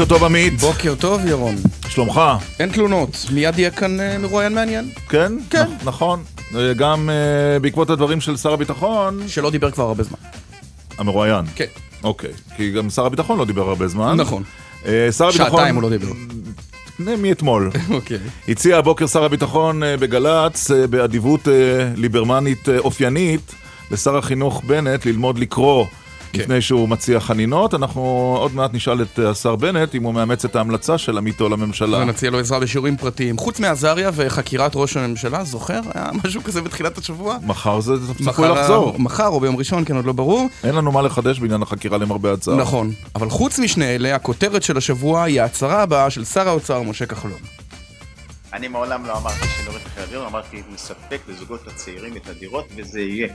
בוקר 0.00 0.14
טוב 0.14 0.24
עמית. 0.24 0.60
בוקר 0.60 0.94
טוב 0.94 1.26
ירון. 1.26 1.54
שלומך? 1.88 2.20
אין 2.58 2.68
תלונות, 2.68 3.26
מיד 3.32 3.58
יהיה 3.58 3.70
כאן 3.70 4.00
אה, 4.00 4.18
מרואיין 4.18 4.54
מעניין. 4.54 4.90
כן? 5.08 5.32
כן. 5.50 5.62
נ- 5.64 5.88
נכון. 5.88 6.22
אה, 6.56 6.72
גם 6.74 7.10
אה, 7.10 7.58
בעקבות 7.58 7.90
הדברים 7.90 8.20
של 8.20 8.36
שר 8.36 8.52
הביטחון, 8.52 9.20
שלא 9.28 9.50
דיבר 9.50 9.70
כבר 9.70 9.84
הרבה 9.84 10.02
זמן. 10.02 10.18
המרואיין. 10.98 11.44
כן. 11.54 11.64
אוקיי. 12.04 12.30
כי 12.56 12.72
גם 12.72 12.90
שר 12.90 13.06
הביטחון 13.06 13.38
לא 13.38 13.44
דיבר 13.44 13.68
הרבה 13.68 13.88
זמן. 13.88 14.16
נכון. 14.16 14.42
אה, 14.86 15.12
שר 15.12 15.28
הביטחון... 15.28 15.50
שעתיים 15.50 15.74
הוא 15.74 15.82
לא 15.82 15.90
דיבר. 15.90 16.08
אה, 17.08 17.16
מאתמול. 17.16 17.70
אוקיי. 17.94 18.18
הציע 18.48 18.76
הבוקר 18.78 19.06
שר 19.06 19.24
הביטחון 19.24 19.82
אה, 19.82 19.96
בגל"צ, 19.96 20.70
אה, 20.70 20.86
באדיבות 20.86 21.48
אה, 21.48 21.52
ליברמנית 21.96 22.68
אה, 22.68 22.78
אופיינית, 22.78 23.54
לשר 23.90 24.16
החינוך 24.16 24.62
בנט 24.66 25.06
ללמוד 25.06 25.38
לקרוא. 25.38 25.84
כן. 26.32 26.40
לפני 26.40 26.60
שהוא 26.60 26.88
מציע 26.88 27.20
חנינות, 27.20 27.74
אנחנו 27.74 28.36
עוד 28.40 28.54
מעט 28.54 28.74
נשאל 28.74 29.02
את 29.02 29.18
אה, 29.18 29.30
השר 29.30 29.56
בנט 29.56 29.94
אם 29.94 30.02
הוא 30.02 30.14
מאמץ 30.14 30.44
את 30.44 30.56
ההמלצה 30.56 30.98
של 30.98 31.18
עמיתו 31.18 31.48
לממשלה. 31.48 31.98
ונציע 31.98 32.30
לו 32.30 32.38
עזרה 32.38 32.60
בשיעורים 32.60 32.96
פרטיים. 32.96 33.38
חוץ 33.38 33.60
מעזריה 33.60 34.10
וחקירת 34.14 34.72
ראש 34.74 34.96
הממשלה, 34.96 35.44
זוכר? 35.44 35.80
היה 35.94 36.10
משהו 36.24 36.42
כזה 36.42 36.62
בתחילת 36.62 36.98
השבוע? 36.98 37.36
מחר 37.42 37.80
זה 37.80 37.92
צפוי 38.24 38.48
לחזור. 38.48 38.94
מחר 38.98 39.26
או 39.28 39.40
ביום 39.40 39.56
ראשון, 39.56 39.84
כן, 39.84 39.96
עוד 39.96 40.04
לא 40.04 40.12
ברור. 40.12 40.48
אין 40.64 40.74
לנו 40.74 40.92
מה 40.92 41.02
לחדש 41.02 41.38
בעניין 41.38 41.62
החקירה 41.62 41.98
למרבה 41.98 42.32
הצער. 42.32 42.56
נכון. 42.56 42.92
אבל 43.14 43.30
חוץ 43.30 43.58
משני 43.58 43.94
אלה, 43.94 44.14
הכותרת 44.14 44.62
של 44.62 44.76
השבוע 44.76 45.22
היא 45.22 45.40
ההצהרה 45.40 45.82
הבאה 45.82 46.10
של 46.10 46.24
שר 46.24 46.48
האוצר 46.48 46.82
משה 46.82 47.06
כחלון. 47.06 47.59
אני 48.52 48.68
מעולם 48.68 49.06
לא 49.06 49.18
אמרתי 49.18 49.46
שנוריד 49.62 49.82
מחירי 49.86 50.06
הדיור, 50.06 50.26
אמרתי 50.26 50.62
נספק 50.74 51.18
לזוגות 51.28 51.60
הצעירים 51.66 52.16
את 52.16 52.28
הדירות 52.28 52.64
וזה 52.76 53.00
יהיה. 53.00 53.28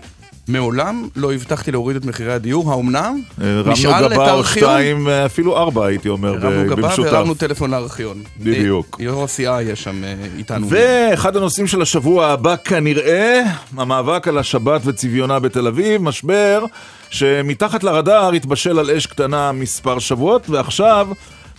מעולם 0.48 1.08
לא 1.16 1.34
הבטחתי 1.34 1.72
להוריד 1.72 1.96
את 1.98 2.06
מחירי 2.06 2.34
הדיור, 2.34 2.72
האומנם? 2.72 3.22
אה, 3.42 3.50
הרמנו 3.58 4.06
את 4.06 4.12
גבה 4.12 4.34
או? 4.34 4.44
שתיים, 4.44 5.08
אה, 5.08 5.26
אפילו 5.26 5.58
ארבע 5.58 5.86
הייתי 5.86 6.10
אומר, 6.10 6.30
הרמנו 6.30 6.64
ב- 6.64 6.66
גבה 6.68 6.76
במשותף. 6.76 7.12
והרמנו 7.12 7.34
טלפון 7.34 7.72
לארכיון. 7.72 8.24
בדיוק. 8.40 8.98
אה, 9.00 9.06
יו"ר 9.06 9.24
הסיעה 9.24 9.64
יש 9.64 9.84
שם 9.84 10.04
אה, 10.04 10.14
איתנו. 10.38 10.68
ואחד 10.70 11.36
הנושאים 11.36 11.68
של 11.68 11.82
השבוע 11.82 12.28
הבא 12.28 12.56
כנראה, 12.64 13.42
המאבק 13.78 14.28
על 14.28 14.38
השבת 14.38 14.82
וצביונה 14.86 15.40
בתל 15.40 15.68
אביב, 15.68 16.02
משבר 16.02 16.66
שמתחת 17.10 17.84
לרדאר 17.84 18.32
התבשל 18.34 18.80
על 18.80 18.92
אש 18.92 19.06
קטנה 19.06 19.52
מספר 19.52 20.00
שבועות, 20.00 20.50
ועכשיו 20.50 21.08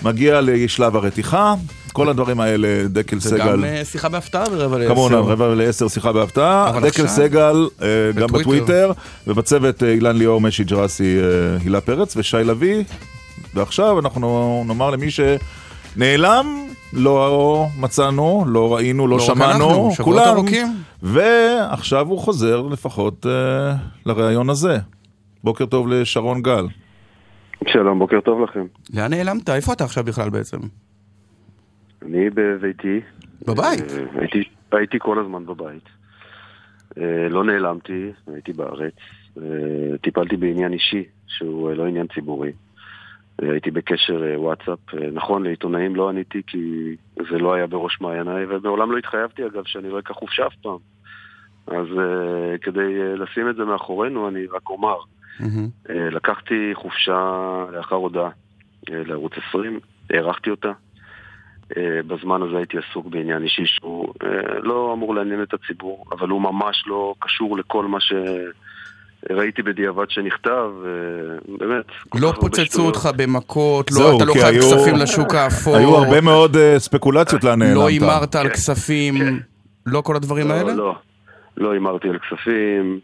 מגיע 0.03 0.41
לשלב 0.41 0.97
הרתיחה. 0.97 1.55
כל 1.93 2.09
הדברים 2.09 2.41
האלה, 2.41 2.89
דקל 2.89 3.21
סגל. 3.21 3.39
גם 3.39 3.65
אה, 3.65 3.85
שיחה 3.85 4.09
בהפתעה 4.09 4.45
ברבע 4.49 4.79
לעשר. 4.79 4.95
כמובן, 4.95 5.15
רבע 5.15 5.55
לעשר 5.55 5.89
שיחה 5.89 6.13
בהפתעה, 6.13 6.81
דקל 6.83 7.07
סגל 7.07 7.69
אה, 7.83 7.89
גם 8.15 8.29
בטוויטר. 8.29 8.93
ובצוות 9.27 9.83
אה, 9.83 9.93
אילן 9.93 10.17
ליאור, 10.17 10.41
משי 10.41 10.65
ג'רסי, 10.65 11.19
הילה 11.65 11.81
פרץ 11.81 12.17
ושי 12.17 12.37
לביא. 12.37 12.85
ועכשיו 13.55 13.99
אנחנו 13.99 14.63
נאמר 14.67 14.91
למי 14.91 15.07
שנעלם, 15.11 16.67
לא 16.93 17.67
מצאנו, 17.79 18.45
לא 18.49 18.75
ראינו, 18.75 19.07
לא 19.07 19.17
לא 19.17 19.23
שמענו, 19.23 19.91
כולם. 20.03 20.45
ועכשיו 21.03 22.09
הוא 22.09 22.19
חוזר 22.19 22.63
לפחות 22.63 23.27
לראיון 24.07 24.51
הזה. 24.51 24.79
בוקר 25.45 25.67
טוב 25.67 25.89
לשרון 25.89 26.43
גל. 26.43 26.67
שלום, 27.65 27.99
בוקר 27.99 28.21
טוב 28.21 28.41
לכם. 28.43 28.67
לאן 28.95 29.11
נעלמת? 29.11 29.51
איפה 29.51 29.73
אתה 29.73 29.85
עכשיו 29.85 30.05
בכלל 30.05 30.31
בעצם? 30.31 30.59
אני 32.03 32.31
בביתי. 32.31 33.01
בבית? 33.47 33.93
אה, 33.93 34.21
הייתי, 34.21 34.43
הייתי 34.73 34.99
כל 35.01 35.19
הזמן 35.19 35.47
בבית. 35.47 35.89
אה, 36.99 37.29
לא 37.31 37.45
נעלמתי, 37.45 38.13
הייתי 38.27 38.53
בארץ. 38.53 38.95
אה, 39.39 39.99
טיפלתי 40.03 40.37
בעניין 40.37 40.73
אישי, 40.73 41.05
שהוא 41.27 41.71
לא 41.73 41.87
עניין 41.87 42.07
ציבורי. 42.15 42.53
הייתי 43.43 43.71
בקשר 43.71 44.23
וואטסאפ. 44.37 44.79
נכון, 45.13 45.43
לעיתונאים 45.43 45.97
לא 45.97 46.09
עניתי 46.09 46.43
כי 46.47 46.97
זה 47.31 47.39
לא 47.39 47.55
היה 47.55 47.67
בראש 47.67 48.01
מעייניי, 48.01 48.45
ומעולם 48.45 48.93
לא 48.93 48.99
התחייבתי 48.99 49.47
אגב 49.47 49.63
שאני 49.67 49.89
לא 49.89 49.99
אקח 49.99 50.15
חופשה 50.15 50.47
אף 50.47 50.55
פעם. 50.63 50.79
אז 51.67 51.87
כדי 52.63 53.17
לשים 53.17 53.49
את 53.51 53.57
זה 53.57 53.65
מאחורינו, 53.65 54.29
אני 54.29 54.47
רק 54.47 54.69
אומר. 54.69 54.97
מהמם. 55.41 55.69
אה, 55.91 56.11
לקחתי 56.11 56.71
חופשה 56.75 57.31
לאחר 57.73 57.97
הודעה 57.97 58.29
אה, 58.91 59.03
לערוץ 59.07 59.33
20, 59.49 59.81
הארכתי 60.11 60.51
אותה. 60.51 60.73
אה, 61.77 61.83
בזמן 62.07 62.43
הזה 62.43 62.57
הייתי 62.57 62.77
עסוק 62.79 63.07
בעניין 63.07 63.43
אישי 63.43 63.63
שהוא 63.67 64.15
לא 64.63 64.93
אמור 64.97 65.15
לעניין 65.15 65.43
את 65.43 65.55
הציבור, 65.55 66.05
אבל 66.13 66.29
הוא 66.29 66.43
ממש 66.43 66.85
לא 66.87 67.15
קשור 67.19 67.59
לכל 67.59 67.85
מה 67.85 67.99
שראיתי 68.01 69.63
בדיעבד 69.63 70.11
שנכתב, 70.11 70.71
באמת. 71.59 71.85
לא 72.15 72.33
פוצצו. 72.41 72.83
אותך 72.87 73.09
במכות, 73.17 73.91
לא, 73.93 74.17
אתה 74.17 74.25
לא 74.25 74.33
חייב 74.33 74.47
היו- 74.47 74.63
כספים 74.63 74.97
לשוק 74.97 75.35
האפור. 75.35 75.77
היו 75.77 75.97
הרבה 75.97 76.21
מאוד 76.21 76.57
ספקולציות 76.79 77.45
לאן 77.45 77.59
נעלמת. 77.59 77.77
לא 77.77 77.87
הימרת 77.89 78.35
על 78.35 78.49
כן. 78.49 78.53
כספים, 78.55 79.19
כן. 79.19 79.35
לא 79.87 80.01
כל 80.01 80.17
הדברים 80.17 80.51
האלה? 80.51 80.73
לא, 80.75 80.77
לא, 80.77 80.95
לא 81.57 81.73
הימרתי 81.73 82.09
על 82.09 82.19
כספים, 82.19 83.01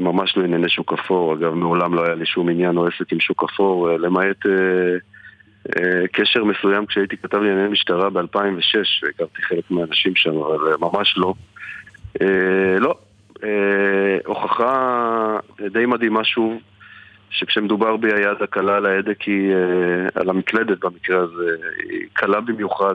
ממש 0.00 0.36
לא 0.36 0.44
ענייני 0.44 0.68
שוק 0.68 0.92
אפור. 0.92 1.34
אגב, 1.34 1.54
מעולם 1.54 1.94
לא 1.94 2.04
היה 2.04 2.14
לי 2.14 2.26
שום 2.26 2.48
עניין 2.48 2.76
או 2.76 2.86
עסק 2.86 3.12
עם 3.12 3.20
שוק 3.20 3.44
אפור, 3.44 3.90
אה, 3.90 3.98
למעט 3.98 4.46
אה, 4.46 4.52
אה, 5.76 6.08
קשר 6.12 6.44
מסוים 6.44 6.86
כשהייתי 6.86 7.16
כתב 7.16 7.38
לענייני 7.38 7.68
משטרה 7.68 8.10
ב-2006, 8.10 9.02
והכרתי 9.02 9.42
חלק 9.42 9.70
מהאנשים 9.70 10.16
שם, 10.16 10.36
אבל 10.36 10.72
אה, 10.72 10.76
ממש 10.80 11.14
לא. 11.16 11.34
אה, 12.22 12.78
לא. 12.78 12.94
אה, 13.44 14.18
הוכחה 14.26 15.38
די 15.72 15.86
מדהימה 15.86 16.24
שוב, 16.24 16.52
שכשמדובר 17.32 17.96
בי 17.96 18.08
היד 18.12 18.42
הקלה 18.42 18.76
על 18.76 18.86
ההדק 18.86 19.22
היא, 19.22 19.52
אה, 19.52 19.58
על 20.20 20.30
המקלדת 20.30 20.84
במקרה 20.84 21.20
הזה, 21.20 21.50
היא 21.90 22.00
קלה 22.12 22.40
במיוחד, 22.40 22.94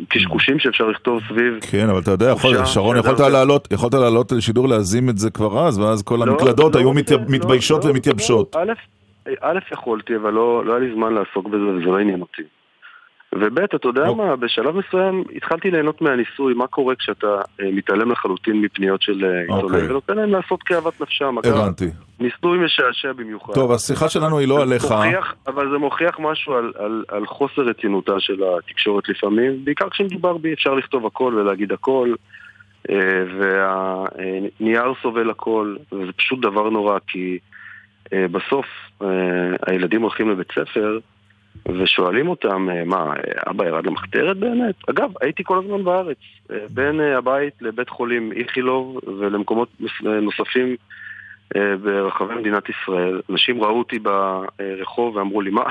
והקשקושים 0.00 0.58
שאפשר 0.58 0.88
לכתוב 0.88 1.20
סביב 1.28 1.58
כן, 1.70 1.88
אבל 1.88 2.00
אתה 2.00 2.10
יודע, 2.10 2.30
יכול, 2.30 2.64
שרון, 2.64 2.96
יכולת 2.96 3.16
זה- 3.18 3.28
לעלות, 3.28 3.68
יכולת 3.72 3.94
לעלות 3.94 4.32
לשידור 4.32 4.68
להזים 4.68 5.08
את 5.08 5.18
זה 5.18 5.30
כבר 5.30 5.66
אז, 5.66 5.78
ואז 5.78 6.02
כל 6.02 6.16
לא, 6.16 6.30
המקלדות 6.32 6.74
לא, 6.74 6.80
היו 6.80 6.88
לא, 6.88 6.94
מת, 6.94 7.10
לא, 7.10 7.18
מתביישות 7.28 7.84
לא, 7.84 7.90
ומתייבשות. 7.90 8.56
לא, 8.56 8.60
א', 8.60 8.72
א', 9.40 9.58
יכולתי, 9.72 10.16
אבל 10.16 10.30
לא, 10.32 10.64
לא 10.64 10.72
היה 10.72 10.80
לי 10.80 10.94
זמן 10.94 11.12
לעסוק 11.14 11.46
בזה 11.48 11.64
וזה 11.64 11.84
לא 11.84 11.98
עניין 11.98 12.20
אותי. 12.20 12.42
וב', 13.34 13.58
אתה 13.58 13.88
יודע 13.88 14.04
לא. 14.04 14.16
מה, 14.16 14.36
בשלב 14.36 14.76
מסוים 14.76 15.24
התחלתי 15.36 15.70
ליהנות 15.70 16.02
מהניסוי, 16.02 16.54
מה 16.54 16.66
קורה 16.66 16.94
כשאתה 16.94 17.26
אה, 17.60 17.70
מתעלם 17.72 18.10
לחלוטין 18.12 18.60
מפניות 18.60 19.02
של 19.02 19.24
אה, 19.24 19.40
עיתונאים 19.40 19.64
אוקיי. 19.64 19.90
ונותן 19.90 20.16
להם 20.16 20.30
לעשות 20.30 20.62
כאוות 20.62 21.00
נפשם. 21.00 21.38
הבנתי. 21.38 21.90
ניסוי 22.20 22.58
משעשע 22.58 23.12
במיוחד. 23.12 23.54
טוב, 23.54 23.72
השיחה 23.72 24.08
שלנו 24.08 24.38
היא 24.38 24.48
לא 24.48 24.62
עליך. 24.62 24.84
מוכיח, 24.84 25.34
אבל 25.46 25.70
זה 25.70 25.78
מוכיח 25.78 26.16
משהו 26.18 26.54
על, 26.54 26.72
על, 26.78 27.04
על 27.08 27.26
חוסר 27.26 27.62
רצינותה 27.62 28.12
של 28.18 28.42
התקשורת 28.58 29.08
לפעמים, 29.08 29.64
בעיקר 29.64 29.88
כשמדובר 29.90 30.36
בי 30.36 30.52
אפשר 30.52 30.74
לכתוב 30.74 31.06
הכל 31.06 31.34
ולהגיד 31.34 31.72
הכל, 31.72 32.14
אה, 32.90 32.96
והנייר 33.38 34.92
סובל 35.02 35.30
הכל, 35.30 35.76
וזה 35.92 36.12
פשוט 36.12 36.40
דבר 36.40 36.70
נורא, 36.70 36.98
כי 37.06 37.38
בסוף 38.12 38.66
הילדים 39.66 40.02
הולכים 40.02 40.30
לבית 40.30 40.52
ספר 40.52 40.98
ושואלים 41.68 42.28
אותם, 42.28 42.68
אה, 42.70 42.84
מה, 42.84 43.12
אבא 43.50 43.66
ירד 43.66 43.86
למחתרת 43.86 44.36
באמת? 44.36 44.74
אגב, 44.90 45.10
הייתי 45.20 45.44
כל 45.44 45.58
הזמן 45.58 45.84
בארץ, 45.84 46.16
אה, 46.50 46.56
בין 46.70 47.00
אה, 47.00 47.18
הבית 47.18 47.54
לבית 47.60 47.88
חולים 47.88 48.32
איכילוב 48.32 49.00
ולמקומות 49.18 49.68
נוספים 50.02 50.76
ברחבי 51.82 52.34
מדינת 52.34 52.62
ישראל. 52.68 53.20
אנשים 53.30 53.62
ראו 53.62 53.78
אותי 53.78 53.98
ברחוב 53.98 55.16
ואמרו 55.16 55.40
לי, 55.40 55.50
מה, 55.50 55.64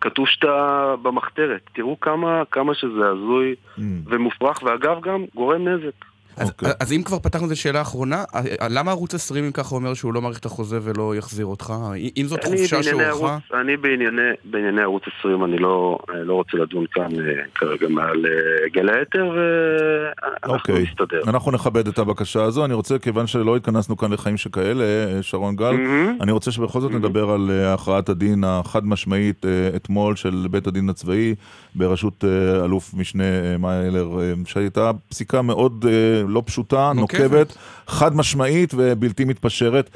כתוב 0.00 0.28
שאתה 0.28 0.94
במחתרת. 1.02 1.60
תראו 1.72 2.00
כמה, 2.00 2.42
כמה 2.50 2.74
שזה 2.74 3.08
הזוי 3.08 3.54
Mm. 3.78 3.82
ומופרך, 4.06 4.62
ואגב 4.62 5.00
גם 5.00 5.24
גורם 5.34 5.68
נזק. 5.68 6.09
אז, 6.36 6.48
אוקיי. 6.48 6.72
אז 6.80 6.92
אם 6.92 7.02
כבר 7.02 7.18
פתחנו 7.18 7.46
את 7.46 7.52
השאלה 7.52 7.78
האחרונה, 7.78 8.24
אה, 8.34 8.40
למה 8.70 8.90
ערוץ 8.90 9.14
20 9.14 9.44
אם 9.44 9.52
ככה 9.52 9.74
אומר 9.74 9.94
שהוא 9.94 10.14
לא 10.14 10.22
מעריך 10.22 10.38
את 10.38 10.46
החוזה 10.46 10.78
ולא 10.82 11.16
יחזיר 11.16 11.46
אותך? 11.46 11.72
אם 12.16 12.26
זאת 12.26 12.44
אני 12.44 12.56
חופשה 12.56 12.76
בענייני 12.76 12.98
שהוארכה? 12.98 13.26
ערוץ- 13.32 13.60
אני 13.60 13.76
בענייני, 13.76 14.22
בענייני 14.44 14.80
ערוץ 14.82 15.02
20, 15.18 15.44
אני 15.44 15.58
לא, 15.58 15.98
אה, 16.10 16.24
לא 16.24 16.34
רוצה 16.34 16.56
לדון 16.56 16.84
כאן 16.92 17.20
אה, 17.20 17.34
כרגע 17.54 17.88
מעל 17.88 18.26
גלי 18.72 18.92
האתר, 18.98 19.30
ואנחנו 19.36 20.54
אוקיי, 20.54 20.82
נסתדר. 20.82 21.20
אנחנו 21.26 21.50
נכבד 21.52 21.88
את 21.88 21.98
הבקשה 21.98 22.42
הזו. 22.42 22.64
אני 22.64 22.74
רוצה, 22.74 22.98
כיוון 22.98 23.26
שלא 23.26 23.56
התכנסנו 23.56 23.96
כאן 23.96 24.12
לחיים 24.12 24.36
שכאלה, 24.36 24.84
שרון 25.22 25.56
גל, 25.56 25.72
מהמם. 25.72 26.18
אני 26.20 26.32
רוצה 26.32 26.50
שבכל 26.50 26.80
זאת 26.80 26.90
Mhm. 26.90 26.94
נדבר 26.94 27.30
על 27.30 27.50
הכרעת 27.74 28.08
הדין 28.08 28.44
החד 28.46 28.86
משמעית 28.86 29.46
אתמול 29.76 30.16
של 30.16 30.46
בית 30.50 30.66
הדין 30.66 30.88
הצבאי 30.88 31.34
בראשות 31.74 32.24
אלוף 32.64 32.94
משנה 32.94 33.24
מאי 33.58 33.86
אילר, 33.86 34.20
אה, 34.20 34.32
שהייתה 34.46 34.90
פסיקה 35.08 35.42
מאוד 35.42 35.84
לא 36.28 36.42
פשוטה, 36.46 36.92
נוקבת. 36.94 37.20
נוקבת, 37.20 37.56
חד 37.86 38.16
משמעית 38.16 38.74
ובלתי 38.76 39.24
מתפשרת. 39.24 39.90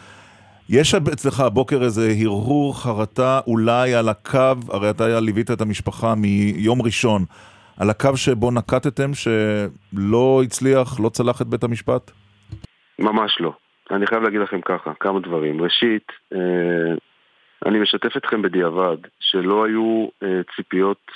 יש 0.68 0.94
אצלך 0.94 1.40
הבוקר 1.40 1.82
איזה 1.82 2.12
הרהור 2.22 2.82
חרטה 2.82 3.40
אולי 3.46 3.94
על 3.94 4.08
הקו, 4.08 4.54
הרי 4.68 4.90
אתה 4.90 5.20
ליווית 5.20 5.50
את 5.50 5.60
המשפחה 5.60 6.14
מיום 6.14 6.82
ראשון, 6.82 7.24
על 7.80 7.90
הקו 7.90 8.16
שבו 8.16 8.50
נקטתם 8.50 9.10
שלא 9.14 10.40
הצליח, 10.44 11.00
לא 11.00 11.08
צלח 11.08 11.42
את 11.42 11.46
בית 11.46 11.64
המשפט? 11.64 12.10
ממש 12.98 13.36
לא. 13.40 13.52
אני 13.90 14.06
חייב 14.06 14.22
להגיד 14.22 14.40
לכם 14.40 14.60
ככה, 14.60 14.92
כמה 15.00 15.20
דברים. 15.20 15.62
ראשית, 15.62 16.12
אה, 16.34 16.94
אני 17.66 17.78
משתף 17.78 18.16
אתכם 18.16 18.42
בדיעבד 18.42 18.96
שלא 19.20 19.64
היו 19.64 20.06
אה, 20.22 20.40
ציפיות 20.56 21.10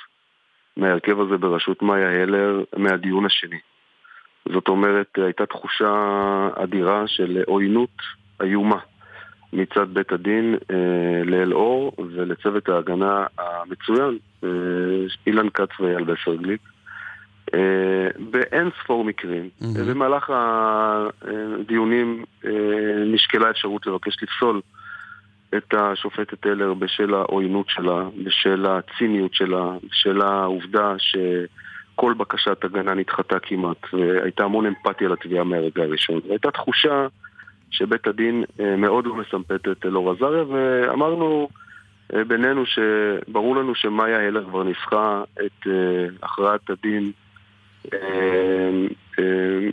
מההרכב 0.77 1.21
הזה 1.21 1.37
בראשות 1.37 1.83
מאיה 1.83 2.23
הלר 2.23 2.65
מהדיון 2.77 3.27
השני. 3.27 3.59
זאת 4.53 4.69
אומרת, 4.69 5.19
הייתה 5.25 5.47
תחושה 5.47 5.95
אדירה 6.55 7.03
של 7.07 7.43
עוינות 7.47 7.97
איומה 8.43 8.79
מצד 9.53 9.95
בית 9.95 10.13
הדין 10.13 10.57
אה, 10.71 11.25
לאלאור 11.25 11.93
ולצוות 11.99 12.69
ההגנה 12.69 13.27
המצוין, 13.39 14.19
אה, 14.45 14.49
אילן 15.27 15.49
כץ 15.55 15.81
ואייל 15.81 16.05
בסרגליק. 16.05 16.61
אה, 17.55 18.09
באין 18.31 18.71
ספור 18.83 19.05
מקרים. 19.05 19.49
מהמם. 19.61 19.91
במהלך 19.91 20.31
הדיונים 20.31 22.25
אה, 22.45 22.51
נשקלה 23.07 23.51
אפשרות 23.51 23.87
לבקש 23.87 24.23
לפסול 24.23 24.61
את 25.57 25.75
השופטת 25.75 26.41
טלר 26.41 26.75
בשל 26.75 27.15
העוינות 27.15 27.67
שלה, 27.69 28.05
בשל 28.25 28.67
הציניות 28.67 29.35
שלה, 29.35 29.73
בשל 29.91 30.21
העובדה 30.21 30.95
שכל 31.99 32.15
בקשת 32.15 32.65
הגנה 32.65 32.95
נדחתה 32.95 33.39
כמעט, 33.39 33.77
והייתה 33.93 34.45
המון 34.45 34.67
אמפתיה 34.67 35.09
לתביעה 35.09 35.45
מהרגע 35.45 35.83
הראשון. 35.83 36.21
והייתה 36.29 36.51
תחושה 36.51 37.07
שבית 37.71 38.07
הדין 38.07 38.45
אה, 38.61 38.77
מאוד 38.77 39.07
לא 39.07 39.15
מסמפת 39.15 39.69
את 39.73 39.87
אלאור 39.87 40.13
עזריה, 40.13 40.45
ואמרנו 40.49 41.49
אה, 42.15 42.25
בינינו 42.25 42.65
שברור 42.67 43.57
לנו 43.57 43.75
שמאיה 43.75 44.27
הלר 44.27 44.45
כבר 44.45 44.63
ניסחה 44.63 45.23
את 45.33 45.67
אה, 45.67 46.07
הכרעת 46.23 46.71
הדין, 46.71 47.13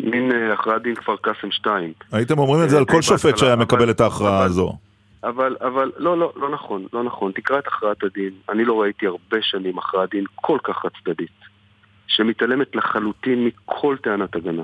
מין 0.04 0.32
הכרעת 0.54 0.82
דין 0.82 0.96
כפר 0.96 1.16
קאסם 1.22 1.52
2. 1.52 1.94
הייתם 2.12 2.40
אומרים 2.40 2.64
את 2.64 2.70
זה 2.70 2.78
על 2.78 2.86
כל 2.86 3.02
שופט 3.02 3.38
שהיה 3.38 3.56
מקבל 3.56 3.90
את 3.90 4.02
ההכרעה 4.02 4.44
הזו. 4.44 4.74
אבל, 5.24 5.56
אבל, 5.62 5.92
לא, 5.98 6.18
לא, 6.18 6.34
לא 6.36 6.50
נכון, 6.50 6.86
לא 6.94 7.04
נכון. 7.04 7.32
תקרא 7.32 7.60
את 7.60 7.68
הכרעת 7.68 8.04
הדין. 8.04 8.32
אני 8.50 8.66
לא 8.66 8.82
ראיתי 8.82 9.08
הרבה 9.08 9.38
שנים 9.42 9.78
הכרעת 9.78 10.10
דין 10.10 10.24
כל 10.36 10.58
כך 10.64 10.78
חד 10.78 10.90
צדדית, 11.04 11.45
שמתעלמת 12.08 12.76
לחלוטין 12.76 13.46
מכל 13.46 13.98
טענת 14.04 14.36
הגנה, 14.36 14.64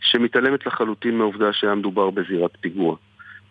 שמתעלמת 0.00 0.66
לחלוטין 0.66 1.18
מהעובדה 1.18 1.52
שהיה 1.52 1.74
מדובר 1.74 2.10
בזירת 2.10 2.50
פיגוע, 2.60 2.96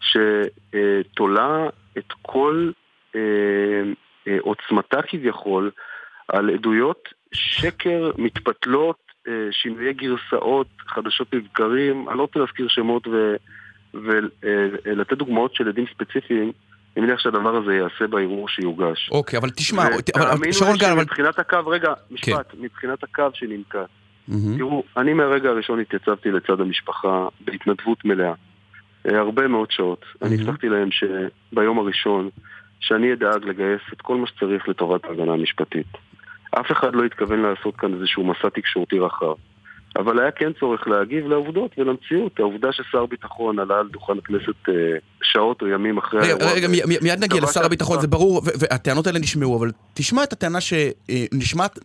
שתולה 0.01 1.67
את 1.97 2.13
כל 2.21 2.71
אה, 3.15 3.21
אה, 4.27 4.37
עוצמתה 4.41 5.01
כביכול 5.01 5.71
על 6.27 6.49
עדויות 6.49 7.09
שקר 7.33 8.11
מתפתלות, 8.17 8.97
אה, 9.27 9.47
שינויי 9.51 9.93
גרסאות, 9.93 10.67
חדשות 10.87 11.27
לבקרים, 11.33 12.09
אני 12.09 12.17
לא 12.17 12.21
רוצה 12.21 12.39
להזכיר 12.39 12.67
שמות 12.67 13.07
ו... 13.07 13.35
דוגמאות 15.15 15.55
של 15.55 15.67
עדים 15.67 15.85
ספציפיים, 15.93 16.51
אני 16.97 17.05
מניח 17.05 17.19
שהדבר 17.19 17.55
הזה 17.55 17.73
ייעשה 17.73 18.07
בערעור 18.07 18.49
שיוגש. 18.49 19.09
אוקיי, 19.11 19.39
אבל 19.39 19.49
תשמע, 19.49 19.87
אבל- 19.87 20.01
תאמינו 20.01 20.53
שרון 20.53 20.77
גל, 20.77 20.91
אבל... 20.91 21.01
שמבחינת 21.01 21.39
הקו, 21.39 21.67
רגע, 21.67 21.93
משפט, 22.11 22.53
מבחינת 22.59 23.03
הקו 23.03 23.23
שננקט. 23.33 23.75
תראו, 24.57 24.83
אני 24.97 25.13
מהרגע 25.13 25.49
הראשון 25.49 25.79
התייצבתי 25.79 26.31
לצד 26.31 26.61
המשפחה 26.61 27.27
בהתנדבות 27.45 28.05
מלאה. 28.05 28.33
אה, 29.05 29.19
הרבה 29.19 29.47
מאוד 29.47 29.71
שעות. 29.71 30.05
אני. 30.21 30.35
הבטחתי 30.35 30.69
להם 30.69 30.89
שביום 30.91 31.79
הראשון, 31.79 32.29
שאני 32.79 33.13
אדאג 33.13 33.45
לגייס 33.45 33.81
את 33.93 34.01
כל 34.01 34.17
מה 34.17 34.27
שצריך 34.27 34.69
לטובת 34.69 35.05
ההגנה 35.05 35.33
המשפטית. 35.33 35.87
אף 36.59 36.71
אחד 36.71 36.95
לא 36.95 37.05
התכוון 37.05 37.41
לעשות 37.41 37.75
כאן 37.75 37.93
איזשהו 37.93 38.23
מסע 38.23 38.49
תקשורתי 38.49 38.99
רחב. 38.99 39.33
אבל 39.95 40.19
היה 40.19 40.31
כן 40.31 40.51
צורך 40.59 40.87
להגיב 40.87 41.27
לעובדות 41.27 41.71
ולמציאות. 41.77 42.39
העובדה 42.39 42.67
ששר 42.71 43.05
ביטחון 43.05 43.59
עלה 43.59 43.79
על 43.79 43.87
דוכן 43.91 44.13
הכנסת 44.17 44.69
אה, 44.69 44.73
שעות 45.23 45.61
או 45.61 45.67
ימים 45.67 45.97
אחרי 45.97 46.19
רגע, 46.19 46.33
האירוע. 46.33 46.51
רגע, 46.53 46.67
מי- 46.67 46.81
מי- 46.87 46.97
מיד 47.01 47.23
נגיע 47.23 47.41
לשר 47.41 47.65
הביטחון, 47.65 48.01
זה 48.01 48.07
ברור, 48.07 48.41
והטענות 48.59 49.07
האלה 49.07 49.19
נשמעו, 49.19 49.57
אבל 49.57 49.71
תשמע 49.93 50.23
את 50.23 50.33
הטענה 50.33 50.57
שנשמעת 50.61 51.79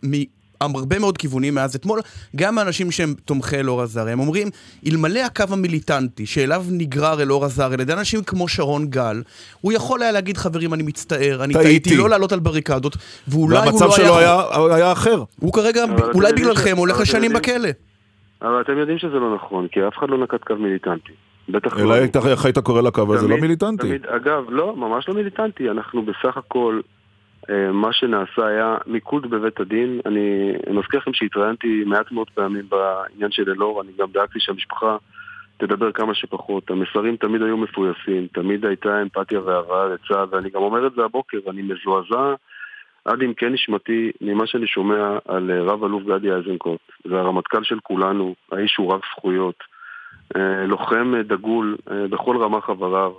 מהרבה 0.61 0.99
מאוד 0.99 1.17
כיוונים 1.17 1.55
מאז 1.55 1.75
אתמול, 1.75 1.99
גם 2.35 2.55
מאנשים 2.55 2.91
שהם 2.91 3.13
תומכי 3.25 3.55
אלאור 3.59 3.81
עזריה, 3.81 4.13
הם 4.13 4.19
אומרים, 4.19 4.49
אלמלא 4.87 5.19
הקו 5.19 5.43
המיליטנטי 5.49 6.25
שאליו 6.25 6.65
נגרר 6.71 7.21
אלאור 7.21 7.45
עזריה, 7.45 7.73
על 7.73 7.79
ידי 7.79 7.93
אנשים 7.93 8.23
כמו 8.23 8.47
שרון 8.47 8.87
גל, 8.87 9.21
הוא 9.61 9.73
יכול 9.73 10.01
היה 10.03 10.11
להגיד, 10.11 10.37
חברים, 10.37 10.73
אני 10.73 10.83
מצטער, 10.83 11.43
אני 11.43 11.53
טעיתי." 11.53 11.95
לא 11.97 12.09
לעלות 12.09 12.31
על 12.31 12.39
בריקדות, 12.39 12.97
ואולי 13.27 13.57
הוא 13.57 13.65
והמצב 13.65 13.85
לא 13.85 13.91
שלו 13.91 14.17
היה... 14.17 14.41
היה 14.51 14.75
היה 14.75 14.91
אחר. 14.91 15.23
הוא 15.39 15.53
כרגע, 15.53 15.83
אולי 16.13 16.33
בגללכם, 16.33 16.77
הולך 16.77 16.99
לשנים 16.99 17.33
בכלא. 17.33 17.69
אבל 18.41 18.61
אתם 18.61 18.77
יודעים 18.77 18.97
שזה 18.97 19.19
לא 19.19 19.35
נכון, 19.35 19.67
כי 19.67 19.87
אף 19.87 19.97
אחד 19.97 20.09
לא 20.09 20.17
נקט 20.17 20.43
קו 20.43 20.55
מיליטנטי. 20.55 21.13
בטח 21.49 21.79
אלא 21.79 21.85
לא. 21.85 22.29
איך 22.31 22.45
היית 22.45 22.57
קורא 22.57 22.81
לקו 22.81 23.13
הזה? 23.13 23.27
לא 23.27 23.37
מיליטנטי. 23.37 23.87
תמיד, 23.87 24.05
אגב, 24.05 24.43
לא, 24.49 24.75
ממש 24.75 25.09
לא 25.09 25.15
מיליטנטי. 25.15 25.69
אנחנו 25.69 26.01
בסך 26.01 26.37
הכל, 26.37 26.81
אה, 27.49 27.71
מה 27.71 27.93
שנעשה 27.93 28.45
היה 28.47 28.77
מיקוד 28.87 29.29
בבית 29.29 29.59
הדין. 29.59 29.99
אני 30.05 30.53
אני 30.67 30.77
מזכיר 30.77 30.99
לכם 30.99 31.13
שהתראיינתי 31.13 31.83
מעט 31.85 32.11
מאוד 32.11 32.29
פעמים 32.29 32.65
בעניין 32.69 33.31
של 33.31 33.51
אלאור, 33.51 33.81
אני 33.81 33.91
גם 33.99 34.07
דאגתי 34.13 34.39
שהמשפחה 34.39 34.97
תדבר 35.57 35.91
כמה 35.91 36.13
שפחות. 36.13 36.71
המסרים 36.71 37.15
תמיד 37.15 37.41
היו 37.41 37.57
מפויסים, 37.57 38.27
תמיד 38.33 38.65
הייתה 38.65 39.01
אמפתיה 39.01 39.41
והבאה 39.41 39.87
לצד, 39.87 40.27
ואני 40.31 40.49
גם 40.49 40.61
אומר 40.61 40.87
את 40.87 40.91
זה 40.95 41.03
הבוקר, 41.03 41.37
אני 41.49 41.61
מזועזע 41.61 42.35
עד 43.07 43.23
עמקי 43.23 43.49
נשמתי 43.49 44.11
ממה 44.21 44.47
שאני 44.47 44.67
שומע 44.67 45.17
על 45.27 45.51
אה, 45.51 45.61
רב 45.61 45.83
אלוף 45.83 46.03
גדי 46.03 46.31
איזנקוט, 46.31 46.79
והרמטכ"ל 47.05 47.63
של 47.63 47.79
כולנו, 47.83 48.35
האיש 48.51 48.75
הוא 48.75 48.93
רב 48.93 48.99
זכויות. 49.15 49.63
אה, 50.35 50.65
לוחם 50.65 51.13
אה, 51.15 51.23
דגול 51.23 51.77
בכל 52.09 52.37
רמ"ח 52.37 52.65
חבריו. 52.65 53.11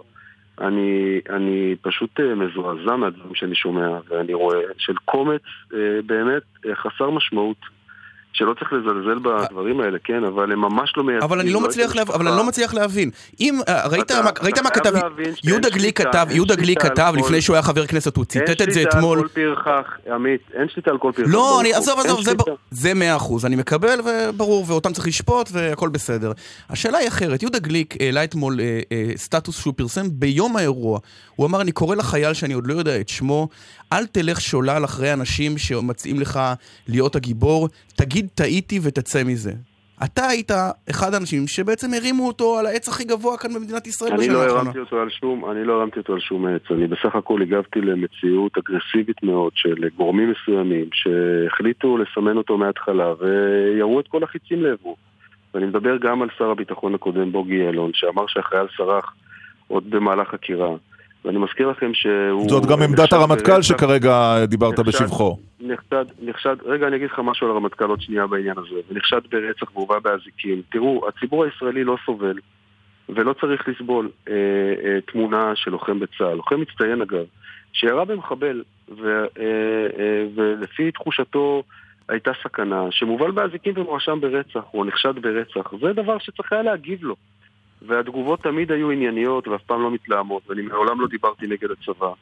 אני, 0.60 1.20
אני 1.30 1.74
פשוט 1.82 2.20
מזועזע 2.20 2.96
מהדברים 2.96 3.34
שאני 3.34 3.54
שומע, 3.54 3.98
ואני 4.08 4.34
רואה 4.34 4.58
של 4.78 4.94
קומץ 5.04 5.42
באמת 6.06 6.42
חסר 6.74 7.10
משמעות, 7.10 7.56
שלא 8.32 8.54
צריך 8.54 8.72
לזלזל 8.72 9.18
בדברים 9.18 9.80
האלה, 9.80 9.98
כן, 10.04 10.24
אבל 10.24 10.52
הם 10.52 10.60
ממש 10.60 10.92
לא 10.96 11.04
מייצגים. 11.04 11.22
אבל 11.22 11.40
אני 11.40 11.50
לא 11.50 11.58
את 11.58 11.64
מצליח 11.64 11.96
להבין, 11.96 12.14
אבל 12.14 12.28
אני. 12.28 12.36
לא 12.36 12.44
מצליח 12.44 12.74
להבין. 12.74 13.10
אם, 13.40 13.58
אה, 13.68 13.88
ראית 13.88 14.12
מה- 14.62 14.70
כתב, 14.70 14.92
יהודה 15.44 15.70
גליק 15.70 16.02
כתב, 16.02 16.26
אין 16.28 16.36
יהודה 16.36 16.54
גליק 16.54 16.82
כתב 16.82 17.14
לפני 17.18 17.40
שהוא 17.40 17.54
היה 17.56 17.62
חבר 17.62 17.86
כנסת, 17.86 18.16
הוא 18.16 18.24
ציטט 18.24 18.62
את 18.62 18.72
זה 18.72 18.80
אין 18.80 18.88
אתמול. 18.88 19.18
שליטה 19.18 19.40
על 19.40 19.56
כל 19.56 19.64
פרחח, 19.64 20.12
עמית, 20.14 20.40
אין 20.54 20.68
שליטה 20.68 20.90
על 20.90 20.98
כל 20.98 21.12
פרחח. 21.14 21.30
לא. 21.32 21.60
אני, 21.60 21.74
עזוב, 21.74 21.98
אין 22.00 22.10
עזוב, 22.10 22.36
זה 22.70 22.94
מאה 22.94 23.16
אחוז, 23.16 23.44
אני 23.44 23.56
מקבל, 23.56 24.00
וברור, 24.04 24.64
ואותם 24.68 24.92
צריך 24.92 25.06
לשפוט, 25.06 25.48
והכל 25.52 25.88
בסדר. 25.88 26.32
השאלה 26.70 26.98
היא 26.98 27.08
אחרת, 27.08 27.42
יהודה 27.42 27.58
גליק 27.58 27.94
העלה 28.00 28.24
אתמול 28.24 28.60
אה, 28.60 28.80
אה, 28.92 29.10
סטטוס 29.16 29.60
שהוא 29.60 29.74
פרסם 29.76 30.06
ביום 30.12 30.56
האירוע. 30.56 30.98
הוא 31.36 31.46
אמר, 31.46 31.60
אני 31.60 31.72
קורא 31.72 31.96
לחייל 31.96 32.34
שאני 32.34 32.54
עוד 32.54 32.66
לא 32.66 32.74
יודע 32.74 33.00
את 33.00 33.08
שמו, 33.08 33.48
אל 33.92 34.06
תלך 34.06 34.40
שולל 34.40 34.84
אחרי 34.84 35.12
אנשים 35.12 35.58
שמציעים 35.58 36.20
לך 36.20 36.40
להיות 36.88 37.16
הגיבור, 37.16 37.68
תגיד 37.96 38.28
טעיתי 38.34 38.80
ותצא 38.82 39.24
מזה. 39.24 39.52
אתה 40.04 40.26
היית 40.26 40.50
אחד 40.90 41.14
האנשים 41.14 41.46
שבעצם 41.46 41.94
הרימו 41.94 42.26
אותו 42.26 42.58
על 42.58 42.66
העץ 42.66 42.88
הכי 42.88 43.04
גבוה 43.04 43.38
כאן 43.38 43.54
במדינת 43.54 43.86
ישראל 43.86 44.12
אני 44.12 44.20
בשנה 44.20 44.32
לא 44.32 44.42
האחרונה. 44.42 44.60
אני 45.50 45.64
לא 45.64 45.80
הרמתי 45.80 45.98
אותו 45.98 46.12
על 46.12 46.20
שום 46.20 46.46
עץ, 46.46 46.62
אני 46.70 46.86
בסך 46.86 47.14
הכל 47.14 47.42
הגבתי 47.42 47.80
למציאות 47.80 48.52
אגרסיבית 48.58 49.22
מאוד 49.22 49.52
של 49.54 49.88
גורמים 49.96 50.30
מסוימים 50.32 50.88
שהחליטו 50.92 51.98
לסמן 51.98 52.36
אותו 52.36 52.58
מההתחלה 52.58 53.12
וירו 53.20 54.00
את 54.00 54.08
כל 54.08 54.22
החיצים 54.22 54.62
לעברו. 54.62 54.96
ואני 55.54 55.66
מדבר 55.66 55.96
גם 55.96 56.22
על 56.22 56.28
שר 56.38 56.50
הביטחון 56.50 56.94
הקודם 56.94 57.32
בוגי 57.32 57.54
יעלון, 57.54 57.90
שאמר 57.94 58.24
שהחייל 58.28 58.66
סרח 58.76 59.14
עוד 59.68 59.90
במהלך 59.90 60.28
חקירה. 60.28 60.76
ואני 61.24 61.38
מזכיר 61.38 61.68
לכם 61.68 61.94
שהוא... 61.94 62.48
זאת 62.50 62.66
גם 62.66 62.82
עמדת 62.82 62.98
נחשד 63.00 63.14
הרמטכ"ל 63.16 63.52
ברצח- 63.52 63.60
שכרגע 63.62 64.44
דיברת 64.46 64.78
נחשד- 64.78 64.88
בשבחו. 64.88 65.36
נחשד, 65.60 66.04
נחשד, 66.22 66.56
רגע 66.64 66.86
אני 66.86 66.96
אגיד 66.96 67.10
לך 67.10 67.18
משהו 67.24 67.46
על 67.46 67.52
הרמטכ"ל 67.52 67.84
עוד 67.84 68.00
שנייה 68.00 68.26
בעניין 68.26 68.58
הזה, 68.58 68.80
ונחשד 68.90 69.20
ברצח 69.30 69.76
והובא 69.76 69.98
באזיקים. 69.98 70.62
תראו, 70.72 71.08
הציבור 71.08 71.44
הישראלי 71.44 71.84
לא 71.84 71.96
סובל, 72.06 72.38
ולא 73.08 73.32
צריך 73.40 73.68
לסבול 73.68 74.10
אה, 74.28 74.34
אה, 74.84 75.00
תמונה 75.12 75.52
של 75.56 75.70
לוחם 75.70 75.98
בצה"ל. 76.00 76.34
לוחם 76.34 76.60
מצטיין 76.60 77.02
אגב, 77.02 77.24
שירה 77.72 78.04
במחבל, 78.04 78.62
ו, 78.88 79.08
אה, 79.08 79.44
אה, 79.98 80.24
ולפי 80.34 80.90
תחושתו 80.92 81.62
הייתה 82.08 82.30
סכנה, 82.44 82.82
שמובל 82.90 83.30
באזיקים 83.30 83.74
ומואשם 83.76 84.20
ברצח, 84.20 84.64
או 84.74 84.84
נחשד 84.84 85.14
ברצח. 85.22 85.72
זה 85.80 85.92
דבר 85.92 86.18
שצריך 86.18 86.52
היה 86.52 86.62
להגיב 86.62 87.04
לו. 87.04 87.16
והתגובות 87.82 88.42
תמיד 88.42 88.72
היו 88.72 88.90
ענייניות 88.90 89.48
ואף 89.48 89.62
פעם 89.62 89.82
לא 89.82 89.90
מתלהמות, 89.90 90.42
ואני 90.48 90.62
מעולם 90.62 91.00
לא 91.00 91.06
דיברתי 91.06 91.46
נגד 91.46 91.68
הצבא, 91.70 92.12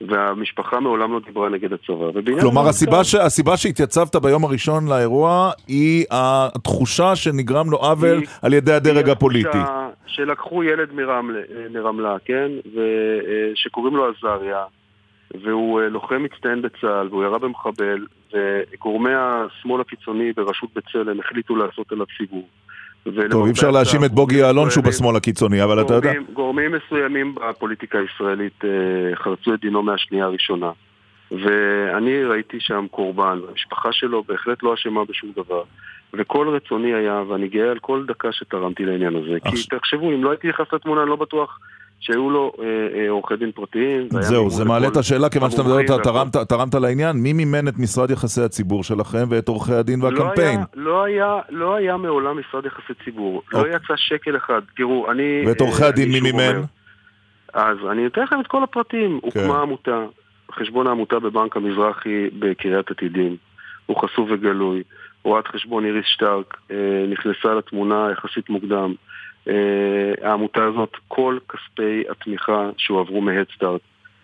והמשפחה 0.00 0.80
מעולם 0.80 1.12
לא 1.12 1.20
דיברה 1.26 1.48
נגד 1.48 1.72
הצבא. 1.72 2.06
כלומר, 2.40 2.68
הסיבה, 2.68 3.04
ש... 3.04 3.14
הסיבה 3.14 3.56
שהתייצבת 3.56 4.16
ביום 4.16 4.44
הראשון 4.44 4.88
לאירוע 4.88 5.50
היא 5.68 6.04
התחושה 6.10 7.16
שנגרם 7.16 7.70
לו 7.70 7.76
עוול 7.76 8.22
על 8.42 8.52
ידי 8.52 8.72
הדרג 8.72 9.08
הפוליטי. 9.08 9.58
שלקחו 10.06 10.64
ילד 10.64 10.92
מרמלה, 10.92 11.40
מרמלה 11.70 12.16
כן? 12.24 12.50
ושקוראים 12.74 13.96
לו 13.96 14.08
עזריה, 14.08 14.64
והוא 15.42 15.80
אה, 15.80 15.88
לוחם 15.88 16.22
מצטיין 16.22 16.62
בצה"ל, 16.62 17.08
והוא 17.10 17.24
ירה 17.24 17.38
במחבל, 17.38 18.06
וגורמי 18.32 19.10
השמאל 19.14 19.80
הקיצוני 19.80 20.32
בראשות 20.32 20.70
בצלם 20.74 21.20
החליטו 21.20 21.56
לעשות 21.56 21.92
עליו 21.92 22.06
סיבוב. 22.18 22.44
טוב, 23.30 23.44
אי 23.46 23.50
אפשר 23.50 23.70
להאשים 23.70 24.04
את 24.04 24.12
בוגי 24.12 24.36
יעלון 24.36 24.70
שהוא 24.70 24.84
בשמאל 24.84 25.16
הקיצוני, 25.16 25.62
אבל 25.62 25.80
אתה 25.80 25.94
יודע... 25.94 26.12
גורמים 26.32 26.72
מסוימים 26.72 27.34
בפוליטיקה 27.34 27.98
הישראלית 27.98 28.64
אה, 28.64 29.16
חרצו 29.16 29.54
את 29.54 29.60
דינו 29.60 29.82
מהשנייה 29.82 30.24
הראשונה. 30.24 30.70
ואני 31.30 32.24
ראיתי 32.24 32.56
שם 32.60 32.86
קורבן, 32.90 33.38
המשפחה 33.50 33.92
שלו 33.92 34.22
בהחלט 34.22 34.62
לא 34.62 34.74
אשמה 34.74 35.04
בשום 35.04 35.32
דבר. 35.36 35.62
וכל 36.14 36.48
רצוני 36.48 36.94
היה, 36.94 37.22
ואני 37.28 37.48
גאה 37.48 37.70
על 37.70 37.78
כל 37.78 38.04
דקה 38.08 38.32
שתרמתי 38.32 38.84
לעניין 38.84 39.16
הזה. 39.16 39.38
כי 39.50 39.76
תחשבו, 39.76 40.10
אם 40.10 40.24
לא 40.24 40.30
הייתי 40.30 40.48
נכנס 40.48 40.66
לתמונה, 40.72 41.02
אני 41.02 41.10
לא 41.10 41.16
בטוח 41.16 41.58
שהיו 42.00 42.30
לו 42.30 42.52
אה, 42.58 42.64
אה, 42.98 43.10
עורכי 43.10 43.36
דין 43.36 43.52
פרטיים. 43.52 44.08
זהו, 44.10 44.50
זה 44.50 44.64
מעלה 44.64 44.88
את 44.88 44.96
השאלה, 44.96 45.28
כיוון 45.28 45.50
שאתה 45.50 45.62
מדבר, 45.62 45.80
אתה 45.80 45.98
תרמת, 45.98 46.36
תרמת 46.36 46.74
לעניין, 46.74 47.16
מי 47.16 47.32
מימן 47.32 47.68
את 47.68 47.78
משרד 47.78 48.10
יחסי 48.10 48.42
הציבור 48.42 48.84
שלכם 48.84 49.24
ואת 49.30 49.48
עורכי 49.48 49.72
הדין 49.72 50.02
והקמפיין? 50.02 50.60
לא 50.74 51.04
היה, 51.04 51.40
לא 51.50 51.74
היה 51.74 51.96
מעולם 51.96 52.38
משרד 52.38 52.66
יחסי 52.66 52.92
ציבור, 53.04 53.42
לא 53.52 53.58
אוקיי. 53.58 53.76
יצא 53.76 53.94
שקל 53.96 54.36
אחד. 54.36 54.60
תראו, 54.76 55.10
אני... 55.10 55.42
ואת 55.46 55.60
עורכי 55.60 55.82
אה, 55.82 55.88
הדין 55.88 56.12
מי 56.12 56.20
מימן? 56.20 56.62
אז 57.54 57.76
אני 57.90 58.06
אתן 58.06 58.22
לכם 58.22 58.40
את 58.40 58.46
כל 58.46 58.62
הפרטים. 58.62 59.20
כן. 59.20 59.40
הוקמה 59.40 59.62
עמותה, 59.62 60.04
חשבון 60.52 60.86
העמותה 60.86 61.18
בבנק 61.18 61.56
המזרחי 61.56 62.30
בקריית 62.38 62.90
עתידים. 62.90 63.36
הוא 63.86 63.96
חשוף 63.96 64.28
וגלוי. 64.30 64.82
רואת 65.22 65.48
חשבון 65.48 65.84
איריס 65.84 66.04
שטרק 66.06 66.56
נכנסה 67.08 67.54
לתמונה 67.54 68.08
יחסית 68.12 68.50
מוקדם. 68.50 68.94
אה, 69.48 70.28
העמותה 70.28 70.64
הזאת, 70.64 70.92
כל 71.08 71.38
כספי 71.48 72.04
התמיכה 72.10 72.70
שהועברו 72.76 73.20
מהדסטארט, 73.20 73.80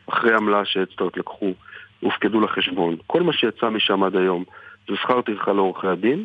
אחרי 0.07 0.35
עמלה 0.35 0.65
שהדסטארט 0.65 1.17
לקחו, 1.17 1.53
הופקדו 2.01 2.41
לחשבון. 2.41 2.97
כל 3.07 3.23
מה 3.23 3.33
שיצא 3.33 3.69
משם 3.69 4.03
עד 4.03 4.17
היום 4.17 4.45
זה 4.89 4.97
שכר 4.97 5.21
טרחה 5.21 5.53
לעורכי 5.53 5.87
הדין, 5.87 6.25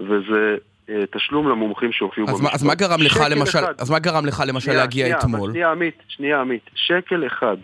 וזה 0.00 0.56
אה, 0.90 1.04
תשלום 1.10 1.48
למומחים 1.48 1.92
שהופיעו 1.92 2.26
במשפט. 2.26 2.54
אז 2.54 2.64
מה 2.64 2.74
גרם 2.74 3.02
לך 3.02 3.20
למשל, 3.30 3.58
אז 3.78 3.90
מה 3.90 3.98
גרם 3.98 4.26
לך 4.26 4.42
למשל 4.46 4.64
שנייה, 4.64 4.80
להגיע 4.80 5.06
שנייה, 5.06 5.18
אתמול? 5.18 5.50
שנייה 5.50 5.70
עמית, 5.70 6.02
שנייה 6.08 6.40
עמית, 6.40 6.70
שקל 6.74 7.26
אחד, 7.26 7.56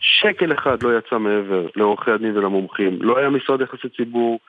שקל 0.00 0.52
אחד 0.52 0.82
לא 0.82 0.98
יצא 0.98 1.18
מעבר 1.18 1.66
לעורכי 1.76 2.10
הדין 2.10 2.36
ולמומחים. 2.36 2.98
לא 3.02 3.18
היה 3.18 3.30
משרד 3.30 3.60
יחסי 3.60 3.88
ציבור, 3.96 4.40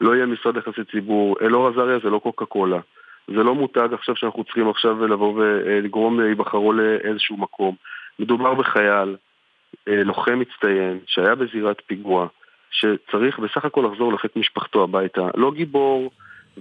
לא 0.00 0.14
יהיה 0.14 0.26
משרד 0.26 0.56
יחסי 0.56 0.84
ציבור, 0.92 1.36
אלאור 1.42 1.68
עזריה 1.68 1.98
זה 2.02 2.10
לא 2.10 2.18
קוקה 2.18 2.44
קולה. 2.44 2.80
זה 3.28 3.42
לא 3.42 3.54
מותג 3.54 3.88
עכשיו 3.92 4.16
שאנחנו 4.16 4.44
צריכים 4.44 4.68
עכשיו 4.68 5.06
לבוא 5.06 5.34
ולגרום 5.34 6.20
להיבחרו 6.20 6.72
לאיזשהו 6.72 7.36
מקום. 7.36 7.74
מדובר 8.18 8.54
בחייל, 8.54 9.16
אה, 9.88 10.04
לוחם 10.04 10.38
מצטיין, 10.38 10.98
שהיה 11.06 11.34
בזירת 11.34 11.76
פיגוע, 11.86 12.26
שצריך 12.70 13.38
בסך 13.38 13.64
הכל 13.64 13.88
לחזור 13.90 14.12
לחיק 14.12 14.36
משפחתו 14.36 14.84
הביתה. 14.84 15.28
לא 15.36 15.52
גיבור, 15.52 16.10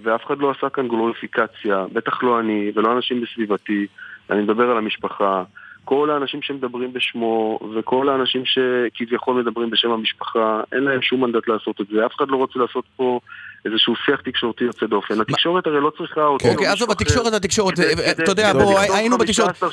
ואף 0.03 0.25
אחד 0.25 0.37
לא 0.37 0.51
עשה 0.51 0.69
כאן 0.69 0.87
גלוריפיקציה, 0.87 1.85
בטח 1.93 2.23
לא 2.23 2.39
אני 2.39 2.71
ולא 2.75 2.91
אנשים 2.91 3.21
בסביבתי, 3.21 3.87
אני 4.29 4.41
מדבר 4.41 4.71
על 4.71 4.77
המשפחה. 4.77 5.43
כל 5.85 6.09
האנשים 6.09 6.41
שמדברים 6.41 6.93
בשמו, 6.93 7.59
וכל 7.75 8.09
האנשים 8.09 8.43
שכביכול 8.45 9.41
מדברים 9.41 9.69
בשם 9.69 9.91
המשפחה, 9.91 10.61
אין 10.71 10.83
להם 10.83 11.01
שום 11.01 11.23
מנדט 11.23 11.47
לעשות 11.47 11.81
את 11.81 11.85
זה. 11.91 12.05
אף 12.05 12.11
אחד 12.15 12.25
לא 12.29 12.37
רוצה 12.37 12.59
לעשות 12.59 12.85
פה 12.95 13.19
איזשהו 13.65 13.93
שיח 14.05 14.21
תקשורתי 14.21 14.63
יוצא 14.63 14.85
דופן. 14.85 15.21
התקשורת 15.21 15.67
הרי 15.67 15.81
לא 15.81 15.91
צריכה 15.97 16.25
אותו. 16.25 16.47
אוקיי, 16.47 16.67
עזוב, 16.67 16.91
התקשורת, 16.91 17.33
התקשורת, 17.33 17.73
אתה 18.09 18.31
יודע, 18.31 18.53
בוא, 18.53 18.79
היינו 18.79 19.17
בתקשורת. 19.17 19.63
15-16 19.63 19.65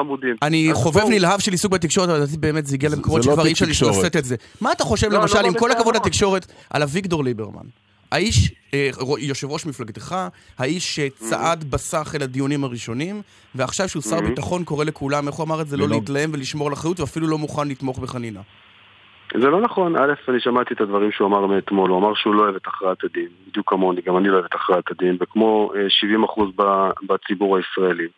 עמודים. 0.00 0.36
אני 0.42 0.70
חובב 0.72 1.02
נלהב 1.08 1.40
של 1.40 1.50
עיסוק 1.50 1.72
בתקשורת, 1.72 2.08
אבל 2.08 2.18
לדעתי 2.18 2.36
באמת 2.36 2.66
זה 2.66 2.74
הגיע 2.74 2.90
למקומות 2.90 3.22
שכבר 3.22 3.46
אי 3.46 3.52
אפשר 3.52 3.66
לשאת 3.66 4.16
את 4.16 4.24
זה. 4.24 4.36
מה 4.60 4.72
אתה 4.72 4.84
חושב, 4.84 5.12
לא, 5.12 5.20
למשל, 5.20 5.42
לא, 5.42 5.46
עם 5.46 5.54
כל 5.54 5.70
הכבוד 5.70 5.96
לתקשורת, 5.96 6.46
על 6.70 6.82
אביגדור 6.82 7.24
ליברמן? 7.24 7.66
האיש, 8.12 8.52
אה, 8.74 8.90
יושב 9.18 9.50
ראש 9.50 9.66
מפלגתך, 9.66 10.14
האיש 10.58 10.96
שצעד 10.96 11.64
בסך 11.64 12.12
אל 12.16 12.22
הדיונים 12.22 12.64
הראשונים, 12.64 13.22
ועכשיו 13.54 13.88
שהוא 13.88 14.02
שר 14.02 14.20
ביטחון 14.20 14.64
קורא 14.64 14.84
לכולם, 14.84 15.26
איך 15.26 15.34
הוא 15.34 15.46
אמר 15.46 15.60
את 15.60 15.66
זה? 15.66 15.76
לא 15.76 15.88
להתלהם 15.88 16.30
ולשמור 16.32 16.66
על 16.68 16.72
אחריות, 16.72 17.00
ואפילו 17.00 17.26
לא 17.26 17.38
מוכן 17.38 17.68
לתמוך 17.68 17.98
בחנינה. 17.98 18.40
זה 19.40 19.46
לא 19.46 19.60
נכון. 19.60 19.96
א', 19.96 20.12
אני 20.28 20.40
שמעתי 20.40 20.74
את 20.74 20.80
הדברים 20.80 21.12
שהוא 21.12 21.28
אמר 21.28 21.46
מאתמול, 21.46 21.90
הוא 21.90 21.98
אמר 21.98 22.14
שהוא 22.14 22.34
לא 22.34 22.42
אוהב 22.42 22.56
את 22.56 22.66
הכרעת 22.66 23.04
הדין, 23.04 23.28
בדיוק 23.48 23.70
כמוני, 23.70 24.00
גם 24.06 24.16
אני 24.16 24.28
לא 24.28 24.32
אוהב 24.34 24.44
את 24.44 24.54
הכרעת 24.54 24.90
הדין, 24.90 25.16
וכמו 25.20 25.72
70% 26.60 26.60
אה, 26.60 26.90
בציבור 27.08 27.56
הישראלי. 27.56 28.08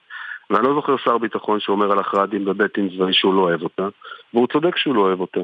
ואני 0.50 0.66
לא 0.66 0.74
זוכר 0.74 0.96
שר 1.04 1.18
ביטחון 1.18 1.60
שאומר 1.60 1.92
על 1.92 1.98
הכרעת 1.98 2.30
דין 2.30 2.44
בבית 2.44 2.70
דין 2.76 2.88
צבאי 2.88 3.12
שהוא 3.12 3.34
לא 3.34 3.40
אוהב 3.40 3.62
אותה, 3.62 3.88
והוא 4.34 4.46
צודק 4.52 4.76
שהוא 4.76 4.94
לא 4.94 5.00
אוהב 5.00 5.20
אותה. 5.20 5.40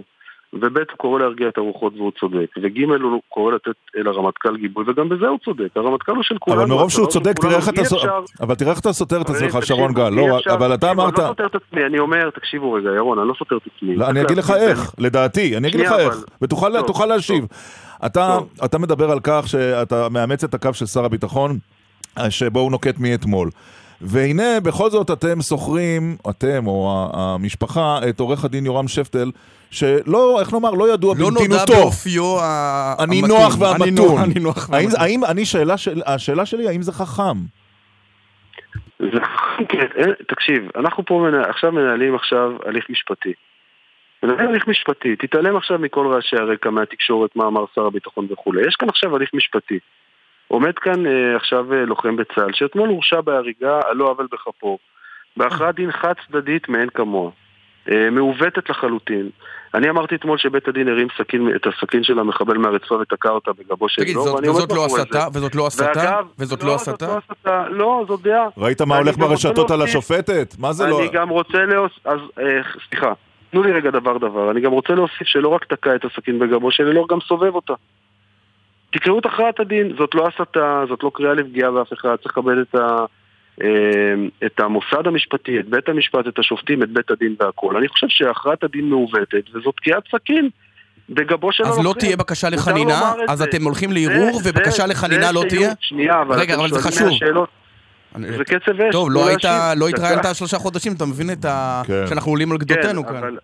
וב' 0.52 0.76
הוא 0.76 0.96
קורא 0.96 1.18
להרגיע 1.18 1.48
את 1.48 1.58
הרוחות 1.58 1.92
והוא 1.96 2.12
צודק, 2.20 2.46
וג' 2.62 2.78
הוא 3.02 3.20
קורא 3.28 3.52
לתת 3.52 3.70
לרמטכ"ל 3.94 4.56
גיבוי, 4.56 4.84
וגם 4.86 5.08
בזה 5.08 5.26
הוא 5.26 5.38
צודק, 5.44 5.68
הרמטכ"ל 5.76 6.12
הוא 6.12 6.22
של 6.22 6.38
כולנו. 6.38 6.62
אבל 6.62 6.70
מרוב 6.70 6.90
שהוא 6.90 7.06
צודק, 7.06 7.38
תראה 7.40 7.56
איך 7.56 7.68
אתה 7.68 7.84
סותר, 7.84 8.20
אבל 8.40 8.54
תראה 8.54 8.70
איך 8.70 8.80
אתה 8.80 8.92
סותר 8.92 9.20
את 9.20 9.30
עצמך, 9.30 9.58
שרון 9.62 9.92
גל, 9.92 10.08
לא, 10.08 10.38
אבל 10.52 10.74
אתה 10.74 10.90
אמרת... 10.90 11.18
אני 11.18 11.24
לא 11.24 11.28
סותר 11.28 11.46
את 11.46 11.54
עצמי, 11.54 11.86
אני 11.86 11.98
אומר, 11.98 12.30
תקשיבו 12.30 12.72
רגע, 12.72 12.90
ירון, 12.96 13.18
אני 13.18 13.28
לא 13.28 13.34
סותר 13.38 13.56
את 13.56 13.62
עצמי. 13.76 13.96
לא, 13.96 14.06
אני 14.06 14.22
אגיד 14.22 14.36
לך 14.36 14.50
איך, 14.50 14.94
לדעתי, 14.98 15.56
אני 15.56 15.68
אגיד 15.68 15.80
לך 15.80 15.92
איך, 15.92 16.24
ותוכל 16.42 17.06
להשיב. 17.06 17.46
אתה 18.64 18.78
מדבר 18.78 19.10
על 19.10 19.18
כך 19.22 19.48
שאתה 19.48 20.08
מאמץ 20.08 20.44
את 20.44 20.54
הקו 20.54 20.74
של 20.74 20.86
שר 20.86 21.04
הביטחון, 21.04 21.58
שבו 22.28 22.60
הוא 22.60 22.70
נוקט 22.70 22.98
מאתמול. 22.98 23.50
והנה, 24.00 24.60
בכל 24.62 24.90
זאת 24.90 25.10
אתם 25.10 25.42
שוכרים, 25.42 26.16
אתם 26.30 26.66
או 26.66 27.08
המשפחה, 27.12 27.98
את 28.08 28.20
עורך 28.20 28.44
הדין 28.44 28.66
יורם 28.66 28.88
שפטל, 28.88 29.30
שלא, 29.70 30.40
איך 30.40 30.52
נאמר, 30.52 30.70
לא 30.70 30.94
ידוע 30.94 31.14
לא 31.18 31.30
בנתינותו. 31.30 31.54
לא 31.54 31.58
נודע 31.58 31.80
באופיו 31.80 32.38
המתון. 32.40 33.08
הנינוח 33.08 33.60
והמתון. 33.60 34.18
הנינוח 34.18 34.68
והמתון. 34.70 35.00
האם, 35.00 35.24
אני, 35.24 35.44
שאלה 35.44 35.76
של, 35.76 36.00
השאלה 36.06 36.46
שלי, 36.46 36.68
האם 36.68 36.82
זה 36.82 36.92
חכם? 36.92 37.38
זה 38.98 39.20
חכם, 39.20 39.64
כן. 39.64 39.86
אה, 39.98 40.12
תקשיב, 40.28 40.68
אנחנו 40.76 41.04
פה 41.04 41.26
מנה, 41.28 41.42
עכשיו 41.42 41.72
מנהלים 41.72 42.14
עכשיו 42.14 42.52
הליך 42.66 42.90
משפטי. 42.90 43.32
מנהלים 44.22 44.48
הליך 44.48 44.68
משפטי, 44.68 45.16
תתעלם 45.16 45.56
עכשיו 45.56 45.78
מכל 45.78 46.06
רעשי 46.06 46.36
הרקע, 46.36 46.70
מהתקשורת, 46.70 47.36
מה 47.36 47.46
אמר 47.46 47.64
שר 47.74 47.86
הביטחון 47.86 48.26
וכולי. 48.30 48.68
יש 48.68 48.76
כאן 48.76 48.88
עכשיו 48.88 49.16
הליך 49.16 49.30
משפטי. 49.34 49.78
עומד 50.48 50.78
כאן 50.78 51.06
אה, 51.06 51.36
עכשיו 51.36 51.72
אה, 51.74 51.84
לוחם 51.84 52.16
בצה"ל, 52.16 52.52
שאתמול 52.52 52.88
הורשע 52.88 53.20
בהריגה 53.20 53.80
על 53.84 53.96
לא 53.96 54.04
עוול 54.04 54.26
בכפו, 54.32 54.78
בהכרעת 55.36 55.74
דין 55.74 55.92
חד 55.92 56.12
צדדית 56.26 56.68
מאין 56.68 56.88
כמוה. 56.88 57.30
אה, 57.90 58.10
מעוותת 58.10 58.70
לחלוטין. 58.70 59.30
אני 59.74 59.90
אמרתי 59.90 60.14
אתמול 60.14 60.38
שבית 60.38 60.68
הדין 60.68 60.88
הרים 60.88 61.08
סכין, 61.18 61.48
את 61.56 61.66
הסכין 61.66 62.02
של 62.02 62.18
המחבל 62.18 62.58
מהרצפה 62.58 62.94
ותקע 62.94 63.28
אותה 63.28 63.50
בגבו 63.52 63.88
של 63.88 64.02
תגיד, 64.02 64.14
זאת, 64.14 64.44
וזאת 64.48 64.72
לא 64.72 64.86
הסתה? 64.86 65.26
וזאת 65.32 65.54
לא 65.54 65.66
הסתה? 65.66 66.20
וזאת 66.38 66.62
לא 66.62 66.74
הסתה? 66.74 67.06
לא, 67.06 67.20
זאת 67.28 67.44
לא 67.44 67.68
לא, 67.70 68.04
זאת 68.08 68.22
דעה. 68.22 68.48
ראית 68.56 68.80
מה 68.80 68.96
הולך 68.96 69.16
ברשתות 69.18 69.70
על 69.70 69.82
השופטת? 69.82 70.54
מה 70.58 70.72
זה 70.72 70.86
לא... 70.86 71.00
אני 71.00 71.08
גם 71.08 71.28
רוצה 71.28 71.58
להוסיף... 71.58 72.06
אז 72.06 72.20
אה, 72.38 72.60
סליחה, 72.88 73.12
תנו 73.50 73.62
לי 73.62 73.72
רגע 73.72 73.90
דבר 73.90 74.18
דבר. 74.18 74.50
אני 74.50 74.60
גם 74.60 74.72
רוצה 74.72 74.94
להוסיף 74.94 75.26
שלא 75.26 75.48
רק 75.48 75.64
תקע 75.64 75.94
את 75.94 76.04
הסכין 76.04 76.38
בגבו 76.38 76.70
של 76.70 76.88
אלאור, 76.88 77.08
גם 77.08 77.18
סובב 77.28 77.54
אותה. 77.54 77.74
תקראו 78.90 79.18
את 79.18 79.26
הכרעת 79.26 79.60
הדין, 79.60 79.92
זאת 79.98 80.14
לא 80.14 80.28
הסתה, 80.28 80.82
זאת 80.88 81.02
לא 81.02 81.10
קריאה 81.14 81.34
לפגיעה 81.34 81.70
באף 81.70 81.92
אחד, 81.92 82.16
צריך 82.16 82.38
לקבל 82.38 82.62
את 82.62 82.74
ה... 82.74 83.04
אמ, 83.60 84.28
את 84.46 84.60
המוסד 84.60 85.06
המשפטי, 85.06 85.60
את 85.60 85.68
בית 85.68 85.88
המשפט, 85.88 86.28
את 86.28 86.38
השופטים, 86.38 86.82
את 86.82 86.90
בית 86.90 87.10
הדין 87.10 87.34
והכול. 87.40 87.76
אני 87.76 87.88
חושב 87.88 88.06
שהכרעת 88.10 88.64
הדין 88.64 88.88
מעוותת, 88.88 89.44
וזאת 89.54 89.74
תקיעת 89.76 90.02
סכין. 90.14 90.48
בגבו 91.10 91.52
של. 91.52 91.64
אז 91.64 91.78
לא 91.84 91.94
תהיה 91.98 92.16
בקשה 92.16 92.48
לחנינה? 92.48 93.12
אז 93.28 93.42
אתם 93.42 93.64
הולכים 93.64 93.92
לערעור 93.92 94.40
ובקשה 94.44 94.86
לחנינה 94.86 95.32
לא 95.32 95.44
תהיה? 95.48 95.72
שנייה, 95.80 96.22
אבל 96.22 96.40
רגע, 96.40 96.54
אבל 96.54 96.68
זה 96.68 96.80
חשוב. 96.80 97.08
זה 98.18 98.44
קצב 98.44 98.80
אש. 98.80 98.92
טוב, 98.92 99.10
לא, 99.10 99.28
לא 99.76 99.88
התראיינת 99.88 100.26
שלושה 100.34 100.58
חודשים, 100.58 100.92
אתה 100.92 101.04
מבין 101.04 101.30
את 101.32 101.44
ה... 101.44 101.82
כן. 101.86 102.06
שאנחנו 102.08 102.30
עולים 102.30 102.52
על 102.52 102.58
גדותינו 102.58 103.06
כן, 103.06 103.20
כאן. 103.20 103.34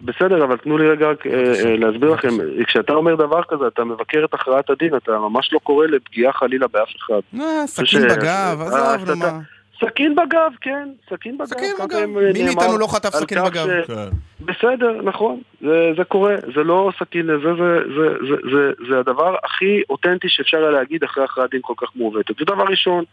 בסדר, 0.00 0.44
אבל 0.44 0.56
תנו 0.56 0.78
לי 0.78 0.88
רגע 0.88 1.10
רק 1.10 1.26
אה, 1.26 1.32
אה, 1.32 1.76
להסביר 1.76 2.10
לכם, 2.10 2.28
כשאתה 2.66 2.92
אומר 2.92 3.14
דבר 3.14 3.42
כזה, 3.48 3.66
אתה 3.66 3.84
מבקר 3.84 4.24
את 4.24 4.34
הכרעת 4.34 4.70
הדין, 4.70 4.96
אתה 4.96 5.18
ממש 5.18 5.52
לא 5.52 5.58
קורא 5.58 5.86
לפגיעה 5.86 6.32
חלילה 6.32 6.66
באף 6.68 6.88
אחד. 6.96 7.40
אה, 7.40 7.66
סכין 7.66 8.02
בגב, 8.02 8.60
עזוב, 8.60 9.10
נו 9.10 9.16
מה. 9.16 9.38
סכין 9.80 10.14
בגב, 10.14 10.52
כן, 10.60 10.88
סכין 11.10 11.38
בגב. 11.38 11.46
סכין 11.46 11.74
בגב. 11.84 12.06
מי 12.32 12.44
מאיתנו 12.44 12.78
לא 12.78 12.86
חטף 12.86 13.10
סכין 13.10 13.38
בגב? 13.44 13.66
כן. 13.86 14.08
בסדר, 14.40 15.02
נכון, 15.02 15.40
זה, 15.96 16.04
קורה, 16.08 16.34
זה 16.54 16.64
לא 16.64 16.90
סכין, 16.98 17.26
זה 18.88 18.98
הדבר 18.98 19.34
הכי 19.44 19.82
אותנטי 19.90 20.28
שאפשר 20.28 20.58
היה 20.58 20.70
להגיד 20.70 21.04
אחרי 21.04 21.24
הכרעת 21.24 21.50
דין 21.50 21.60
כל 21.62 21.74
כך 21.76 21.88
מעוותת. 21.96 22.38
זה 22.38 22.44
דבר 22.44 22.64
ראשון. 22.64 23.04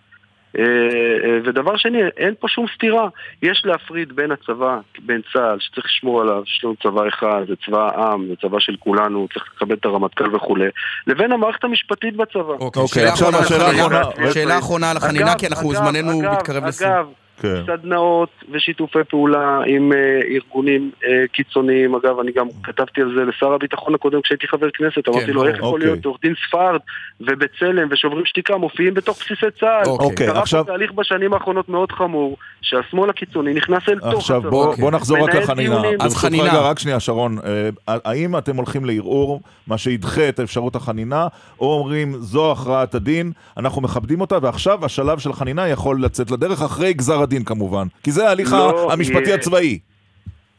אה, 0.59 0.63
אה, 0.63 1.39
ודבר 1.45 1.77
שני, 1.77 1.99
אין 2.17 2.33
פה 2.39 2.47
שום 2.47 2.65
סתירה. 2.75 3.07
יש 3.41 3.61
להפריד 3.65 4.15
בין 4.15 4.31
הצבא, 4.31 4.77
בין 4.99 5.21
צה"ל, 5.33 5.57
שצריך 5.59 5.85
לשמור 5.85 6.21
עליו, 6.21 6.43
יש 6.45 6.61
לנו 6.63 6.75
צבא 6.83 7.07
אחד, 7.07 7.41
זה 7.47 7.53
צבא 7.65 7.89
העם, 7.95 8.27
זה 8.27 8.33
צבא 8.41 8.59
של 8.59 8.75
כולנו, 8.79 9.27
צריך 9.33 9.45
לכבד 9.55 9.71
את 9.71 9.85
הרמטכ"ל 9.85 10.35
וכולי, 10.35 10.67
לבין 11.07 11.31
המערכת 11.31 11.63
המשפטית 11.63 12.15
בצבא. 12.15 12.53
אוקיי, 12.59 12.87
שאלה 12.87 13.09
עכשיו 13.09 13.35
השאלה. 13.35 13.65
האחרונה. 13.65 14.31
שאלה 14.33 14.59
אחרונה 14.59 14.91
על 14.91 14.97
החנינה, 14.97 15.35
כי 15.37 15.47
אנחנו 15.47 15.73
זמננו 15.73 16.21
מתקרב 16.31 16.65
לסיום. 16.65 17.24
כן. 17.41 17.61
סדנאות 17.67 18.29
ושיתופי 18.51 18.99
פעולה 19.09 19.61
עם 19.65 19.91
אה, 19.93 20.19
ארגונים 20.35 20.91
אה, 21.05 21.27
קיצוניים. 21.31 21.95
אגב, 21.95 22.19
אני 22.19 22.31
גם 22.31 22.47
כתבתי 22.63 23.01
על 23.01 23.13
זה 23.17 23.23
לשר 23.25 23.53
הביטחון 23.53 23.95
הקודם 23.95 24.21
כשהייתי 24.21 24.47
חבר 24.47 24.69
כנסת. 24.73 25.07
אמרתי 25.07 25.27
לו, 25.31 25.33
ברור. 25.33 25.47
איך 25.47 25.57
יכול 25.57 25.73
אוקיי. 25.73 25.87
להיות 25.87 26.05
עורך 26.05 26.17
דין 26.21 26.33
ספרד 26.47 26.79
ובצלם 27.21 27.87
ושוברים 27.91 28.25
שתיקה 28.25 28.57
מופיעים 28.57 28.93
בתוך 28.93 29.17
בסיסי 29.19 29.51
צה"ל? 29.59 29.85
אוקיי, 29.85 30.27
קרה 30.27 30.41
עכשיו- 30.41 30.63
תהליך 30.63 30.91
בשנים 30.91 31.33
האחרונות 31.33 31.69
מאוד 31.69 31.91
חמור, 31.91 32.37
שהשמאל 32.61 33.09
הקיצוני 33.09 33.53
נכנס 33.53 33.83
אל 33.89 33.99
תוך 33.99 34.19
עכשיו. 34.19 34.41
בוא, 34.41 34.75
בוא 34.75 34.91
נחזור 34.91 35.17
רק 35.23 35.35
לחנינה. 35.35 35.81
אז 35.99 36.15
חנינה. 36.15 36.43
רגע, 36.43 36.61
רק 36.61 36.79
שנייה, 36.79 36.99
שרון. 36.99 37.37
אה, 37.45 37.69
האם 38.05 38.37
אתם 38.37 38.55
הולכים 38.55 38.85
לערעור, 38.85 39.41
מה 39.67 39.77
שידחה 39.77 40.29
את 40.29 40.39
אפשרות 40.39 40.75
החנינה, 40.75 41.27
או 41.59 41.73
אומרים, 41.79 42.13
זו 42.19 42.51
הכרעת 42.51 42.95
הדין, 42.95 43.31
אנחנו 43.57 43.81
מכבדים 43.81 44.21
אותה, 44.21 44.37
ועכשיו 44.41 44.85
השלב 44.85 45.19
של 45.19 45.33
חנינה 45.33 45.67
יכול 45.67 46.03
לצאת 46.03 46.31
לדרך, 46.31 46.61
אחרי 46.61 46.93
גזר 46.93 47.23
הדין 47.25 47.43
כמובן. 47.43 47.87
כי 48.03 48.11
זה 48.11 48.27
ההליך 48.27 48.53
לא 48.53 48.93
המשפטי 48.93 49.25
יהיה. 49.25 49.35
הצבאי. 49.35 49.79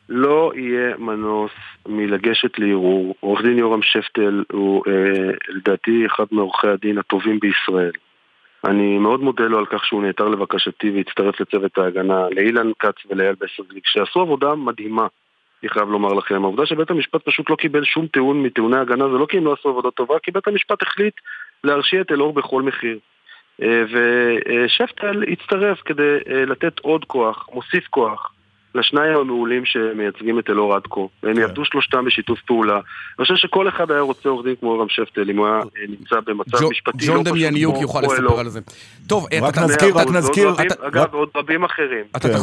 לא 0.08 0.52
יהיה 0.54 0.96
מנוס 0.98 1.52
מלגשת 1.88 2.58
לערעור. 2.58 3.14
עורך 3.20 3.42
דין 3.42 3.58
יורם 3.58 3.82
שפטל 3.82 4.44
הוא 4.52 4.82
אה, 4.88 5.30
לדעתי 5.48 6.06
אחד 6.06 6.24
מעורכי 6.30 6.68
הדין 6.68 6.98
הטובים 6.98 7.40
בישראל. 7.40 7.92
אני 8.64 8.98
מאוד 8.98 9.20
מודה 9.20 9.44
לו 9.44 9.58
על 9.58 9.66
כך 9.66 9.84
שהוא 9.84 10.02
נעתר 10.02 10.28
לבקשתי 10.28 10.90
והצטרף 10.90 11.40
לצוות 11.40 11.78
ההגנה, 11.78 12.28
לאילן 12.30 12.70
כץ 12.78 12.94
ולאייל 13.10 13.34
בסרגליק, 13.40 13.86
שעשו 13.86 14.20
עבודה 14.20 14.54
מדהימה, 14.54 15.06
אני 15.62 15.70
חייב 15.70 15.88
לומר 15.88 16.12
לכם. 16.12 16.44
העובדה 16.44 16.66
שבית 16.66 16.90
המשפט 16.90 17.20
פשוט 17.24 17.50
לא 17.50 17.56
קיבל 17.56 17.84
שום 17.84 18.06
טיעון 18.06 18.42
מטיעוני 18.42 18.76
ההגנה 18.76 19.08
זה 19.08 19.18
לא 19.18 19.26
כי 19.28 19.36
הם 19.36 19.44
לא 19.44 19.52
עשו 19.52 19.68
עבודה 19.68 19.90
טובה, 19.90 20.14
כי 20.22 20.30
בית 20.30 20.48
המשפט 20.48 20.82
החליט 20.82 21.14
להרשיע 21.64 22.00
את 22.00 22.12
אלאור 22.12 22.32
בכל 22.32 22.62
מחיר. 22.62 22.98
אה, 23.62 23.82
ושפטל 24.64 25.24
הצטרף 25.32 25.80
כדי 25.84 26.16
אה, 26.28 26.44
לתת 26.44 26.78
עוד 26.78 27.04
כוח, 27.04 27.48
מוסיף 27.52 27.86
כוח. 27.90 28.32
לשניים 28.76 29.16
המעולים 29.18 29.62
שמייצגים 29.64 30.38
את 30.38 30.50
אלאור 30.50 30.74
עד 30.74 30.82
כה. 30.90 31.00
הם 31.22 31.34
כן. 31.34 31.40
יעבדו 31.40 31.64
שלושתם 31.64 32.04
בשיתוף 32.04 32.38
פעולה. 32.46 32.74
אני 32.74 32.82
חושב 33.22 33.34
שכל 33.36 33.68
אחד 33.68 33.90
היה 33.90 34.00
רוצה 34.00 34.28
עורך 34.28 34.44
דין 34.46 34.54
כמו 34.60 34.78
רם 34.78 34.86
שפטל, 34.88 35.30
אם 35.30 35.38
הוא 35.38 35.46
היה 35.46 35.56
אה, 35.56 35.62
נמצא 35.88 36.16
במצב 36.26 36.64
משפטי 36.70 37.06
לא 37.06 37.14
ג'ון 37.14 37.24
פשוט 37.24 37.26
דמיאניוק 37.34 37.72
כמו- 37.74 37.82
יוכל 37.82 37.98
כמו 37.98 38.06
לספר 38.12 38.22
אלאור. 38.22 38.40
על 38.40 38.48
זה. 38.48 38.60
טוב, 39.06 39.26
אה, 39.32 39.38
רק 39.42 39.54
אתה- 39.54 39.64
נזכיר- 39.64 39.88
אתה- 39.88 39.98
רק 39.98 40.10
נזכיר- 40.10 40.50
אגב, 40.80 41.06
ועוד 41.14 41.28
רבים 41.36 41.64
אחרים. 41.64 42.04
אתה 42.16 42.28
כן. 42.28 42.34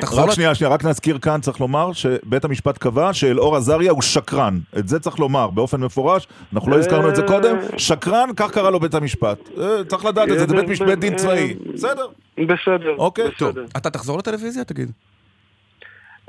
תחזור 0.00 0.24
רק 0.24 0.30
שנייה, 0.34 0.54
שנייה, 0.54 0.72
רק 0.74 0.84
נזכיר 0.84 1.18
כאן, 1.18 1.40
צריך 1.40 1.60
לומר 1.60 1.92
שבית 1.92 2.44
המשפט 2.44 2.78
קבע 2.78 3.12
שאלאור 3.12 3.56
עזריה 3.56 3.90
הוא 3.92 4.02
שקרן. 4.02 4.58
את 4.78 4.88
זה 4.88 5.00
צריך 5.00 5.18
לומר 5.18 5.50
באופן 5.50 5.80
מפורש, 5.80 6.26
אנחנו 6.52 6.70
לא 6.70 6.76
הזכרנו 6.78 7.08
את 7.08 7.16
זה 7.16 7.22
קודם. 7.22 7.56
שקרן, 7.78 8.28
כך 8.36 8.50
קרא 8.50 8.70
לו 8.70 8.80
בית 8.80 8.94
המשפט. 8.94 9.38
אה, 9.60 9.84
צריך 9.84 10.04
לדעת 10.04 10.28
את 10.28 10.38
זה, 10.38 10.46
זה 10.46 10.54
בית 10.56 10.68
משפט 10.68 10.98
דין 10.98 11.16
צבאי. 11.16 11.54
בסדר. 11.74 12.06
בסדר. 12.38 12.94
אוקיי, 12.98 13.24
טוב, 13.38 13.50
בסדר. 13.50 13.64
אתה 13.76 13.90
תחזור 13.90 14.18
לטלוויזיה, 14.18 14.64
תגיד. 14.64 14.90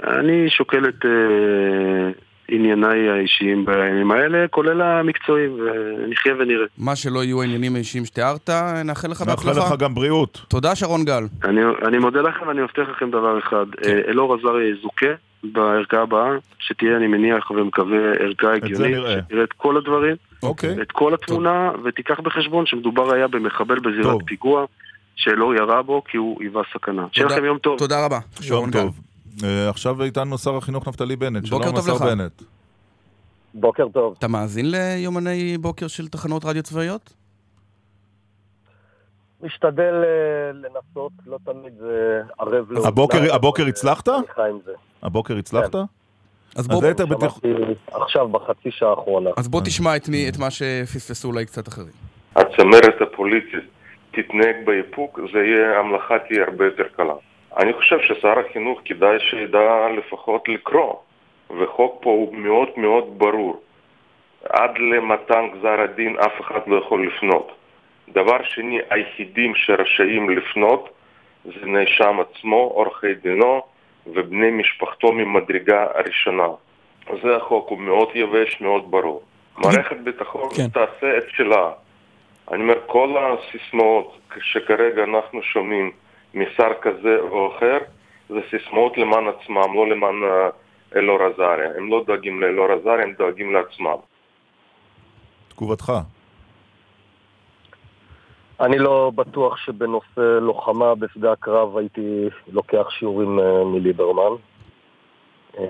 אני 0.04 0.50
שוקל 0.50 0.90
את 0.90 1.06
אה, 1.06 2.12
ענייניי 2.48 3.10
האישיים 3.10 3.66
בימים 3.66 4.12
האלה, 4.12 4.48
כולל 4.48 4.82
המקצועיים, 4.82 5.60
ונחיה 5.60 6.34
ונראה. 6.40 6.66
מה 6.78 6.96
שלא 6.96 7.24
יהיו 7.24 7.42
העניינים 7.42 7.76
האישיים 7.76 8.06
שתיארת, 8.06 8.50
נאחל 8.86 9.08
לך 9.08 9.22
בהצלחה. 9.22 9.60
לך 9.60 9.80
גם 9.80 9.96
בריאות. 9.96 10.42
תודה, 10.48 10.76
שרון 10.76 11.06
גל. 11.06 11.24
אני, 11.44 11.62
אני 11.88 11.98
מודה 11.98 12.22
לכם 12.22 12.48
ואני 12.48 12.62
מבטיח 12.62 12.90
לכם 12.90 13.12
דבר 13.12 13.40
אחד, 13.40 13.66
כן. 13.82 13.90
אה, 13.90 14.02
אלאור 14.08 14.36
עזריה 14.36 14.70
יזוכה 14.70 15.08
בערכאה 15.44 16.02
הבאה, 16.02 16.30
שתהיה, 16.60 16.98
אני 16.98 17.08
מניח 17.08 17.52
ומקווה, 17.52 17.98
ערכאה 18.20 18.50
זה 18.50 18.56
הגיונית. 18.56 18.96
שתראה 19.28 19.44
את 19.44 19.54
כל 19.54 19.78
הדברים, 19.78 20.16
אוקיי. 20.44 20.82
את 20.82 20.92
כל 20.92 21.14
התמונה, 21.14 21.72
ותיקח 21.84 22.20
בחשבון 22.20 22.66
שמדובר 22.66 23.14
היה 23.14 23.28
במחבל 23.28 23.80
בזירת 23.80 24.04
טוב. 24.04 24.22
פיגוע, 24.26 24.66
שאלאור 25.16 25.54
ירה 25.56 25.82
בו 25.82 26.04
כי 26.04 26.18
הוא 26.18 26.38
היווה 26.42 26.62
סכנה. 26.74 27.06
שיהיה 27.12 27.28
לכם 27.28 27.46
יום 27.46 27.58
טוב. 27.58 27.78
תודה 27.80 28.06
רבה, 28.06 28.16
יום 28.16 28.44
שרון 28.44 28.72
גל. 28.72 28.88
אה, 29.44 29.70
עכשיו 29.70 30.04
איתנו 30.04 30.38
שר 30.38 30.58
החינוך 30.58 30.88
נפתלי 30.88 31.16
בנט. 31.16 31.48
בוקר 31.50 31.64
שלום, 31.66 31.76
טוב 31.76 31.96
לך. 31.96 32.02
בנט. 32.02 32.42
בוקר 33.54 33.88
טוב. 33.94 34.16
אתה 34.20 34.28
מאזין 34.28 34.66
ליומני 34.72 35.58
בוקר 35.58 35.88
של 35.88 36.08
תחנות 36.08 36.46
רדיו 36.46 36.64
צבאיות? 36.64 37.14
משתדל 39.42 39.94
אה, 40.04 40.52
לנסות, 40.54 41.12
לא 41.26 41.38
תמיד 41.46 41.74
זה 41.80 42.22
ערב 42.40 42.52
לאוזניים. 42.54 42.86
הבוקר- 42.88 43.18
אבל, 43.18 43.32
הבוקר 43.32 43.64
אה, 43.64 43.68
הצלחת? 43.70 44.08
הבוקר 45.04 45.38
הצלחת? 45.38 45.76
אז 46.56 46.68
בוא, 46.68 46.78
אז. 46.78 46.96
שמעתי 46.98 47.54
עכשיו 47.92 48.28
בחצי 48.30 48.72
שעה 48.72 48.90
האחרונה. 48.90 49.30
אז 49.38 49.48
בוא 49.48 49.62
תשמע 49.66 49.96
את, 49.96 50.10
מי, 50.10 50.30
את 50.30 50.38
מה 50.38 50.52
שפספסו 50.52 51.28
אולי 51.28 51.46
קצת 51.46 51.68
אחרים. 51.68 51.92
הצמרת 52.36 53.02
הפוליטית 53.02 53.64
תתנהג 54.12 54.56
באיפוק, 54.66 55.20
זה 55.34 55.40
יהיה, 55.40 55.80
המלאכה 55.80 56.14
תהיה 56.28 56.44
הרבה 56.48 56.66
יותר 56.66 56.84
קלה. 56.96 57.14
אני 57.58 57.74
חושב 57.74 58.00
ששר 58.02 58.40
החינוך 58.40 58.82
כדאי 58.86 59.20
שידע 59.20 59.88
לפחות 59.98 60.50
לקרוא, 60.50 60.94
וחוק 61.60 62.00
פה 62.02 62.10
הוא 62.10 62.36
מאוד 62.36 62.70
מאוד 62.78 63.20
ברור. 63.20 63.62
עד 64.50 64.78
למתן 64.78 65.48
גזר 65.54 65.82
הדין 65.82 66.16
אף 66.20 66.42
אחד 66.42 66.60
לא 66.68 66.76
יכול 66.76 67.08
לפנות. 67.08 67.52
דבר 68.10 68.44
שני, 68.44 68.80
היחידים 68.90 69.54
שרשאים 69.56 70.30
לפנות 70.30 70.90
זה 71.44 71.66
נאשם 71.66 72.20
עצמו, 72.20 72.58
עורכי 72.58 73.14
דינו 73.14 73.62
ובני 74.08 74.52
משפחתו 74.52 75.12
ממדרגה 75.12 75.86
ראשונה. 76.06 76.48
זה 77.24 77.36
החוק, 77.36 77.70
הוא 77.70 77.80
מאוד 77.80 78.10
יבש, 78.16 78.62
מאוד 78.62 78.92
ברור. 78.92 79.24
מערכת 79.58 79.98
ביטחון 79.98 80.50
כן. 80.56 80.68
תעשה 80.68 81.18
את 81.18 81.24
שלה. 81.30 81.72
אני 82.52 82.64
אומר, 82.64 82.78
כל 82.86 83.16
הסיסמאות 83.18 84.20
שכרגע 84.42 85.04
אנחנו 85.04 85.44
שומעים 85.44 85.92
משר 86.36 86.74
כזה 86.82 87.18
או 87.20 87.58
אחר, 87.58 87.78
זה 88.30 88.40
סיסמאות 88.50 88.98
למען 88.98 89.28
עצמם, 89.28 89.76
לא 89.76 89.88
למען 89.88 90.24
אה, 90.24 90.50
אלאור 90.96 91.24
עזריה. 91.24 91.70
הם 91.78 91.92
לא 91.92 92.04
דואגים 92.08 92.42
לאלאור 92.42 92.72
עזריה, 92.72 93.04
הם 93.04 93.14
דואגים 93.18 93.54
לעצמם. 93.54 93.98
תגובתך. 95.50 95.92
אני 98.60 98.78
לא 98.80 99.12
בטוח 99.16 99.58
שבנושא 99.58 100.40
לוחמה 100.42 100.96
בשדה 100.96 101.32
הקרב 101.32 101.78
הייתי 101.78 102.30
לוקח 102.48 102.90
שיעורים 102.90 103.40
אה, 103.40 103.64
מליברמן. 103.64 104.36
אה, 105.60 105.64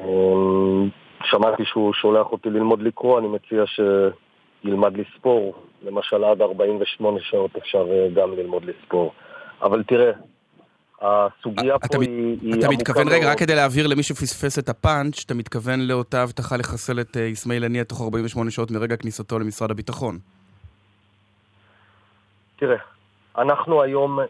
שמעתי 1.23 1.65
שהוא 1.65 1.93
שולח 1.93 2.31
אותי 2.31 2.49
ללמוד 2.49 2.81
לקרוא, 2.81 3.19
אני 3.19 3.27
מציע 3.27 3.63
שילמד 3.65 4.97
לספור. 4.97 5.53
למשל, 5.83 6.23
עד 6.23 6.41
48 6.41 7.19
שעות 7.21 7.55
אפשר 7.55 7.87
אה, 7.91 8.07
גם 8.13 8.33
ללמוד 8.33 8.65
לספור. 8.65 9.13
אבל 9.61 9.83
תראה, 9.83 10.11
הסוגיה 11.05 11.75
אתה 11.75 11.87
פה 11.87 12.01
היא, 12.01 12.37
היא 12.41 12.53
אתה 12.53 12.65
עמוקה 12.65 12.69
מתכוון, 12.69 13.07
רגע, 13.07 13.19
מאוד. 13.19 13.31
רק 13.31 13.39
כדי 13.39 13.55
להבהיר 13.55 13.87
למי 13.87 14.03
שפספס 14.03 14.59
את 14.59 14.69
הפאנץ', 14.69 15.23
אתה 15.25 15.33
מתכוון 15.33 15.79
לאותה 15.79 16.23
הבטחה 16.23 16.57
לחסל 16.57 16.99
את 16.99 17.17
אה, 17.17 17.31
אסמאעיל 17.31 17.63
הנייה 17.63 17.83
תוך 17.83 18.01
48 18.01 18.51
שעות 18.51 18.71
מרגע 18.71 18.95
כניסתו 18.95 19.39
למשרד 19.39 19.71
הביטחון. 19.71 20.17
תראה, 22.55 22.77
אנחנו 23.37 23.81
היום 23.81 24.19
אה, 24.19 24.25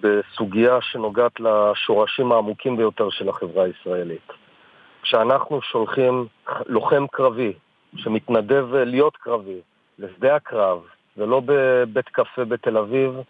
בסוגיה 0.00 0.78
שנוגעת 0.80 1.40
לשורשים 1.40 2.32
העמוקים 2.32 2.76
ביותר 2.76 3.10
של 3.10 3.28
החברה 3.28 3.64
הישראלית. 3.64 4.28
כשאנחנו 5.02 5.62
שולחים 5.62 6.26
לוחם 6.66 7.06
קרבי 7.12 7.52
שמתנדב 7.96 8.74
אה, 8.74 8.84
להיות 8.84 9.16
קרבי 9.16 9.60
לשדה 9.98 10.36
הקרב, 10.36 10.80
ולא 11.16 11.42
בבית 11.44 12.08
קפה 12.08 12.44
בתל 12.44 12.76
אביב, 12.76 13.10
אה, 13.16 13.22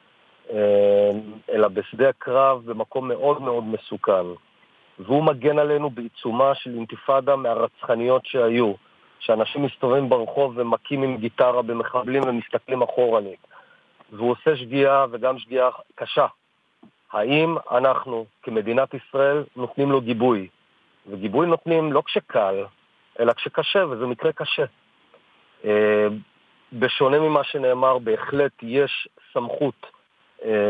אלא 1.51 1.69
בשדה 1.69 2.09
הקרב 2.09 2.63
במקום 2.67 3.09
מאוד 3.09 3.43
מאוד 3.43 3.65
מסוכן. 3.65 4.27
והוא 4.99 5.25
מגן 5.25 5.59
עלינו 5.59 5.91
בעיצומה 5.91 6.55
של 6.55 6.75
אינתיפאדה 6.75 7.37
מהרצחניות 7.37 8.27
שהיו, 8.27 8.73
שאנשים 9.21 9.63
מסתובבים 9.63 10.09
ברחוב 10.09 10.53
ומכים 10.57 11.03
עם 11.03 11.17
גיטרה 11.17 11.63
במחבלים 11.63 12.23
ומסתכלים 12.27 12.83
אחורנית. 12.83 13.47
והוא 14.13 14.31
עושה 14.31 14.57
שגיאה 14.57 15.07
וגם 15.11 15.39
שגיאה 15.39 15.69
קשה. 15.95 16.27
האם 17.13 17.57
אנחנו 17.71 18.27
כמדינת 18.43 18.95
ישראל 18.95 19.45
נותנים 19.57 19.91
לו 19.91 20.01
גיבוי? 20.01 20.49
וגיבוי 21.07 21.47
נותנים 21.47 21.93
לא 21.93 22.03
כשקל, 22.07 22.65
אלא 23.21 23.33
כשקשה, 23.33 23.87
וזה 23.87 24.07
מקרה 24.07 24.33
קשה. 24.33 24.65
אה, 25.65 26.07
בשונה 26.73 27.19
ממה 27.19 27.45
שנאמר, 27.45 27.99
בהחלט 27.99 28.53
יש 28.63 29.09
סמכות 29.33 29.75
אה, 29.85 29.98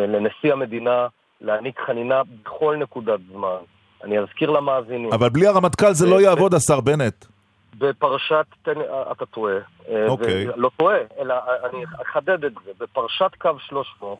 לנשיא 0.09 0.53
המדינה 0.53 1.07
להעניק 1.41 1.81
חנינה 1.87 2.23
בכל 2.43 2.77
נקודת 2.77 3.21
זמן. 3.33 3.57
אני 4.05 4.19
אזכיר 4.19 4.51
למאזינים. 4.51 5.13
אבל 5.13 5.29
בלי 5.29 5.47
הרמטכ"ל 5.47 5.93
זה 5.93 6.07
לא 6.07 6.21
יעבוד, 6.21 6.55
השר 6.55 6.81
בנט. 6.81 7.25
בפרשת, 7.79 8.47
תן, 8.63 8.81
אתה 9.13 9.27
טועה. 9.27 9.55
אה, 9.89 10.07
אוקיי. 10.09 10.47
לא 10.57 10.71
טועה, 10.77 10.97
אלא 11.21 11.35
אני 11.65 11.85
אחדד 12.03 12.45
את 12.45 12.53
זה. 12.65 12.71
בפרשת 12.81 13.31
קו 13.39 13.51
300, 13.59 14.19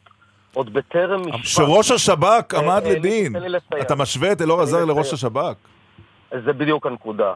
עוד 0.55 0.73
בטרם 0.73 1.21
משפט... 1.21 1.45
שראש 1.45 1.91
השב"כ 1.91 2.55
אה, 2.55 2.61
עמד 2.61 2.83
אה, 2.87 2.93
לדין. 2.93 3.37
אתה 3.81 3.95
משווה 3.95 4.33
את 4.33 4.43
אלאור 4.43 4.61
עזר 4.61 4.85
לראש. 4.85 5.13
השב"כ. 5.13 5.57
זה 6.45 6.53
בדיוק 6.53 6.87
הנקודה. 6.87 7.35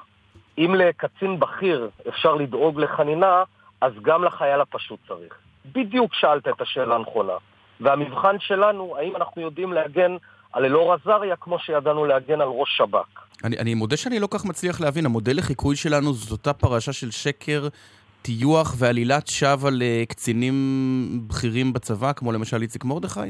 אם 0.59 0.75
לקצין 0.75 1.40
בכיר 1.40 1.90
אפשר 2.09 2.35
לדאוג 2.35 2.81
לחנינה, 2.81 3.42
אז 3.81 3.92
גם 4.03 4.25
לחייל 4.25 4.61
הפשוט 4.61 5.01
צריך. 5.09 5.35
בדיוק 5.72 6.14
שאלת 6.14 6.48
את 6.48 6.61
השאלה 6.61 6.94
הנכונה. 6.94 7.33
והמבחן 7.83 8.37
שלנו, 8.38 8.97
האם 8.97 9.16
אנחנו 9.16 9.42
יודעים 9.42 9.73
להגן 9.73 10.16
על 10.53 10.64
אלאור 10.64 10.95
עזריה 10.95 11.37
כמו 11.37 11.59
שידענו 11.59 12.05
להגן 12.05 12.40
על 12.40 12.49
ראש 12.49 12.77
שב"כ. 12.77 13.21
אני, 13.45 13.59
אני 13.59 13.75
מודה 13.75 13.97
שאני 13.97 14.18
לא 14.18 14.29
כך 14.31 14.45
מצליח 14.45 14.81
להבין, 14.81 15.07
המודל 15.07 15.37
לחיקוי 15.37 15.77
שלנו 15.77 16.12
זאת 16.12 16.31
אותה 16.31 16.53
פרשה 16.53 16.92
של 16.92 17.11
שקר, 17.11 17.68
טיוח 18.23 18.75
ועלילת 18.79 19.27
שווא 19.27 19.68
על 19.68 19.83
אה, 19.83 20.05
קצינים 20.09 21.25
בכירים 21.27 21.73
בצבא, 21.73 22.12
כמו 22.12 22.33
למשל 22.33 22.62
איציק 22.62 22.85
מרדכי? 22.85 23.21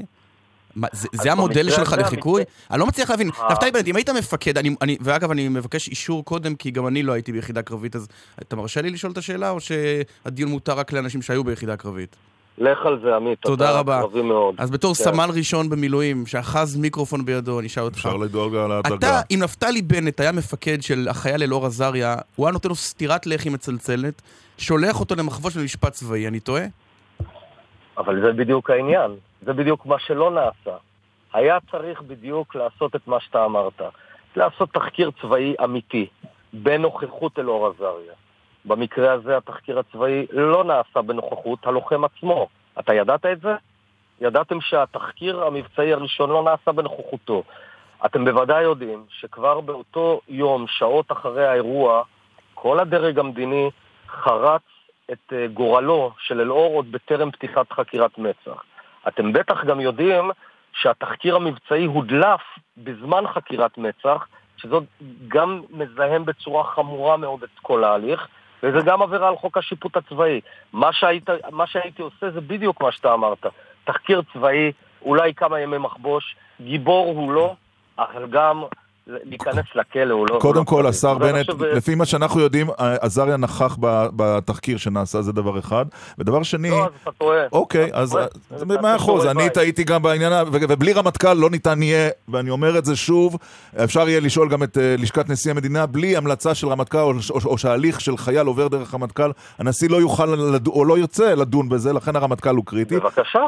מה, 0.77 0.89
זה, 0.93 1.09
זה 1.13 1.33
המודל 1.33 1.71
שלך 1.71 1.95
לחיקוי? 1.99 2.43
אני 2.71 2.81
לא 2.81 2.87
מצליח 2.87 3.11
להבין. 3.11 3.31
אה. 3.41 3.53
נפתלי 3.53 3.71
בנט, 3.71 3.89
אם 3.89 3.97
היית 3.97 4.11
מפקד, 4.11 4.59
אני, 4.59 4.77
אני, 4.83 4.97
ואגב, 5.01 5.31
אני 5.31 5.49
מבקש 5.49 5.89
אישור 5.89 6.25
קודם, 6.25 6.55
כי 6.55 6.71
גם 6.71 6.87
אני 6.87 7.03
לא 7.03 7.13
הייתי 7.13 7.33
ביחידה 7.33 7.63
קרבית, 7.63 7.97
אז 7.97 8.09
אתה 8.43 8.57
מרשה 8.57 8.83
לי 8.83 8.91
לשאול 8.91 9.13
את 9.13 9.19
השאלה, 9.19 9.51
או 9.51 9.59
שהדיון 9.61 10.51
מותר 10.51 10.73
רק 10.73 10.93
לאנשים 10.93 11.23
שהיו 11.23 11.45
ביחידה 11.45 11.77
קרבית? 11.77 12.17
לך 12.59 12.87
על 12.87 13.01
זה, 13.03 13.17
עמית. 13.17 13.39
תודה 13.41 13.71
אתה 13.71 13.79
רבה. 13.79 14.01
קרבי 14.01 14.23
מאוד. 14.23 14.55
אז 14.59 14.71
בתור 14.71 14.95
כן. 14.95 15.05
סמל 15.05 15.31
ראשון 15.35 15.69
במילואים, 15.71 16.27
שאחז 16.27 16.77
מיקרופון 16.77 17.25
בידו, 17.25 17.59
אני 17.59 17.67
אשאל 17.67 17.83
אותך. 17.83 17.97
אפשר 17.97 18.17
לדאוג 18.17 18.55
על 18.55 18.81
אתה, 18.81 18.89
הדרגה. 18.89 19.21
אם 19.31 19.39
נפתלי 19.43 19.83
בנט 19.83 20.21
היה 20.21 20.33
מפקד 20.33 20.83
של 20.83 21.07
החייל 21.11 21.43
אלאור 21.43 21.67
עזריה, 21.67 22.17
הוא 22.37 22.47
היה 22.47 22.53
נותן 22.53 22.69
לו 22.69 22.75
סטירת 22.75 23.27
לחי 23.27 23.49
מצלצלת, 23.49 24.23
שולח 24.59 25.01
אותו 25.01 25.15
למחבוש 25.15 25.57
במשפט 25.57 25.93
צבאי, 25.93 26.29
אני 26.29 26.41
טועה? 26.41 26.65
אבל 27.99 28.21
זה 28.21 28.33
בדיוק 28.33 28.71
העניין. 28.71 29.11
זה 29.47 29.53
בדיוק 29.53 29.87
מה 29.87 29.97
שלא 29.99 30.31
נעשה. 30.31 30.77
היה 31.33 31.59
צריך 31.71 32.03
בדיוק 32.03 32.55
לעשות 32.55 32.97
את 32.97 33.01
מה 33.07 33.21
שאתה 33.21 33.45
אמרת. 33.45 33.83
לעשות 34.37 34.71
תחקיר 34.73 35.11
צבאי 35.23 35.55
אמיתי, 35.65 36.07
בנוכחות 36.53 37.39
אלאור 37.39 37.67
עזריה. 37.69 38.13
במקרה 38.65 39.13
הזה 39.13 39.37
התחקיר 39.37 39.79
הצבאי 39.79 40.27
לא 40.33 40.65
נעשה 40.65 41.03
בנוכחות 41.03 41.67
הלוחם 41.67 42.05
עצמו. 42.05 42.49
אתה 42.79 42.95
ידעת 42.95 43.27
את 43.27 43.41
זה? 43.41 43.55
ידעתם 44.21 44.61
שהתחקיר 44.61 45.45
המבצעי 45.45 45.93
הראשון 45.93 46.31
לא 46.31 46.43
נעשה 46.43 46.73
בנוכחותו. 46.73 47.43
אתם 48.07 48.25
בוודאי 48.25 48.63
יודעים 48.63 49.05
שכבר 49.09 49.61
באותו 49.61 50.21
יום, 50.29 50.67
שעות 50.69 51.13
אחרי 51.13 51.47
האירוע, 51.47 52.03
כל 52.55 52.81
הדרג 52.81 53.19
המדיני 53.19 53.71
חרץ 54.09 54.63
את 55.13 55.33
אה, 55.33 55.47
גורלו 55.47 56.13
של 56.19 56.41
אלאור 56.41 56.75
עוד 56.75 56.93
בטרם 56.93 57.31
פתיחת 57.31 57.73
חקירת 57.73 58.19
מצ"ח. 58.19 58.63
אתם 59.09 59.33
בטח 59.33 59.65
גם 59.65 59.81
יודעים 59.81 60.31
שהתחקיר 60.73 61.37
המבצעי 61.37 61.85
הודלף 61.85 62.41
בזמן 62.77 63.25
חקירת 63.27 63.79
מצ"ח, 63.79 64.27
שזאת 64.57 64.85
גם 65.29 65.63
מזהם 65.71 66.25
בצורה 66.25 66.65
חמורה 66.65 67.17
מאוד 67.17 67.43
את 67.43 67.59
כל 67.63 67.85
ההליך, 67.85 68.29
וזה 68.63 68.79
גם 68.85 69.03
עבירה 69.03 69.29
על 69.29 69.37
חוק 69.37 69.59
השיפוט 69.59 69.97
הצבאי. 69.97 70.41
מה, 70.73 70.93
שהיית, 70.93 71.29
מה 71.51 71.67
שהייתי 71.67 72.03
עושה 72.03 72.31
זה 72.31 72.41
בדיוק 72.41 72.83
מה 72.83 72.93
שאתה 72.93 73.15
אמרת. 73.15 73.47
תחקיר 73.85 74.23
צבאי, 74.33 74.73
אולי 75.03 75.35
כמה 75.35 75.61
ימי 75.61 75.79
מחבוש, 75.79 76.37
גיבור 76.61 77.07
הוא 77.07 77.33
לא, 77.33 77.55
אבל 77.99 78.27
גם 78.27 78.63
להיכנס 79.07 79.65
לכלא 79.75 80.13
הוא 80.15 80.27
לא... 80.31 80.39
קודם 80.41 80.65
כל. 80.65 80.87
השר 80.87 81.19
בנט, 81.19 81.51
חושב- 81.51 81.65
לפי 81.65 81.95
מה 81.95 82.05
שאנחנו 82.07 82.41
יודעים, 82.41 82.67
עזריה 82.79 83.37
נכח 83.37 83.77
בתחקיר 84.17 84.77
שנעשה, 84.77 85.23
זה 85.23 85.33
דבר 85.33 85.59
אחד. 85.59 85.85
ודבר 86.19 86.43
שני, 86.43 86.71
לא, 86.71 86.85
אז 86.85 86.91
אתה 87.03 87.11
טועה. 87.19 87.39
אוקיי, 87.53 87.91
אז 87.93 88.19
אתה 88.57 88.65
במאה 88.65 88.97
אחוז, 88.97 89.27
אני. 89.27 89.51
טעיתי 89.51 89.85
גם 89.85 90.03
בעניין, 90.03 90.33
ובלי 90.53 90.93
רמטכ"ל 90.93 91.33
לא 91.35 91.51
ניתן 91.51 91.83
יהיה, 91.83 92.11
ואני 92.29 92.51
אומר 92.51 92.79
את 92.79 92.85
זה 92.85 92.97
שוב, 92.97 93.37
אפשר 93.85 94.09
יהיה 94.09 94.21
לשאול 94.21 94.49
גם 94.49 94.63
את 94.63 94.79
אה, 94.79 94.95
לשכת 94.99 95.29
נשיא 95.29 95.51
המדינה, 95.51 95.87
בלי 95.87 96.17
המלצה 96.17 96.55
של 96.55 96.69
רמטכ"ל, 96.69 96.99
או, 97.31 97.59
שההליך 97.59 98.01
של 98.01 98.17
חייל 98.17 98.47
עובר 98.47 98.69
דרך 98.69 98.95
רמטכ"ל, 98.95 99.31
הנשיא 99.59 99.91
לא 99.91 99.97
יוכל. 99.97 100.35
או 100.67 100.85
לא 100.85 100.99
יוצא 100.99 101.35
לדון 101.35 101.69
בזה, 101.69 101.93
לכן 101.93 102.17
הרמטכ"ל 102.17 102.57
הוא 102.57 102.65
קריטי. 102.67 102.97
בבקשה. 102.97 103.41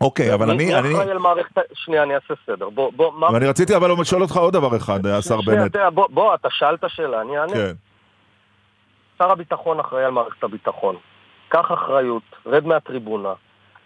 אוקיי, 0.00 0.34
אבל 0.34 0.46
מי- 0.46 0.52
אני... 0.52 0.78
אני... 0.78 0.94
אחראי 0.94 1.10
על 1.10 1.18
מערכת... 1.18 1.58
שנייה, 1.74 2.02
אני 2.02 2.14
אעשה 2.14 2.34
סדר. 2.46 2.70
בוא, 2.70 2.92
בוא, 2.96 3.12
מה... 3.12 3.26
ואני 3.32 3.46
רציתי 3.46 3.76
אבל 3.76 3.90
לשאול 4.00 4.22
אותך 4.22 4.36
עוד 4.36 4.52
דבר 4.52 4.76
אחד, 4.76 5.06
אה, 5.06 5.16
השר 5.16 5.40
שנייה, 5.40 5.60
בנט. 5.60 5.72
תראה, 5.72 5.90
בוא, 5.90 6.06
בוא, 6.10 6.34
אתה 6.34 6.48
שאלת 6.50 6.84
שאלה, 6.88 7.20
אני 7.20 7.38
אענה. 7.38 7.52
כן. 7.52 7.72
שר 9.18 9.30
הביטחון 9.30 9.80
אחראי 9.80 10.04
על 10.04 10.10
מערכת 10.10 10.44
הביטחון. 10.44 10.96
קח 11.48 11.72
אחריות, 11.72 12.22
רד 12.46 12.66
מהטריבונה, 12.66 13.32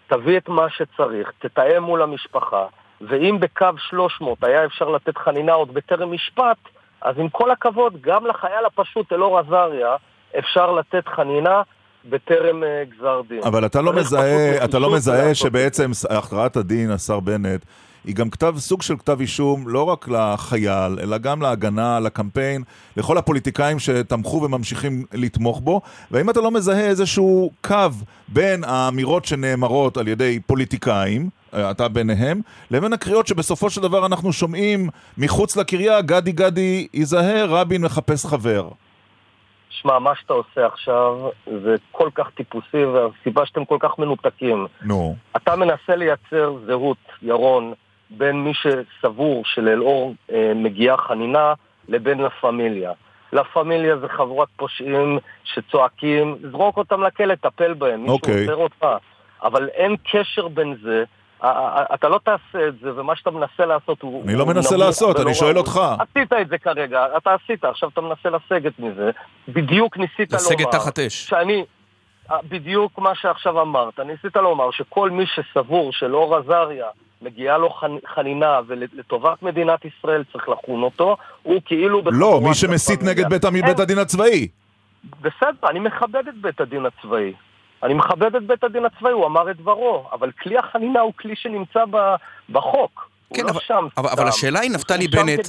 תביא 0.07 0.37
את 0.37 0.49
מה 0.49 0.69
שצריך, 0.69 1.31
תתאם 1.39 1.83
מול 1.83 2.01
המשפחה, 2.01 2.65
ואם 3.01 3.37
בקו 3.39 3.67
300 3.89 4.43
היה 4.43 4.65
אפשר 4.65 4.89
לתת 4.89 5.17
חנינה 5.17 5.53
עוד 5.53 5.73
בטרם 5.73 6.11
משפט, 6.11 6.57
אז 7.01 7.15
עם 7.17 7.29
כל 7.29 7.51
הכבוד, 7.51 8.01
גם 8.01 8.25
לחייל 8.25 8.65
הפשוט 8.65 9.13
אלאור 9.13 9.39
עזריה 9.39 9.95
אפשר 10.39 10.71
לתת 10.71 11.07
חנינה 11.07 11.61
בטרם 12.09 12.63
אה, 12.63 12.83
גזר 12.97 13.21
דין. 13.29 13.39
אבל 13.43 13.65
אתה 13.65 13.81
לא 13.81 13.93
מזהה, 13.93 14.65
אתה 14.65 14.79
לא 14.79 14.95
מזהה 14.95 15.35
שבעצם 15.35 15.91
הכרעת 16.09 16.57
הדין, 16.57 16.91
השר 16.91 17.19
בנט, 17.19 17.65
היא 18.05 18.15
גם 18.15 18.29
כתב, 18.29 18.55
סוג 18.57 18.81
של 18.81 18.97
כתב 18.97 19.17
אישום, 19.19 19.67
לא 19.67 19.83
רק 19.83 20.07
לחייל, 20.07 20.99
אלא 21.01 21.17
גם 21.17 21.41
להגנה, 21.41 21.99
לקמפיין, 21.99 22.63
לכל 22.97 23.17
הפוליטיקאים 23.17 23.79
שתמכו 23.79 24.41
וממשיכים 24.41 25.05
לתמוך 25.13 25.59
בו. 25.59 25.81
והאם 26.11 26.29
אתה 26.29 26.41
לא 26.41 26.51
מזהה 26.51 26.85
איזשהו 26.87 27.51
קו 27.61 27.89
בין 28.27 28.63
האמירות 28.63 29.25
שנאמרות 29.25 29.97
על 29.97 30.07
ידי 30.07 30.39
פוליטיקאים, 30.45 31.29
אה, 31.53 31.71
אתה 31.71 31.87
ביניהם, 31.87 32.41
לבין 32.71 32.93
הקריאות 32.93 33.27
שבסופו 33.27 33.69
של 33.69 33.81
דבר 33.81 34.05
אנחנו 34.05 34.33
שומעים 34.33 34.89
מחוץ 35.17 35.55
לקריה, 35.55 36.01
גדי 36.01 36.31
גדי 36.31 36.87
ייזהר, 36.93 37.45
רבין 37.49 37.81
מחפש 37.81 38.25
חבר. 38.25 38.69
שמע, 39.69 39.99
מה 39.99 40.15
שאתה 40.15 40.33
עושה 40.33 40.65
עכשיו 40.65 41.29
זה 41.63 41.75
כל 41.91 42.09
כך 42.15 42.29
טיפוסי, 42.29 42.85
והסיבה 42.85 43.45
שאתם 43.45 43.65
כל 43.65 43.77
כך 43.79 43.99
מנותקים. 43.99 44.67
נו. 44.81 45.15
אתה 45.37 45.55
מנסה 45.55 45.95
לייצר 45.95 46.55
זהות, 46.65 46.97
ירון, 47.21 47.73
בין 48.09 48.43
מי 48.43 48.51
שסבור 48.53 49.45
שלאלאור 49.45 50.13
אה, 50.31 50.51
מגיעה 50.55 50.97
חנינה 50.97 51.53
לבין 51.89 52.19
לה 52.19 52.29
פמיליה. 52.29 52.91
לה 53.33 53.43
פמיליה 53.43 53.97
זה 53.97 54.07
חבורת 54.07 54.47
פושעים 54.55 55.19
שצועקים, 55.43 56.35
זרוק 56.51 56.77
אותם 56.77 57.03
לכלא, 57.03 57.35
טפל 57.35 57.73
בהם, 57.73 57.99
מישהו 58.01 58.15
אוקיי. 58.15 58.41
עוצר 58.41 58.55
אותך. 58.55 58.85
אבל 59.43 59.67
אין 59.67 59.95
קשר 60.11 60.47
בין 60.47 60.75
זה. 60.83 61.03
אתה 61.93 62.09
לא 62.09 62.19
תעשה 62.23 62.67
את 62.67 62.79
זה, 62.79 62.99
ומה 62.99 63.15
שאתה 63.15 63.31
מנסה 63.31 63.65
לעשות 63.65 64.01
הוא... 64.01 64.23
אני 64.23 64.35
לא 64.35 64.45
מנסה 64.45 64.77
לעשות, 64.77 65.15
ולא 65.15 65.25
אני 65.25 65.33
שואל. 65.33 65.57
אותך. 65.57 65.81
עשית 65.99 66.33
את 66.41 66.47
זה 66.47 66.57
כרגע, 66.57 67.05
אתה 67.17 67.33
עשית, 67.33 67.65
עכשיו 67.65 67.89
אתה 67.89 68.01
מנסה 68.01 68.29
לסגת 68.29 68.79
מזה. 68.79 69.11
בדיוק 69.47 69.97
ניסית 69.97 70.31
לומר... 70.31 70.43
לסגת 70.43 70.71
תחת 70.71 70.99
אש. 70.99 71.27
שאני, 71.27 71.65
בדיוק 72.49 72.99
מה 72.99 73.15
שעכשיו 73.15 73.61
אמרת, 73.61 73.99
ניסית 73.99 74.35
לומר 74.35 74.71
שכל 74.71 75.09
מי 75.09 75.25
שסבור 75.25 75.93
שלאור 75.93 76.35
עזריה 76.35 76.87
מגיעה 77.21 77.57
לו 77.57 77.69
חנ- 77.69 78.07
חנינה 78.15 78.59
ולטובת 78.67 79.43
מדינת 79.43 79.79
ישראל 79.85 80.23
צריך 80.33 80.49
לחון 80.49 80.83
אותו, 80.83 81.17
הוא 81.43 81.61
כאילו... 81.65 82.01
לא, 82.05 82.41
מי 82.43 82.53
שמסית. 82.53 83.03
נגד 83.03 83.29
בית 83.29 83.79
הדין 83.79 83.99
הצבאי. 83.99 84.47
בסדר, 85.21 85.69
אני 85.69 85.79
מכבד 85.79 86.27
את 86.27 86.37
בית 86.41 86.61
הדין 86.61 86.85
הצבאי. 86.85 87.33
אני 87.83 87.93
מכבד 87.93 88.35
את 88.35 88.43
בית 88.47 88.63
הדין 88.63 88.85
הצבאי, 88.85 89.11
הוא 89.11 89.25
אמר 89.25 89.51
את 89.51 89.57
דברו, 89.57 90.07
אבל 90.11 90.31
כלי 90.31 90.57
החנינה 90.57 90.99
הוא 90.99 91.13
כלי 91.19 91.35
שנמצא 91.35 91.79
ב- 91.91 92.15
בחוק. 92.49 93.09
כן, 93.33 93.41
הוא 93.41 93.49
אבל- 93.49 93.55
לא 93.59 93.65
שם 93.67 93.87
אבל-. 93.97 94.09
אבל 94.09 94.27
השאלה 94.27 94.59
היא, 94.59 94.71
נפתלי 94.71 95.07
בנט. 95.07 95.39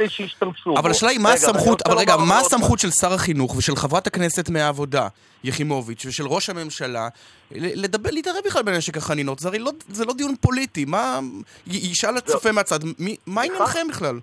אבל 0.76 0.90
השאלה 0.90 1.10
היא 1.10 1.20
מה 1.20 1.32
הסמכות, 1.32 1.82
אבל 1.86 1.98
רגע, 1.98 2.16
מה 2.16 2.38
הסמכות 2.38 2.78
של 2.78 2.90
שר 2.90 3.12
החינוך 3.12 3.56
ושל 3.56 3.76
חברת 3.76 4.06
הכנסת 4.06 4.50
מהעבודה, 4.50 5.08
יחימוביץ', 5.44 6.06
ושל 6.06 6.26
ראש 6.26 6.50
הממשלה, 6.50 7.08
לדבר, 7.50 8.10
להתערב 8.12 8.36
בכלל 8.46 8.62
בנשק 8.62 8.96
החנינות? 8.96 9.38
זה 9.38 9.48
הרי 9.48 9.58
לא, 9.58 9.70
זה 9.88 10.04
לא 10.04 10.12
דיון 10.14 10.34
פוליטי, 10.40 10.84
מה... 10.84 11.18
ישאל 11.66 12.16
הצופה 12.16 12.52
מהצד, 12.52 12.78
מי- 12.98 13.16
מה 13.26 13.42
עניינכם 13.42 13.86
בכלל? 13.90 14.20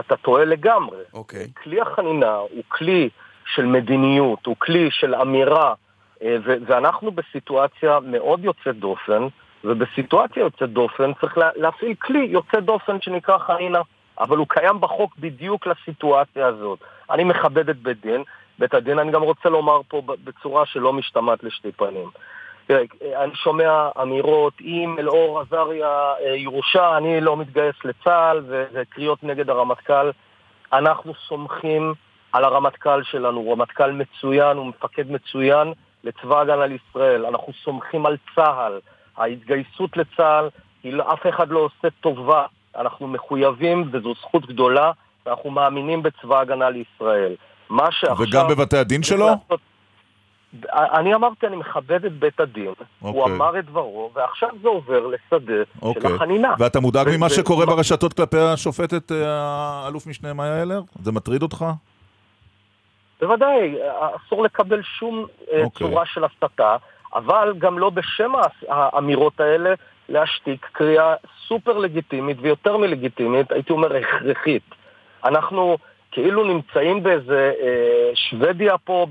אתה 0.00 0.16
טועה 0.16 0.44
לגמרי. 0.44 0.98
אוקיי. 1.14 1.46
כלי 1.62 1.80
החנינה 1.80 2.34
הוא 2.36 2.62
כלי 2.68 3.08
של 3.54 3.66
מדיניות, 3.66 4.46
הוא 4.46 4.56
כלי 4.58 4.88
של 4.90 5.14
אמירה, 5.14 5.74
ואנחנו 6.66 7.10
בסיטואציה 7.10 7.98
מאוד 8.02 8.44
יוצאת 8.44 8.76
דופן, 8.76 9.26
ובסיטואציה 9.64 10.40
יוצאת 10.40 10.70
דופן 10.70 11.12
צריך 11.20 11.38
לה- 11.38 11.50
להפעיל 11.56 11.94
כלי 11.94 12.26
יוצא 12.30 12.60
דופן 12.60 13.00
שנקרא 13.00 13.38
חנינה, 13.38 13.80
אבל 14.20 14.36
הוא 14.36 14.46
קיים 14.48 14.80
בחוק 14.80 15.16
בדיוק 15.18 15.66
לסיטואציה 15.66 16.46
הזאת. 16.46 16.78
אני 17.10 17.24
מכבד 17.24 17.68
את 17.68 17.78
בית 17.78 18.00
דין, 18.00 18.22
בית 18.58 18.74
הדין. 18.74 18.98
אני 18.98 19.12
גם 19.12 19.22
רוצה 19.22 19.48
לומר 19.48 19.80
פה 19.88 20.02
בצורה 20.24 20.66
שלא 20.66 20.92
משתמעת 20.92 21.44
לשתי 21.44 21.72
פנים. 21.72 22.08
תראה, 22.66 22.82
אני 23.24 23.34
שומע 23.34 23.88
אמירות, 24.02 24.52
אם 24.60 24.96
אלאור 24.98 25.40
עזריה 25.40 26.12
אה, 26.20 26.36
יורשע, 26.36 26.96
אני 26.96 27.20
לא 27.20 27.36
מתגייס 27.36 27.74
לצה"ל, 27.84 28.44
וקריאות 28.48 29.24
נגד 29.24 29.50
הרמטכ"ל. 29.50 30.10
אנחנו 30.72 31.14
סומכים 31.28 31.94
על 32.32 32.44
הרמטכ"ל 32.44 33.02
שלנו, 33.02 33.40
הוא 33.40 33.52
רמטכ"ל 33.52 33.92
מצוין, 33.92 34.56
הוא 34.56 34.66
מפקד 34.66 35.10
מצוין 35.10 35.72
לצבא 36.04 36.40
הגנה 36.40 36.66
לישראל. 36.66 37.26
אנחנו 37.26 37.52
סומכים 37.64 38.06
על 38.06 38.16
צה"ל. 38.34 38.80
ההתגייסות 39.16 39.96
לצה"ל, 39.96 41.00
אף 41.00 41.26
אחד 41.28 41.48
לא 41.48 41.58
עושה 41.58 41.88
טובה. 42.00 42.46
אנחנו 42.76 43.08
מחויבים, 43.08 43.90
וזו 43.92 44.14
זכות 44.14 44.46
גדולה, 44.46 44.92
ואנחנו 45.26 45.50
מאמינים 45.50 46.02
בצבא 46.02 46.40
הגנה 46.40 46.70
לישראל. 46.70 47.34
מה 47.70 47.92
שעכשיו... 47.92 48.26
וגם 48.28 48.48
בבתי 48.48 48.76
הדין 48.76 49.02
שלו? 49.02 49.26
לעשות... 49.26 49.60
אני 50.72 51.14
אמרתי, 51.14 51.46
אני 51.46 51.56
מכבד 51.56 52.04
את 52.04 52.12
בית 52.18 52.40
הדין, 52.40 52.66
okay. 52.66 52.84
הוא 52.98 53.20
אוקיי. 53.20 53.36
אמר 53.36 53.58
את 53.58 53.64
דברו, 53.66 54.10
ועכשיו 54.14 54.48
זה 54.62 54.68
עובר 54.68 55.06
לשדה 55.06 55.62
okay. 55.62 55.80
של 55.80 55.82
אוקיי. 55.82 56.14
החנינה. 56.14 56.54
ואתה 56.58 56.80
מודאג 56.80 57.08
ממה 57.16 57.28
שקורה 57.28 57.66
ברשתות 57.66 58.12
כלפי 58.12 58.38
השופטת, 58.38 59.12
אה, 59.12 59.16
האלוף 59.84 60.06
משנה 60.06 60.32
מאיה 60.32 60.62
אלר? 60.62 60.82
זה 61.02 61.12
מטריד 61.12 61.42
אותך? 61.42 61.64
בוודאי, 63.20 63.74
אסור 64.16 64.42
לקבל 64.42 64.82
שום 64.82 65.24
okay. 65.24 65.52
אה, 65.52 65.62
אוקיי. 65.62 65.88
צורה 65.88 66.06
של 66.06 66.24
הסתה, 66.24 66.76
אבל 67.14 67.54
גם 67.58 67.78
לא 67.78 67.90
בשם 67.90 68.32
האמירות 68.68 69.40
האלה 69.40 69.74
להשתיק 70.08 70.68
קריאה 70.72 71.14
סופר 71.48 71.78
לגיטימית 71.78 72.36
ויותר 72.40 72.76
מלגיטימית, 72.76 73.52
הייתי 73.52 73.72
אומר 73.72 73.96
הכרחית. 73.96 74.62
אנחנו 75.24 75.78
כאילו 76.10 76.44
נמצאים 76.44 77.02
באיזה 77.02 77.52
אה, 77.60 78.10
שוודיה 78.14 78.78
פה, 78.78 79.06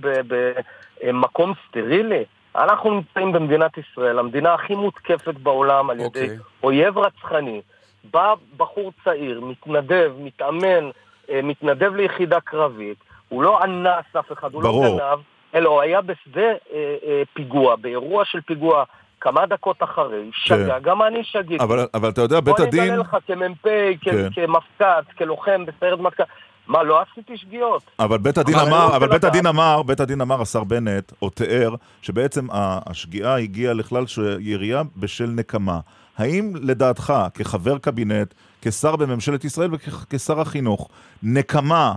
במקום 1.04 1.54
סטרילי. 1.68 2.24
אנחנו 2.56 2.92
נמצאים 2.92 3.32
במדינת 3.32 3.78
ישראל, 3.78 4.20
המדינה 4.20 4.54
הכי 4.54 4.76
מותקפת 4.76 5.34
בעולם 5.34 5.90
על 5.90 6.00
ידי 6.00 6.06
okay. 6.06 6.24
אוקיי. 6.24 6.38
אויב 6.64 6.98
רצחני. 6.98 7.62
בא 8.04 8.34
בחור 8.58 8.92
צעיר, 9.04 9.42
מתנדב, 9.42 10.12
מתאמן, 10.20 10.90
אה, 11.30 11.40
מתנדב 11.44 11.96
ליחידה 11.96 12.40
קרבית, 12.40 12.98
הוא 13.30 13.44
לא 13.44 13.64
אנס 13.64 14.16
אף 14.20 14.32
אחד, 14.32 14.54
הוא 14.54 14.64
לא 14.64 14.70
ברור. 14.70 14.86
לא 14.86 14.98
גנב, 14.98 15.20
אלא 15.56 15.70
הוא 15.70 15.82
היה 15.82 16.02
בשדה 16.02 16.42
אה, 16.42 16.96
אה, 17.06 17.22
פיגוע, 17.34 17.76
באירוע 17.76 18.26
של 18.26 18.42
פיגוע 18.42 18.84
כמה 19.22 19.46
דקות 19.46 19.84
אחרי, 19.84 20.30
שגה, 20.32 20.80
כן. 20.80 20.84
גם 20.84 21.04
אני 21.04 21.24
שגיתי. 21.24 21.64
אבל, 21.64 21.88
אבל 21.94 22.10
אתה 22.10 22.22
יודע, 22.22 22.40
בית 22.40 22.60
הדין... 22.60 22.72
בוא 22.72 22.82
אני 22.82 22.90
אגלה 22.90 23.04
לך 23.04 23.18
כמ"פ, 23.28 23.68
כן. 24.02 24.30
כמפקד, 24.36 25.02
כלוחם 25.18 25.66
בסיירת 25.66 26.00
מטכ"ל. 26.00 26.24
מה, 26.68 26.84
לא 26.84 27.02
עשיתי 27.02 27.38
שגיאות. 27.38 27.84
אבל 28.00 28.18
בית 28.18 28.38
הדין 28.38 28.56
אמר, 28.56 28.96
אבל 28.96 29.08
בית 29.08 29.24
הדין 29.24 29.46
אמר, 29.46 29.84
בית 29.84 30.00
הדין 30.00 30.22
אמר, 30.22 30.42
השר 30.42 30.64
בנט, 30.64 31.12
או 31.22 31.30
תיאר, 31.30 31.76
שבעצם 32.02 32.48
השגיאה 32.52 33.36
הגיעה 33.36 33.74
לכלל 33.74 34.04
ירייה 34.40 34.82
בשל 34.98 35.28
נקמה. 35.36 35.80
האם 36.18 36.54
לדעתך, 36.62 37.14
כחבר 37.34 37.78
קבינט, 37.78 38.34
כשר 38.62 38.96
בממשלת 38.96 39.46
ישראל 39.46 39.70
וכשר 39.72 40.42
החינוך, 40.42 40.90
נקמה 41.24 41.94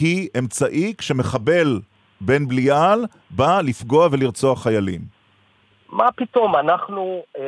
היא 0.00 0.28
אמצעי 0.38 0.94
כשמחבל 0.98 1.80
בן 2.20 2.48
בליעל 2.48 3.04
בא 3.30 3.60
לפגוע 3.60 4.08
ולרצוח 4.12 4.62
חיילים? 4.62 5.00
מה 5.88 6.12
פתאום, 6.12 6.56
אנחנו, 6.56 7.22
אה, 7.38 7.42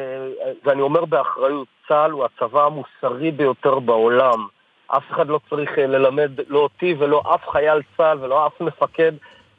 ואני 0.65 0.81
אומר 0.81 1.05
באחריות, 1.05 1.69
צה"ל 1.89 2.11
הוא 2.11 2.25
הצבא 2.25 2.67
המוסרי 2.67 3.31
ביותר 3.31 3.79
בעולם. 3.79 4.47
אף 4.87 5.03
אחד 5.11 5.29
לא 5.29 5.41
צריך 5.51 5.79
אה, 5.79 5.87
ללמד, 5.87 6.31
לא 6.49 6.59
אותי 6.59 6.95
ולא 6.99 7.23
אף 7.35 7.49
חייל 7.49 7.83
צה"ל 7.97 8.19
ולא 8.21 8.47
אף 8.47 8.61
מפקד, 8.61 9.13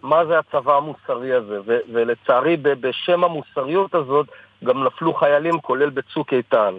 מה 0.03 0.25
זה 0.25 0.39
הצבא 0.39 0.77
המוסרי 0.77 1.33
הזה. 1.33 1.59
ולצערי, 1.65 2.57
בשם 2.57 3.23
המוסריות 3.23 3.95
הזאת, 3.95 4.27
גם 4.63 4.83
נפלו 4.83 5.13
חיילים, 5.13 5.59
כולל 5.61 5.89
בצוק 5.89 6.33
איתן. 6.33 6.73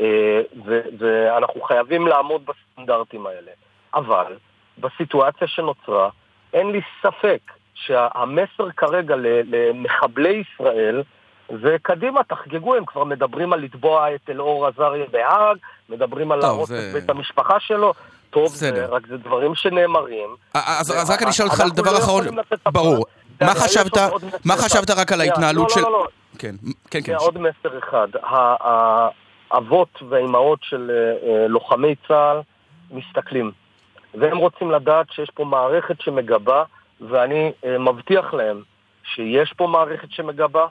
אה, 0.00 0.40
ואנחנו 0.98 1.60
חייבים 1.60 2.06
לעמוד 2.06 2.42
בסטנדרטים 2.46 3.26
האלה. 3.26 3.50
אבל, 3.94 4.36
בסיטואציה 4.80 5.48
שנוצרה, 5.48 6.08
אין 6.52 6.70
לי 6.70 6.80
ספק 7.02 7.40
שהמסר 7.74 8.70
כרגע 8.76 9.14
למחבלי 9.18 10.42
ישראל, 10.42 11.02
וקדימה, 11.62 12.24
תחגגו, 12.24 12.74
הם 12.74 12.84
כבר 12.84 13.04
מדברים 13.04 13.52
על 13.52 13.60
לתבוע 13.60 14.14
את 14.14 14.30
אלאור 14.30 14.66
עזריה 14.66 15.06
בהאג, 15.10 15.56
מדברים 15.88 16.32
על 16.32 16.38
להרוס 16.38 16.68
זה... 16.68 16.88
את 16.88 16.92
בית 16.92 17.10
המשפחה 17.10 17.60
שלו. 17.60 17.94
טוב, 18.30 18.46
זה, 18.46 18.86
רק 18.86 19.06
זה 19.06 19.16
דברים 19.16 19.54
שנאמרים. 19.54 20.36
אז, 20.54 20.90
אז 20.90 21.10
רק 21.10 21.22
אני 21.22 21.30
אשאל 21.30 21.46
אותך 21.46 21.60
על 21.60 21.70
דבר 21.70 21.92
לא 21.92 21.98
אחרון, 21.98 22.24
ברור. 22.72 23.06
מה 23.40 23.54
חשבת, 23.54 23.96
מה 24.44 24.56
חשבת 24.56 24.90
רק 24.90 25.12
על 25.12 25.20
ההתנהלות 25.20 25.70
של... 25.70 25.80
לא, 25.80 25.92
לא, 25.92 25.98
לא. 25.98 26.06
כן, 26.38 26.54
כן, 26.90 27.00
כן. 27.04 27.14
עוד 27.14 27.38
מסר 27.38 27.78
אחד. 27.78 28.08
האבות 29.50 30.02
והאימהות 30.08 30.58
של 30.62 30.90
אה, 30.90 31.28
אה, 31.28 31.48
לוחמי 31.48 31.94
צה"ל 32.08 32.40
מסתכלים. 32.90 33.50
והם 34.14 34.36
רוצים 34.36 34.70
לדעת 34.70 35.06
שיש 35.10 35.30
פה 35.34 35.44
מערכת 35.44 36.00
שמגבה, 36.00 36.62
ואני 37.00 37.52
אה, 37.64 37.78
מבטיח 37.78 38.34
להם 38.34 38.62
שיש 39.14 39.52
פה 39.56 39.66
מערכת 39.66 40.10
שמגבה, 40.10 40.66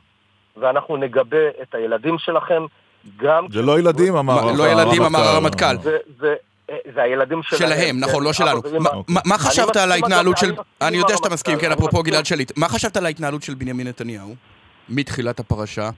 ואנחנו 0.57 0.97
נגבה 0.97 1.47
את 1.61 1.75
הילדים 1.75 2.17
שלכם 2.17 2.65
גם... 3.17 3.45
זה 3.51 3.61
לא 3.61 3.79
ילדים, 3.79 4.15
אמר 4.15 4.33
הרמטכ"ל. 4.33 4.57
לא 4.57 4.67
ילדים, 4.69 5.01
אמר 5.01 5.19
הרמטכ"ל. 5.19 5.75
זה 6.95 7.01
הילדים 7.01 7.43
שלהם. 7.43 7.59
שלהם, 7.59 7.99
נכון, 7.99 8.23
לא 8.23 8.33
שלנו. 8.33 8.61
מה 9.07 9.37
חשבת 9.37 9.75
על 9.75 9.91
ההתנהלות 9.91 10.37
של... 10.37 10.53
אני 10.81 10.97
יודע 10.97 11.17
שאתה 11.17 11.29
מסכים, 11.29 11.57
כן, 11.59 11.71
אפרופו 11.71 12.03
גלעד 12.03 12.25
שליט. 12.25 12.51
מה 12.57 12.69
חשבת 12.69 12.97
על 12.97 13.05
ההתנהלות 13.05 13.43
של 13.43 13.53
בנימין 13.53 13.87
נתניהו 13.87 14.35
מתחילת 14.89 15.39
הפרשה? 15.39 15.89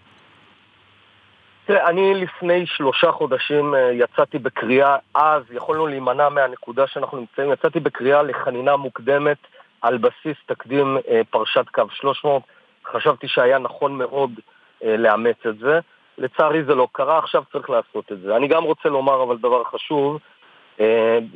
תראה, 1.69 1.89
אני 1.89 2.13
לפני 2.13 2.65
שלושה 2.65 3.11
חודשים 3.11 3.75
אה, 3.75 3.91
יצאתי 3.93 4.39
בקריאה, 4.39 4.97
אז 5.13 5.43
יכולנו 5.51 5.87
להימנע 5.87 6.29
מהנקודה 6.29 6.87
שאנחנו 6.87 7.17
נמצאים, 7.17 7.51
יצאתי 7.51 7.79
בקריאה 7.79 8.23
לחנינה 8.23 8.75
מוקדמת 8.75 9.37
על 9.81 9.97
בסיס 9.97 10.37
תקדים 10.45 10.97
אה, 11.09 11.21
פרשת 11.29 11.65
קו 11.71 11.83
300. 11.91 12.43
חשבתי 12.85 13.27
שהיה 13.27 13.57
נכון 13.57 13.97
מאוד 13.97 14.31
אה, 14.83 14.97
לאמץ 14.97 15.35
את 15.49 15.57
זה. 15.57 15.79
לצערי 16.17 16.63
זה 16.63 16.75
לא 16.75 16.87
קרה, 16.91 17.17
עכשיו 17.17 17.43
צריך 17.51 17.69
לעשות 17.69 18.11
את 18.11 18.19
זה. 18.21 18.35
אני 18.35 18.47
גם 18.47 18.63
רוצה 18.63 18.89
לומר 18.89 19.23
אבל 19.23 19.37
דבר 19.37 19.63
חשוב, 19.63 20.19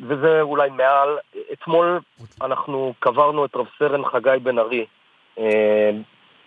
וזה 0.07 0.41
אולי 0.41 0.69
מעל, 0.69 1.17
אתמול 1.53 1.99
אנחנו 2.41 2.93
קברנו 2.99 3.45
את 3.45 3.55
רב 3.55 3.65
סרן 3.79 4.05
חגי 4.05 4.29
בן 4.43 4.59
ארי, 4.59 4.85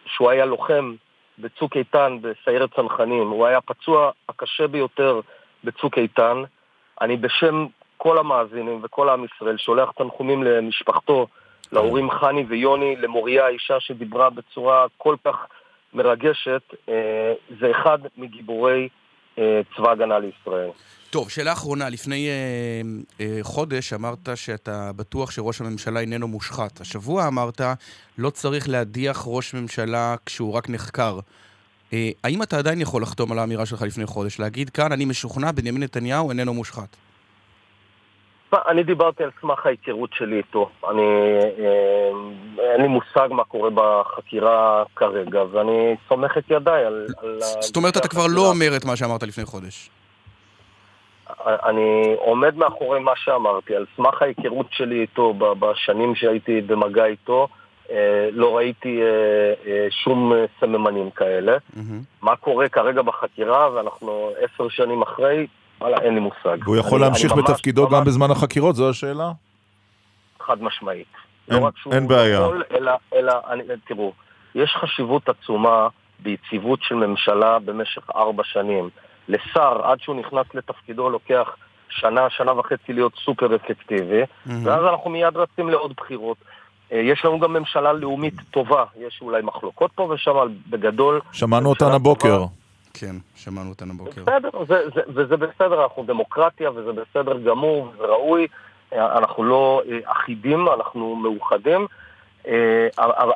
שהוא 0.06 0.30
היה 0.30 0.44
לוחם 0.44 0.94
בצוק 1.38 1.76
איתן 1.76 2.18
בסיירת 2.20 2.74
צנחנים. 2.74 3.30
הוא 3.30 3.46
היה 3.46 3.60
פצוע 3.60 4.10
הקשה 4.28 4.66
ביותר 4.66 5.20
בצוק 5.64 5.98
איתן. 5.98 6.42
אני 7.00 7.16
בשם 7.16 7.66
כל 7.96 8.18
המאזינים 8.18 8.80
וכל 8.82 9.08
עם 9.08 9.24
ישראל 9.24 9.56
שולח 9.56 9.90
תנחומים 9.90 10.42
למשפחתו, 10.42 11.26
להורים 11.72 12.10
חני 12.10 12.44
ויוני, 12.48 12.96
למוריה, 12.96 13.46
האישה 13.46 13.80
שדיברה 13.80 14.30
בצורה 14.30 14.86
כל 14.96 15.16
כך 15.24 15.46
מרגשת, 15.94 16.62
אה, 16.88 17.32
זה 17.60 17.70
אחד 17.70 17.98
מגיבורי 18.16 18.88
צבא 19.76 19.90
הגנה 19.90 20.18
לישראל. 20.18 20.70
טוב, 21.10 21.30
שאלה 21.30 21.52
אחרונה. 21.52 21.88
לפני 21.88 22.28
אה, 22.28 22.82
אה, 23.20 23.38
חודש 23.42 23.92
אמרת 23.92 24.28
שאתה 24.34 24.90
בטוח 24.96 25.30
שראש 25.30 25.60
הממשלה 25.60 26.00
איננו 26.00 26.28
מושחת. 26.28 26.80
השבוע 26.80 27.28
אמרת, 27.28 27.60
לא 28.18 28.30
צריך 28.30 28.68
להדיח 28.68 29.24
ראש 29.26 29.54
ממשלה 29.54 30.14
כשהוא 30.26 30.52
רק 30.52 30.70
נחקר. 30.70 31.18
אה, 31.92 32.10
האם 32.24 32.42
אתה 32.42 32.58
עדיין 32.58 32.80
יכול 32.80 33.02
לחתום 33.02 33.32
על 33.32 33.38
האמירה 33.38 33.66
שלך 33.66 33.82
לפני 33.82 34.06
חודש? 34.06 34.38
להגיד 34.38 34.70
כאן, 34.70 34.92
אני 34.92 35.04
משוכנע, 35.04 35.52
בנימין 35.52 35.82
נתניהו 35.82 36.30
איננו 36.30 36.54
מושחת. 36.54 36.96
אני 38.52 38.82
דיברתי 38.82 39.24
על 39.24 39.30
סמך 39.40 39.66
ההיכרות 39.66 40.10
שלי 40.12 40.36
איתו. 40.36 40.70
אני, 40.90 41.02
אה, 41.58 42.72
אין 42.72 42.80
לי 42.82 42.88
מושג 42.88 43.28
מה 43.30 43.44
קורה 43.44 43.70
בחקירה 43.74 44.82
כרגע, 44.96 45.42
ואני 45.52 45.96
סומך 46.08 46.38
את 46.38 46.44
ידיי 46.50 46.84
על... 46.84 47.06
על 47.22 47.38
זאת 47.40 47.76
אומרת, 47.76 47.96
אתה 47.96 48.08
כבר 48.08 48.26
לא 48.28 48.40
אומר 48.40 48.76
את 48.76 48.84
מה 48.84 48.96
שאמרת 48.96 49.22
לפני 49.22 49.44
חודש. 49.44 49.90
אני 51.46 52.14
עומד 52.18 52.56
מאחורי 52.56 53.00
מה 53.00 53.12
שאמרתי, 53.16 53.76
על 53.76 53.84
סמך 53.96 54.22
ההיכרות 54.22 54.66
שלי 54.70 55.00
איתו 55.00 55.34
בשנים 55.34 56.14
שהייתי 56.14 56.60
במגע 56.60 57.04
איתו, 57.04 57.48
אה, 57.90 58.28
לא 58.32 58.56
ראיתי 58.56 59.00
אה, 59.02 59.86
שום 59.90 60.32
סממנים 60.60 61.10
כאלה. 61.10 61.56
מה 62.22 62.36
קורה 62.36 62.68
כרגע 62.68 63.02
בחקירה, 63.02 63.70
ואנחנו 63.74 64.30
עשר 64.40 64.68
שנים 64.68 65.02
אחרי, 65.02 65.46
וואלה, 65.80 65.96
אין 65.98 66.14
לי 66.14 66.20
מושג. 66.20 66.58
והוא 66.64 66.76
יכול 66.76 66.98
אני, 66.98 67.08
להמשיך 67.08 67.32
אני 67.32 67.42
בתפקידו 67.42 67.82
ממש... 67.82 67.92
גם 67.92 68.04
בזמן 68.04 68.30
החקירות, 68.30 68.76
זו 68.76 68.90
השאלה? 68.90 69.30
חד 70.40 70.62
משמעית. 70.62 71.06
אין, 71.50 71.62
לא 71.62 71.70
אין 71.92 72.08
בעיה. 72.08 72.40
יכול, 72.40 72.62
אלא, 72.74 72.92
אלא, 73.14 73.32
אני, 73.50 73.62
תראו, 73.86 74.12
יש 74.54 74.76
חשיבות 74.80 75.28
עצומה 75.28 75.88
ביציבות 76.18 76.78
של 76.82 76.94
ממשלה 76.94 77.58
במשך 77.58 78.10
ארבע 78.16 78.42
שנים. 78.44 78.88
לשר, 79.28 79.80
עד 79.84 80.00
שהוא 80.00 80.16
נכנס 80.16 80.46
לתפקידו, 80.54 81.10
לוקח 81.10 81.56
שנה, 81.88 82.30
שנה 82.30 82.52
וחצי 82.52 82.92
להיות 82.92 83.12
סופר 83.24 83.56
אפקטיבי, 83.56 84.22
mm-hmm. 84.22 84.50
ואז 84.64 84.84
אנחנו 84.90 85.10
מיד 85.10 85.36
רצים 85.36 85.68
לעוד 85.68 85.92
בחירות. 85.96 86.36
אה, 86.92 86.98
יש 86.98 87.24
לנו 87.24 87.40
גם 87.40 87.52
ממשלה 87.52 87.92
לאומית 87.92 88.34
טובה, 88.50 88.84
יש 88.98 89.18
אולי 89.22 89.42
מחלוקות 89.42 89.90
פה 89.94 90.02
ושם, 90.02 90.30
אבל 90.30 90.48
בגדול... 90.70 91.20
שמענו 91.32 91.68
אותן 91.68 91.92
הבוקר. 91.92 92.36
טובה. 92.36 92.46
כן, 93.00 93.16
שמענו 93.34 93.70
אותנו 93.70 93.92
הבוקר. 93.94 94.22
בסדר, 94.22 94.50
זה, 94.68 94.74
זה, 94.94 95.00
וזה 95.08 95.36
בסדר, 95.36 95.82
אנחנו 95.82 96.04
דמוקרטיה 96.04 96.70
וזה 96.70 96.90
בסדר 96.92 97.38
גמור 97.38 97.88
וזה 97.94 98.02
ראוי. 98.04 98.46
אה, 98.92 99.18
אנחנו 99.18 99.44
לא 99.44 99.82
אה, 99.90 100.12
אחידים, 100.12 100.66
אנחנו 100.80 101.16
מאוחדים. 101.16 101.86
אה, 102.48 102.88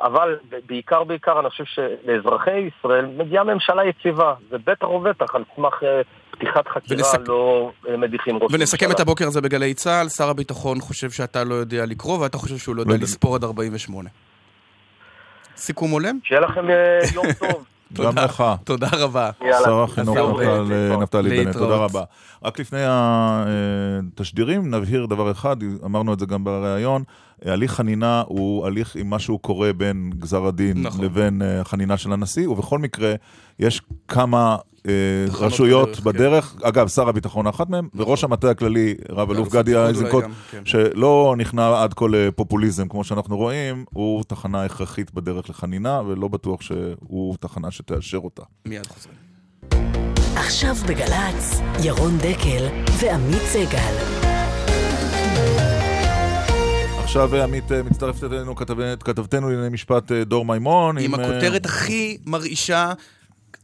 אבל 0.03 0.37
בעיקר 0.65 1.03
בעיקר 1.03 1.39
אני 1.39 1.49
חושב 1.49 1.63
שלאזרחי 1.65 2.51
ישראל 2.79 3.05
מגיעה 3.05 3.43
ממשלה 3.43 3.85
יציבה, 3.85 4.33
זה 4.49 4.57
בטח 4.65 4.87
ובטח 4.89 5.35
על 5.35 5.43
סמך 5.55 5.73
פתיחת 6.31 6.67
חקירה 6.67 7.01
ונסכ- 7.11 7.27
לא 7.27 7.71
מדיחים 7.97 8.35
ראש 8.41 8.53
ונסכם 8.53 8.85
ממשלה. 8.85 8.95
את 8.95 8.99
הבוקר 8.99 9.27
הזה 9.27 9.41
בגלי 9.41 9.73
צה"ל, 9.73 10.09
שר 10.09 10.29
הביטחון 10.29 10.79
חושב 10.81 11.09
שאתה 11.11 11.43
לא 11.43 11.53
יודע 11.55 11.85
לקרוא 11.85 12.19
ואתה 12.19 12.37
חושב 12.37 12.57
שהוא 12.57 12.75
לא 12.75 12.81
יודע 12.81 12.93
לספור 13.01 13.35
עד 13.35 13.43
48. 13.43 14.09
סיכום 15.57 15.91
הולם? 15.91 16.19
שיהיה 16.23 16.41
לכם 16.41 16.65
יום 17.15 17.25
טוב. 17.39 17.65
גם 17.93 18.03
תודה. 18.05 18.25
לך. 18.25 18.43
תודה 18.63 18.87
רבה. 18.91 19.29
שר 19.63 19.83
החינוך. 19.83 20.17
נפתלי 21.01 21.45
בנט. 21.45 21.57
תודה 21.57 21.75
רבה. 21.75 22.03
רק 22.43 22.59
לפני 22.59 22.79
התשדירים 22.85 24.75
נבהיר 24.75 25.05
דבר 25.05 25.31
אחד, 25.31 25.55
אמרנו 25.85 26.13
את 26.13 26.19
זה 26.19 26.25
גם 26.25 26.43
בריאיון, 26.43 27.03
הליך 27.45 27.71
חנינה 27.73 28.23
הוא 28.27 28.65
הליך 28.65 28.95
עם 28.95 29.09
מה 29.09 29.19
שהוא 29.19 29.39
קורא 29.39 29.71
בין 29.71 30.11
גזר 30.19 30.45
הדין 30.45 30.81
נכון. 30.81 31.05
לבין 31.05 31.41
אה, 31.41 31.63
חנינה 31.63 31.97
של 31.97 32.13
הנשיא, 32.13 32.49
ובכל 32.49 32.79
מקרה 32.79 33.13
יש 33.59 33.81
כמה 34.07 34.57
אה, 34.87 34.93
רשויות 35.33 35.89
בדרך, 35.89 36.03
בדרך, 36.03 36.55
אגב, 36.63 36.87
שר 36.87 37.09
הביטחון 37.09 37.47
אחת 37.47 37.69
מהם, 37.69 37.87
וראש 37.95 38.23
המטה 38.23 38.49
הכללי, 38.49 38.95
רב 39.09 39.31
אלוף 39.31 39.49
גדי 39.49 39.77
איזנקוט, 39.77 40.23
כן. 40.51 40.61
שלא 40.65 41.35
נכנע 41.37 41.83
עד 41.83 41.93
כה 41.93 42.05
לפופוליזם, 42.09 42.87
כמו 42.87 43.03
שאנחנו 43.03 43.37
רואים, 43.37 43.85
הוא 43.89 44.23
תחנה 44.27 44.63
הכרחית 44.65 45.13
בדרך 45.13 45.49
לחנינה, 45.49 46.01
ולא 46.07 46.27
בטוח 46.27 46.61
שהוא 46.61 47.35
תחנה 47.39 47.71
שתאשר 47.71 48.17
אותה. 48.17 48.43
מיד 48.65 48.87
חוזרים. 48.87 49.15
עכשיו 50.35 50.75
בגל"צ, 50.87 51.61
ירון 51.83 52.17
דקל 52.17 52.67
ועמית 52.99 53.41
סגל. 53.45 53.95
עכשיו 57.03 57.35
אה, 57.35 57.43
עמית 57.43 57.71
אה, 57.71 57.83
מצטרפת 57.83 58.23
אלינו 58.23 58.55
כתבת- 58.55 59.03
כתבתנו 59.03 59.49
לענייני 59.49 59.69
משפט 59.73 60.11
אה, 60.11 60.23
דור 60.23 60.45
מימון. 60.45 60.97
עם 60.97 61.15
אה, 61.15 61.21
הכותרת 61.25 61.65
הכי 61.65 62.17
מרעישה... 62.25 62.93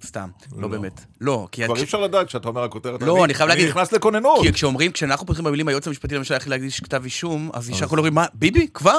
סתם, 0.04 0.28
לא 0.56 0.62
לא. 0.62 0.68
באמת. 0.68 1.02
לא, 1.22 1.48
כי... 1.52 1.66
כבר 1.66 1.76
אי 1.78 1.84
אפשר 1.84 2.02
לדעת 2.02 2.28
כשאתה 2.28 2.48
אומר 2.48 2.64
הכותרת. 2.64 3.02
לא, 3.02 3.26
אני 3.26 3.34
חייב 3.34 3.50
להגיד- 3.50 3.64
אני 3.64 3.72
נכנס 3.72 3.92
לכוננות. 3.92 4.42
כי 4.42 4.54
כשאומרים, 4.54 4.92
כשאנחנו 4.92 5.26
פותחים 5.28 5.46
במילים 5.46 5.68
היועץ 5.68 5.88
המשפטי 5.88 6.16
לממשלה 6.16 6.38
איך 6.38 6.48
להגיש 6.50 6.80
כתב 6.80 7.04
אישום, 7.04 7.50
אז 7.54 7.70
ישר 7.70 7.86
כולם 7.88 8.00
אומרים, 8.00 8.14
מה, 8.14 8.26
ביבי? 8.34 8.68
כבר? 8.74 8.98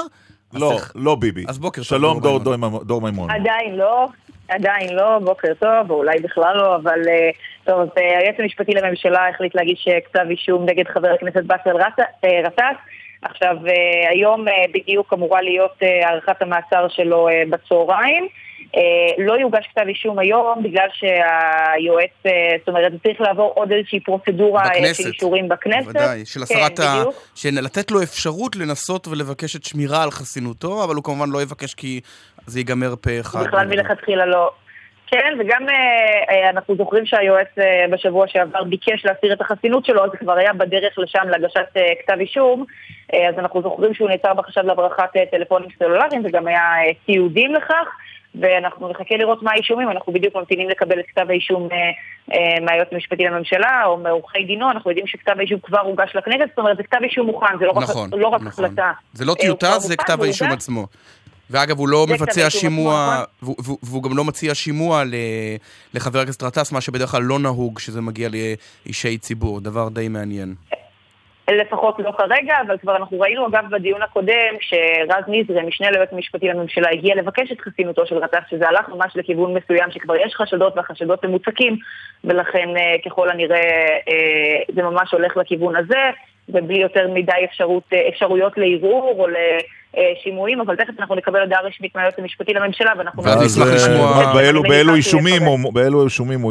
לא, 0.53 0.77
לא 0.95 1.15
ביבי. 1.15 1.45
אז 1.47 1.57
בוקר 1.59 1.81
טוב, 1.81 1.85
שלום 1.87 2.19
דור 2.83 3.01
מימון. 3.01 3.31
עדיין 3.31 3.75
לא, 3.75 4.07
עדיין 4.47 4.95
לא, 4.95 5.19
בוקר 5.19 5.53
טוב, 5.59 5.91
או 5.91 5.95
אולי 5.95 6.19
בכלל 6.19 6.57
לא, 6.57 6.75
אבל 6.75 6.99
אה, 7.07 7.29
טוב, 7.65 7.79
אז 7.81 7.87
אה, 7.97 8.19
היועץ 8.19 8.35
המשפטי 8.39 8.71
לממשלה 8.71 9.29
החליט 9.29 9.55
להגיש 9.55 9.85
אה, 9.87 9.99
כתב 10.11 10.25
אישום 10.29 10.65
נגד 10.65 10.83
חבר 10.93 11.07
הכנסת 11.13 11.43
באסל 11.45 11.77
גטאס. 12.45 12.75
עכשיו, 13.21 13.55
אה, 13.67 14.09
היום 14.09 14.47
אה, 14.47 14.53
בדיוק 14.73 15.13
אמורה 15.13 15.41
להיות 15.41 15.77
אה, 15.83 16.09
הארכת 16.09 16.41
המעצר 16.41 16.87
שלו 16.89 17.27
בצהריים. 17.49 18.27
לא 19.17 19.33
יוגש 19.33 19.67
כתב 19.71 19.87
אישום 19.87 20.19
היום 20.19 20.63
בגלל 20.63 20.87
שהיועץ, 20.93 22.11
זאת 22.59 22.67
אומרת, 22.67 22.91
צריך 23.03 23.21
לעבור 23.21 23.51
עוד 23.55 23.71
איזושהי 23.71 23.99
פרוצדורה 23.99 24.63
בכנסת. 24.69 25.03
של 25.03 25.09
אישורים 25.09 25.49
בכנסת. 25.49 25.85
בוודאי, 25.85 26.25
של 26.25 26.39
כן, 26.39 26.55
הסרת 26.55 26.79
ה... 26.79 26.95
בדיוק. 26.99 27.15
של 27.35 27.49
לתת 27.61 27.91
לו 27.91 28.03
אפשרות 28.03 28.55
לנסות 28.55 29.07
ולבקש 29.07 29.55
את 29.55 29.63
שמירה 29.63 30.03
על 30.03 30.11
חסינותו, 30.11 30.83
אבל 30.83 30.95
הוא 30.95 31.03
כמובן 31.03 31.29
לא 31.29 31.41
יבקש 31.41 31.73
כי 31.73 32.01
זה 32.45 32.59
ייגמר 32.59 32.95
פה 33.01 33.19
אחד. 33.19 33.47
בכלל 33.47 33.67
מלכתחילה 33.67 34.25
לא. 34.25 34.51
כן, 35.11 35.33
וגם 35.39 35.69
אה, 35.69 35.75
אה, 36.29 36.49
אנחנו 36.49 36.75
זוכרים 36.75 37.05
שהיועץ 37.05 37.47
אה, 37.59 37.85
בשבוע 37.91 38.27
שעבר 38.27 38.63
ביקש 38.63 39.05
להסיר 39.05 39.33
את 39.33 39.41
החסינות 39.41 39.85
שלו, 39.85 40.05
אז 40.05 40.11
זה 40.11 40.17
כבר 40.17 40.33
היה 40.33 40.53
בדרך 40.53 40.97
לשם 40.97 41.27
להגשת 41.29 41.67
כתב 42.03 42.19
אישום. 42.19 42.65
אז 43.13 43.39
אנחנו 43.39 43.61
זוכרים 43.61 43.93
שהוא 43.93 44.09
נעצר 44.09 44.33
בחשד 44.33 44.65
להברחת 44.65 45.09
טלפונים 45.31 45.69
סלולריים, 45.79 46.21
וגם 46.25 46.47
היה 46.47 46.61
תיעודים 47.05 47.53
לכך. 47.53 47.87
ואנחנו 48.35 48.89
נחכה 48.89 49.15
לראות 49.17 49.43
מה 49.43 49.51
האישומים, 49.51 49.89
אנחנו 49.89 50.13
בדיוק 50.13 50.35
ממתינים 50.35 50.69
לקבל 50.69 50.99
את 50.99 51.05
כתב 51.07 51.25
האישום 51.29 51.69
מהיועץ 52.61 52.87
המשפטי 52.91 53.23
לממשלה 53.23 53.85
או 53.85 53.97
מעורכי 53.97 54.43
דינו, 54.43 54.71
אנחנו 54.71 54.91
יודעים 54.91 55.07
שכתב 55.07 55.33
האישום 55.37 55.59
כבר 55.59 55.79
הוגש 55.79 56.15
לכנסת, 56.15 56.45
זאת 56.49 56.57
אומרת 56.57 56.77
זה 56.77 56.83
כתב 56.83 56.97
אישום 57.03 57.25
מוכן, 57.25 57.57
זה 57.59 57.65
לא 57.65 57.73
נכון, 57.75 58.13
רק, 58.13 58.19
לא 58.19 58.27
רק 58.27 58.41
נכון. 58.41 58.65
החלטה. 58.65 58.91
זה 59.13 59.25
לא 59.25 59.33
טיוטה, 59.33 59.79
זה 59.79 59.97
כתב 59.97 60.21
האישום. 60.21 60.51
עצמו. 60.51 60.87
ואגב, 61.49 61.77
הוא 61.77 61.89
לא 61.89 62.05
מבצע 62.09 62.49
שימוע, 62.49 63.23
והוא- 63.41 63.55
והוא 63.63 63.77
והוא 63.83 64.03
גם 64.03 64.17
לא 64.17 64.23
מציע 64.23 64.55
שימוע 64.55 65.03
לחבר 65.93 66.19
הכנסת 66.19 66.43
גטאס, 66.43 66.71
מה 66.71 66.81
שבדרך 66.81 67.09
כלל 67.09 67.21
לא 67.21 67.39
נהוג 67.39 67.79
שזה 67.79 68.01
מגיע 68.01 68.29
לאישי 68.85 69.17
ציבור, 69.17 69.59
דבר 69.61 69.89
די 69.89 70.07
מעניין. 70.07 70.53
לפחות 71.51 71.95
לא 71.99 72.11
כרגע, 72.17 72.55
אבל 72.67 72.77
כבר 72.77 72.95
אנחנו 72.95 73.19
ראינו 73.19 73.47
אגב 73.47 73.63
בדיון 73.71 74.01
הקודם, 74.01 74.57
כשרז 74.59 75.23
נזרי, 75.27 75.61
משנה 75.67 75.91
ליועץ 75.91 76.09
המשפטי 76.11 76.47
לממשלה, 76.47 76.89
הגיע 76.91 77.15
לבקש 77.15 77.51
את 77.51 77.61
חסינותו 77.61 78.05
של 78.05 78.19
גטאס, 78.23 78.43
שזה 78.49 78.67
הלך 78.67 78.89
ממש 78.89 79.11
לכיוון 79.15 79.53
מסוים, 79.53 79.91
שכבר 79.91 80.15
יש 80.15 80.33
חשדות 80.35 80.73
והחשדות 80.77 81.23
הם 81.23 81.31
מוצקים, 81.31 81.77
ולכן 82.23 82.69
אה, 82.77 82.95
ככל 83.05 83.29
הנראה 83.29 83.57
אה, 84.09 84.73
זה 84.75 84.83
ממש 84.83 85.11
הולך 85.11 85.37
לכיוון 85.37 85.75
הזה, 85.75 86.09
ובלי 86.49 86.81
יותר 86.81 87.07
מדי 87.13 87.31
אפשרות, 87.45 87.83
אה, 87.93 88.09
אפשרויות 88.09 88.53
לערעור 88.57 89.15
או 89.19 89.27
לשימועים, 89.97 90.59
אבל 90.61 90.75
תכף 90.75 90.93
אנחנו 90.99 91.15
נקבל 91.15 91.39
הודעה 91.41 91.59
רשמית 91.61 91.95
מהיועץ 91.95 92.13
המשפטי 92.17 92.53
לממשלה, 92.53 92.91
ואנחנו... 92.97 93.23
ואז 93.23 93.41
נשמח 93.41 93.67
אה, 93.67 93.75
לשמוע- 93.75 94.33
באילו- 94.33 94.95
אישומים. 94.95 95.41
הוא- 95.43 95.73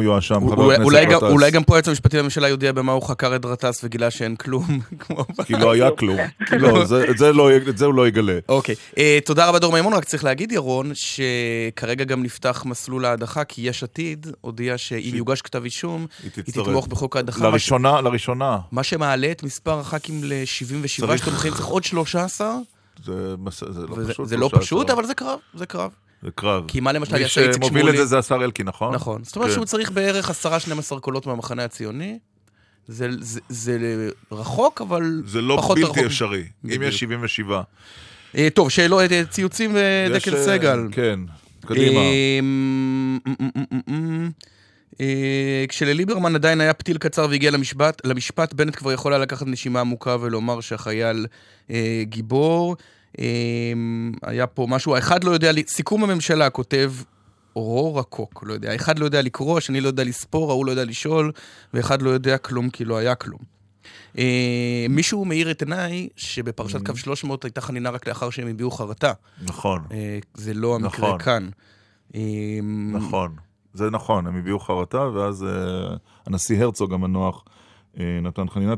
יואשם, 0.03 0.49
חבר 0.51 0.71
הכנסת 0.71 0.81
גטאס. 1.05 1.31
אולי 1.31 1.51
גם 1.51 1.63
פה 1.63 1.73
היועץ 1.75 1.87
המשפטי 1.87 2.17
לממשלה 2.17 2.47
יודע 2.47 2.71
במה 2.71 2.91
הוא 2.91 3.01
חקר 3.03 3.35
את 3.35 3.45
גטאס 3.45 3.83
וגילה 3.83 4.11
שאין 4.11 4.35
כלום. 4.35 4.63
כי 5.45 5.53
לא 5.53 5.71
היה 5.71 5.91
כלום. 5.91 6.17
לא, 6.51 6.85
זה- 6.85 7.09
את 7.09 7.17
זה 7.17 7.33
לא- 7.33 7.49
את 7.57 7.77
זה 7.77 7.85
הוא 7.85 7.93
לא 7.93 8.07
יגלה. 8.07 8.39
אוקיי, 8.49 8.75
אה, 8.97 9.19
תודה 9.25 9.49
רבה 9.49 9.59
דור 9.59 9.73
מימון, 9.73 9.93
רק 9.93 10.03
צריך 10.03 10.23
להגיד 10.23 10.51
ירון, 10.51 10.91
שכרגע 10.93 12.03
גם 12.03 12.23
נפתח 12.23 12.63
מסלול 12.65 13.05
ההדחה, 13.05 13.43
כי 13.43 13.61
יש 13.61 13.83
עתיד 13.83 14.27
הודיע 14.41 14.77
שאם 14.77 15.11
יוגש 15.13 15.41
כתב 15.41 15.63
אישום, 15.63 16.05
היא. 16.23 16.31
תתמוך 16.53 16.87
בחוק 16.87 17.15
ההדחה. 17.15 17.43
לראשונה, 17.49 18.01
לראשונה. 18.01 18.57
מה 18.71 18.83
שמעלה 18.83 19.31
את 19.31 19.43
מספר 19.43 19.79
הח"כים 19.79 20.15
ל-77 20.23 20.99
צריך- 21.07 21.21
שתומכים, 21.21 21.51
צריך 21.53 21.65
עוד 21.65 21.83
13, 21.83 22.47
זה 23.03 23.35
מס- 23.39 23.63
זה 23.69 23.87
לא 23.87 23.93
וזה- 23.97 24.13
פשוט. 24.13 24.27
זה 24.27 24.37
לא 24.37 24.49
13. 24.49 24.59
פשוט, 24.61 24.89
אבל 24.89 25.05
זה 25.05 25.13
קרב, 25.13 25.39
זה 25.53 25.65
קרב. 25.65 25.91
זה 26.23 26.31
קרב. 26.35 26.63
כי 26.67 26.79
מה 26.79 26.91
למשל 26.91 27.13
מי 27.15 27.19
יעשה 27.21 27.41
איציק 27.41 27.63
שמוביל 27.63 27.81
שמולי? 27.81 27.93
את 27.93 27.97
זה 27.97 28.05
זה 28.05 28.17
השר 28.19 28.43
אלקין, 28.43 28.67
נכון? 28.67 28.95
נכון. 28.95 29.23
זאת 29.23 29.35
אומרת 29.35 29.49
כן. 29.49 29.53
שהוא 29.55 29.65
צריך 29.65 29.91
בערך 29.91 30.29
10-12 30.29 30.99
קולות 30.99 31.25
מהמחנה 31.27 31.63
הציוני. 31.65 32.19
זה, 32.87 33.07
זה, 33.19 33.39
זה 33.49 33.77
רחוק, 34.31 34.81
אבל 34.81 35.21
זה 35.25 35.41
לא 35.41 35.55
פחות 35.57 35.77
רחוק. 35.77 35.95
בלתי 35.95 36.05
אפשרי. 36.07 36.43
אם. 36.65 36.81
יש 36.83 36.99
77. 36.99 37.61
אה, 38.35 38.47
טוב, 38.53 38.69
שאלות, 38.69 39.11
אה, 39.11 39.23
ציוצים 39.29 39.77
אה, 39.77 40.07
דקל 40.13 40.43
סגל. 40.45 40.79
כן, 40.91 41.19
קדימה. 41.65 41.99
אה, 45.01 45.65
כשלליברמן 45.69 46.35
עדיין 46.35 46.61
היה 46.61 46.73
פתיל 46.73 46.97
קצר 46.97 47.27
והגיע 47.29 47.51
למשפט, 47.51 48.01
למשפט, 48.05 48.53
בנט 48.53 48.75
כבר 48.75 48.91
יכול 48.91 49.13
היה 49.13 49.21
לקחת 49.21 49.47
נשימה 49.47 49.79
עמוקה 49.79 50.17
ולומר 50.21 50.61
שהחייל 50.61 51.25
אה, 51.71 52.01
גיבור. 52.03 52.75
אה, 53.19 53.25
היה 54.21 54.47
פה 54.47 54.65
משהו, 54.69 54.95
האחד 54.95 55.23
לא 55.23 55.31
יודע, 55.31 55.51
סיכום 55.67 56.03
הממשלה 56.03 56.49
כותב 56.49 56.93
אורו 57.55 57.95
רקוק, 57.95 58.43
לא 58.47 58.53
יודע, 58.53 58.71
האחד 58.71 58.99
לא 58.99 59.05
יודע 59.05 59.21
לקרוא, 59.21 59.57
השני 59.57 59.81
לא 59.81 59.87
יודע 59.87 60.03
לספור, 60.03 60.51
ההוא 60.51 60.65
לא 60.65 60.71
יודע 60.71 60.85
לשאול, 60.85 61.31
ואחד 61.73 62.01
לא 62.01 62.09
יודע 62.09 62.37
כלום 62.37 62.69
כי 62.69 62.85
לא 62.85 62.97
היה 62.97 63.15
כלום. 63.15 63.39
אה, 64.17 64.85
מישהו 64.89 65.25
מאיר 65.25 65.51
את 65.51 65.61
עיניי 65.61 66.07
שבפרשת 66.15 66.85
קו 66.85 66.95
300 66.95 67.43
הייתה 67.43 67.61
חנינה 67.61 67.89
רק 67.89 68.07
לאחר 68.07 68.29
שהם 68.29 68.47
הביעו 68.47 68.71
חרטה. 68.71 69.13
נכון, 69.41 69.81
אה, 69.91 70.19
זה 70.33 70.53
לא 70.53 70.75
המקרה 70.75 71.07
נכון. 71.07 71.19
כאן. 71.19 71.49
אה, 72.15 72.21
נכון. 72.91 73.35
זה 73.79 73.89
נכון, 73.89 74.27
הם 74.27 74.35
הביעו 74.35 74.59
חרטה, 74.59 75.07
ואז 75.13 75.43
אה, 75.43 75.95
הנשיא 76.25 76.63
הרצוג 76.63 76.93
המנוח 76.93 77.45
אה, 77.99 78.19
נתן 78.21 78.49
חנינה. 78.49 78.73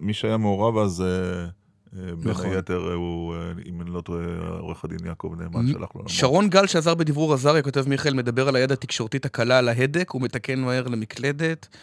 מי 0.00 0.14
שהיה 0.14 0.36
מעורב 0.36 0.78
אז, 0.78 1.02
אה, 1.02 1.46
בין 1.92 2.30
נכון. 2.30 2.46
היתר, 2.46 2.92
הוא, 2.92 3.34
אם 3.66 3.80
אני 3.80 3.90
לא 3.90 4.00
טועה, 4.00 4.24
עורך 4.58 4.84
הדין 4.84 4.98
יעקב 5.06 5.34
נאמן 5.38 5.66
שלח 5.66 5.88
לו. 5.94 6.08
שרון 6.08 6.48
גל 6.48 6.66
שעזר 6.66 6.94
בדברור 6.94 7.34
עזריה, 7.34 7.62
כותב 7.62 7.88
מיכאל, 7.88 8.14
מדבר 8.14 8.48
על 8.48 8.56
היד 8.56 8.72
התקשורתית 8.72 9.24
הקלה 9.24 9.58
על 9.58 9.68
ההדק, 9.68 10.10
הוא 10.10 10.22
מתקן 10.22 10.60
מהר 10.60 10.88
למקלדת. 10.88 11.76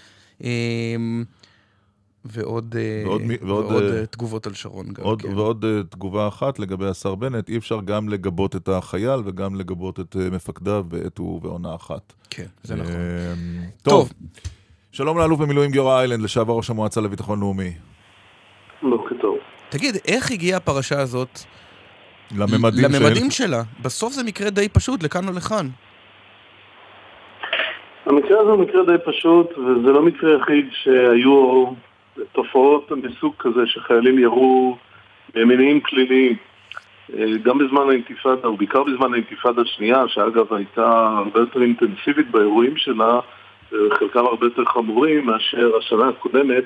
אה, 2.26 2.32
ועוד, 2.44 2.76
אה, 2.80 3.04
ועוד 3.06 3.22
מי- 3.22 3.38
ועוד, 3.42 3.66
ועוד 3.66 3.84
אה, 3.84 4.00
אה, 4.00 4.06
תגובות 4.06 4.48
על 4.48 4.54
שרון 4.54 4.86
גל. 4.94 5.04
עוד, 5.04 5.22
כן. 5.22 5.34
ועוד 5.38 5.66
אה, 5.66 5.84
תגובה 5.90 6.28
אחת 6.28 6.60
לגבי 6.60 6.86
השר 6.88 7.16
בנט, 7.16 7.50
אי 7.50 7.58
אפשר 7.58 7.82
גם 7.86 8.10
לגבות 8.10 8.56
את 8.56 8.70
החייל 8.70 9.20
וגם 9.26 9.56
לגבות 9.56 10.00
את 10.00 10.16
אה, 10.20 10.30
מפקדיו 10.30 10.84
בעת 10.88 11.20
ובעונה 11.20 11.76
אחת. 11.76 12.14
כן, 12.30 12.46
זה 12.64 12.76
נכון. 12.76 12.92
אה, 12.96 13.34
טוב. 13.84 14.10
טוב, 14.10 14.12
שלום 14.92 15.18
לאלוף 15.18 15.40
במילואים 15.40 15.72
גיורא 15.72 16.00
איילנד, 16.00 16.24
לשעבר 16.24 16.54
ראש 16.54 16.70
המועצה 16.70 17.02
לביטחון 17.02 17.40
לאומי. 17.40 17.72
בוקר 18.84 19.16
טוב. 19.22 19.38
תגיד, 19.70 19.96
איך 20.08 20.32
הגיעה 20.32 20.58
הפרשה 20.58 21.00
הזאת 21.02 21.40
לממדים 22.38 22.92
של... 22.92 23.06
לממדים 23.06 23.32
שלה. 23.32 23.64
בסוף 23.82 24.14
זה 24.14 24.24
מקרה 24.24 24.50
די 24.50 24.70
פשוט, 24.70 25.04
לכאן 25.04 25.28
או 25.28 25.34
לכאן. 25.34 25.68
המקרה 28.06 28.40
הזה 28.42 28.50
הוא 28.52 28.60
מקרה 28.64 28.82
די 28.86 29.04
פשוט, 29.06 29.48
וזה 29.58 29.92
לא 29.92 30.02
מקרה 30.06 30.30
יחיד 30.42 30.66
שהיו 30.72 31.66
תופעות 32.32 32.92
מסוג 32.92 33.34
כזה 33.40 33.68
שחיילים 33.68 34.20
ירו 34.20 34.78
ממניעים 35.36 35.82
פליליים. 35.82 36.36
אה, 37.18 37.38
גם 37.44 37.58
בזמן 37.58 37.90
האינתיפאדה, 37.90 38.50
ובעיקר 38.50 38.84
בזמן 38.84 39.14
האינתיפאדה 39.14 39.62
השנייה, 39.62 40.08
שאגב 40.08 40.54
הייתה 40.54 41.16
הרבה 41.18 41.40
יותר 41.40 41.62
אינטנסיבית 41.62 42.32
באירועים 42.32 42.78
שלה, 42.78 43.20
וחלקם 43.72 44.26
הרבה 44.26 44.46
יותר 44.46 44.66
חמורים 44.66 45.26
מאשר 45.26 45.72
השנה 45.78 46.10
הקודמת 46.10 46.64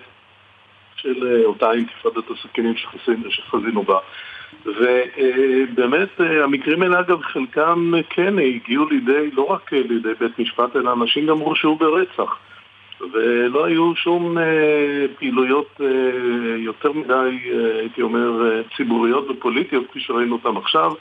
של 0.96 1.28
אה, 1.28 1.46
אותה 1.46 1.72
אינתיפאדת 1.72 2.24
הסכינים 2.30 2.76
שחזינו, 2.76 3.32
שחזינו 3.32 3.84
בה. 3.84 4.00
ובאמת 4.66 6.22
אה, 6.22 6.44
המקרים 6.44 6.82
האלה 6.82 7.00
אגב 7.00 7.22
חלקם 7.22 7.92
כן 8.10 8.40
הגיעו 8.40 8.90
לידי, 8.90 9.32
לא 9.34 9.44
רק 9.44 9.74
לידי 9.74 10.14
בית 10.20 10.40
משפט, 10.40 10.76
אלא 10.76 10.94
אנשים 10.94 11.28
גם 11.28 11.38
הורשעו 11.38 11.76
ברצח. 11.76 12.38
ולא 13.14 13.66
היו 13.66 13.96
שום 13.96 14.38
אה, 14.38 15.06
פעילויות 15.20 15.82
אה, 15.82 15.88
יותר 16.58 16.92
מדי, 16.92 17.40
אה, 17.54 17.80
הייתי 17.80 18.02
אומר, 18.02 18.46
אה, 18.46 18.62
ציבוריות 18.78 19.30
ופוליטיות 19.30 19.88
כפי 19.90 20.00
שראינו 20.00 20.36
אותם 20.36 20.58
עכשיו. 20.58 20.92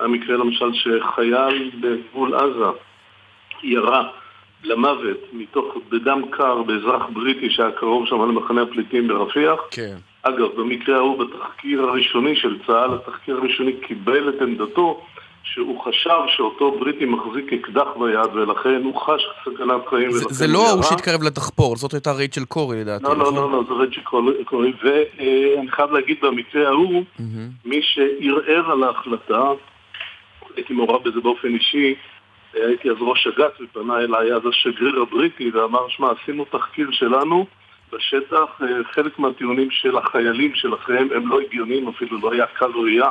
המקרה 0.00 0.36
למשל 0.36 0.72
שחייל 0.72 1.70
בגבול 1.80 2.34
עזה 2.34 2.78
ירה 3.62 4.08
למוות 4.64 5.18
מתוך, 5.32 5.76
בדם 5.88 6.22
קר 6.30 6.62
באזרח 6.62 7.02
בריטי 7.12 7.50
שהיה 7.50 7.70
קרוב 7.70 8.06
שם 8.06 8.16
למחנה 8.16 8.62
הפליטים 8.62 9.08
ברפיח. 9.08 9.60
כן. 9.70 9.96
אגב, 10.22 10.48
במקרה 10.56 10.96
ההוא 10.96 11.24
בתחקיר 11.24 11.82
הראשוני 11.82 12.36
של 12.36 12.58
צה"ל, 12.66 12.94
התחקיר 12.94 13.36
הראשוני 13.36 13.72
קיבל 13.72 14.28
את 14.28 14.42
עמדתו 14.42 15.06
שהוא 15.54 15.84
חשב 15.84 16.20
שאותו 16.36 16.78
בריטי 16.78 17.04
מחזיק 17.04 17.52
אקדח 17.52 17.86
ביד 18.00 18.34
ולכן 18.34 18.82
הוא 18.84 19.00
חש 19.00 19.22
סכנת 19.44 19.88
חיים 19.90 20.10
זה, 20.10 20.24
זה 20.28 20.46
לא. 20.46 20.68
ההוא 20.68 20.82
שהתקרב 20.82 21.22
לדחפור, 21.22 21.76
זאת 21.76 21.92
הייתה 21.92 22.12
רייצ'ל 22.12 22.44
קורי 22.44 22.80
לדעתי, 22.80 23.04
לא, 23.04 23.16
לא, 23.16 23.22
נכון? 23.22 23.34
לא, 23.34 23.52
לא, 23.52 23.64
זה 23.68 23.74
רג'י 23.74 24.00
קורי, 24.44 24.72
ואני 24.82 25.70
חייב 25.70 25.92
להגיד 25.92 26.16
במקרה 26.22 26.68
ההוא. 26.68 27.04
מי 27.64 27.80
שערער 27.82 28.70
על 28.70 28.82
ההחלטה, 28.82 29.42
הייתי 30.56 30.72
מעורב 30.72 31.08
בזה 31.08 31.20
באופן 31.20 31.48
אישי, 31.48 31.94
הייתי 32.54 32.90
אז 32.90 32.96
ראש 33.00 33.26
אג"ת 33.26 33.60
ופנה 33.60 33.98
אליי 33.98 34.32
אז 34.32 34.42
השגריר 34.46 35.02
הבריטי 35.02 35.50
ואמר, 35.50 35.88
שמע, 35.88 36.08
עשינו 36.22 36.44
תחקיר 36.44 36.90
שלנו 36.90 37.46
בשטח, 37.92 38.60
אה, 38.62 38.66
חלק 38.92 39.18
מהטיעונים 39.18 39.70
של 39.70 39.96
החיילים 39.96 40.54
שלכם 40.54 41.08
הם 41.14 41.28
לא 41.28 41.40
הגיוניים, 41.40 41.88
אפילו 41.88 42.18
לא 42.20 42.32
היה 42.32 42.46
קל 42.46 42.70
ראייה 42.74 43.10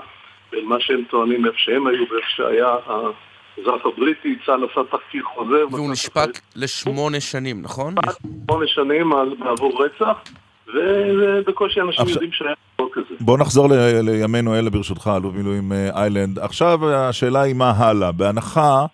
בין 0.52 0.66
מה 0.66 0.76
שהם 0.80 1.04
טוענים 1.10 1.46
איפה 1.46 1.58
שהם 1.58 1.88
היו 1.88 2.00
ואיפה 2.12 2.28
שהיה 2.36 2.76
האזרח 2.86 3.82
הבריטי, 3.86 4.36
צה"ל 4.46 4.64
עשה 4.72 4.82
תחקיר 4.92 5.24
חוזר. 5.36 5.66
והוא 5.72 5.92
נשפט 5.92 6.40
לשמונה 6.56 7.20
שנים, 7.20 7.62
נכון? 7.62 7.96
שמונה 8.50 8.66
שנים 8.68 9.14
על- 9.14 9.36
בעבור 9.40 9.86
רצח, 9.86 10.18
ובקושי 10.68 11.82
אנשים 11.82 11.90
עכשיו- 12.02 12.10
יודעים 12.14 12.32
שהיה 12.32 12.54
דבר 12.80 12.88
כזה. 12.94 13.16
בוא 13.20 13.38
נחזור 13.38 13.68
ל- 13.70 13.74
לימינו 14.02 14.56
אלה 14.56 14.70
ברשותך, 14.70 15.10
אלוף 15.16 15.36
מילואים 15.36 15.72
אה, 15.74 15.90
איילנד. 16.02 16.40
עכשיו 16.40 16.90
השאלה 16.96 17.42
היא 17.42 17.56
מה 17.56 17.70
הלאה. 17.72 18.12
בהנחה, 18.12 18.86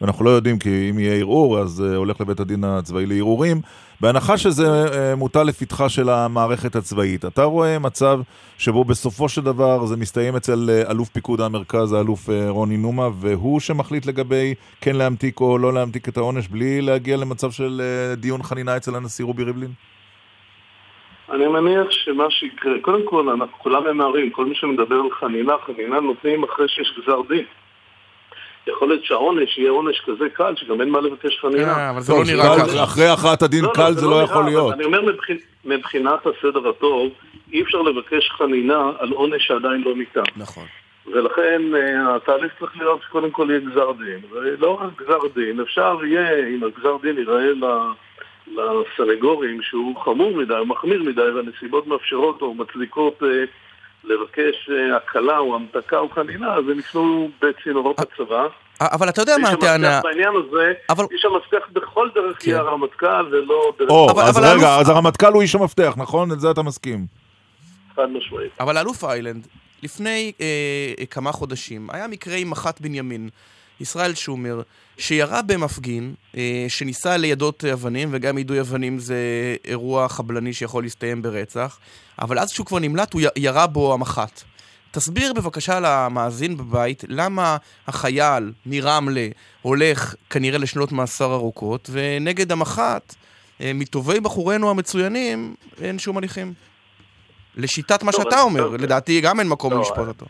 ואנחנו 0.00 0.24
לא 0.24 0.30
יודעים 0.30 0.58
כי 0.58 0.90
אם 0.90 0.98
יהיה 0.98 1.14
ערעור 1.14 1.58
אז 1.58 1.84
אה, 1.90 1.96
הולך 1.96 2.20
לבית 2.20 2.40
הדין 2.40 2.64
הצבאי 2.64 3.06
לערעורים, 3.06 3.60
בהנחה 4.02 4.38
שזה 4.38 4.62
אה, 4.66 5.16
מוטל 5.16 5.42
לפתחה 5.42 5.88
של 5.88 6.08
המערכת 6.08 6.76
הצבאית, 6.76 7.24
אתה 7.24 7.42
רואה 7.42 7.78
מצב 7.78 8.20
שבו 8.58 8.84
בסופו 8.84 9.28
של 9.28 9.40
דבר 9.40 9.84
זה 9.86 9.96
מסתיים 9.96 10.36
אצל 10.36 10.70
אה, 10.70 10.90
אלוף 10.90 11.08
פיקוד 11.08 11.40
המרכז, 11.40 11.92
האלוף 11.92 12.30
אה, 12.30 12.50
רוני 12.50 12.76
נומה, 12.76 13.08
והוא 13.20 13.60
שמחליט 13.60 14.06
לגבי 14.06 14.54
כן 14.80 14.96
להמתיק 14.96 15.40
או 15.40 15.58
לא 15.58 15.72
להמתיק 15.72 16.08
את 16.08 16.16
העונש 16.16 16.48
בלי 16.48 16.80
להגיע 16.80 17.16
למצב 17.16 17.50
של 17.50 17.80
דיון 18.16 18.42
חנינה 18.42 18.76
אצל 18.76 18.94
הנשיא 18.94 19.24
רובי 19.24 19.44
ריבלין? 19.44 19.70
אני 21.32 21.46
מניח 21.46 21.90
שמה 21.90 22.30
שיקרה, 22.30 22.72
קודם 22.80 23.06
כל 23.06 23.28
אנחנו 23.28 23.58
כולם 23.58 23.84
ממהרים, 23.84 24.30
כל 24.30 24.46
מי 24.46 24.54
שמדבר 24.54 24.96
על 24.96 25.10
חנינה, 25.20 25.52
חנינה 25.66 26.00
נותנים 26.00 26.44
אחרי 26.44 26.68
שיש 26.68 26.94
גזר 26.98 27.20
דין. 27.28 27.44
יכול 28.66 28.88
להיות 28.88 29.04
שהעונש 29.04 29.58
יהיה 29.58 29.70
עונש 29.70 30.00
כזה 30.06 30.28
קל 30.34 30.54
שגם 30.56 30.80
אין 30.80 30.88
מה 30.90 31.00
לבקש 31.00 31.38
חנינה. 31.40 31.76
אה, 31.76 31.90
אבל 31.90 32.00
זה 32.00 32.12
טוב, 32.12 32.20
לא 32.26 32.32
נראה 32.32 32.56
ככה. 32.58 32.84
אחרי 32.84 33.06
הכרעת 33.08 33.42
הדין 33.42 33.64
קל 33.74 33.92
זה 33.92 34.06
לא 34.06 34.22
יכול 34.22 34.44
להיות. 34.44 34.72
אני 34.74 34.84
אומר 34.84 35.00
מבחינ- 35.02 35.38
מבחינת 35.64 36.20
הסדר 36.26 36.68
הטוב, 36.68 37.12
אי 37.52 37.62
אפשר 37.62 37.82
לבקש 37.82 38.30
חנינה 38.30 38.90
על 38.98 39.10
עונש 39.12 39.46
שעדיין 39.46 39.82
לא 39.82 39.94
ניתן. 39.96 40.22
נכון. 40.36 40.64
ולכן 41.12 41.62
אה, 41.74 42.16
התהליך 42.16 42.52
צריך 42.58 42.76
להיות 42.78 43.00
שקודם 43.08 43.30
כל 43.30 43.46
יהיה 43.50 43.60
גזר 43.60 43.92
דין. 43.92 44.18
ולא 44.30 44.78
רק 44.80 45.02
גזר 45.02 45.18
דין, 45.34 45.60
אפשר 45.60 45.98
יהיה, 46.04 46.46
אם 46.48 46.60
הגזר 46.64 46.96
דין 47.02 47.18
ייראה 47.18 47.52
ל- 47.52 47.92
לסנגורים 48.56 49.62
שהוא 49.62 49.96
חמור 50.04 50.36
מדי, 50.36 50.54
מחמיר 50.66 51.02
מדי, 51.02 51.20
והנסיבות 51.36 51.86
מאפשרות 51.86 52.42
או 52.42 52.54
מצדיקות 52.54 53.22
אה, 53.22 53.28
לבקש 54.04 54.70
אה, 54.70 54.96
הקלה 54.96 55.38
או 55.38 55.54
המתקה 55.54 55.98
או 55.98 56.08
חנינה, 56.10 56.54
אז 56.54 56.64
הם 56.70 56.78
יפנו 56.78 57.30
בצינורות 57.42 57.96
הצבא. 58.00 58.46
אבל 58.80 59.08
אתה 59.08 59.22
יודע 59.22 59.38
מה 59.42 59.48
הטענה? 59.50 60.00
בעניין 60.02 60.28
הזה, 60.36 60.72
אבל- 60.90 61.04
מי 61.12 61.18
שמפתח 61.18 61.66
בכל 61.72 62.08
דרך 62.14 62.36
כן. 62.42 62.50
יהיה 62.50 62.60
הרמטכ"ל 62.60 63.06
ולא 63.30 63.72
דרך 63.78 63.90
או, 63.90 64.10
אבל- 64.10 64.22
אז 64.22 64.38
אבל 64.38 64.46
רגע, 64.46 64.68
האלוף- 64.68 64.80
אז 64.80 64.88
הרמטכ"ל 64.88 65.32
הוא 65.32 65.42
איש 65.42 65.54
המפתח, 65.54 65.94
נכון? 65.96 66.32
את 66.32 66.40
זה 66.40 66.50
אתה 66.50 66.62
מסכים. 66.62 67.06
חד 67.96 68.06
משמעית. 68.10 68.50
אבל 68.60 68.78
אלוף 68.78 69.04
איילנד, 69.04 69.46
לפני 69.82 70.32
אה, 70.40 71.06
כמה 71.06 71.32
חודשים, 71.32 71.88
היה 71.92 72.06
מקרה 72.08 72.36
עם 72.36 72.50
מח"ט 72.50 72.80
בנימין, 72.80 73.28
ישראל 73.82 74.14
שומר, 74.14 74.62
שירה 74.98 75.42
במפגין, 75.42 76.14
אה, 76.36 76.64
שניסה 76.68 77.16
ליידות 77.16 77.64
אבנים, 77.64 78.08
וגם 78.12 78.38
יידוי 78.38 78.60
אבנים 78.60 78.98
זה 78.98 79.16
אירוע 79.64 80.08
חבלני 80.08 80.52
שיכול 80.52 80.82
להסתיים 80.82 81.22
ברצח, 81.22 81.78
אבל 82.18 82.38
אז 82.38 82.52
כשהוא 82.52 82.66
כבר 82.66 82.78
נמלט, 82.78 83.12
הוא 83.12 83.22
ירה 83.36 83.66
בו 83.66 83.94
המח"ט. 83.94 84.42
תסביר 84.90 85.32
בבקשה 85.32 85.80
למאזין 85.80 86.56
בבית 86.56 87.04
למה 87.08 87.56
החייל 87.86 88.52
מרמלה 88.66 89.28
הולך 89.62 90.14
כנראה 90.30 90.58
לשנות 90.58 90.92
מאסר 90.92 91.34
ארוכות, 91.34 91.90
ונגד 91.92 92.52
המח"ט, 92.52 93.14
אה, 93.60 93.72
מטובי 93.74 94.20
בחורינו 94.20 94.70
המצוינים, 94.70 95.54
אין 95.80 95.98
שום 95.98 96.18
הליכים. 96.18 96.52
לשיטת 97.56 98.02
מה 98.02 98.12
שאתה 98.12 98.40
אומר, 98.40 98.62
טוב, 98.62 98.74
לדעתי 98.74 99.20
גם 99.20 99.40
אין 99.40 99.48
מקום 99.48 99.80
לשפוט 99.80 100.08
אותו. 100.08 100.26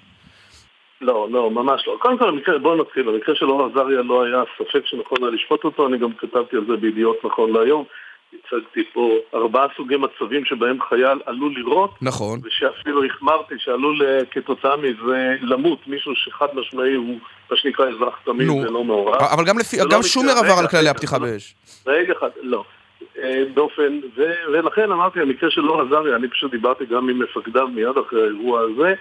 לא, 1.02 1.28
לא, 1.30 1.50
ממש 1.50 1.86
לא. 1.86 1.96
קודם 1.98 2.18
כל, 2.18 2.28
המקרה, 2.28 2.58
בואו 2.58 2.76
נתחיל. 2.76 3.02
במקרה 3.02 3.34
של 3.34 3.50
אור 3.50 3.66
עזריה 3.66 4.02
לא 4.02 4.24
היה 4.24 4.42
ספק 4.58 4.86
שנכון 4.86 5.18
היה 5.22 5.30
לשפוט 5.30 5.64
אותו, 5.64 5.86
אני 5.86 5.98
גם 5.98 6.12
כתבתי 6.12 6.56
על 6.56 6.64
זה 6.66 6.76
בידיעות 6.76 7.16
נכון 7.24 7.52
להיום. 7.52 7.84
הצגתי 8.32 8.84
פה 8.92 9.18
ארבעה 9.34 9.66
סוגי 9.76 9.96
מצבים 9.96 10.44
שבהם 10.44 10.78
חייל 10.88 11.18
עלול 11.26 11.52
לירות, 11.56 11.90
נכון. 12.02 12.40
ושאפילו 12.44 13.04
החמרתי 13.04 13.54
שעלול 13.58 14.02
אה, 14.02 14.24
כתוצאה 14.30 14.76
מזה 14.76 15.36
למות 15.42 15.78
מישהו 15.86 16.12
שחד 16.16 16.46
משמעי 16.54 16.94
הוא 16.94 17.18
מה 17.50 17.56
שנקרא 17.56 17.88
אזרח 17.88 18.18
תמיד 18.24 18.46
נו. 18.46 18.56
ולא 18.56 18.84
מעורב. 18.84 19.14
אבל 19.14 19.44
גם 19.44 19.58
לפי, 19.58 19.76
לא 19.76 19.84
גם 19.90 20.02
שומר 20.02 20.32
עבר 20.32 20.58
על 20.58 20.68
כללי 20.68 20.88
הפתיחה 20.88 21.18
באש. 21.18 21.54
רגע 21.86 22.12
אחד, 22.18 22.28
לא. 22.42 22.64
אה, 23.18 23.42
באופן, 23.54 24.00
ו, 24.16 24.22
ולכן 24.52 24.92
אמרתי, 24.92 25.20
המקרה 25.20 25.50
של 25.50 25.68
אור 25.68 25.82
עזריה, 25.82 26.16
אני 26.16 26.28
פשוט 26.28 26.50
דיברתי 26.50 26.86
גם 26.86 27.08
עם 27.08 27.22
מפקדיו 27.22 27.68
מיד 27.68 27.98
אחרי 28.06 28.22
האירוע 28.22 28.60
הזה. 28.60 28.94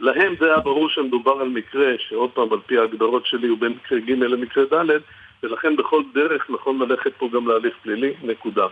להם 0.00 0.34
זה 0.40 0.46
היה 0.46 0.58
ברור 0.60 0.88
שמדובר 0.88 1.40
על 1.40 1.48
מקרה, 1.48 1.92
שעוד 1.98 2.30
פעם, 2.30 2.52
על 2.52 2.58
פי 2.66 2.78
ההגדרות 2.78 3.26
שלי, 3.26 3.48
הוא 3.48 3.58
בין 3.58 3.72
מקרה 3.72 3.98
ג' 3.98 4.10
למקרה 4.10 4.64
ד', 4.64 5.00
ולכן 5.42 5.76
בכל 5.76 6.02
דרך 6.14 6.50
נכון 6.50 6.78
ללכת 6.78 7.12
פה 7.18 7.28
גם 7.32 7.48
להליך 7.48 7.74
פלילי, 7.82 8.12
נקודה. 8.22 8.66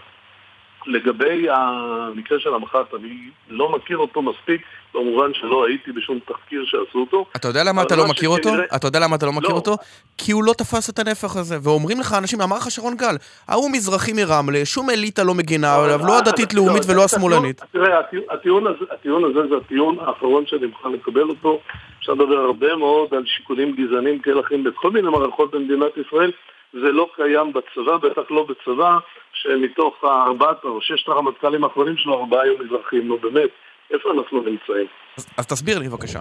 לגבי 0.86 1.46
המקרה 1.50 2.40
של 2.40 2.54
המח"ט, 2.54 2.94
אני 2.94 3.16
לא 3.48 3.72
מכיר 3.72 3.98
אותו 3.98 4.22
מספיק, 4.22 4.60
במובן 4.94 5.34
שלא 5.34 5.66
הייתי 5.66 5.92
בשום 5.92 6.18
תחקיר 6.26 6.64
שעשו 6.64 6.98
אותו. 6.98 7.26
אתה 7.36 7.48
יודע 7.48 7.64
למה 7.64 7.82
אתה 7.82 7.96
לא 7.96 8.04
מכיר 8.08 8.28
אותו? 8.28 8.48
שכנראה- 8.48 8.76
אתה 8.76 8.86
יודע 8.86 9.00
למה 9.00 9.16
אתה 9.16 9.26
לא 9.26 9.32
מכיר 9.32 9.48
לא. 9.50 9.54
אותו? 9.54 9.76
כי 10.18 10.32
הוא 10.32 10.44
לא 10.44 10.52
תפס 10.52 10.90
את 10.90 10.98
הנפח 10.98 11.36
הזה. 11.36 11.58
ואומרים 11.62 12.00
לך 12.00 12.14
אנשים, 12.18 12.40
אמר 12.40 12.56
לך 12.56 12.70
שרון 12.70 12.94
גל, 12.96 13.14
ההוא 13.48 13.70
מזרחי 13.70 14.12
מרמלה, 14.12 14.60
שום 14.64 14.90
אליטה 14.90 15.24
לא 15.24 15.34
מגינה 15.34 15.74
עליו, 15.84 16.00
לא 16.06 16.18
הדתית-לאומית 16.18 16.82
ולא 16.88 17.04
השמאלנית. 17.04 17.60
תראה, 17.72 17.98
הטיעון- 18.00 18.24
הטיעון 18.30 18.66
הזה- 18.66 18.84
הטיעון 18.92 19.24
הזה 19.24 19.48
זה 19.48 19.56
הטיעון 19.56 19.96
האחרון 20.00 20.46
שאני 20.46 20.66
מוכן 20.66 20.92
לקבל 20.92 21.28
אותו. 21.28 21.60
אפשר 21.98 22.12
לדבר 22.12 22.36
הרבה 22.38 22.76
מאוד 22.76 23.14
על 23.14 23.22
שיקולים 23.26 23.76
גזעניים 23.76 24.18
כאלה 24.18 24.40
אחרים 24.40 24.64
בכל 24.64 24.90
מיני 24.90 25.08
מערכות 25.10 25.50
במדינת 25.54 25.92
ישראל. 26.06 26.30
זה 26.72 26.92
לא 26.92 27.08
קיים 27.16 27.52
בצבא, 27.52 27.96
בטח 27.96 28.30
לא 28.30 28.46
בצבא, 28.48 28.98
שמתוך 29.42 29.94
הארבעת 30.04 30.64
או 30.64 30.78
ששת 30.80 31.08
הרמטכ"לים 31.08 31.64
האחרונים 31.64 31.94
שלו, 31.96 32.20
ארבעה 32.20 32.42
היו 32.42 32.54
מזרחים. 32.64 33.08
נו 33.08 33.18
באמת, 33.18 33.50
איפה 33.94 34.08
אנחנו 34.18 34.38
נמצאים? 34.38 34.86
אז- 35.18 35.26
אז 35.36 35.46
תסביר 35.46 35.78
לי 35.78 35.88
בבקשה. 35.88 36.20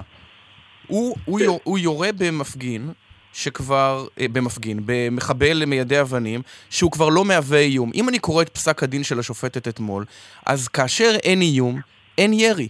הוא- 0.87 1.15
הוא 1.25 1.39
יור- 1.39 1.59
הוא 1.63 1.77
יורה 1.79 2.09
במפגין, 2.19 2.89
שכבר, 3.33 4.05
אה, 4.19 4.25
במפגין, 4.33 4.79
במחבל 4.85 5.65
מיידי 5.65 6.01
אבנים, 6.01 6.41
שהוא 6.69 6.91
כבר 6.91 7.09
לא 7.09 7.25
מהווה 7.25 7.59
איום. 7.59 7.91
אם 7.95 8.09
אני 8.09 8.19
קורא 8.19 8.41
את 8.41 8.49
פסק 8.49 8.83
הדין 8.83 9.03
של 9.03 9.19
השופטת 9.19 9.67
אתמול, 9.67 10.05
אז 10.45 10.67
כאשר 10.67 11.11
אין 11.23 11.41
איום, 11.41 11.79
אין 12.17 12.33
ירי. 12.33 12.67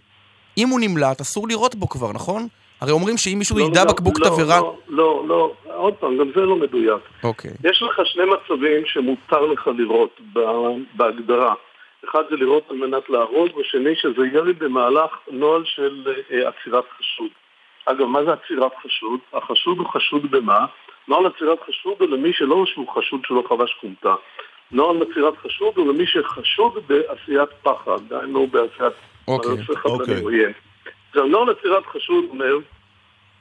אם 0.58 0.70
הוא 0.70 0.80
נמלט, 0.80 1.22
אסור 1.22 1.48
לירות 1.48 1.76
בו 1.76 1.90
כבר, 1.90 2.12
נכון? 2.14 2.48
הרי 2.82 2.92
אומרים 2.92 3.18
שאם 3.18 3.36
מישהו 3.38 3.58
לא, 3.60 3.64
ידע 3.64 3.84
לא, 3.84 3.92
בקבוק 3.92 4.20
לא, 4.20 4.26
תבערה... 4.26 4.60
לא, 4.60 4.76
לא, 4.88 5.24
לא, 5.28 5.54
עוד 5.66 5.94
פעם, 5.94 6.18
גם 6.18 6.32
זה 6.36 6.42
לא 6.42 6.56
מדויק. 6.56 7.02
אוקיי. 7.24 7.52
יש 7.64 7.84
לך 7.84 8.02
שני 8.06 8.24
מצבים 8.26 8.86
שמותר 8.86 9.42
לך 9.42 9.70
לראות 9.78 10.20
בהגדרה. 10.94 11.54
אחד 12.10 12.22
זה 12.30 12.36
לראות 12.36 12.64
על 12.70 12.76
מנת 12.78 13.10
להרוג, 13.10 13.58
ושני 13.58 13.96
שזה 13.96 14.28
ירי 14.34 14.54
במהלך 14.54 15.12
נוהל 15.32 15.64
של 15.66 16.04
אה, 16.08 16.50
עצירת 16.50 16.84
חשוד. 17.00 17.30
אגב, 17.86 18.06
מה 18.06 18.24
זה 18.24 18.34
עצירת 18.34 18.72
חשוד? 18.84 19.20
החשוד 19.34 19.78
הוא 19.78 19.88
חשוד 19.88 20.32
במה? 20.32 20.66
נוהל 21.08 21.26
עצירת 21.26 21.60
חשוד 21.68 21.94
הוא 22.00 22.10
למי 22.10 22.34
שלא 22.34 22.64
שהוא 22.66 22.88
חשוד 22.88 23.20
שלא 23.28 23.44
חבש 23.50 23.78
כומתה. 23.82 24.16
נוהל 24.72 25.02
עצירת 25.02 25.34
חשוד 25.38 25.74
הוא 25.76 25.94
למי 25.94 26.08
שחשוד 26.08 26.74
בעשיית 26.88 27.50
פחד, 27.64 28.08
דהיינו 28.08 28.48
בעשיית 28.48 28.94
אוקיי. 29.28 29.52
אוקיי. 29.86 30.54
עכשיו, 31.16 31.28
נוהל 31.28 31.50
עצירת 31.50 31.86
חשוד 31.86 32.24
אומר 32.30 32.58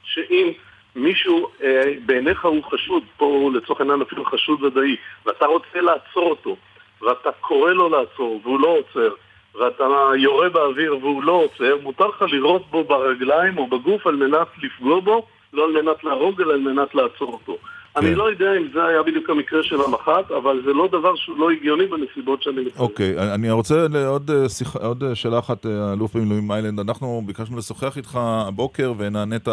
שאם 0.04 0.52
מישהו 0.96 1.48
אה, 1.62 1.92
בעיניך 2.06 2.44
הוא 2.44 2.64
חשוד, 2.64 3.02
פה 3.16 3.24
הוא 3.24 3.52
לצורך 3.52 3.80
העניין 3.80 4.02
אפילו 4.02 4.24
חשוד 4.24 4.62
ודאי, 4.62 4.96
ואתה 5.26 5.46
רוצה 5.46 5.80
לעצור 5.80 6.30
אותו, 6.30 6.56
ואתה 7.02 7.30
קורא 7.40 7.72
לו 7.72 7.88
לעצור 7.88 8.40
והוא 8.42 8.60
לא 8.60 8.68
עוצר, 8.68 9.14
ואתה 9.54 9.84
יורה 10.16 10.48
באוויר 10.48 10.98
והוא 11.00 11.24
לא 11.24 11.32
עוצר, 11.32 11.76
מותר 11.82 12.06
לך 12.06 12.22
לירות 12.22 12.70
בו 12.70 12.84
ברגליים 12.84 13.58
או 13.58 13.66
בגוף 13.66 14.06
על 14.06 14.16
מנת 14.16 14.48
לפגוע 14.62 15.00
בו, 15.00 15.26
לא 15.52 15.64
על 15.64 15.82
מנת 15.82 16.04
להרוג, 16.04 16.40
אלא 16.40 16.52
על 16.52 16.60
מנת 16.60 16.94
לעצור 16.94 17.32
אותו. 17.32 17.56
אני 17.96 18.14
לא 18.14 18.30
יודע 18.30 18.52
אם 18.60 18.68
זה 18.74 18.84
היה 18.84 19.02
בדיוק 19.02 19.30
המקרה 19.30 19.62
של 19.62 19.76
המח"ט, 19.80 20.30
אבל 20.30 20.62
זה 20.64 20.72
לא 20.72 20.88
דבר 20.88 21.14
שהוא 21.16 21.38
לא 21.38 21.50
הגיוני 21.50 21.86
בנסיבות 21.86 22.42
שאני 22.42 22.56
מציין. 22.60 22.74
אוקיי, 22.78 23.34
אני 23.34 23.50
רוצה 23.50 23.86
לעוד 23.90 24.30
אה, 24.30 24.48
שיח- 24.48 24.76
עוד 24.76 25.02
אה, 25.04 25.14
שאלה 25.14 25.38
אחת, 25.38 25.66
אה, 25.66 25.92
אלוף 25.92 26.16
במילואים 26.16 26.52
איילנד. 26.52 26.80
אנחנו 26.80 27.22
ביקשנו 27.26 27.58
לשוחח 27.58 27.96
איתך 27.96 28.18
הבוקר 28.20 28.92
ונענית 28.98 29.48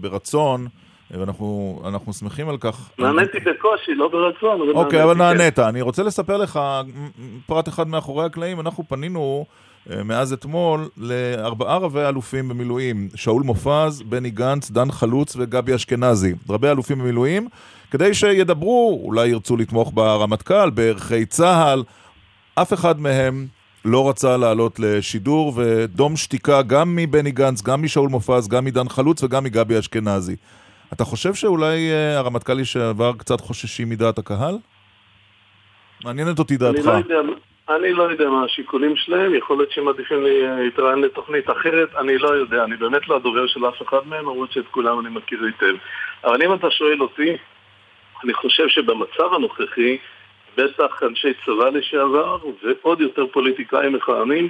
ברצון, 0.00 0.66
ואנחנו 1.10 1.80
אנחנו 1.86 2.12
שמחים 2.12 2.48
על 2.48 2.56
כך. 2.56 2.90
נעניתי 2.98 3.38
בקושי, 3.40 3.94
לא 3.94 4.08
ברצון, 4.08 4.60
אוקיי, 4.74 5.04
אבל 5.04 5.12
כן. 5.14 5.18
נענית. 5.18 5.58
אני 5.58 5.80
רוצה 5.82 6.02
לספר 6.02 6.36
לך 6.36 6.60
פרט 7.46 7.68
אחד 7.68 7.88
מאחורי 7.88 8.24
הקלעים. 8.24 8.60
אנחנו 8.60 8.84
פנינו 8.88 9.44
מאז 10.04 10.32
אתמול 10.32 10.88
לארבעה 10.96 11.78
רבי 11.78 12.00
אלופים 12.08 12.48
במילואים, 12.48 13.08
שאול 13.14 13.42
מופז, 13.42 14.02
בני 14.02 14.30
גנץ, 14.30 14.70
דן 14.70 14.90
חלוץ 14.90 15.36
וגבי 15.38 15.74
אשכנזי. 15.74 16.34
רבי 16.48 16.68
אלופים 16.70 16.98
במילואים, 16.98 17.48
כדי 17.90 18.14
שידברו, 18.14 19.00
אולי 19.04 19.28
ירצו 19.28 19.56
לתמוך 19.56 19.90
ברמטכ"ל, 19.94 20.70
בערכי 20.70 21.26
צה"ל. 21.26 21.82
אף 22.54 22.72
אחד 22.72 23.00
מהם 23.00 23.46
לא 23.84 24.08
רצה 24.08 24.36
לעלות 24.36 24.80
לשידור, 24.80 25.52
ודום 25.56 26.16
שתיקה 26.16 26.62
גם 26.62 26.96
מבני 26.96 27.30
גנץ, 27.30 27.62
גם 27.62 27.82
משאול 27.82 28.08
מופז, 28.08 28.48
גם 28.48 28.64
מדן 28.64 28.88
חלוץ 28.88 29.22
וגם 29.22 29.44
מגבי 29.44 29.78
אשכנזי. 29.78 30.36
אתה 30.92 31.04
חושב 31.04 31.34
שאולי 31.34 31.90
אה, 31.90 32.18
הרמטכ"ל 32.18 32.54
לשעבר 32.54 33.12
קצת 33.18 33.40
חוששים 33.40 33.88
מדעת 33.88 34.18
הקהל? 34.18 34.58
מעניינת 36.04 36.38
אותי 36.38 36.54
אני 36.54 36.72
דעתך. 36.72 36.86
לא, 36.86 36.92
יודע, 36.92 37.14
אני 37.76 37.92
לא 37.92 38.02
יודע 38.02 38.30
מה 38.30 38.44
השיקולים 38.44 38.96
שלהם, 38.96 39.34
יכול 39.34 39.56
להיות 39.56 39.72
שהם 39.72 39.84
מעדיפים 39.84 40.24
לי- 40.24 40.42
להתראיין 40.64 40.98
לתוכנית 40.98 41.50
אחרת, 41.50 41.94
אני 41.96 42.18
לא 42.18 42.28
יודע, 42.28 42.64
אני 42.64 42.76
באמת 42.76 43.08
לא 43.08 43.16
הדובר 43.16 43.46
של 43.46 43.68
אף 43.68 43.82
אחד 43.82 43.98
מהם, 44.06 44.20
למרות 44.20 44.52
שאת 44.52 44.66
כולם 44.70 45.00
אני 45.00 45.08
מכיר 45.08 45.44
היטב. 45.44 45.74
אבל 46.24 46.42
אם 46.42 46.54
אתה 46.54 46.70
שואל 46.70 47.00
אותי, 47.00 47.36
אני 48.24 48.34
חושב 48.34 48.68
שבמצב 48.68 49.34
הנוכחי, 49.34 49.98
בטח 50.56 51.02
אנשי 51.02 51.32
צבא 51.46 51.68
לשעבר, 51.68 52.38
ועוד 52.62 53.00
יותר 53.00 53.26
פוליטיקאים 53.26 53.92
מכהנים, 53.92 54.48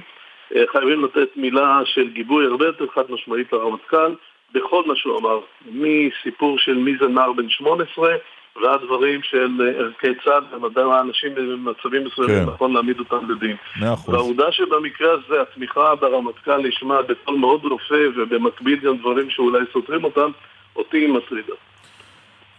אה, 0.55 0.63
חייבים 0.71 1.03
לתת 1.05 1.29
מילה 1.35 1.81
של 1.85 2.09
גיבוי 2.09 2.45
הרבה 2.45 2.65
יותר 2.65 2.85
חד 2.95 3.11
משמעית 3.11 3.53
לרמטכ"ל, 3.53 4.13
בכל 4.53 4.83
מה 4.85 4.95
שהוא 4.95 5.19
אמר, 5.19 5.39
מסיפור 5.71 6.59
של 6.59 6.73
מי 6.73 6.97
זה 6.99 7.07
נער 7.07 7.33
בן 7.33 7.49
18, 7.49 8.15
ועד 8.55 8.81
דברים 8.85 9.19
של 9.23 9.61
אה, 9.61 9.83
ערכי 9.83 10.07
צד 10.25 10.41
ומדע 10.51 10.85
האנשים 10.85 11.35
במצבים 11.35 12.05
מסוימים, 12.05 12.45
כן. 12.45 12.51
נכון 12.53 12.73
להעמיד 12.73 12.99
אותם 12.99 13.31
לדין. 13.31 13.55
מאה 13.79 13.93
אחוז. 13.93 14.13
והעובדה 14.15 14.51
שבמקרה 14.51 15.11
הזה 15.11 15.41
התמיכה 15.41 15.95
ברמטכ"ל 15.95 16.67
נשמעת 16.67 17.07
בקול 17.07 17.35
מאוד 17.35 17.65
רופא 17.65 18.07
ובמקביל 18.15 18.79
גם 18.79 18.97
דברים 18.97 19.29
שאולי 19.29 19.59
סותרים 19.73 20.03
אותם, 20.03 20.31
אותי 20.75 20.97
היא 20.97 21.13
מטרידה. 21.13 21.53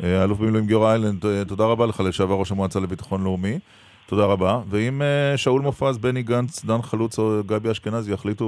אה, 0.03 0.25
אלוף 0.25 0.39
במילואים 0.39 0.67
גיורא 0.67 0.91
איילנד, 0.91 1.27
אה, 1.27 1.45
תודה 1.49 1.65
רבה 1.65 1.87
לך, 1.87 2.03
לשעבר 2.09 2.35
ראש 2.35 2.53
המועצה 2.53 2.81
לביטחון 2.81 3.25
לאומי. 3.25 3.59
תודה 4.13 4.25
רבה. 4.25 4.61
ואם 4.69 5.03
אה, 5.03 5.37
שאול 5.37 5.63
מופז, 5.63 5.99
בני 5.99 6.23
גנץ, 6.23 6.65
דן 6.65 6.83
חלוץ 6.83 7.19
או 7.19 7.41
גבי 7.47 7.71
אשכנזי 7.71 8.13
יחליטו 8.13 8.47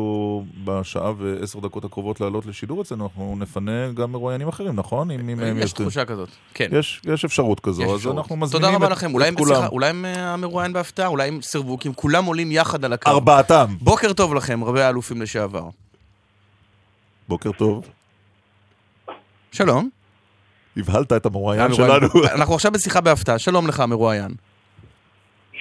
בשעה 0.64 1.12
ועשר 1.18 1.60
דקות 1.60 1.84
הקרובות 1.84 2.20
לעלות 2.20 2.46
לשידור 2.46 2.82
אצלנו, 2.82 3.04
אנחנו 3.04 3.36
נפנה 3.38 3.92
גם 3.92 4.12
מרואיינים 4.12 4.48
אחרים, 4.48 4.76
נכון? 4.76 5.10
אם 5.10 5.26
מהם 5.36 5.58
יש 5.58 5.72
תחושה 5.72 6.04
כזאת. 6.04 6.28
כן. 6.54 6.68
יש, 6.72 7.00
יש 7.06 7.24
אפשרות 7.24 7.60
כזו, 7.60 7.82
יש 7.82 7.88
אז 7.88 7.96
אפשרות. 7.96 8.16
אנחנו 8.16 8.36
מזמינים 8.36 8.66
תודה 8.66 8.76
רבה 8.76 8.86
את, 8.86 8.92
לכם. 8.92 9.14
אולי 9.14 9.28
את 9.28 9.34
כולם. 9.36 9.64
אולי 9.72 9.88
הם 9.90 10.04
אה, 10.04 10.32
המרואיין 10.32 10.72
בהפתעה, 10.72 11.06
אולי 11.06 11.28
הם 11.28 11.42
סירבו, 11.42 11.78
כי 11.78 11.88
הם 11.88 11.94
כולם 11.94 12.24
עולים 12.24 12.52
יחד 12.52 12.84
על 12.84 12.92
הקו. 12.92 13.10
ארבעתם. 13.10 13.76
בוקר 13.80 14.12
טוב 14.12 14.34
לכם, 14.34 14.64
רבי 14.64 14.82
האלופים 14.82 15.22
לשעבר. 15.22 15.68
בוקר 17.28 17.52
טוב. 17.52 17.84
שלום. 19.52 19.88
הבהלת 20.76 21.12
את 21.12 21.26
המרואיין- 21.26 21.74
שלנו. 21.74 22.06
אנחנו 22.34 22.54
עכשיו 22.54 22.72
בשיחה 22.72 23.00
בהפתעה. 23.00 23.38
שלום 23.38 23.66
לך, 23.66 23.80
המרואיין. 23.80 24.30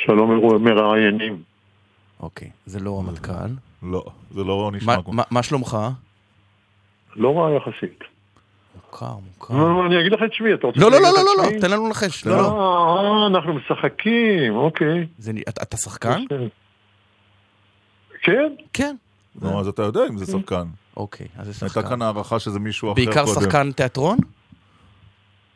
שלום 0.06 0.32
מראיינים. 0.64 1.44
אוקיי, 2.20 2.50
זה 2.66 2.80
לא 2.80 3.00
רמטכ"ל. 3.00 3.34
לא, 3.84 4.04
זה 4.32 4.44
לא 4.44 4.72
נשמע 4.74 5.02
כמו... 5.04 5.14
מה- 5.14 5.24
מה 5.32 5.44
שלומך? 5.44 5.78
לא 7.16 7.38
רע 7.40 7.52
יחסית. 7.58 8.00
מוכר, 8.76 9.16
מוכר. 9.28 9.54
לא, 9.58 9.86
אני 9.86 10.00
אגיד 10.02 10.12
לך 10.12 10.20
את 10.26 10.34
שמי, 10.34 10.54
אתה 10.54 10.68
רוצה 10.68 10.80
לא, 10.80 10.92
לא, 10.92 10.98
לא, 11.02 11.10
לא, 11.14 11.44
לא? 11.44 11.60
תן 11.62 11.72
לנו 11.72 11.88
לנחש. 11.88 12.26
לא, 12.26 12.34
אה, 12.34 12.42
לא. 12.42 13.22
אה, 13.22 13.28
אנחנו 13.28 13.54
משחקים, 13.54 14.56
אוקיי. 14.56 15.08
אתה 15.50 15.78
שחקן? 15.78 16.24
כן? 18.24 18.54
כן. 18.74 18.96
נו, 19.42 19.60
אז 19.60 19.68
אתה 19.68 19.82
יודע 19.82 20.02
אם 20.10 20.18
זה 20.18 20.26
שחקן. 20.26 20.68
אוקיי, 20.98 21.28
אז 21.38 21.46
זה 21.46 21.66
הייתה 21.66 21.74
שחקן. 21.80 21.90
כאן 21.90 22.02
הערכה 22.02 22.40
שזה 22.40 22.60
מישהו 22.60 22.88
אחר 22.88 22.96
בעיקר 22.96 23.26
קודם. 23.26 23.42
שחקן 23.42 23.72
תיאטרון? 23.72 24.18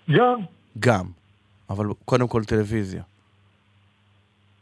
גם. 0.10 0.40
גם. 0.80 1.06
אבל 1.70 1.86
קודם 2.06 2.28
כל 2.28 2.44
טלוויזיה. 2.44 3.02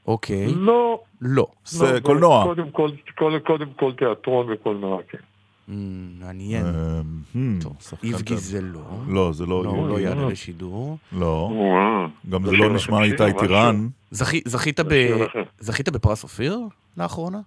אוקיי. 0.08 0.47
לא. 0.56 0.99
לא. 1.22 1.47
זה 1.66 1.93
לא, 1.93 1.99
קולנוע. 1.99 2.43
קודם 2.43 2.70
כל, 2.72 2.89
קודם- 3.18 3.39
קודם 3.39 3.66
כל 3.76 3.91
תיאטרון 3.97 4.51
וקולנוע, 4.51 4.99
כן. 5.10 5.18
Mm, 5.70 5.72
מעניין. 6.20 6.66
אה, 6.66 7.01
שחקן 7.80 8.08
איבגי. 8.08 8.38
זה 8.38 8.62
לא. 8.62 8.80
לא, 9.08 9.32
זה 9.34 9.45
לא 9.45 9.64
לא, 9.64 9.70
איבגי. 9.76 9.88
לא 9.93 9.99
יעלה 9.99 10.28
לשידור. 10.28 10.97
לא. 11.12 11.49
וואו. 11.53 12.08
גם 12.30 12.45
זה 12.45 12.51
לא 12.51 12.58
שלכם 12.58 12.76
נשמע 12.76 13.03
איתי 13.03 13.24
משהו. 13.26 13.39
טירן. 13.39 13.88
זכי- 14.12 14.41
זכית 15.60 15.89
בפרס 15.89 16.24
אופיר 16.24 16.60
לאחרונה? 16.97 17.39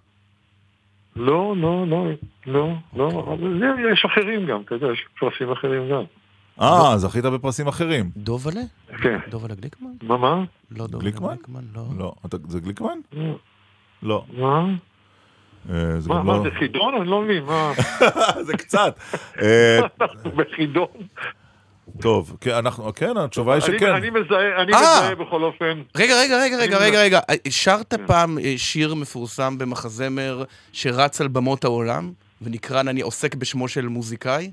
לא, 1.15 1.53
לא, 1.57 1.87
לא, 1.87 2.05
לא, 2.47 2.69
לא, 2.95 3.35
זה- 3.59 3.91
יש 3.93 4.05
אחרים 4.05 4.45
גם, 4.45 4.61
אתה 4.65 4.75
יודע, 4.75 4.87
יש 4.93 5.05
פרסים 5.19 5.51
אחרים 5.51 5.89
גם. 5.91 6.03
אה, 6.61 6.97
זכית 6.97 7.25
בפרסים 7.25 7.67
אחרים. 7.67 8.09
דובלה? 8.17 8.61
כן. 9.03 9.17
דובלה 9.29 9.55
גליקמן? 9.55 9.89
מה, 10.03 10.17
מה? 10.17 10.43
לא 10.71 10.87
דובלה 10.87 10.99
גליקמן? 11.11 11.35
לא. 11.75 11.83
לא. 11.97 12.13
אתה- 12.25 12.37
זה 12.47 12.59
גליקמן? 12.59 12.99
לא. 13.13 13.35
לא. 14.03 14.25
מה? 14.37 14.65
אה, 15.69 15.99
זה 15.99 16.09
מה, 16.09 16.23
מה, 16.23 16.33
לא... 16.37 16.43
זה 16.43 16.49
חידון? 16.59 16.93
אני 17.01 17.07
לא 17.09 17.21
מבין, 17.21 17.43
מה? 17.43 17.71
זה 18.47 18.53
קצת. 18.57 18.99
אה, 19.41 19.79
בחידון. 20.35 20.87
טוב, 22.01 22.37
כן, 22.41 22.51
אנחנו, 22.55 22.93
כן, 22.93 23.17
התשובה 23.17 23.53
היא 23.53 23.61
שכן. 23.61 23.93
אני 23.95 24.09
מזהה, 24.09 24.61
אני 24.61 24.73
אה! 24.73 24.79
מזהה 24.79 25.15
בכל 25.15 25.43
אופן. 25.43 25.81
רגע, 25.97 26.13
רגע, 26.21 26.37
רגע, 26.43 26.57
רגע, 26.57 26.77
רגע, 26.77 26.99
רגע. 27.01 27.19
שרת 27.49 27.93
פעם 28.07 28.39
אה, 28.39 28.53
שיר 28.57 28.95
מפורסם 28.95 29.57
במחזמר 29.57 30.43
שרץ 30.71 31.21
על 31.21 31.27
במות 31.27 31.63
העולם, 31.63 32.11
ונקרא 32.41 32.79
"אני 32.81 33.01
עוסק 33.01 33.35
בשמו 33.35 33.67
של 33.67 33.87
מוזיקאי"? 33.87 34.49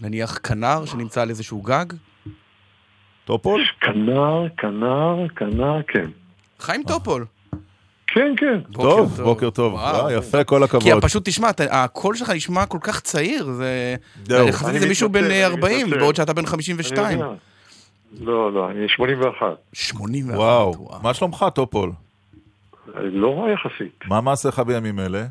נניח 0.00 0.38
כנר 0.42 0.84
שנמצא 0.84 1.22
על 1.22 1.30
איזשהו 1.30 1.62
גג? 1.62 1.84
טופול? 3.24 3.64
כנר, 3.80 4.46
כנר, 4.56 5.28
כנר, 5.36 5.82
כן. 5.88 6.10
חיים 6.60 6.82
טופול. 6.82 7.24
כן, 8.06 8.34
כן. 8.36 8.60
טוב, 8.72 9.20
בוקר 9.22 9.50
טוב. 9.50 9.72
וואו. 9.74 10.10
יפה, 10.10 10.44
כל 10.44 10.62
הכבוד. 10.62 10.82
כי 10.82 10.90
פשוט 11.00 11.28
תשמע, 11.28 11.50
הקול 11.70 12.14
שלך 12.14 12.30
נשמע 12.30 12.66
כל 12.66 12.78
כך 12.80 13.00
צעיר, 13.00 13.44
זה... 13.44 13.96
זהו. 14.24 14.48
יחסית 14.48 14.68
אני 14.68 14.80
זה 14.80 14.88
מישהו 14.88 15.08
בן 15.08 15.20
מתנצל, 15.20 15.32
אה, 15.34 15.46
אני 15.46 15.54
40, 15.54 15.86
מתנצל. 15.86 16.00
בעוד 16.00 16.16
שאתה 16.16 16.32
בן 16.32 16.40
אני 16.40 16.46
52. 16.50 17.18
יודע. 17.18 17.32
לא, 18.20 18.52
לא, 18.52 18.70
אני 18.70 18.88
81. 18.88 19.46
81. 19.72 20.38
וואו, 20.38 20.88
מה 21.02 21.14
שלומך, 21.14 21.44
טופול? 21.54 21.92
לא 22.94 23.38
רע 23.38 23.50
יחסית. 23.50 24.04
מה 24.04 24.20
מעשיך 24.20 24.58
בימים 24.58 25.00
אלה? 25.00 25.26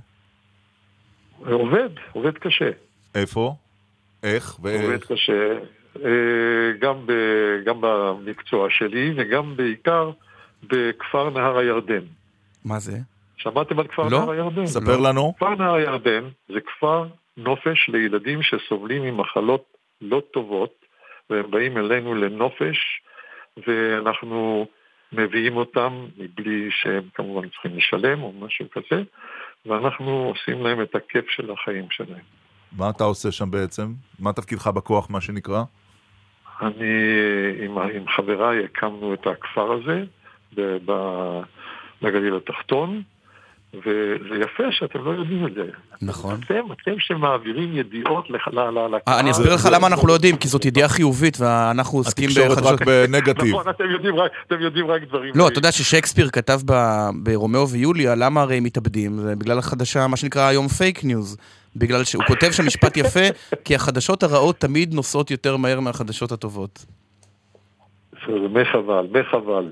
עובד, 1.45 1.89
עובד 2.13 2.33
קשה. 2.37 2.69
איפה? 3.15 3.55
איך? 4.25 4.53
עובד 4.53 4.79
ואיך? 4.89 5.11
קשה, 5.11 5.57
אה, 6.05 6.71
גם, 6.79 6.95
ב, 7.05 7.11
גם 7.65 7.77
במקצוע 7.81 8.67
שלי 8.69 9.13
וגם 9.17 9.55
בעיקר 9.55 10.11
בכפר 10.63 11.29
נהר 11.29 11.57
הירדן. 11.57 12.03
מה 12.65 12.79
זה? 12.79 12.97
שמעתם 13.37 13.79
על 13.79 13.87
כפר 13.87 14.07
לא. 14.07 14.19
נהר 14.19 14.31
הירדן? 14.31 14.65
ספר 14.65 14.97
לנו. 14.97 15.33
כפר 15.35 15.55
נהר 15.55 15.73
הירדן 15.73 16.23
זה 16.47 16.59
כפר 16.61 17.07
נופש 17.37 17.89
לילדים 17.89 18.39
שסובלים 18.43 19.03
ממחלות 19.03 19.65
לא 20.01 20.21
טובות, 20.33 20.85
והם 21.29 21.51
באים 21.51 21.77
אלינו 21.77 22.15
לנופש, 22.15 23.01
ואנחנו 23.67 24.67
מביאים 25.13 25.57
אותם 25.57 26.05
מבלי 26.17 26.69
שהם 26.71 27.03
כמובן 27.13 27.49
צריכים 27.49 27.77
לשלם 27.77 28.23
או 28.23 28.33
משהו 28.39 28.65
כזה, 28.71 29.03
ואנחנו 29.65 30.33
עושים 30.35 30.63
להם 30.63 30.81
את 30.81 30.95
הכיף 30.95 31.29
של 31.29 31.51
החיים 31.51 31.85
שלהם. 31.89 32.25
מה 32.77 32.89
אתה 32.89 33.03
עושה 33.03 33.31
שם 33.31 33.51
בעצם? 33.51 33.93
מה 34.19 34.33
תפקידך 34.33 34.67
בכוח, 34.67 35.09
מה 35.09 35.21
שנקרא? 35.21 35.63
אני 36.61 36.85
עם, 37.65 37.77
עם 37.77 38.03
חבריי 38.15 38.63
הקמנו 38.65 39.13
את 39.13 39.27
הכפר 39.27 39.71
הזה 39.71 40.03
בגליל 42.01 42.35
התחתון, 42.35 43.01
וזה 43.73 44.35
יפה 44.41 44.63
שאתם 44.71 45.05
לא 45.05 45.11
יודעים 45.11 45.47
את 45.47 45.53
זה. 45.53 45.63
נכון. 46.01 46.39
אתם, 46.45 46.71
אתם 46.71 46.91
שמעבירים 46.99 47.77
ידיעות 47.77 48.29
לקהל. 48.29 48.95
אני 49.07 49.31
אסביר 49.31 49.53
לך 49.53 49.67
למה 49.71 49.87
אנחנו 49.87 50.07
לא 50.07 50.13
יודעים, 50.13 50.37
כי 50.37 50.47
זאת 50.47 50.65
ידיעה 50.65 50.89
חיובית 50.89 51.37
ואנחנו 51.39 51.97
עוסקים 51.97 52.29
בחדשות... 52.29 52.51
התקשורת 52.51 52.81
רק 52.81 52.87
בנגטיב. 52.87 53.55
נכון, 53.55 53.69
אתם 53.69 53.83
יודעים 53.91 54.15
רק, 54.15 54.31
אתם 54.47 54.61
יודעים 54.61 54.87
רק 54.87 55.01
דברים... 55.03 55.31
לא, 55.35 55.47
אתה 55.47 55.59
יודע 55.59 55.71
ששייקספיר 55.71 56.29
כתב 56.29 56.59
ברומאו 57.23 57.69
ויוליה, 57.69 58.15
למה 58.15 58.41
הרי 58.41 58.57
הם 58.57 58.63
מתאבדים? 58.63 59.17
זה 59.17 59.35
בגלל 59.35 59.59
החדשה, 59.59 60.07
מה 60.07 60.17
שנקרא 60.17 60.47
היום 60.47 60.67
fake 60.67 61.03
news. 61.03 61.37
בגלל 61.75 62.03
שהוא 62.03 62.23
כותב 62.27 62.51
שם 62.51 62.65
משפט 62.65 62.97
יפה, 62.97 63.19
כי 63.65 63.75
החדשות 63.75 64.23
הרעות 64.23 64.57
תמיד 64.57 64.93
נוסעות 64.93 65.31
יותר 65.31 65.57
מהר 65.57 65.79
מהחדשות 65.79 66.31
הטובות. 66.31 66.85
זה 68.27 68.47
מחבל, 68.49 69.07
מחבל. 69.11 69.71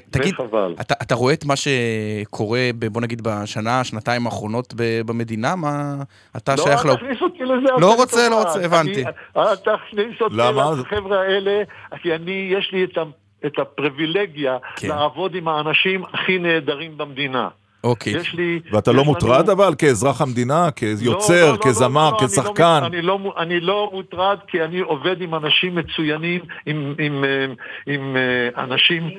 תגיד, 0.00 0.34
אתה, 0.80 0.94
אתה 1.02 1.14
רואה 1.14 1.34
את 1.34 1.44
מה 1.44 1.54
שקורה, 1.56 2.70
בוא 2.92 3.00
נגיד, 3.00 3.22
בשנה, 3.22 3.84
שנתיים 3.84 4.26
האחרונות 4.26 4.74
במדינה? 5.06 5.56
מה 5.56 5.94
אתה 6.36 6.54
לא, 6.58 6.64
שייך 6.64 6.86
לא... 6.86 6.92
לא, 6.92 6.96
תכניס 6.96 7.22
אותי 7.22 7.44
לזה. 7.44 7.72
לא 7.80 7.94
רוצה, 7.94 8.28
לא 8.28 8.42
רוצה, 8.42 8.64
הבנתי. 8.64 9.04
אל 9.36 9.56
תכניס 9.56 10.20
אותי 10.20 10.36
לחבר'ה 10.80 11.20
האלה, 11.20 11.62
כי 12.02 12.14
אני, 12.14 12.50
יש 12.58 12.70
לי 12.72 12.84
את, 12.84 12.98
את 13.46 13.58
הפריבילגיה 13.58 14.58
כן. 14.76 14.88
לעבוד 14.88 15.34
עם 15.34 15.48
האנשים 15.48 16.04
הכי 16.12 16.38
נהדרים 16.38 16.98
במדינה. 16.98 17.48
אוקיי. 17.84 18.16
יש 18.16 18.34
לי... 18.34 18.60
ואתה 18.72 18.92
לא 18.92 19.04
מוטרד 19.04 19.48
לנו... 19.48 19.52
אבל 19.52 19.74
כאזרח 19.78 20.20
המדינה, 20.20 20.70
כיוצר, 20.70 21.34
לא, 21.34 21.40
לא, 21.40 21.52
לא, 21.52 21.58
כזמר, 21.62 22.10
לא, 22.10 22.26
כשחקן? 22.26 22.80
אני 22.84 23.02
לא, 23.02 23.16
אני, 23.16 23.24
לא, 23.24 23.34
אני 23.38 23.60
לא 23.60 23.90
מוטרד 23.92 24.38
כי 24.46 24.64
אני 24.64 24.80
עובד 24.80 25.20
עם 25.20 25.34
אנשים 25.34 25.74
מצוינים, 25.74 26.40
עם, 26.66 26.94
עם, 26.98 27.24
עם, 27.24 27.54
עם 27.86 28.16
אה, 28.16 28.64
אנשים 28.64 29.10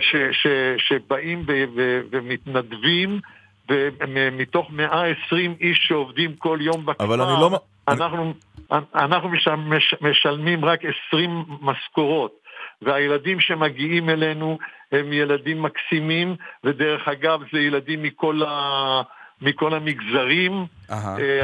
ש, 0.00 0.16
ש, 0.32 0.46
שבאים 0.76 1.44
ו, 1.48 1.64
ו, 1.76 2.00
ומתנדבים, 2.10 3.20
ומתוך 3.68 4.70
120 4.70 5.54
איש 5.60 5.78
שעובדים 5.88 6.34
כל 6.38 6.58
יום 6.60 6.86
בכפר, 6.86 7.04
אבל 7.04 7.20
אני 7.20 7.40
לא... 7.40 7.60
אנחנו, 7.88 8.32
אנחנו 8.94 9.30
משלמים 10.00 10.64
רק 10.64 10.80
20 11.08 11.44
משכורות. 11.60 12.39
והילדים 12.82 13.40
שמגיעים 13.40 14.10
אלינו 14.10 14.58
הם 14.92 15.12
ילדים 15.12 15.62
מקסימים, 15.62 16.36
ודרך 16.64 17.08
אגב 17.08 17.40
זה 17.52 17.60
ילדים 17.60 18.02
מכל, 18.02 18.42
ה... 18.48 19.02
מכל 19.42 19.74
המגזרים, 19.74 20.64
uh-huh. 20.88 20.94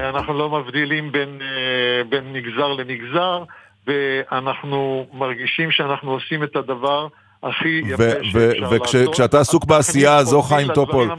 אנחנו 0.09 0.39
לא 0.39 0.51
מבדילים 0.51 1.13
בין, 1.13 1.39
אה, 1.43 2.05
בין 2.05 2.33
מגזר 2.33 2.73
למגזר, 2.73 3.45
ואנחנו 3.87 5.07
מרגישים 5.13 5.71
שאנחנו 5.71 6.11
עושים 6.11 6.43
את 6.43 6.57
הדבר 6.57 7.09
הכי 7.43 7.83
יפה 7.87 8.05
שאפשר 8.23 8.71
לעשות. 8.71 9.09
וכשאתה 9.09 9.41
עסוק 9.41 9.65
בעשייה 9.65 10.17
הזו, 10.17 10.43
חיים 10.43 10.73
טופול, 10.75 11.11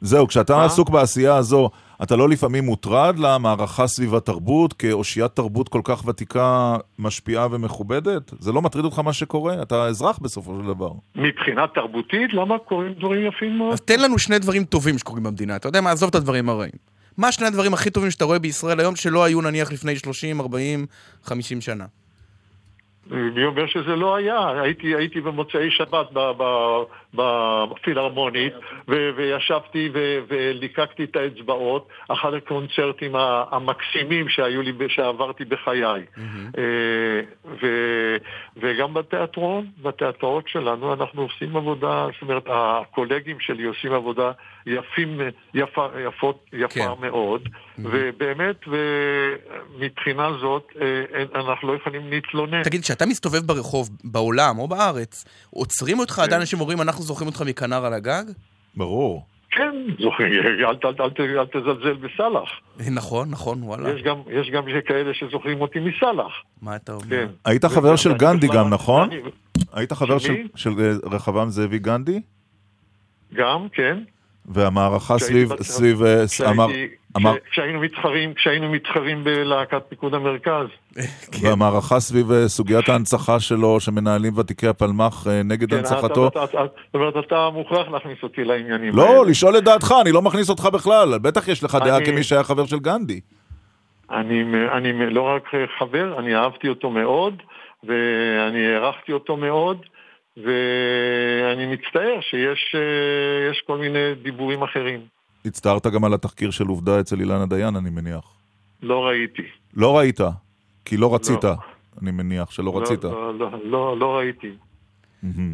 זהו, 0.00 0.28
כשאתה 0.28 0.64
עסוק 0.64 0.90
בעשייה 0.90 1.36
הזו, 1.36 1.70
אתה 2.02 2.16
לא 2.16 2.28
לפעמים 2.28 2.64
מוטרד 2.64 3.18
למערכה 3.18 3.86
סביב 3.86 4.14
התרבות, 4.14 4.72
כאושיית 4.72 5.32
תרבות 5.32 5.68
כל 5.68 5.80
כך 5.84 6.06
ותיקה, 6.06 6.76
משפיעה 6.98 7.46
ומכובדת? 7.50 8.32
זה 8.38 8.52
לא 8.52 8.62
מטריד 8.62 8.84
אותך 8.84 8.98
מה 8.98 9.12
שקורה? 9.12 9.62
אתה 9.62 9.86
אזרח 9.86 10.18
בסופו 10.18 10.56
של 10.60 10.66
דבר. 10.66 10.90
מבחינה 11.14 11.66
תרבותית, 11.74 12.32
למה 12.32 12.58
קורים 12.58 12.92
דברים 12.92 13.26
יפים 13.26 13.58
מאוד? 13.58 13.72
אז 13.72 13.80
תן 13.80 14.00
לנו 14.00 14.18
שני 14.18 14.38
דברים 14.38 14.64
טובים 14.64 14.98
שקורים 14.98 15.22
במדינה. 15.22 15.56
אתה 15.56 15.68
יודע 15.68 15.80
מה, 15.80 15.90
עזוב 15.90 16.08
את 16.08 16.14
הדברים 16.14 16.48
הרעים. 16.48 16.72
מה 17.18 17.32
שני 17.32 17.46
הדברים 17.46 17.74
הכי 17.74 17.90
טובים 17.90 18.10
שאתה 18.10 18.24
רואה 18.24 18.38
בישראל 18.38 18.80
היום, 18.80 18.96
שלא 18.96 19.24
היו 19.24 19.40
נניח 19.40 19.72
לפני 19.72 19.96
30, 19.96 20.40
40, 20.40 20.86
50 21.24 21.60
שנה? 21.60 21.84
מי 23.10 23.44
אומר 23.44 23.66
שזה 23.66 23.96
לא 23.96 24.16
היה? 24.16 24.60
הייתי, 24.60 24.94
הייתי 24.96 25.20
במוצאי 25.20 25.70
שבת 25.70 26.12
בפילהרמונית 27.14 28.52
וישבתי 28.88 29.90
וליקקתי 30.28 31.04
את 31.04 31.16
האצבעות, 31.16 31.88
אחד 32.08 32.34
הקונצרטים 32.34 33.12
המקסימים 33.50 34.28
שהיו 34.28 34.62
לי, 34.62 34.72
שעברתי 34.88 35.44
בחיי. 35.44 36.04
אה, 36.58 37.60
וגם 38.56 38.94
בתיאטרון, 38.94 39.66
בתיאטראות 39.82 40.48
שלנו 40.48 40.92
אנחנו 40.92 41.22
עושים 41.22 41.56
עבודה, 41.56 42.06
זאת 42.12 42.22
אומרת, 42.22 42.44
הקולגים 42.46 43.36
שלי 43.40 43.64
עושים 43.64 43.92
עבודה 43.92 44.32
יפים, 44.66 45.20
יפה, 45.54 45.86
יפות, 46.06 46.44
יפה 46.52 46.74
כן. 46.74 47.06
מאוד, 47.06 47.48
ובאמת, 47.78 48.56
ומבחינה 48.66 50.28
זאת, 50.40 50.68
אה, 50.80 51.40
אנחנו 51.40 51.68
לא 51.68 51.76
יכולים 51.76 52.10
להתלונן. 52.10 52.62
תגיד, 52.62 52.82
כשאתה 52.82 53.06
מסתובב 53.06 53.38
ברחוב, 53.46 53.88
בעולם 54.04 54.58
או 54.58 54.68
בארץ, 54.68 55.24
עוצרים 55.50 55.98
אותך 55.98 56.12
כן. 56.12 56.22
עדיין 56.22 56.40
אנשים 56.40 56.60
אומרים, 56.60 56.80
אנחנו 56.80 56.99
זוכרים 57.02 57.28
אותך 57.28 57.42
מכנר 57.42 57.84
על 57.84 57.92
הגג? 57.92 58.24
ברור. 58.76 59.26
כן, 59.50 59.74
זוכרים, 60.00 60.32
אל, 60.32 60.64
אל, 60.64 60.76
אל, 60.84 61.10
אל, 61.18 61.38
אל 61.38 61.46
תזלזל 61.46 61.92
בסאלח. 61.92 62.48
נכון, 62.90 63.30
נכון, 63.30 63.62
וואלה. 63.62 63.90
יש 63.90 64.02
גם, 64.02 64.16
יש 64.30 64.50
גם 64.50 64.62
כאלה 64.86 65.14
שזוכרים 65.14 65.60
אותי 65.60 65.78
מסאלח. 65.78 66.32
מה 66.62 66.76
אתה 66.76 66.92
אומר? 66.92 67.06
כן. 67.08 67.26
היית 67.44 67.64
חבר 67.64 67.96
של 67.96 68.12
גנדי 68.12 68.48
גם, 68.54 68.70
נכון? 68.70 69.08
היית 69.72 69.92
חבר 69.92 70.18
של, 70.18 70.34
של 70.54 70.70
רחבעם 71.04 71.48
זאבי 71.48 71.78
גנדי? 71.78 72.20
גם, 73.34 73.66
כן. 73.72 73.98
והמערכה 74.50 75.18
סביב... 75.18 75.62
סביב 75.62 76.02
אה, 76.02 76.24
אמר... 77.16 77.34
כשהיינו 77.50 77.80
מתחרים, 77.80 78.34
כשהיינו 78.34 78.68
מתחרים 78.68 79.24
בלהקת 79.24 79.82
פיקוד 79.88 80.14
המרכז. 80.14 80.66
והמערכה 81.42 82.00
סביב 82.00 82.32
אה, 82.32 82.48
סוגיית 82.48 82.88
ההנצחה 82.88 83.40
שלו, 83.40 83.80
שמנהלים 83.80 84.38
ותיקי 84.38 84.66
הפלמ"ח 84.66 85.26
אה, 85.26 85.42
נגד 85.42 85.70
כן, 85.70 85.76
הנצחתו. 85.76 86.30
זאת 86.34 86.94
אומרת, 86.94 87.14
אתה 87.26 87.48
מוכרח 87.52 87.88
להכניס 87.88 88.18
אותי 88.22 88.44
לעניינים 88.44 88.96
לא, 88.96 89.26
לשאול 89.26 89.58
את 89.58 89.64
דעתך, 89.64 89.94
אני 90.02 90.12
לא 90.12 90.22
מכניס 90.22 90.50
אותך 90.50 90.68
בכלל. 90.72 91.18
בטח 91.18 91.48
יש 91.48 91.64
לך 91.64 91.78
דעה 91.84 92.04
כמי 92.04 92.22
שהיה 92.22 92.42
חבר 92.42 92.66
של 92.66 92.78
גנדי. 92.78 93.20
אני 94.10 94.92
לא 95.10 95.22
רק 95.22 95.50
חבר, 95.78 96.18
אני 96.18 96.36
אהבתי 96.36 96.68
אותו 96.68 96.90
מאוד, 96.90 97.34
ואני 97.84 98.66
הערכתי 98.66 99.12
אותו 99.12 99.36
מאוד. 99.36 99.76
ואני 100.36 101.66
מצטער 101.66 102.20
שיש 102.20 102.74
אה, 102.74 103.66
כל 103.66 103.78
מיני 103.78 104.14
דיבורים 104.22 104.62
אחרים. 104.62 105.00
הצטערת 105.44 105.86
גם 105.86 106.04
על 106.04 106.14
התחקיר 106.14 106.50
של 106.50 106.66
עובדה 106.66 107.00
אצל 107.00 107.20
אילנה 107.20 107.46
דיין, 107.46 107.76
אני 107.76 107.90
מניח. 107.90 108.24
לא 108.82 109.06
ראיתי. 109.06 109.42
לא 109.74 109.98
ראית? 109.98 110.20
כי 110.84 110.96
לא 110.96 111.14
רצית, 111.14 111.44
לא. 111.44 111.54
אני 112.02 112.10
מניח 112.10 112.50
שלא 112.50 112.64
לא, 112.64 112.80
רצית. 112.80 113.04
לא, 113.04 113.38
לא, 113.38 113.50
לא, 113.64 113.98
לא 113.98 114.16
ראיתי. 114.16 114.50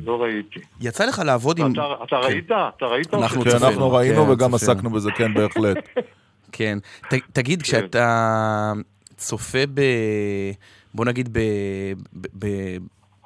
לא 0.04 0.22
ראיתי. 0.22 0.60
יצא 0.80 1.04
לך 1.04 1.22
לעבוד 1.26 1.58
עם... 1.58 1.72
אתה 2.04 2.16
ראית? 2.16 2.44
אתה 2.76 2.86
ראית? 2.86 3.14
אנחנו 3.14 3.42
כן, 3.44 3.50
אנחנו 3.50 3.92
ראינו 3.92 4.28
וגם 4.28 4.54
עסקנו 4.54 4.90
בזה, 4.90 5.10
כן, 5.12 5.34
בהחלט. 5.34 5.88
כן. 6.52 6.78
תגיד, 7.32 7.62
כשאתה 7.62 8.72
צופה 9.16 9.66
ב... 9.74 9.80
בוא 10.94 11.04
נגיד 11.04 11.38
ב... 11.38 11.40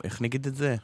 איך 0.05 0.23
נגיד 0.23 0.47
את 0.47 0.55
זה? 0.55 0.77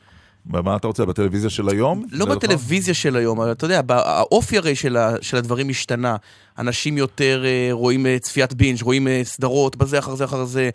מה 0.50 0.76
אתה 0.76 0.86
רוצה, 0.86 1.04
בטלוויזיה 1.04 1.50
של 1.50 1.68
היום? 1.68 2.04
לא 2.12 2.26
בטלוויזיה 2.26 2.94
של 2.94 3.16
היום, 3.16 3.40
אבל 3.40 3.52
אתה 3.52 3.64
יודע, 3.64 3.80
האופי 3.88 4.58
הרי 4.58 4.74
של, 4.74 4.96
של 5.20 5.36
הדברים 5.36 5.68
השתנה. 5.68 6.16
אנשים 6.58 6.98
יותר 6.98 7.44
uh, 7.44 7.72
רואים 7.72 8.06
uh, 8.06 8.18
צפיית 8.18 8.54
בינג', 8.54 8.82
רואים 8.82 9.06
uh, 9.06 9.10
סדרות, 9.22 9.76
בזה 9.76 9.98
אחר 9.98 10.14
זה 10.14 10.24
אחר 10.24 10.44
זה, 10.44 10.70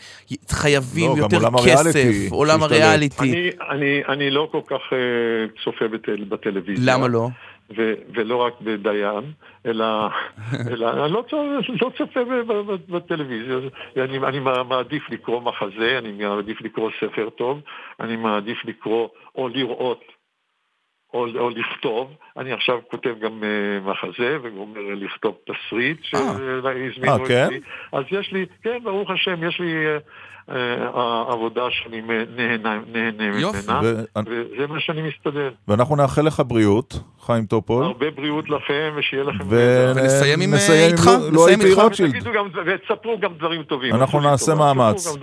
חייבים 0.49 1.11
לא, 1.11 1.17
יותר 1.17 1.37
עולם 1.37 1.57
כסף, 1.57 1.95
הריאליטי, 1.95 2.27
עולם 2.31 2.63
הריאליטי. 2.63 3.31
אני, 3.31 3.49
אני, 3.69 4.01
אני 4.09 4.31
לא 4.31 4.47
כל 4.51 4.61
כך 4.67 4.81
צופה 5.63 5.87
בטל, 5.87 6.23
בטלוויזיה. 6.23 6.93
למה 6.93 7.07
לא? 7.07 7.29
ו- 7.77 7.93
ולא 8.13 8.35
רק 8.35 8.53
בדיין, 8.61 9.31
אלא, 9.65 9.85
אלא 10.71 11.05
אני 11.05 11.13
לא, 11.13 11.23
לא 11.81 11.91
צופה 11.97 12.19
בטלוויזיה. 12.89 13.57
אני, 13.97 14.17
אני 14.17 14.39
מעדיף 14.69 15.09
לקרוא 15.09 15.41
מחזה, 15.41 15.97
אני 15.97 16.11
מעדיף 16.11 16.61
לקרוא 16.61 16.91
ספר 16.99 17.29
טוב, 17.29 17.61
אני 17.99 18.15
מעדיף 18.15 18.65
לקרוא 18.65 19.07
או 19.35 19.49
לראות 19.49 20.03
או, 21.13 21.27
או 21.39 21.49
לכתוב. 21.49 22.13
אני 22.37 22.51
עכשיו 22.51 22.79
כותב 22.91 23.15
גם 23.19 23.43
uh, 23.43 23.89
מחזה 23.89 24.37
וגומר 24.41 24.81
לכתוב 24.95 25.35
תסריט 25.45 26.03
שהזמינו 26.03 27.23
אה, 27.23 27.27
כן? 27.27 27.45
אותי. 27.45 27.59
אז 27.91 28.03
יש 28.11 28.31
לי, 28.31 28.45
כן, 28.63 28.79
ברוך 28.83 29.09
השם, 29.09 29.47
יש 29.47 29.59
לי 29.59 29.73
uh, 30.49 30.51
uh, 30.51 30.97
עבודה 31.33 31.61
שאני 31.71 32.01
נהנה. 32.01 32.79
ממנה, 32.87 33.81
וזה 34.17 34.67
מה 34.69 34.79
שאני 34.79 35.01
מסתדר. 35.01 35.51
ואנחנו 35.67 35.95
נאחל 35.95 36.21
לך 36.21 36.41
בריאות, 36.47 36.99
חיים 37.25 37.45
טופול. 37.45 37.83
הרבה 37.83 38.11
בריאות 38.11 38.49
לכם, 38.49 38.93
ושיהיה 38.95 39.23
לכם... 39.23 39.43
ונסיים 39.49 40.41
עם, 40.41 40.53
אה, 40.53 40.87
איתך, 40.87 41.09
לו- 41.31 41.43
נסיים 41.43 41.61
איתך. 41.61 41.81
ותספרו 42.65 43.19
גם 43.19 43.33
דברים 43.37 43.63
טובים. 43.63 43.95
אנחנו 43.95 44.19
נעשה 44.19 44.55
מאמץ. 44.55 45.17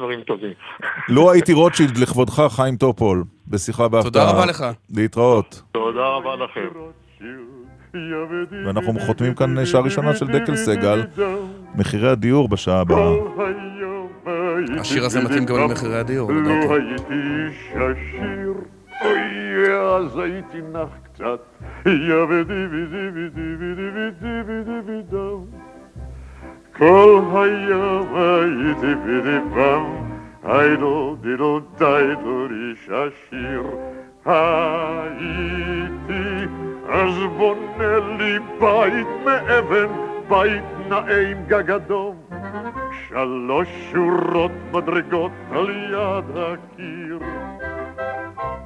לו 1.08 1.30
הייתי 1.32 1.52
רוטשילד 1.52 1.98
לכבודך, 1.98 2.42
חיים 2.50 2.76
טופול, 2.76 3.24
בשיחה 3.48 3.88
בהפתעה. 3.88 4.10
תודה 4.10 4.30
רבה 4.30 4.46
לך. 4.46 4.64
להתראות. 4.96 5.62
תודה 5.72 6.06
רבה 6.06 6.36
לכם. 6.36 6.68
ואנחנו 8.66 9.00
חותמים 9.06 9.34
כאן 9.34 9.66
שעה 9.66 9.80
ראשונה 9.80 10.16
של 10.16 10.26
דקל 10.26 10.56
סגל, 10.56 11.02
מחירי 11.74 12.08
הדיור 12.10 12.48
בשעה 12.48 12.80
הבאה. 12.80 13.12
השיר 14.80 15.04
הזה 15.04 15.24
מתאים 15.24 15.44
גם 15.44 15.56
למחירי 15.56 15.98
הדיור, 15.98 16.32
לא 16.32 16.40
לדעתי. 16.40 16.74
הייתי 16.74 17.54
ששיר, 17.68 18.54
אוי, 19.04 19.74
אז 19.74 20.18
הייתי 20.18 20.58
נח 20.72 20.88
קצת. 21.02 21.40
יא 21.86 22.14
ודי 22.14 22.66
ודי 22.70 23.08
ודי 23.14 23.54
ודי 23.58 23.92
ודי 23.94 24.40
ודי 24.46 24.80
ודם. 24.86 25.40
כל 26.76 27.22
היום 27.34 28.14
הייתי 28.14 28.94
ודי 29.04 29.38
בם, 29.54 29.84
היידו 30.44 31.16
דידו 31.20 31.60
דיידו 31.78 32.46
איש 32.46 32.88
השיר. 32.88 33.62
הייתי 34.24 35.68
אז 36.88 37.14
בונה 37.36 38.16
לי 38.18 38.38
בית 38.60 39.06
מאבן, 39.24 39.86
בית 40.28 40.64
נאה 40.88 41.30
עם 41.30 41.38
גג 41.48 41.70
אדום. 41.70 42.16
שלוש 43.08 43.68
שורות 43.92 44.50
מדרגות 44.72 45.32
על 45.50 45.70
יד 45.70 46.36
הקיר. 46.36 47.18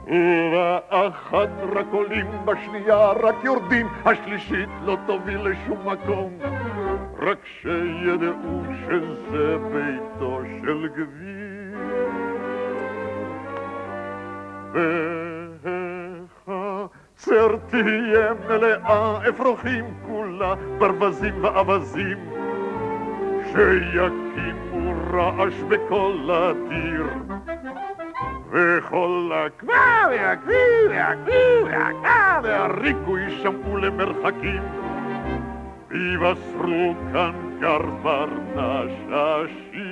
ובאחת 0.07 1.49
רק 1.73 1.87
עולים, 1.91 2.27
בשנייה 2.45 3.11
רק 3.11 3.35
יורדים, 3.45 3.87
השלישית 4.05 4.69
לא 4.85 4.97
תוביל 5.07 5.39
לשום 5.49 5.79
מקום. 5.89 6.39
רק 7.19 7.39
שידעו 7.45 8.63
שזה 8.81 9.57
ביתו 9.59 10.41
של 10.61 10.89
גביר. 10.89 11.79
והחצר 16.47 17.57
תהיה 17.67 18.33
מלאה 18.49 19.29
אפרוחים 19.29 19.85
כולה, 20.07 20.55
ברווזים 20.79 21.45
ואווזים. 21.45 22.19
שיקימו 23.53 24.95
רעש 25.13 25.55
בכל 25.69 26.29
הדיר. 26.31 27.07
וכל 28.51 29.33
הקבע 29.35 30.09
והקביא 30.11 30.89
והקביא 30.91 31.65
והקבע 31.65 32.41
והריקו 32.43 33.19
יישמעו 33.19 33.77
למרחקים. 33.77 34.63
ויבשרו 35.91 36.95
כאן 37.13 37.33
כבר 37.61 38.27
נששים. 38.57 39.92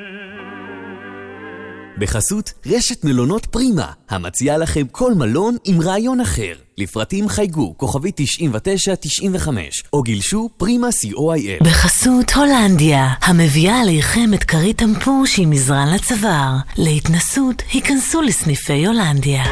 בחסות 2.01 2.53
רשת 2.67 3.05
מלונות 3.05 3.47
פרימה, 3.47 3.93
המציעה 4.11 4.59
לכם 4.59 4.87
כל 4.91 5.15
מלון 5.15 5.57
עם 5.65 5.81
רעיון 5.81 6.21
אחר. 6.21 6.53
לפרטים 6.79 7.29
חייגו 7.29 7.75
כוכבי 7.77 8.11
9995 8.15 9.83
או 9.93 10.03
גילשו 10.03 10.51
פרימה 10.57 10.89
co.il. 10.89 11.65
בחסות 11.65 12.31
הולנדיה, 12.31 13.09
המביאה 13.23 13.81
עליכם 13.81 14.35
את 14.35 14.45
כרית 14.45 14.79
טמפוש 14.79 15.39
עם 15.39 15.51
מזרן 15.51 15.89
לצוואר. 15.95 16.57
להתנסות, 16.79 17.63
היכנסו 17.73 18.23
לסניפי 18.23 18.87
הולנדיה. 18.87 19.45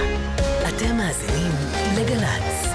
אתם 0.68 0.96
מאזינים 0.96 1.52
לגל"צ. 1.96 2.68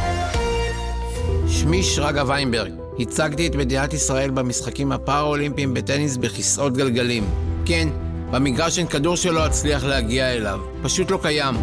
שמי 1.48 1.84
שרגא 1.84 2.24
ויינברג. 2.28 2.72
הצגתי 3.00 3.48
את 3.48 3.56
מדינת 3.56 3.94
ישראל 3.94 4.30
במשחקים 4.30 4.92
הפראלימפיים 4.92 5.74
בטניס 5.74 6.18
בכיסאות 6.18 6.78
גלגלים. 6.78 7.24
כן, 7.66 7.90
במגרש 8.34 8.80
אין 8.80 8.88
כדור 8.88 9.16
שלא 9.16 9.48
אצליח 9.48 9.84
להגיע 9.84 10.34
אליו. 10.34 10.60
פשוט 10.82 11.12
לא 11.12 11.20
קיים. 11.22 11.56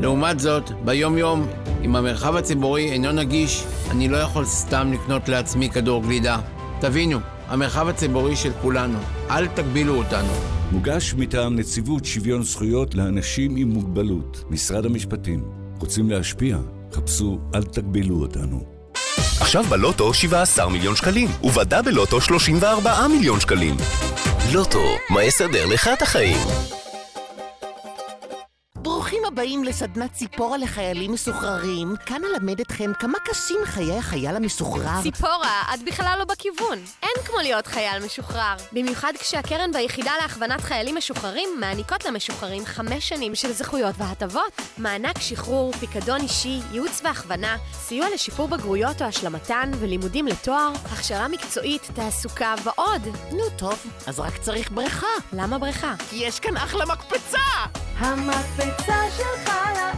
לעומת 0.00 0.40
זאת, 0.40 0.70
ביום-יום, 0.84 1.46
אם 1.84 1.96
המרחב 1.96 2.36
הציבורי 2.36 2.92
אינו 2.92 3.12
נגיש, 3.12 3.64
אני 3.90 4.08
לא 4.08 4.16
יכול 4.16 4.44
סתם 4.44 4.92
לקנות 4.92 5.28
לעצמי 5.28 5.70
כדור 5.70 6.02
גלידה. 6.02 6.38
תבינו, 6.80 7.18
המרחב 7.48 7.88
הציבורי 7.88 8.36
של 8.36 8.52
כולנו. 8.62 8.98
אל 9.30 9.46
תגבילו 9.46 9.94
אותנו. 9.94 10.32
מוגש 10.72 11.14
מטעם 11.14 11.56
נציבות 11.56 12.04
שוויון 12.04 12.42
זכויות 12.42 12.94
לאנשים 12.94 13.56
עם 13.56 13.68
מוגבלות, 13.68 14.44
משרד 14.50 14.86
המשפטים. 14.86 15.44
רוצים 15.78 16.10
להשפיע? 16.10 16.58
חפשו 16.92 17.38
אל 17.54 17.62
תגבילו 17.62 18.20
אותנו. 18.20 18.75
עכשיו 19.40 19.64
בלוטו 19.64 20.14
17 20.14 20.68
מיליון 20.68 20.96
שקלים, 20.96 21.28
ובדאבלוטו 21.42 22.20
34 22.20 23.08
מיליון 23.08 23.40
שקלים. 23.40 23.76
לוטו, 24.52 24.84
מה 25.10 25.24
יסדר 25.24 25.66
לך 25.66 25.90
את 25.92 26.02
החיים? 26.02 26.38
הבאים 29.36 29.64
לסדנת 29.64 30.12
ציפורה 30.12 30.58
לחיילים 30.58 31.12
משוחררים. 31.12 31.94
כאן 32.06 32.22
אלמד 32.24 32.60
אתכם 32.60 32.92
כמה 32.98 33.18
קשים 33.24 33.60
חיי 33.64 33.98
החייל 33.98 34.36
המשוחרר. 34.36 35.02
ציפורה, 35.02 35.62
את 35.74 35.82
בכלל 35.82 36.16
לא 36.18 36.24
בכיוון. 36.24 36.78
אין 37.02 37.24
כמו 37.24 37.36
להיות 37.38 37.66
חייל 37.66 38.04
משוחרר. 38.04 38.54
במיוחד 38.72 39.12
כשהקרן 39.18 39.70
והיחידה 39.74 40.12
להכוונת 40.22 40.60
חיילים 40.60 40.96
משוחררים 40.96 41.48
מעניקות 41.60 42.04
למשוחררים 42.04 42.64
חמש 42.64 43.08
שנים 43.08 43.34
של 43.34 43.52
זכויות 43.52 43.94
והטבות. 43.98 44.60
מענק 44.78 45.20
שחרור, 45.20 45.72
פיקדון 45.72 46.20
אישי, 46.20 46.60
ייעוץ 46.72 47.00
והכוונה, 47.04 47.56
סיוע 47.72 48.06
לשיפור 48.14 48.48
בגרויות 48.48 49.02
או 49.02 49.06
השלמתן 49.06 49.70
ולימודים 49.78 50.26
לתואר, 50.26 50.72
הכשרה 50.84 51.28
מקצועית, 51.28 51.82
תעסוקה 51.94 52.54
ועוד. 52.64 53.02
נו 53.32 53.50
טוב, 53.58 53.86
אז 54.06 54.20
רק 54.20 54.36
צריך 54.36 54.70
בריכה. 54.70 55.06
למה 55.32 55.58
בריכה? 55.58 55.94
כי 56.10 56.16
יש 56.16 56.40
כאן 56.40 56.56
אחלה 56.56 56.84
מקפצה! 56.86 57.38
המקפצה 57.98 58.94
שלך 59.34 59.50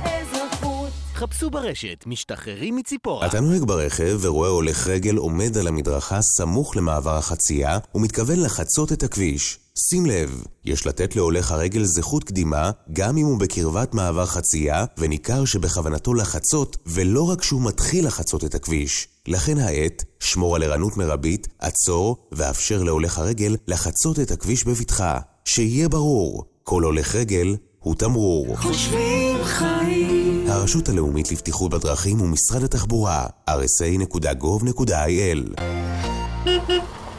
לאזרחות. 0.05 0.91
חפשו 1.15 1.51
ברשת, 1.51 2.05
משתחררים 2.07 2.77
מציפורה. 2.77 3.27
אתה 3.27 3.41
נוהג 3.41 3.63
ברכב 3.65 4.19
ורואה 4.21 4.49
הולך 4.49 4.87
רגל 4.87 5.17
עומד 5.17 5.59
על 5.59 5.67
המדרכה 5.67 6.23
סמוך 6.23 6.77
למעבר 6.77 7.17
החצייה 7.17 7.79
ומתכוון 7.95 8.41
לחצות 8.41 8.93
את 8.93 9.03
הכביש. 9.03 9.59
שים 9.91 10.07
לב, 10.07 10.43
יש 10.65 10.87
לתת 10.87 11.17
להולך 11.17 11.53
הרגל 11.53 11.85
זכות 11.85 12.25
קדימה 12.25 12.71
גם 12.93 13.17
אם 13.17 13.27
הוא 13.27 13.39
בקרבת 13.41 13.95
מעבר 13.95 14.27
חצייה 14.27 14.85
וניכר 14.99 15.45
שבכוונתו 15.45 16.15
לחצות 16.15 16.77
ולא 16.87 17.31
רק 17.31 17.43
שהוא 17.43 17.63
מתחיל 17.65 18.07
לחצות 18.07 18.45
את 18.45 18.55
הכביש. 18.55 19.09
לכן 19.29 19.59
העט, 19.59 20.05
שמור 20.21 20.57
על 20.57 20.63
ערנות 20.63 20.97
מרבית, 20.97 21.49
עצור 21.59 22.29
ואפשר 22.33 22.83
להולך 22.83 23.19
הרגל 23.19 23.57
לחצות 23.67 24.19
את 24.19 24.31
הכביש 24.31 24.65
בבטחה. 24.65 25.19
שיהיה 25.45 25.89
ברור, 25.89 26.45
כל 26.63 26.83
הולך 26.83 27.15
רגל 27.15 27.57
הוא 27.81 27.95
תמרור. 27.95 28.57
חושבים 28.57 29.37
חיים. 29.45 30.45
הרשות 30.49 30.89
הלאומית 30.89 31.33
לבטיחות 31.33 31.71
בדרכים 31.71 32.21
ומשרד 32.21 32.63
התחבורה, 32.65 33.27
rsa.gov.il 33.51 34.89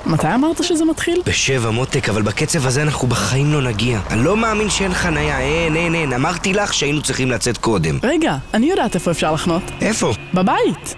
מתי 0.05 0.35
אמרת 0.35 0.63
שזה 0.63 0.85
מתחיל? 0.85 1.21
בשבע 1.25 1.69
מותק, 1.69 2.09
אבל 2.09 2.21
בקצב 2.21 2.67
הזה 2.67 2.81
אנחנו 2.81 3.07
בחיים 3.07 3.53
לא 3.53 3.61
נגיע. 3.61 3.99
אני 4.09 4.23
לא 4.23 4.37
מאמין 4.37 4.69
שאין 4.69 4.93
חנייה, 4.93 5.39
אין, 5.39 5.75
אין, 5.75 5.95
אין. 5.95 6.13
אמרתי 6.13 6.53
לך 6.53 6.73
שהיינו 6.73 7.01
צריכים 7.01 7.31
לצאת 7.31 7.57
קודם. 7.57 7.97
רגע, 8.03 8.37
אני 8.53 8.65
יודעת 8.69 8.95
איפה 8.95 9.11
אפשר 9.11 9.33
לחנות. 9.33 9.63
איפה? 9.81 10.13
בבית. 10.33 10.95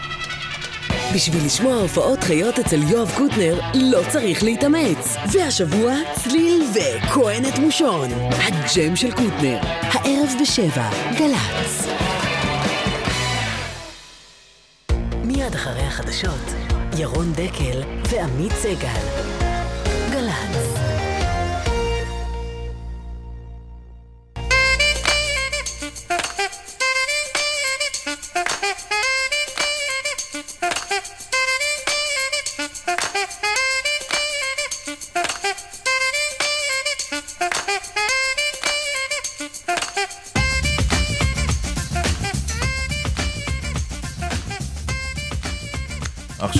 בשביל 1.15 1.45
לשמוע 1.45 1.75
הופעות 1.75 2.23
חיות 2.23 2.59
אצל 2.59 2.83
יואב 2.83 3.11
קוטנר, 3.17 3.59
לא 3.73 3.99
צריך 4.09 4.43
להתאמץ. 4.43 5.15
והשבוע, 5.31 5.93
צליל 6.23 6.63
וכהן 6.73 7.45
את 7.45 7.59
מושון. 7.59 8.09
הג'ם 8.11 8.95
של 8.95 9.11
קוטנר. 9.11 9.59
הערב 9.81 10.29
בשבע, 10.41 10.89
גל"צ. 11.19 11.87
מיד 15.23 15.55
אחרי 15.55 15.81
החדשות, 15.81 16.53
ירון 16.97 17.33
דקל 17.33 17.83
ועמית 18.09 18.51
סגל. 18.51 19.40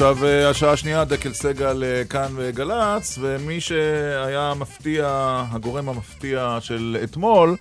עכשיו 0.01 0.25
אה, 0.25 0.49
השעה 0.49 0.71
השנייה, 0.71 1.05
דקל 1.05 1.33
סגל 1.33 1.83
אה, 1.83 2.05
כאן 2.05 2.27
בגל"צ, 2.37 3.17
ומי 3.21 3.61
שהיה 3.61 4.51
המפתיע, 4.51 5.05
הגורם 5.51 5.89
המפתיע 5.89 6.57
של 6.61 6.97
אתמול, 7.03 7.55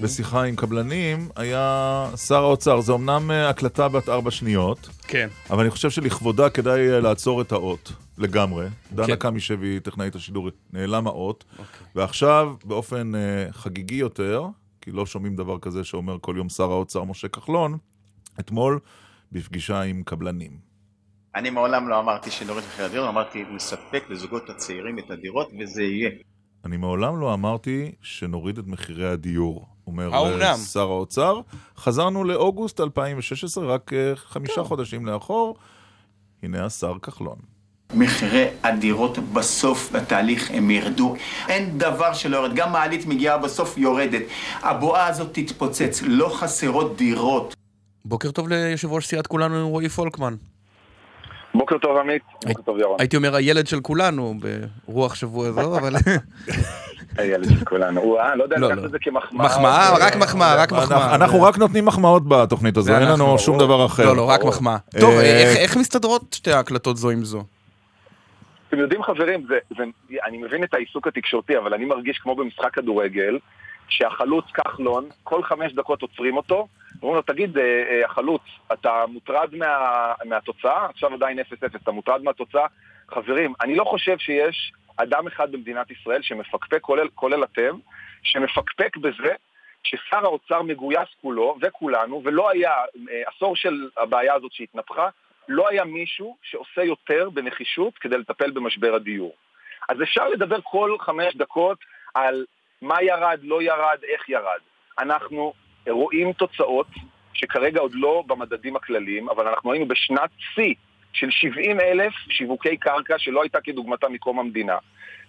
בשיחה 0.00 0.42
עם 0.42 0.56
קבלנים, 0.56 1.28
היה 1.36 2.10
שר 2.16 2.42
האוצר. 2.42 2.80
זו 2.80 2.96
אמנם 2.96 3.30
אה, 3.30 3.48
הקלטה 3.48 3.88
בת 3.88 4.08
ארבע 4.08 4.30
שניות, 4.30 4.88
כן. 5.02 5.28
אבל 5.50 5.60
אני 5.60 5.70
חושב 5.70 5.90
שלכבודה 5.90 6.50
כדאי 6.50 7.00
לעצור 7.00 7.40
את 7.40 7.52
האות 7.52 7.92
לגמרי. 8.18 8.66
דנה 8.92 9.06
כן. 9.06 9.16
קמי 9.16 9.40
שבי, 9.40 9.80
טכנאית 9.80 10.14
השידור, 10.14 10.48
נעלם 10.72 11.06
האות, 11.06 11.44
ועכשיו, 11.94 12.54
באופן 12.64 13.12
חגיגי 13.50 13.94
יותר, 13.94 14.46
כי 14.80 14.90
לא 14.90 15.06
שומעים 15.06 15.36
דבר 15.36 15.58
כזה 15.58 15.84
שאומר 15.84 16.16
כל 16.20 16.34
יום 16.36 16.48
שר 16.48 16.70
האוצר 16.72 17.04
משה 17.04 17.28
כחלון, 17.28 17.78
אתמול 18.40 18.78
בפגישה 19.32 19.80
עם 19.80 20.02
קבלנים. 20.02 20.67
אני 21.38 21.50
מעולם 21.50 21.88
לא 21.88 22.00
אמרתי 22.00 22.30
שנוריד 22.30 22.64
את 22.64 22.70
מחירי 22.70 22.86
הדירות, 22.86 23.08
אמרתי 23.08 23.44
נספק 23.50 24.04
לזוגות 24.08 24.50
הצעירים 24.50 24.98
את 24.98 25.10
הדירות 25.10 25.50
וזה 25.60 25.82
יהיה. 25.82 26.10
אני 26.64 26.76
מעולם 26.76 27.20
לא 27.20 27.34
אמרתי 27.34 27.92
שנוריד 28.02 28.58
את 28.58 28.66
מחירי 28.66 29.08
הדיור, 29.08 29.66
אומר 29.86 30.14
האומנם? 30.14 30.42
אה, 30.42 30.56
שר 30.56 30.80
האוצר. 30.90 31.40
חזרנו 31.76 32.24
לאוגוסט 32.24 32.80
2016, 32.80 33.74
רק 33.74 33.92
אה, 33.92 34.16
חמישה 34.16 34.54
כן. 34.54 34.64
חודשים 34.64 35.06
לאחור. 35.06 35.56
הנה 36.42 36.64
השר 36.64 36.94
כחלון. 37.02 37.36
מחירי 37.94 38.46
הדירות 38.62 39.18
בסוף 39.18 39.92
בתהליך 39.92 40.50
הם 40.50 40.70
ירדו. 40.70 41.14
אין 41.48 41.78
דבר 41.78 42.14
שלא 42.14 42.36
יורד, 42.36 42.54
גם 42.54 42.72
מעלית 42.72 43.06
מגיעה 43.06 43.38
בסוף 43.38 43.78
יורדת. 43.78 44.22
הבועה 44.62 45.06
הזאת 45.06 45.28
תתפוצץ, 45.32 46.02
לא 46.06 46.28
חסרות 46.34 46.96
דירות. 46.96 47.54
בוקר 48.04 48.30
טוב 48.30 48.48
ליושב 48.48 48.92
ראש 48.92 49.06
סיעת 49.06 49.26
כולנו, 49.26 49.70
רועי 49.70 49.88
פולקמן. 49.88 50.34
בוקר 51.54 51.78
טוב 51.78 51.96
עמית, 51.96 52.22
בוקר 52.46 52.62
טוב 52.62 52.78
ירון. 52.78 52.96
הייתי 52.98 53.16
אומר 53.16 53.34
הילד 53.34 53.66
של 53.66 53.80
כולנו 53.80 54.34
ברוח 54.88 55.14
שבוע 55.14 55.50
זו, 55.52 55.76
אבל... 55.78 55.92
הילד 57.18 57.48
של 57.58 57.64
כולנו. 57.64 58.00
הוא, 58.00 58.18
אה, 58.20 58.34
לא 58.36 58.42
יודע, 58.44 58.56
לא, 58.58 58.68
לקחת 58.68 58.80
לא. 58.80 58.86
את 58.86 58.90
זה 58.90 58.98
כמחמאה. 59.00 59.46
מחמאה, 59.46 59.98
רק 60.00 60.16
מחמאה, 60.16 60.54
רק 60.54 60.72
אנחנו- 60.72 60.84
מחמאה. 60.96 61.14
אנחנו 61.14 61.42
רק 61.42 61.58
נותנים 61.58 61.84
מחמאות 61.84 62.28
בתוכנית 62.28 62.76
הזו, 62.76 62.92
אין 62.94 63.02
אנחנו, 63.02 63.24
לנו 63.26 63.38
שום. 63.38 63.58
דבר 63.58 63.86
אחר. 63.86 64.04
לא, 64.06 64.16
לא, 64.16 64.28
רק 64.28 64.44
מחמאה. 64.44 64.76
אה, 64.94 65.00
טוב, 65.00 65.10
איך- 65.18 65.56
איך 65.56 65.76
מסתדרות 65.76 66.32
שתי 66.32 66.52
ההקלטות 66.52 66.96
זו 66.96 67.10
עם 67.10 67.24
זו? 67.24 67.44
אתם 68.68 68.78
יודעים 68.78 69.02
חברים, 69.02 69.46
זה, 69.48 69.54
זה, 69.78 69.84
אני 70.26 70.38
מבין 70.38 70.64
את 70.64 70.74
העיסוק 70.74 71.06
התקשורתי, 71.06 71.58
אבל 71.58 71.74
אני 71.74 71.84
מרגיש 71.84 72.18
כמו 72.18 72.36
במשחק 72.36 72.74
כדורגל, 72.74 73.38
שהחלוץ 73.88 74.44
כחלון, 74.54 75.04
כל 75.24 75.42
חמש 75.42 75.72
דקות 75.74 76.02
עוצרים 76.02 76.36
אותו, 76.36 76.66
אומרים 77.02 77.16
לו, 77.16 77.22
תגיד, 77.22 77.58
אה, 77.58 77.64
אה, 77.64 78.04
החלוץ, 78.04 78.42
אתה 78.72 79.04
מוטרד 79.08 79.54
מה, 79.54 80.12
מהתוצאה? 80.24 80.86
עכשיו 80.86 81.14
עדיין 81.14 81.38
0-0, 81.38 81.42
אתה 81.82 81.90
מוטרד 81.90 82.22
מהתוצאה? 82.22 82.66
חברים, 83.08 83.52
אני 83.60 83.76
לא 83.76 83.84
חושב 83.84 84.18
שיש 84.18 84.72
אדם 84.96 85.26
אחד 85.26 85.52
במדינת 85.52 85.90
ישראל 85.90 86.22
שמפקפק, 86.22 86.80
כולל, 86.80 87.08
כולל 87.14 87.44
אתם, 87.44 87.78
שמפקפק 88.22 88.96
בזה 88.96 89.34
ששר 89.82 90.24
האוצר 90.24 90.62
מגויס 90.62 91.08
כולו 91.22 91.56
וכולנו, 91.62 92.22
ולא 92.24 92.50
היה, 92.50 92.72
אה, 93.10 93.22
עשור 93.26 93.56
של 93.56 93.88
הבעיה 93.96 94.34
הזאת 94.34 94.52
שהתנפחה, 94.52 95.08
לא 95.48 95.68
היה 95.68 95.84
מישהו 95.84 96.36
שעושה 96.42 96.82
יותר 96.82 97.30
בנחישות 97.30 97.98
כדי 97.98 98.18
לטפל 98.18 98.50
במשבר 98.50 98.94
הדיור. 98.94 99.34
אז 99.88 100.02
אפשר 100.02 100.28
לדבר 100.28 100.58
כל 100.62 100.96
חמש 101.00 101.36
דקות 101.36 101.78
על 102.14 102.44
מה 102.82 103.02
ירד, 103.02 103.40
לא 103.42 103.62
ירד, 103.62 103.98
איך 104.08 104.28
ירד. 104.28 104.60
אנחנו 104.98 105.52
רואים 105.90 106.32
תוצאות 106.32 106.86
שכרגע 107.34 107.80
עוד 107.80 107.92
לא 107.94 108.24
במדדים 108.26 108.76
הכלליים, 108.76 109.28
אבל 109.28 109.48
אנחנו 109.48 109.72
היינו 109.72 109.88
בשנת 109.88 110.30
שיא 110.54 110.74
של 111.12 111.30
70 111.30 111.80
אלף 111.80 112.12
שיווקי 112.30 112.76
קרקע 112.76 113.14
שלא 113.18 113.42
הייתה 113.42 113.60
כדוגמתה 113.60 114.08
מקום 114.08 114.38
המדינה. 114.38 114.76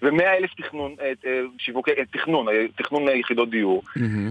ו-100 0.01 0.23
אלף 0.23 0.53
תכנון, 0.53 0.95
אה, 1.01 1.11
אה, 1.25 1.41
שיווקי, 1.57 1.91
אה, 1.91 2.03
תכנון, 2.13 2.45
תכנון 2.75 3.07
יחידות 3.07 3.49
דיור. 3.49 3.83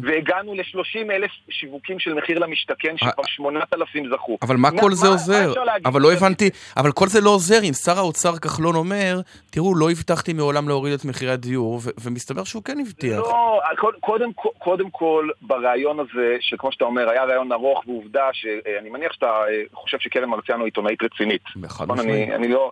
והגענו 0.02 0.54
ל-30 0.54 1.10
אלף 1.10 1.30
שיווקים 1.50 1.98
של 1.98 2.14
מחיר 2.14 2.38
למשתכן, 2.38 2.96
שכבר 2.96 3.22
8,000 3.26 4.10
זכו. 4.10 4.38
אבל 4.42 4.56
מה 4.56 4.70
כל 4.80 4.92
זה 4.92 5.08
עוזר? 5.08 5.48
אפשר 5.50 5.64
להגיד? 5.64 5.86
אבל 5.86 6.00
לא 6.00 6.12
הבנתי, 6.12 6.50
אבל 6.76 6.92
כל 6.92 7.06
זה 7.06 7.20
לא 7.20 7.30
עוזר 7.30 7.60
אם 7.68 7.72
שר 7.72 7.98
האוצר 7.98 8.38
כחלון 8.38 8.74
אומר, 8.74 9.20
תראו, 9.50 9.74
לא 9.74 9.90
הבטחתי 9.90 10.32
מעולם 10.32 10.68
להוריד 10.68 10.92
את 10.92 11.04
מחירי 11.04 11.30
הדיור, 11.30 11.80
ומסתבר 12.04 12.44
שהוא 12.44 12.62
כן 12.62 12.78
הבטיח. 12.80 13.18
לא, 13.18 13.60
קודם, 14.00 14.32
קודם, 14.58 14.90
כל, 14.90 15.28
ברעיון 15.42 16.00
הזה, 16.00 16.36
שכמו 16.40 16.72
שאתה 16.72 16.84
אומר, 16.84 17.10
היה 17.10 17.24
רעיון 17.24 17.52
ארוך, 17.52 17.84
ועובדה 17.86 18.28
שאני 18.32 18.90
מניח 18.90 19.12
שאתה 19.12 19.40
חושב 19.72 19.98
שקרן 20.00 20.28
מרציאנו 20.28 20.64
עיתונאית 20.64 21.02
רצינית. 21.02 21.42
נכון. 21.56 22.00
אני, 22.00 22.34
אני 22.34 22.48
לא... 22.48 22.70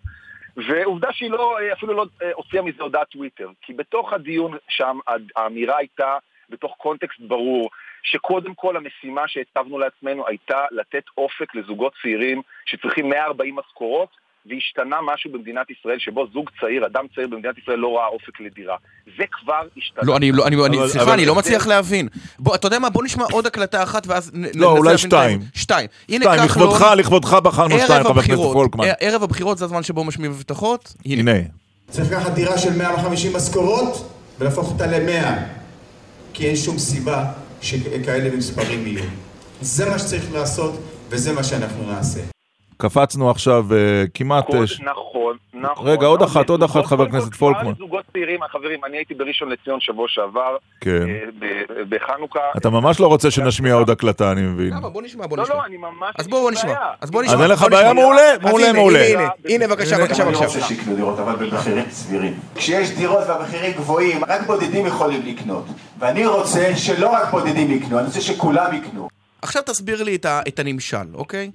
ועובדה 0.57 1.09
שהיא 1.13 1.31
לא, 1.31 1.59
אה, 1.61 1.73
אפילו 1.73 1.95
לא 1.95 2.07
אה, 2.23 2.31
הוציאה 2.35 2.63
מזה 2.63 2.83
הודעת 2.83 3.09
טוויטר. 3.09 3.51
כי 3.63 3.73
בתוך 3.73 4.13
הדיון 4.13 4.57
שם, 4.69 4.99
האמירה 5.37 5.77
הייתה, 5.77 6.19
בתוך 6.51 6.75
קונטקסט 6.79 7.21
ברור, 7.21 7.71
שקודם 8.03 8.55
כל 8.55 8.77
המשימה 8.77 9.29
שהצבנו 9.29 9.79
לעצמנו 9.79 10.27
הייתה 10.27 10.65
לתת 10.71 11.05
אופק 11.19 11.55
לזוגות 11.55 11.93
צעירים 12.03 12.43
שצריכים 12.67 13.09
140 13.09 13.57
משכורות, 13.57 14.09
והשתנה 14.51 14.97
משהו 15.15 15.33
במדינת 15.33 15.67
ישראל 15.71 15.97
שבו 15.99 16.27
זוג 16.33 16.51
צעיר, 16.61 16.87
אדם 16.87 17.05
צעיר 17.15 17.29
במדינת 17.29 17.59
ישראל 17.59 17.77
לא 17.79 17.97
ראה 17.97 18.07
אופק 18.07 18.41
לדירה. 18.41 18.77
זה 19.19 19.25
כבר 19.31 19.63
השתנה. 19.77 20.03
לא, 20.05 20.17
אני 20.17 20.33
לא, 20.33 20.47
אני, 20.47 20.57
אני, 20.67 20.79
אבל- 20.79 20.89
סליחה, 20.89 21.05
אבל- 21.05 21.13
אני 21.13 21.27
לא 21.27 21.35
מצליח 21.35 21.67
להבין. 21.67 22.09
בוא, 22.39 22.55
אתה 22.55 22.67
יודע 22.67 22.79
מה, 22.79 22.91
בוא 22.91 23.05
נשמע 23.05 23.25
עוד 23.33 23.47
הקלטה 23.47 23.83
אחת 23.83 24.07
ואז 24.07 24.31
נ- 24.35 24.41
ננסה 24.41 24.59
לא, 24.59 24.71
אולי 24.79 24.99
שתיים. 24.99 25.41
שתיים. 25.55 25.89
הנה 26.09 26.25
שתיים, 26.25 26.49
כחלון, 26.49 26.69
לכבודך, 26.69 26.87
לכבודך 26.97 27.33
בחרנו 27.35 27.75
ערב 27.75 27.85
שתיים, 27.85 28.03
חבר 28.03 28.11
הכנסת 28.11 28.31
הבחירות. 28.31 28.53
פולקמן. 28.53 28.85
ע- 28.85 28.93
ערב 29.01 29.23
הבחירות 29.23 29.59
זה 29.59 29.65
הזמן 29.65 29.83
שבו 29.83 30.05
משמיעים 30.05 30.33
הבטחות. 30.33 30.95
הנה. 31.05 31.33
צריך 31.91 32.13
לקחת 32.13 32.33
דירה 32.33 32.59
של 32.59 32.77
150 32.79 33.33
משכורות 33.37 34.11
ולהפוך 34.39 34.73
אותה 34.73 34.87
ל-100 34.87 35.27
כי 36.35 36.47
אין 36.47 36.57
שום 36.57 36.79
סיבה 36.79 37.25
שכאלה 37.61 38.37
מספרים 38.37 38.87
יהיו. 38.87 39.05
זה 39.61 39.91
מה 39.91 39.99
שצריך 39.99 40.33
לעשות 40.33 40.81
וזה 41.11 41.33
מה 41.33 41.45
שאנחנו 41.45 41.93
נעשה. 41.93 42.21
קפצנו 42.77 43.31
עכשיו 43.31 43.67
אה, 43.75 43.79
כמעט... 44.15 44.55
אה, 44.55 44.67
ש- 44.67 44.81
נכון, 44.81 45.37
נכון. 45.55 45.89
רגע, 45.89 46.07
עוד 46.07 46.21
לא, 46.21 46.27
אחת, 46.27 46.49
עוד 46.49 46.63
אחת, 46.63 46.85
חבר 46.85 47.03
הכנסת 47.05 47.33
כבר 47.33 47.39
פולקמן. 47.39 47.73
לזוגות 47.73 48.05
צעירים, 48.13 48.41
חברים, 48.53 48.81
אני 48.85 48.97
הייתי 48.97 49.15
בראשון 49.15 49.49
לציון 49.49 49.81
שבוע 49.81 50.07
שעבר, 50.09 50.57
כן. 50.81 50.91
אה, 51.43 51.49
בחנוכה. 51.89 52.41
אתה 52.57 52.71
ממש 52.71 53.01
לא 53.01 53.07
רוצה 53.07 53.31
שנשמיע 53.31 53.75
עוד 53.75 53.91
הקלטה, 53.91 54.33
אני 54.33 54.43
מבין. 54.43 54.73
בוא 54.81 55.03
נשמע, 55.03 55.27
בוא 55.27 55.37
לא, 55.37 55.43
נשמע. 55.43 55.55
לא, 55.55 55.65
אני 55.67 55.77
ממש... 55.77 56.15
אז 56.19 56.29
בואו 56.29 56.51
נשמע. 56.51 56.75
אז 57.01 57.11
בואו 57.11 57.25
אז 57.25 57.31
נשמע. 57.31 57.43
אין 57.43 57.51
לך 57.51 57.61
בוא 57.61 57.69
בעיה? 57.69 57.93
מעולה, 57.93 58.33
אז 58.33 58.39
מעולה, 58.43 58.73
מעולה. 58.73 59.05
הנה, 59.07 59.21
הנה, 59.21 59.29
הנה, 59.49 59.67
בבקשה, 59.69 59.99
בבקשה, 59.99 60.23
אני 60.23 60.33
לא 60.33 60.39
בבקשה. 60.41 60.55
רוצה 60.59 60.69
שיקנו 60.69 60.97
דירות, 60.97 61.19
אבל 61.19 61.37
במחירים 61.47 61.85
סבירים. 61.91 62.35
כשיש 62.55 62.91
דירות 62.91 63.25
והמחירים 63.29 63.73
גבוהים, 63.73 64.25
רק 64.25 64.47
בודדים 64.47 64.87
יכולים 64.87 65.23
לקנות. 65.27 65.65
ואני 65.99 66.27
רוצה 66.27 66.77
שלא 66.77 67.13
רק 67.13 67.31
בודדים 67.31 67.71
יקנו, 67.71 67.99
אני 67.99 68.07
רוצה 68.07 68.21
שכולם 68.21 68.75
יקנו. 68.75 69.09
עכשיו 69.43 69.63
תסביר 69.63 70.03
לי 70.03 70.19
את 70.49 70.59
הנמשל, 70.59 71.07
אוקיי? 71.15 71.51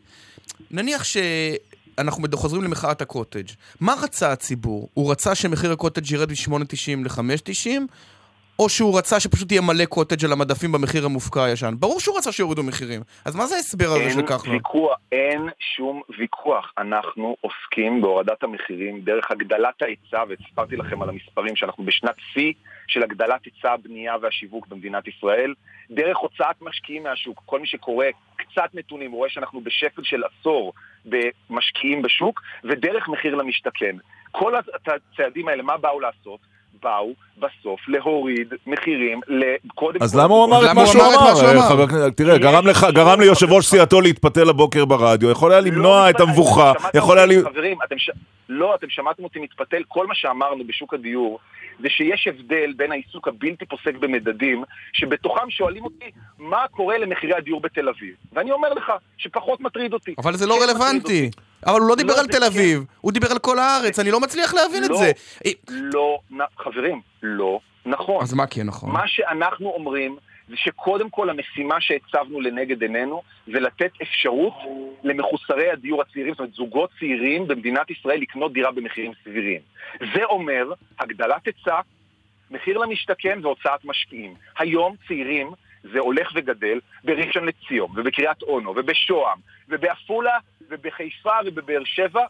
נניח 0.71 1.03
שאנחנו 1.03 2.23
חוזרים 2.33 2.63
למחאת 2.63 3.01
הקוטג'. 3.01 3.47
מה 3.79 3.93
רצה 4.01 4.31
הציבור? 4.31 4.89
הוא 4.93 5.11
רצה 5.11 5.35
שמחיר 5.35 5.71
הקוטג' 5.71 6.11
ירד 6.11 6.31
מ-8.90 6.31 7.03
ל-5.90? 7.03 7.69
או 8.59 8.69
שהוא 8.69 8.97
רצה 8.97 9.19
שפשוט 9.19 9.51
יהיה 9.51 9.61
מלא 9.61 9.85
קוטג' 9.85 10.25
על 10.25 10.31
המדפים 10.31 10.71
במחיר 10.71 11.05
המופקע 11.05 11.43
הישן? 11.43 11.73
ברור 11.79 11.99
שהוא 11.99 12.17
רצה 12.17 12.31
שיורידו 12.31 12.63
מחירים. 12.63 13.01
אז 13.25 13.35
מה 13.35 13.45
זה 13.45 13.55
ההסבר 13.55 13.85
הזה 13.85 14.09
של 14.09 14.19
אין 14.19 14.27
כחלון? 14.27 14.55
ויכוח, 14.55 14.97
אין 15.11 15.49
שום 15.75 16.01
ויכוח. 16.19 16.73
אנחנו 16.77 17.35
עוסקים 17.41 18.01
בהורדת 18.01 18.43
המחירים 18.43 19.01
דרך 19.01 19.31
הגדלת 19.31 19.81
ההיצע, 19.81 20.23
והסברתי 20.29 20.75
לכם 20.75 21.01
על 21.01 21.09
המספרים 21.09 21.55
שאנחנו 21.55 21.83
בשנת 21.83 22.15
שיא 22.33 22.53
של 22.87 23.03
הגדלת 23.03 23.45
היצע 23.45 23.71
הבנייה 23.71 24.15
והשיווק 24.21 24.67
במדינת 24.67 25.07
ישראל, 25.07 25.53
דרך 25.91 26.17
הוצאת 26.17 26.61
משקיעים 26.61 27.03
מהשוק. 27.03 27.41
כל 27.45 27.59
מי 27.59 27.67
שקורא 27.67 28.05
קצת 28.35 28.69
נתונים 28.73 29.11
רואה 29.11 29.29
שאנחנו 29.29 29.61
בשפל 29.61 30.03
של 30.03 30.21
עשור 30.23 30.73
במשקיעים 31.05 32.01
בשוק, 32.01 32.41
ודרך 32.63 33.07
מחיר 33.07 33.35
למשתכן. 33.35 33.95
כל 34.31 34.53
הצעדים 34.55 35.47
האלה, 35.47 35.63
מה 35.63 35.77
באו 35.77 35.99
לעשות? 35.99 36.50
באו 36.83 37.13
בסוף 37.37 37.79
להוריד 37.87 38.53
מחירים 38.67 39.19
לקודם 39.27 40.03
אז 40.03 40.15
למה 40.15 40.33
הוא 40.33 40.45
אמר 40.45 40.71
את 40.71 40.75
מה 40.75 40.87
שהוא 40.87 41.01
אמר? 41.03 41.57
אה, 41.57 41.69
חבר 41.69 41.83
הכנסת, 41.83 42.17
תראה, 42.17 42.37
גרם 42.37 42.67
לך, 42.67 42.85
גרם 42.93 43.19
ליושב 43.21 43.51
ראש 43.51 43.65
סיעתו 43.65 44.01
להתפתל 44.01 44.49
הבוקר 44.49 44.85
ברדיו, 44.85 45.31
יכול 45.31 45.51
היה 45.51 45.61
למנוע 45.61 46.09
את 46.09 46.19
המבוכה, 46.19 46.73
יכול 46.93 47.17
היה... 47.17 47.25
לי- 47.27 47.41
חברים, 47.43 47.77
אתם 47.83 47.97
ש... 47.97 48.09
לא, 48.49 48.75
אתם 48.75 48.87
שמעתם 48.89 49.23
אותי 49.23 49.39
מתפתל, 49.39 49.81
כל 49.87 50.07
מה 50.07 50.15
שאמרנו 50.15 50.63
בשוק 50.67 50.93
הדיור 50.93 51.39
זה 51.81 51.89
שיש 51.89 52.27
הבדל 52.27 52.73
בין 52.77 52.91
העיסוק 52.91 53.27
הבלתי 53.27 53.65
פוסק 53.65 53.95
במדדים, 53.99 54.63
שבתוכם 54.93 55.49
שואלים 55.49 55.83
אותי 55.83 56.05
מה 56.39 56.65
קורה 56.71 56.97
למחירי 56.97 57.33
הדיור 57.35 57.61
בתל 57.61 57.89
אביב. 57.89 58.13
ואני 58.33 58.51
אומר 58.51 58.73
לך 58.73 58.91
שפחות 59.17 59.61
מטריד 59.61 59.93
אותי. 59.93 60.15
אבל 60.17 60.35
זה 60.35 60.47
לא 60.47 60.57
רלוונטי. 60.63 60.97
אותי. 60.97 61.29
אבל 61.65 61.79
הוא 61.79 61.89
לא 61.89 61.95
דיבר 61.95 62.13
לא, 62.13 62.19
על 62.19 62.25
זה 62.25 62.31
תל 62.31 62.39
כן. 62.39 62.43
אביב, 62.43 62.83
הוא 63.01 63.11
דיבר 63.11 63.31
על 63.31 63.39
כל 63.39 63.59
הארץ, 63.59 63.99
אני 63.99 64.11
לא 64.11 64.19
מצליח 64.19 64.53
להבין 64.53 64.83
את 64.83 64.89
לא, 64.89 64.97
זה. 64.97 65.11
לא, 65.69 66.19
חברים, 66.57 67.01
לא 67.23 67.59
נכון. 67.85 68.23
אז 68.23 68.33
מה 68.33 68.47
כן 68.47 68.63
נכון? 68.63 68.91
מה 68.91 69.07
שאנחנו 69.07 69.69
אומרים 69.69 70.17
זה 70.47 70.57
שקודם 70.57 71.09
כל 71.09 71.29
המשימה 71.29 71.81
שהצבנו 71.81 72.41
לנגד 72.41 72.81
עינינו 72.81 73.21
זה 73.47 73.59
לתת 73.59 73.91
אפשרות 74.01 74.53
למחוסרי 75.03 75.69
הדיור 75.69 76.01
הצעירים, 76.01 76.33
זאת 76.33 76.39
אומרת 76.39 76.53
זוגות 76.53 76.89
צעירים 76.99 77.47
במדינת 77.47 77.91
ישראל 77.91 78.19
לקנות 78.21 78.53
דירה 78.53 78.71
במחירים 78.71 79.11
סבירים. 79.23 79.61
זה 79.99 80.23
אומר 80.23 80.73
הגדלת 80.99 81.45
היצע, 81.45 81.79
מחיר 82.51 82.77
למשתכן 82.77 83.39
והוצאת 83.41 83.85
משקיעים. 83.85 84.33
היום 84.59 84.95
צעירים 85.07 85.51
זה 85.93 85.99
הולך 85.99 86.31
וגדל 86.35 86.79
בראשון 87.03 87.45
לציון 87.45 87.89
ובקריית 87.95 88.41
אונו 88.41 88.73
ובשוהם 88.75 89.37
ובעפולה 89.69 90.37
ובחיפה 90.71 91.31
ובבאר 91.45 91.83
שבע 91.83 92.25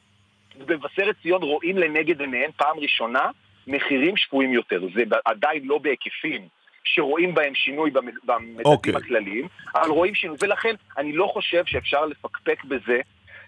ובמבשרת 0.59 1.15
ציון 1.21 1.43
רואים 1.43 1.77
לנגד 1.77 2.21
עיניהם 2.21 2.51
פעם 2.57 2.79
ראשונה 2.79 3.29
מחירים 3.67 4.17
שפויים 4.17 4.53
יותר. 4.53 4.81
זה 4.95 5.03
עדיין 5.25 5.65
לא 5.65 5.77
בהיקפים 5.77 6.47
שרואים 6.83 7.33
בהם 7.33 7.55
שינוי 7.55 7.91
במד- 7.91 8.25
במדדים 8.25 8.65
אוקיי. 8.65 8.95
הכלליים, 8.95 9.47
אבל 9.75 9.89
רואים 9.89 10.15
שינוי. 10.15 10.37
ולכן 10.41 10.75
אני 10.97 11.13
לא 11.13 11.27
חושב 11.33 11.65
שאפשר 11.65 12.05
לפקפק 12.05 12.63
בזה 12.63 13.01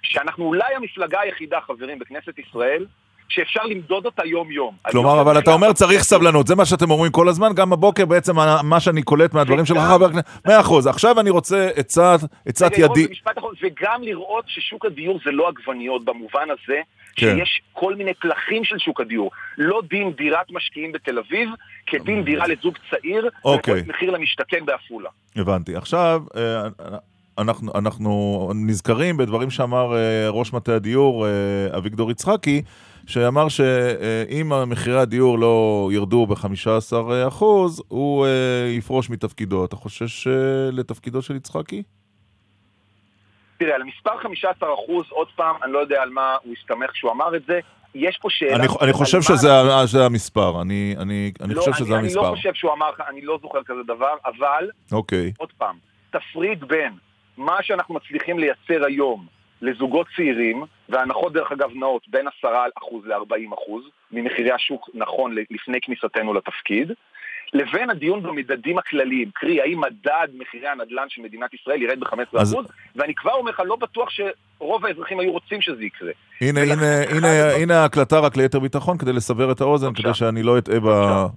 שאנחנו 0.03 0.45
אולי 0.45 0.75
המפלגה 0.75 1.19
היחידה, 1.21 1.61
חברים, 1.61 1.99
בכנסת 1.99 2.39
ישראל, 2.39 2.85
שאפשר 3.33 3.63
למדוד 3.63 4.05
אותה 4.05 4.25
יום-יום. 4.25 4.75
כלומר, 4.91 5.21
אבל 5.21 5.39
אתה 5.39 5.53
אומר 5.53 5.73
צריך 5.73 6.03
סבלנות, 6.03 6.47
זה 6.47 6.55
מה 6.55 6.65
שאתם 6.65 6.91
אומרים 6.91 7.11
כל 7.11 7.29
הזמן, 7.29 7.53
גם 7.55 7.73
הבוקר 7.73 8.05
בעצם 8.05 8.35
מה 8.63 8.79
שאני 8.79 9.03
קולט 9.03 9.33
מהדברים 9.33 9.65
שלך, 9.65 9.77
חבר 9.77 10.05
הכנסת, 10.05 10.25
מאה 10.45 10.59
אחוז, 10.59 10.87
עכשיו 10.87 11.19
אני 11.19 11.29
רוצה 11.29 11.69
עצת, 11.75 12.77
ידי, 12.77 13.07
וגם 13.61 14.03
לראות 14.03 14.45
ששוק 14.47 14.85
הדיור 14.85 15.19
זה 15.25 15.31
לא 15.31 15.47
עגבניות 15.47 16.05
במובן 16.05 16.47
הזה, 16.49 16.79
כן. 17.15 17.35
שיש 17.37 17.61
כל 17.73 17.95
מיני 17.95 18.13
פלחים 18.13 18.63
של 18.63 18.79
שוק 18.79 19.01
הדיור. 19.01 19.31
לא 19.57 19.81
דין 19.89 20.11
דירת 20.11 20.51
משקיעים 20.51 20.91
בתל 20.91 21.19
אביב, 21.19 21.49
כדין 21.87 22.23
דירה 22.23 22.47
לזוג 22.47 22.77
צעיר, 22.89 23.29
אוקיי. 23.45 23.83
מחיר 23.87 24.11
למשתכן 24.11 24.65
בעפולה. 24.65 25.09
הבנתי. 25.35 25.75
עכשיו, 25.75 26.21
אה, 26.35 26.63
אנחנו, 27.37 27.71
אנחנו 27.75 28.51
נזכרים 28.55 29.17
בדברים 29.17 29.49
שאמר 29.49 29.95
אה, 29.95 30.29
ראש 30.29 30.53
מטה 30.53 30.75
הדיור, 30.75 31.27
אה, 31.27 31.77
אביגדור 31.77 32.11
יצחקי, 32.11 32.61
שאמר 33.07 33.49
שאם 33.49 34.51
מחירי 34.67 34.99
הדיור 34.99 35.39
לא 35.39 35.89
ירדו 35.93 36.25
ב-15%, 36.25 37.43
הוא 37.87 38.25
אה, 38.25 38.67
יפרוש 38.69 39.09
מתפקידו. 39.09 39.65
אתה 39.65 39.75
חושש 39.75 40.27
אה, 40.27 40.33
לתפקידו 40.71 41.21
של 41.21 41.35
יצחקי? 41.35 41.83
תראה, 43.57 43.75
על 43.75 43.81
המספר 43.81 44.17
15 44.17 44.73
אחוז, 44.73 45.05
עוד 45.09 45.27
פעם, 45.35 45.55
אני 45.63 45.71
לא 45.71 45.79
יודע 45.79 46.01
על 46.01 46.09
מה 46.09 46.37
הוא 46.43 46.53
הסתמך 46.59 46.91
כשהוא 46.91 47.11
אמר 47.11 47.35
את 47.35 47.41
זה, 47.47 47.59
יש 47.95 48.17
פה 48.21 48.29
שאלה... 48.31 48.55
אני, 48.55 48.67
אני 48.81 48.93
חושב 48.93 49.21
שזה 49.21 49.49
זה 49.85 50.05
המספר, 50.05 50.61
אני, 50.61 50.95
אני, 50.99 51.31
אני 51.41 51.53
לא, 51.53 51.59
חושב 51.59 51.73
שזה 51.73 51.93
אני, 51.93 52.03
המספר. 52.03 52.19
אני 52.19 52.29
לא 52.29 52.35
חושב 52.35 52.53
שהוא 52.53 52.73
אמר, 52.73 52.89
אני 53.09 53.21
לא 53.21 53.39
זוכר 53.41 53.63
כזה 53.63 53.83
דבר, 53.87 54.13
אבל, 54.25 54.69
אוקיי. 54.91 55.31
עוד 55.37 55.49
פעם, 55.57 55.75
תפריד 56.11 56.63
בין 56.63 56.93
מה 57.37 57.57
שאנחנו 57.61 57.95
מצליחים 57.95 58.39
לייצר 58.39 58.85
היום 58.87 59.25
לזוגות 59.63 60.07
צעירים, 60.15 60.63
והנחות 60.89 61.33
דרך 61.33 61.51
אגב 61.51 61.69
נאות 61.75 62.01
בין 62.07 62.27
10% 62.27 62.47
ל-40% 63.05 63.71
ממחירי 64.11 64.51
השוק 64.51 64.89
נכון 64.93 65.35
לפני 65.51 65.77
כניסתנו 65.81 66.33
לתפקיד, 66.33 66.91
לבין 67.53 67.89
הדיון 67.89 68.23
במדדים 68.23 68.77
הכלליים, 68.77 69.29
קרי 69.33 69.61
האם 69.61 69.81
מדד 69.81 70.27
מחירי 70.37 70.67
הנדל"ן 70.67 71.05
של 71.09 71.21
מדינת 71.21 71.53
ישראל 71.53 71.81
ירד 71.81 71.99
ב-15%, 71.99 72.41
אז- 72.41 72.55
ואני 72.95 73.13
כבר 73.15 73.31
אומר 73.31 73.51
לך, 73.51 73.61
לא 73.65 73.75
בטוח 73.75 74.09
שרוב 74.09 74.85
האזרחים 74.85 75.19
היו 75.19 75.31
רוצים 75.31 75.61
שזה 75.61 75.83
יקרה. 75.83 76.11
הנה, 76.41 76.61
הנה, 76.61 77.01
הנה, 77.09 77.51
הנה 77.55 77.81
ההקלטה 77.81 78.19
רק 78.19 78.37
ליתר 78.37 78.59
ביטחון, 78.59 78.97
כדי 78.97 79.13
לסבר 79.13 79.51
את 79.51 79.61
האוזן, 79.61 79.93
כדי 79.93 80.13
שאני 80.13 80.43
לא 80.43 80.57
אטעה 80.57 80.79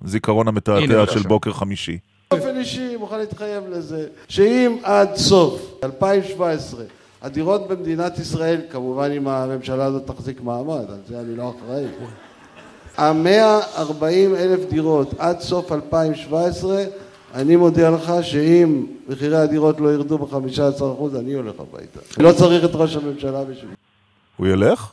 בזיכרון 0.03 0.49
הנה, 0.49 0.55
המתעתע 0.55 0.99
בבקשה. 0.99 1.13
של 1.13 1.29
בוקר 1.29 1.53
חמישי. 1.53 1.99
באופן 2.31 2.57
אישי 2.57 2.97
מוכן 2.97 3.19
להתחייב 3.19 3.65
לזה, 3.69 4.09
שאם 4.29 4.77
עד 4.83 5.15
סוף 5.15 5.85
2017 5.85 6.85
הדירות 7.23 7.69
במדינת 7.69 8.19
ישראל, 8.19 8.61
כמובן 8.71 9.11
אם 9.11 9.29
הממשלה 9.29 9.85
הזאת 9.85 10.07
תחזיק 10.07 10.41
מעמד, 10.41 10.91
על 10.91 11.01
זה 11.07 11.21
אני 11.21 11.37
לא 11.37 11.51
אחראי, 11.51 11.85
המאה 12.97 13.59
ארבעים 13.79 14.35
אלף 14.35 14.71
דירות 14.71 15.15
עד 15.19 15.41
סוף 15.41 15.73
2017, 15.73 16.77
אני 17.35 17.57
מודיע 17.57 17.91
לך 17.91 18.13
שאם 18.23 18.87
מחירי 19.09 19.37
הדירות 19.37 19.81
לא 19.81 19.89
ירדו 19.89 20.19
ב-15% 20.19 21.21
אני 21.21 21.33
הולך 21.33 21.61
הביתה. 21.61 22.01
לא 22.23 22.33
צריך 22.33 22.65
את 22.65 22.71
ראש 22.75 22.97
הממשלה 22.97 23.45
בשביל... 23.45 23.71
הוא 24.37 24.47
ילך? 24.47 24.93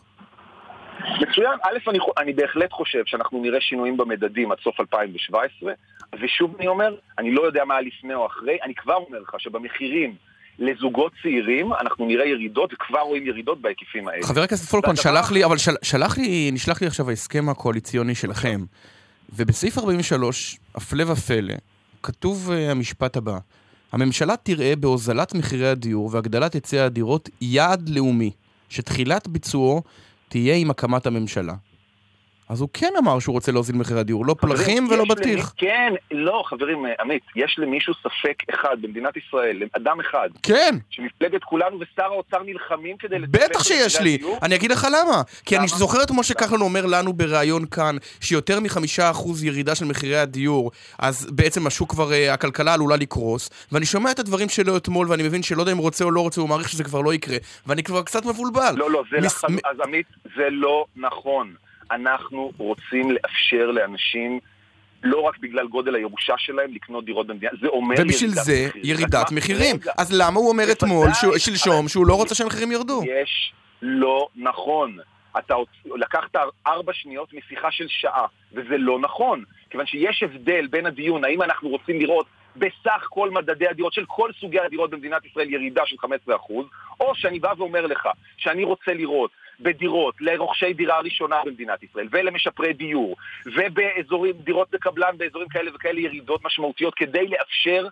מצוין. 1.21 1.59
א', 1.63 1.89
אני, 1.89 1.99
אני 2.17 2.34
בהחלט 2.34 2.71
חושב 2.71 3.01
שאנחנו 3.05 3.41
נראה 3.41 3.61
שינויים 3.61 3.97
במדדים 3.97 4.51
עד 4.51 4.57
סוף 4.63 4.80
2017, 4.80 5.74
ושוב 6.21 6.55
אני 6.59 6.67
אומר, 6.67 6.95
אני 7.19 7.32
לא 7.32 7.41
יודע 7.41 7.65
מה 7.65 7.82
לפני 7.82 8.13
או 8.13 8.26
אחרי, 8.26 8.57
אני 8.63 8.76
כבר 8.76 8.95
אומר 8.95 9.19
לך 9.19 9.36
שבמחירים 9.39 10.15
לזוגות 10.59 11.11
צעירים 11.21 11.73
אנחנו 11.73 12.05
נראה 12.05 12.25
ירידות, 12.25 12.73
וכבר 12.73 12.99
רואים 12.99 13.27
ירידות 13.27 13.61
בהיקפים 13.61 14.07
האלה. 14.07 14.23
חבר 14.23 14.41
הכנסת 14.41 14.69
פולקמן 14.69 14.95
שלח 14.95 15.31
לי, 15.31 15.45
אבל 15.45 15.57
של, 15.57 15.71
שלח 15.81 16.17
לי, 16.17 16.51
נשלח 16.53 16.81
לי 16.81 16.87
עכשיו 16.87 17.09
ההסכם 17.09 17.49
הקואליציוני 17.49 18.15
שלכם, 18.15 18.61
ובסעיף 19.35 19.77
43, 19.77 20.57
הפלא 20.75 21.03
ופלא, 21.11 21.53
כתוב 22.03 22.49
uh, 22.49 22.71
המשפט 22.71 23.17
הבא: 23.17 23.37
הממשלה 23.91 24.37
תראה 24.37 24.75
בהוזלת 24.75 25.35
מחירי 25.35 25.67
הדיור 25.67 26.09
והגדלת 26.11 26.53
היצע 26.53 26.85
הדירות 26.85 27.29
יעד 27.41 27.89
לאומי, 27.89 28.31
שתחילת 28.69 29.27
ביצועו 29.27 29.81
תהיה 30.29 30.55
עם 30.55 30.69
הקמת 30.69 31.05
הממשלה. 31.05 31.53
אז 32.49 32.61
הוא 32.61 32.69
כן 32.73 32.89
אמר 32.97 33.19
שהוא 33.19 33.33
רוצה 33.33 33.51
להוזיל 33.51 33.75
מחירי 33.75 33.99
הדיור, 33.99 34.25
לא 34.25 34.35
פלחים 34.39 34.87
ולא 34.91 35.05
בטיח. 35.09 35.39
למי- 35.61 35.69
כן, 35.71 35.93
לא, 36.11 36.43
חברים, 36.45 36.85
אה, 36.85 36.91
עמית, 36.99 37.23
יש 37.35 37.55
למישהו 37.59 37.93
ספק 37.93 38.43
אחד 38.53 38.77
במדינת 38.81 39.13
ישראל, 39.17 39.57
אדם 39.77 39.99
אחד, 39.99 40.29
כן. 40.43 40.75
שמפלגת 40.89 41.43
כולנו 41.43 41.79
ושר 41.79 42.03
האוצר 42.03 42.43
נלחמים 42.45 42.97
כדי 42.97 43.19
לטפל 43.19 43.37
בטח 43.47 43.63
שיש 43.63 44.01
לי, 44.01 44.13
הדיור? 44.15 44.37
אני 44.43 44.55
אגיד 44.55 44.71
לך 44.71 44.87
למה. 44.91 45.21
כי 45.45 45.57
אני 45.57 45.65
למה? 45.69 45.77
זוכר 45.77 46.03
את 46.03 46.11
משה 46.11 46.33
כחלון 46.33 46.61
אומר 46.61 46.85
לנו 46.85 47.13
בריאיון 47.13 47.65
כאן, 47.65 47.95
שיותר 48.21 48.59
מחמישה 48.59 49.09
אחוז 49.11 49.43
ירידה 49.43 49.75
של 49.75 49.85
מחירי 49.85 50.17
הדיור, 50.17 50.71
אז 50.99 51.27
בעצם 51.31 51.67
השוק 51.67 51.91
כבר, 51.91 52.13
אה, 52.13 52.33
הכלכלה 52.33 52.73
עלולה 52.73 52.95
לקרוס, 52.95 53.49
ואני 53.71 53.85
שומע 53.85 54.11
את 54.11 54.19
הדברים 54.19 54.49
שלו 54.49 54.77
אתמול, 54.77 55.07
ואני 55.09 55.23
מבין 55.23 55.43
שלא 55.43 55.61
יודע 55.61 55.71
אם 55.71 55.77
רוצה 55.77 56.05
או 56.05 56.11
לא 56.11 56.21
רוצה, 56.21 56.41
הוא 56.41 56.49
מעריך 56.49 56.69
שזה 56.69 56.83
כבר 56.83 57.01
לא 57.01 57.13
יקרה, 57.13 57.37
ואני 57.67 57.83
כבר 57.83 58.03
קצת 58.03 58.25
מבולבל. 58.25 58.73
לא, 58.77 58.91
לא, 58.91 59.03
זה 59.11 59.17
מס- 59.17 59.25
לחלוטין, 59.43 59.59
אז 59.71 59.77
עמית, 59.87 60.05
זה 60.35 60.47
לא 60.51 60.85
נכון. 60.95 61.53
אנחנו 61.95 62.51
רוצים 62.57 63.11
לאפשר 63.11 63.71
לאנשים, 63.71 64.39
לא 65.03 65.21
רק 65.21 65.37
בגלל 65.39 65.67
גודל 65.67 65.95
הירושה 65.95 66.33
שלהם, 66.37 66.73
לקנות 66.73 67.05
דירות 67.05 67.27
במדינה, 67.27 67.51
זה 67.61 67.67
אומר 67.67 67.95
ובשביל 67.99 68.29
ירידת 68.29 68.43
זה, 68.45 68.65
מחירים. 68.67 68.85
ירידת 68.85 69.15
רק 69.15 69.31
מה- 69.31 69.37
מחירים. 69.37 69.75
רגע. 69.75 69.91
אז 69.97 70.13
למה 70.21 70.39
הוא 70.39 70.49
אומר 70.49 70.63
אתמול, 70.71 71.07
שלשום, 71.37 71.87
שהוא 71.87 72.07
לא 72.07 72.13
רוצה 72.15 72.35
שהמחירים 72.35 72.71
ירדו? 72.71 73.01
יש 73.21 73.53
לא 73.81 74.27
נכון. 74.35 74.97
אתה 75.37 75.55
לקחת 75.95 76.35
ארבע 76.67 76.93
שניות 76.93 77.33
משיחה 77.33 77.71
של 77.71 77.85
שעה, 77.89 78.25
וזה 78.53 78.77
לא 78.77 78.99
נכון. 78.99 79.43
כיוון 79.69 79.85
שיש 79.85 80.23
הבדל 80.23 80.67
בין 80.67 80.85
הדיון, 80.85 81.25
האם 81.25 81.41
אנחנו 81.41 81.69
רוצים 81.69 81.99
לראות 81.99 82.25
בסך 82.55 83.07
כל 83.09 83.29
מדדי 83.29 83.67
הדירות 83.67 83.93
של 83.93 84.05
כל 84.07 84.29
סוגי 84.39 84.59
הדירות 84.59 84.89
במדינת 84.89 85.25
ישראל 85.25 85.53
ירידה 85.53 85.81
של 85.85 85.95
15%, 86.27 86.65
או 86.99 87.15
שאני 87.15 87.39
בא 87.39 87.53
ואומר 87.57 87.85
לך 87.85 88.07
שאני 88.37 88.63
רוצה 88.63 88.93
לראות 88.93 89.31
בדירות 89.59 90.15
לרוכשי 90.19 90.73
דירה 90.73 90.99
ראשונה 90.99 91.35
במדינת 91.45 91.83
ישראל 91.83 92.07
ולמשפרי 92.11 92.73
דיור 92.73 93.15
ובאזורים, 93.45 94.35
דירות 94.37 94.71
בקבלן 94.71 95.17
באזורים 95.17 95.47
כאלה 95.49 95.71
וכאלה 95.75 95.99
ירידות 95.99 96.45
משמעותיות 96.45 96.95
כדי 96.95 97.27
לאפשר 97.27 97.87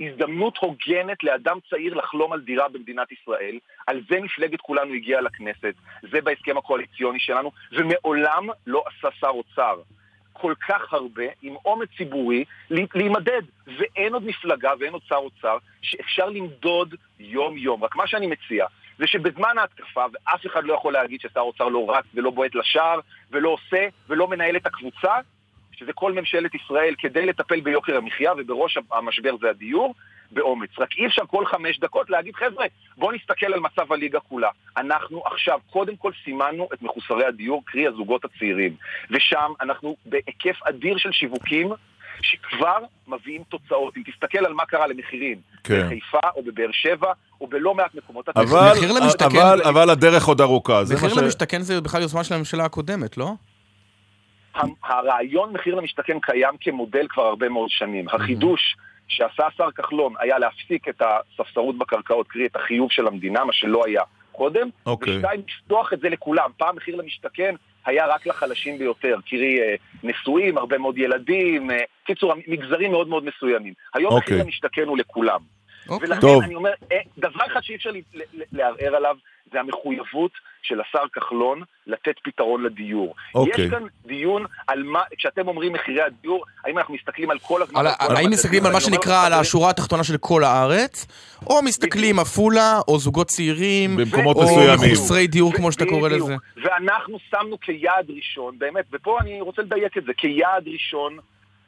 הזדמנות 0.00 0.56
הוגנת 0.56 1.22
לאדם 1.24 1.58
צעיר 1.70 1.94
לחלום 1.94 2.32
על 2.32 2.40
דירה 2.40 2.68
במדינת 2.68 3.12
ישראל. 3.12 3.58
על 3.86 4.00
זה 4.10 4.20
מפלגת 4.20 4.60
כולנו 4.60 4.94
הגיעה 4.94 5.20
לכנסת, 5.20 5.74
זה 6.12 6.20
בהסכם 6.20 6.58
הקואליציוני 6.58 7.20
שלנו, 7.20 7.52
ומעולם 7.72 8.46
לא 8.66 8.84
עשה 8.86 9.08
שר 9.20 9.28
אוצר 9.28 9.80
כל 10.32 10.54
כך 10.68 10.92
הרבה 10.92 11.24
עם 11.42 11.54
אומץ 11.64 11.88
ציבורי 11.96 12.44
לה- 12.70 12.84
להימדד. 12.94 13.42
ואין 13.78 14.12
עוד 14.12 14.24
מפלגה 14.26 14.72
ואין 14.80 14.92
עוד 14.92 15.02
שר 15.08 15.16
אוצר 15.16 15.56
שאפשר 15.82 16.26
למדוד 16.28 16.94
יום-יום. 17.20 17.84
רק 17.84 17.96
מה 17.96 18.06
שאני 18.06 18.26
מציע 18.26 18.66
זה 18.98 19.06
שבזמן 19.06 19.58
ההתקפה, 19.58 20.04
ואף 20.12 20.46
אחד 20.46 20.64
לא 20.64 20.74
יכול 20.74 20.92
להגיד 20.92 21.20
ששר 21.20 21.40
אוצר 21.40 21.68
לא 21.68 21.90
רץ 21.90 22.04
ולא 22.14 22.30
בועט 22.30 22.54
לשער 22.54 23.00
ולא 23.30 23.48
עושה 23.48 23.88
ולא 24.08 24.28
מנהל 24.28 24.56
את 24.56 24.66
הקבוצה, 24.66 25.12
שזה 25.72 25.92
כל 25.92 26.12
ממשלת 26.12 26.54
ישראל 26.54 26.94
כדי 26.98 27.26
לטפל 27.26 27.60
ביוקר 27.60 27.96
המחיה, 27.96 28.32
ובראש 28.38 28.78
המשבר 28.92 29.36
זה 29.40 29.50
הדיור, 29.50 29.94
באומץ. 30.30 30.70
רק 30.78 30.88
אי 30.98 31.06
אפשר 31.06 31.22
כל 31.26 31.46
חמש 31.46 31.78
דקות 31.78 32.10
להגיד, 32.10 32.34
חבר'ה, 32.34 32.66
בואו 32.96 33.12
נסתכל 33.12 33.52
על 33.54 33.60
מצב 33.60 33.92
הליגה 33.92 34.20
כולה. 34.20 34.48
אנחנו 34.76 35.22
עכשיו, 35.26 35.60
קודם 35.70 35.96
כל 35.96 36.12
סימנו 36.24 36.68
את 36.74 36.82
מחוסרי 36.82 37.24
הדיור, 37.24 37.62
קרי 37.66 37.86
הזוגות 37.86 38.24
הצעירים. 38.24 38.76
ושם 39.10 39.52
אנחנו 39.60 39.96
בהיקף 40.06 40.62
אדיר 40.62 40.96
של 40.96 41.12
שיווקים, 41.12 41.72
שכבר 42.22 42.78
מביאים 43.08 43.42
תוצאות. 43.48 43.96
אם 43.96 44.02
תסתכל 44.02 44.46
על 44.46 44.52
מה 44.52 44.66
קרה 44.66 44.86
למחירים, 44.86 45.38
כן. 45.64 45.86
בחיפה 45.86 46.28
או 46.36 46.42
בבאר 46.42 46.68
שבע, 46.72 47.12
או 47.40 47.46
בלא 47.46 47.74
מעט 47.74 47.94
מקומות, 47.94 48.28
אבל, 48.28 48.44
מחיר 48.76 48.92
למשתכן- 48.92 49.38
אבל, 49.38 49.62
אבל 49.62 49.90
הדרך 49.90 50.24
עוד 50.26 50.40
ארוכה. 50.40 50.84
זה 50.84 50.94
מחיר. 50.94 51.22
למשתכן 51.22 51.60
זה 51.60 51.80
בכלל 51.80 52.02
יוזמה 52.02 52.24
של 52.24 52.34
הממשלה 52.34 52.64
הקודמת, 52.64 53.16
לא? 53.16 53.32
הרעיון 54.84 55.52
מחיר 55.52 55.74
למשתכן 55.74 56.18
קיים 56.22 56.54
כמודל 56.60 57.06
כבר 57.08 57.22
הרבה 57.22 57.48
מאוד 57.48 57.70
שנים. 57.70 58.08
החידוש 58.08 58.76
שעשה 59.08 59.46
השר 59.46 59.70
כחלון 59.70 60.14
היה 60.20 60.38
להפסיק 60.38 60.88
את 60.88 61.02
הספסרות 61.02 61.78
בקרקעות, 61.78 62.28
קרי 62.28 62.46
את 62.46 62.56
החיוב 62.56 62.90
של 62.92 63.06
המדינה, 63.06 63.44
מה 63.44 63.52
שלא 63.52 63.82
היה 63.86 64.02
קודם, 64.32 64.68
אוקיי. 64.86 65.16
ושתיים, 65.16 65.40
לפתוח 65.48 65.92
את 65.92 66.00
זה 66.00 66.08
לכולם. 66.08 66.50
פעם 66.56 66.76
מחיר 66.76 66.96
למשתכן 66.96 67.54
היה 67.86 68.06
רק 68.06 68.26
לחלשים 68.26 68.78
ביותר, 68.78 69.16
קרי 69.26 69.60
אה, 69.60 69.74
נשואים, 70.02 70.58
הרבה 70.58 70.78
מאוד 70.78 70.98
ילדים, 70.98 71.70
אה, 71.70 71.76
קיצור, 72.04 72.34
מגזרים 72.48 72.90
מאוד 72.90 73.08
מאוד 73.08 73.24
מסוימים. 73.24 73.74
היום 73.94 74.12
אוקיי. 74.12 74.34
מחיר 74.34 74.44
למשתכן 74.46 74.86
הוא 74.86 74.98
לכולם. 74.98 75.55
ולכן 76.00 76.20
טוב. 76.20 76.42
אני 76.42 76.54
אומר, 76.54 76.70
אה, 76.92 76.96
דבר 77.18 77.46
אחד 77.52 77.60
שאי 77.62 77.74
אפשר 77.76 77.90
ל- 77.90 77.96
ל- 78.14 78.42
לערער 78.52 78.96
עליו, 78.96 79.16
זה 79.52 79.60
המחויבות 79.60 80.30
של 80.62 80.80
השר 80.80 81.04
כחלון 81.14 81.62
לתת 81.86 82.14
פתרון 82.24 82.62
לדיור. 82.64 83.14
אוקיי. 83.34 83.64
יש 83.64 83.70
כאן 83.70 83.82
דיון 84.06 84.44
על 84.66 84.82
מה, 84.82 85.02
כשאתם 85.18 85.48
אומרים 85.48 85.72
מחירי 85.72 86.02
הדיור, 86.02 86.44
האם 86.64 86.78
אנחנו 86.78 86.94
מסתכלים 86.94 87.30
על 87.30 87.38
כל 87.38 87.62
הזמן... 87.62 87.80
על 87.80 87.86
ה- 87.86 87.94
כל 88.06 88.16
האם? 88.16 88.30
מסתכלים 88.30 88.66
על 88.66 88.72
מה 88.72 88.80
שנקרא 88.80 89.26
על 89.26 89.32
השורה 89.32 89.70
התחתונה 89.70 90.04
של 90.04 90.16
כל 90.16 90.44
הארץ, 90.44 91.06
או 91.46 91.62
מסתכלים 91.62 92.18
עפולה, 92.18 92.80
או 92.88 92.98
זוגות 92.98 93.26
צעירים, 93.26 93.96
במקומות 93.96 94.36
או. 94.36 94.42
מחוסרי 94.86 95.26
דיור, 95.26 95.52
כמו 95.54 95.72
שאתה 95.72 95.84
קורא. 95.84 96.08
לזה. 96.08 96.34
ואנחנו 96.64 97.18
שמנו 97.30 97.60
כיעד 97.60 98.10
ראשון, 98.16 98.58
באמת, 98.58 98.84
ופה 98.92 99.18
אני 99.20 99.40
רוצה 99.40 99.62
לדייק 99.62 99.96
את 99.98 100.04
זה, 100.04 100.12
כיעד 100.16 100.68
ראשון, 100.72 101.18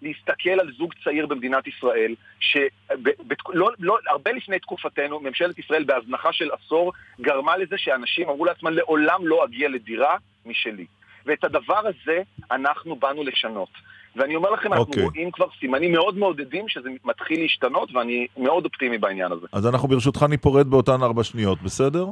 להסתכל 0.02 0.60
על 0.60 0.72
זוג 0.78 0.94
צעיר 1.04 1.26
במדינת 1.26 1.66
ישראל, 1.66 2.14
שלא, 2.40 3.70
לא, 3.78 3.98
הרבה 4.10 4.32
לפני 4.32 4.58
תקופתנו, 4.58 5.20
ממשלת 5.20 5.58
ישראל 5.58 5.84
בהזנחה 5.84 6.32
של 6.32 6.48
עשור, 6.52 6.92
גרמה 7.20 7.56
לזה 7.56 7.78
שאנשים 7.78 8.28
אמרו 8.28 8.44
לעצמם, 8.44 8.72
לעולם 8.72 9.26
לא 9.26 9.44
אגיע 9.44 9.68
לדירה 9.68 10.16
משלי. 10.46 10.86
ואת 11.26 11.44
הדבר 11.44 11.80
הזה 11.86 12.22
אנחנו 12.50 12.96
באנו 12.96 13.24
לשנות. 13.24 13.68
ואני 14.16 14.36
אומר 14.36 14.50
לכם, 14.50 14.72
אנחנו 14.72 14.84
אוקיי. 14.88 15.04
רואים 15.04 15.30
כבר 15.30 15.46
סימנים 15.60 15.92
מאוד 15.92 16.18
מעודדים 16.18 16.68
שזה 16.68 16.88
מתחיל 17.04 17.40
להשתנות, 17.40 17.94
ואני 17.94 18.26
מאוד 18.36 18.64
אופטימי 18.64 18.98
בעניין 18.98 19.32
הזה. 19.32 19.46
אז 19.52 19.66
אנחנו 19.66 19.88
ברשותך 19.88 20.22
ניפרד 20.22 20.66
באותן 20.66 21.02
ארבע 21.02 21.24
שניות, 21.24 21.62
בסדר? 21.62 22.06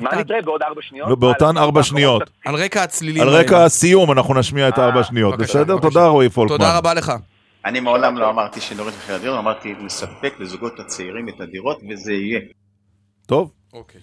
מה 0.00 0.10
נתראה 0.16 0.42
בעוד 0.42 0.62
ארבע 0.62 0.82
שניות? 0.82 1.10
ובאותן 1.10 1.56
ארבע 1.56 1.82
שניות. 1.82 2.22
על 2.44 2.54
רקע 2.54 2.82
הצלילים 2.82 3.22
על. 3.22 3.28
רקע 3.28 3.64
הסיום 3.64 4.12
אנחנו 4.12 4.34
נשמיע 4.34 4.68
את 4.68 4.78
אה, 4.78 4.84
הארבע 4.84 5.04
שניות, 5.04 5.34
בבקשה, 5.34 5.58
בסדר? 5.58 5.78
תודה 5.78 6.06
רועי 6.06 6.28
פולקמן. 6.28 6.56
תודה 6.56 6.78
רבה 6.78 6.94
לך. 6.94 7.12
אני 7.64 7.80
מעולם 7.80 8.18
לא 8.18 8.30
אמרתי 8.30 8.60
שנוריד 8.60 8.94
מחירי 8.94 9.18
הדיור, 9.18 9.38
אמרתי 9.38 9.74
נספק 9.80 10.34
לזוגות 10.38 10.80
הצעירים 10.80 11.28
את 11.28 11.40
הדירות, 11.40 11.80
וזה 11.90 12.12
יהיה. 12.12 12.40
טוב. 13.26 13.52
אוקיי. 13.72 14.00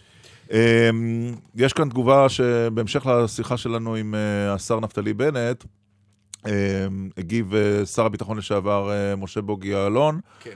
אמ, 0.51 1.35
יש 1.55 1.73
כאן 1.73 1.89
תגובה 1.89 2.29
שבהמשך 2.29 3.05
לשיחה 3.05 3.57
שלנו 3.57 3.95
עם 3.95 4.15
אה, 4.15 4.53
השר 4.53 4.79
נפתלי 4.79 5.13
בנט, 5.13 5.63
אמ, 6.47 6.51
הגיב 7.17 7.55
אה, 7.55 7.85
שר 7.85 8.05
הביטחון 8.05 8.37
לשעבר 8.37 8.91
אה, 8.91 9.15
משה 9.15 9.41
בוגי 9.41 9.67
יעלון. 9.67 10.19
כן. 10.39 10.51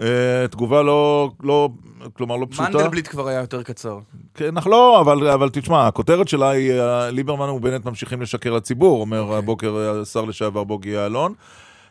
אה, 0.00 0.48
תגובה 0.50 0.82
לא, 0.82 1.30
לא, 1.42 1.68
כלומר 2.12 2.36
לא 2.36 2.46
פשוטה. 2.50 2.68
מנדלבליט 2.68 3.08
כבר 3.08 3.28
היה 3.28 3.40
יותר 3.40 3.62
קצר. 3.62 3.98
כן, 4.34 4.56
אך 4.56 4.66
לא, 4.66 5.00
אבל, 5.00 5.28
אבל 5.28 5.48
תשמע, 5.52 5.86
הכותרת 5.86 6.28
שלה 6.28 6.50
היא 6.50 6.72
אה, 6.72 7.10
ליברמן 7.10 7.48
ובנט 7.48 7.84
ממשיכים 7.84 8.22
לשקר 8.22 8.52
לציבור, 8.52 9.00
אומר 9.00 9.20
אוקיי. 9.20 9.36
הבוקר 9.36 10.00
השר 10.02 10.24
לשעבר 10.24 10.64
בוגי 10.64 10.90
יעלון. 10.90 11.34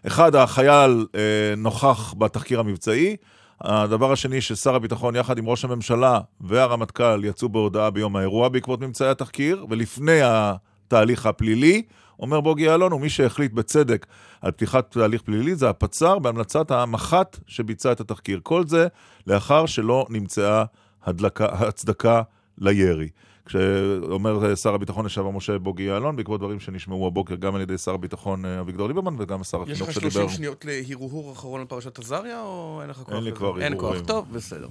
אחד, 0.07 0.35
החייל 0.35 1.05
אה, 1.15 1.21
נוכח 1.57 2.13
בתחקיר 2.17 2.59
המבצעי. 2.59 3.15
הדבר 3.61 4.11
השני, 4.11 4.41
ששר 4.41 4.75
הביטחון 4.75 5.15
יחד 5.15 5.37
עם 5.37 5.47
ראש 5.47 5.65
הממשלה 5.65 6.19
והרמטכ"ל 6.41 7.25
יצאו 7.25 7.49
בהודעה 7.49 7.89
ביום 7.89 8.15
האירוע 8.15 8.49
בעקבות 8.49 8.81
ממצאי 8.81 9.07
התחקיר, 9.07 9.65
ולפני 9.69 10.19
התהליך 10.23 11.25
הפלילי, 11.25 11.81
אומר 12.19 12.41
בוגי 12.41 12.63
יעלון, 12.63 12.93
ומי 12.93 13.09
שהחליט 13.09 13.53
בצדק 13.53 14.05
על 14.41 14.51
פתיחת 14.51 14.91
תהליך 14.91 15.21
פלילי 15.21 15.55
זה 15.55 15.69
הפצ"ר 15.69 16.19
בהמלצת 16.19 16.71
המח"ט 16.71 17.37
שביצע 17.47 17.91
את 17.91 17.99
התחקיר. 17.99 18.39
כל 18.43 18.67
זה 18.67 18.87
לאחר 19.27 19.65
שלא 19.65 20.05
נמצאה 20.09 20.63
הדלקה, 21.03 21.45
הצדקה 21.45 22.21
לירי. 22.57 23.09
כשאומר 23.45 24.55
שר 24.55 24.73
הביטחון 24.73 25.05
לשעבר 25.05 25.29
משה 25.29 25.57
בוגי 25.57 25.83
יעלון, 25.83 26.15
בעקבות 26.15 26.39
דברים 26.39 26.59
שנשמעו 26.59 27.07
הבוקר 27.07 27.35
גם 27.35 27.55
על 27.55 27.61
ידי 27.61 27.77
שר 27.77 27.93
הביטחון 27.93 28.45
אה, 28.45 28.59
אביגדור 28.59 28.87
ליברמן 28.87 29.15
וגם 29.19 29.43
שר 29.43 29.63
יש 29.67 29.71
החינוך 29.71 29.89
לך 29.89 29.95
שדיבר. 29.95 30.11
30 30.11 30.29
שניות 30.29 30.65
להרהור 30.65 31.31
אחרון 31.33 31.59
על 31.59 31.65
פרשת 31.67 31.99
עזריה, 31.99 32.41
או 32.41 32.79
אין 32.81 32.89
לך 32.89 32.97
כוח 32.97 33.15
אין 33.15 33.23
לי? 33.23 33.31
כבר 33.31 33.61
אין 33.61 33.73
הרהורים. 33.73 33.99
כוח, 33.99 34.07
טוב, 34.07 34.25
בסדר. 34.31 34.67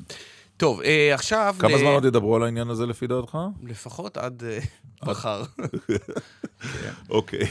טוב, 0.59 0.81
אה, 0.81 1.15
עכשיו... 1.15 1.55
כמה 1.59 1.71
ל- 1.75 1.79
זמן 1.79 1.89
עוד 1.89 2.05
ידברו 2.05 2.37
על 2.37 2.43
העניין 2.43 2.71
הזה 2.71 2.87
לפי 2.87 3.07
דעתך? 3.07 3.39
לפחות 3.63 4.17
עד 4.17 4.43
אה, 4.47 4.59
מחר. 5.11 5.43
אוקיי. 7.11 7.47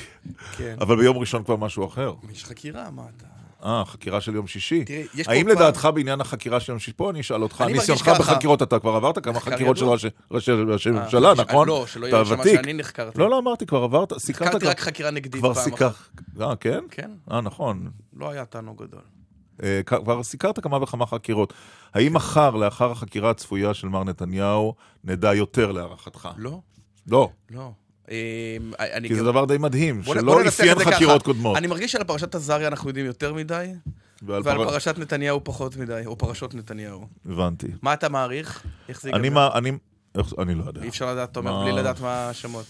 כן. 0.57 0.75
אבל 0.81 0.95
ביום 0.97 1.17
ראשון 1.17 1.43
כבר 1.43 1.55
משהו 1.55 1.85
אחר. 1.87 2.13
יש 2.31 2.45
חקירה, 2.45 2.91
מה 2.91 3.01
אתה... 3.17 3.25
אה, 3.65 3.83
חקירה 3.85 4.21
של 4.21 4.35
יום 4.35 4.47
שישי. 4.47 4.85
תראה, 4.85 5.03
יש 5.15 5.27
האם 5.27 5.45
פעם- 5.47 5.55
לדעתך 5.55 5.89
בעניין 5.93 6.21
החקירה 6.21 6.59
של 6.59 6.71
יום 6.71 6.79
שישי, 6.79 6.93
פה 6.97 7.09
אני 7.09 7.19
אשאל 7.21 7.43
אותך, 7.43 7.61
ניסיונך. 7.61 8.07
בחקירות, 8.19 8.61
אתה 8.61 8.79
כבר 8.79 8.95
עברת 8.95 9.23
כמה 9.23 9.39
חקירות 9.39 9.77
של 9.77 9.83
ידוע. 9.83 9.95
ראשי- 10.31 10.51
אה, 10.51 10.93
ממשלה, 11.03 11.33
נכון? 11.37 11.67
לא, 11.67 11.85
שלא 11.87 12.05
יהיה 12.07 12.25
שם. 12.25 12.43
שאני 12.43 12.73
נחקרתי. 12.73 13.19
לא, 13.19 13.29
לא 13.29 13.39
אמרתי, 13.39 13.65
כבר 13.65 13.83
עברת, 13.83 14.13
סיקרת 14.17 14.47
נחקרתי 14.47 14.65
רק 14.65 14.79
חקירה 14.79 15.11
נגדית 15.11 15.41
כבר 15.41 15.53
פעם 15.53 15.73
אחת. 15.73 15.95
אה, 16.41 16.55
כן? 16.55 16.79
כן. 16.91 17.11
אה, 17.31 17.41
נכון. 17.41 17.89
לא 18.17 18.29
היה 18.29 18.45
תענוג 18.45 18.83
גדול. 18.83 19.01
אה, 19.63 19.81
כבר 19.83 20.23
סיקרת 20.23 20.59
כמה 20.59 20.83
וכמה 20.83 21.05
חקירות. 21.05 21.53
האם 21.93 22.13
מחר, 22.13 22.49
לאחר 22.49 22.91
החקירה 22.91 23.29
הצפויה 23.29 23.73
של 23.73 23.87
מר 23.87 24.03
נתניהו, 24.03 24.73
נדע 25.03 25.33
יותר 25.33 25.71
להערכתך? 25.71 26.29
לא. 26.37 26.59
לא. 27.07 27.29
לא. 27.51 27.71
אה, 28.11 28.57
אני 28.79 29.07
כי 29.07 29.15
זה 29.15 29.23
דבר 29.23 29.45
די 29.45 29.57
מדהים, 29.57 30.03
שלא 30.03 30.39
אפיין. 30.47 30.79
חקירות 30.79 31.23
קודמות. 31.23 31.57
אני 31.57 31.67
מרגיש 31.67 31.91
שעל 31.91 32.03
פרשת 32.03 32.35
עזריה 32.35 32.67
אנחנו 32.67 32.89
יודעים 32.89 33.05
יותר 33.05 33.33
מדי, 33.33 33.71
ועל 34.21 34.41
ועל 34.45 34.57
פר- 34.57 34.69
פרשת 34.69 34.97
נתניהו 34.97 35.43
פחות 35.43 35.77
מדי, 35.77 36.01
או 36.05 36.17
פרשות 36.17 36.53
נתניהו. 36.53 37.07
הבנתי. 37.25 37.67
מה 37.81 37.93
אתה 37.93 38.09
מעריך? 38.09 38.63
איך 38.89 39.01
זה 39.01 39.09
ייגמר? 39.09 39.29
מה, 39.49 39.57
אני... 39.57 40.55
לא 40.55 40.63
יודע. 40.67 40.81
אי 40.83 40.89
אפשר 40.89 41.11
לדעת, 41.13 41.37
מה- 41.37 41.63
בלי 41.63 41.71
לדעת 41.71 41.99
מה 42.01 42.29
השמות. 42.29 42.65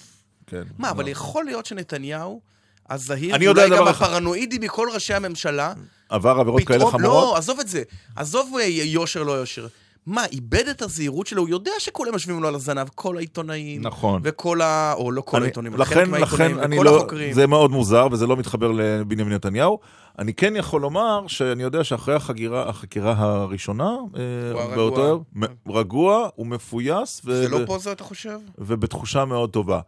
כן. 0.47 0.63
מה, 0.78 0.91
אבל 0.91 1.03
לא. 1.05 1.09
יכול 1.09 1.45
להיות 1.45 1.65
שנתניהו, 1.65 2.41
הזהיר, 2.89 3.36
ואולי 3.41 3.70
גם. 3.70 3.88
הפרנואידי 3.88 4.57
מכל 4.61 4.88
ראשי 4.93 5.13
הממשלה, 5.13 5.74
עבר 6.10 6.30
עבירות 6.39 6.64
כאלה 6.64 6.80
חמורות? 6.86 7.01
לא, 7.03 7.38
עזוב 7.38 7.60
את 7.60 7.68
זה. 7.68 7.84
עזוב 8.16 8.55
אה, 8.60 8.66
יושר, 8.66 9.24
לא 9.24 9.32
יושר. 9.32 9.68
מה, 10.05 10.26
איבד 10.26 10.68
את 10.68 10.82
הזהירות 10.82 11.28
שלו? 11.28 11.41
הוא 11.41 11.49
יודע 11.49 11.72
שכולם 11.80 12.14
יושבים 12.14 12.41
לו 12.41 12.47
על 12.47 12.55
הזנב, 12.55 12.88
כל 12.95 13.18
העיתונאים. 13.18 13.82
נכון. 13.82 14.22
וכל 14.24 14.62
ה... 14.62 14.93
או 14.93 15.12
לא 15.12 15.22
כל 15.22 15.38
אני- 15.38 15.45
חלק 15.53 15.58
לכן, 15.80 16.10
מהעיתונאים, 16.10 16.24
לכן 16.24 16.60
אני 16.60 16.76
וכל 16.76 16.86
לא, 16.86 16.97
החוקרים. 16.97 17.34
זה 17.34 17.47
מאוד 17.47 17.72
מוזר 17.72 18.08
וזה 18.12 18.28
לא 18.28 18.38
מתחבר 18.38 18.72
לבנימין 18.72 19.34
נתניהו. 19.34 19.80
אני 20.20 20.34
כן 20.34 20.55
יכול 20.55 20.82
לומר 20.82 21.24
שאני 21.28 21.64
יודע 21.64 21.84
שאחרי 21.84 22.16
החגירה, 22.16 22.70
החקירה 22.70 23.14
הראשונה, 23.18 23.95
אה, 24.18 24.62
הוא 24.62 24.76
באותו 24.76 25.24
רגוע. 25.36 25.80
רגוע 25.80 26.30
ומפויס, 26.38 27.22
ו- 27.26 27.41
זה 27.43 27.49
לא 27.49 27.58
ו- 27.58 27.68
פוזה, 27.68 27.91
אתה 27.91 28.03
חושב? 28.03 28.39
ובתחושה 28.58 29.26
מאוד 29.26 29.49
טובה. 29.49 29.80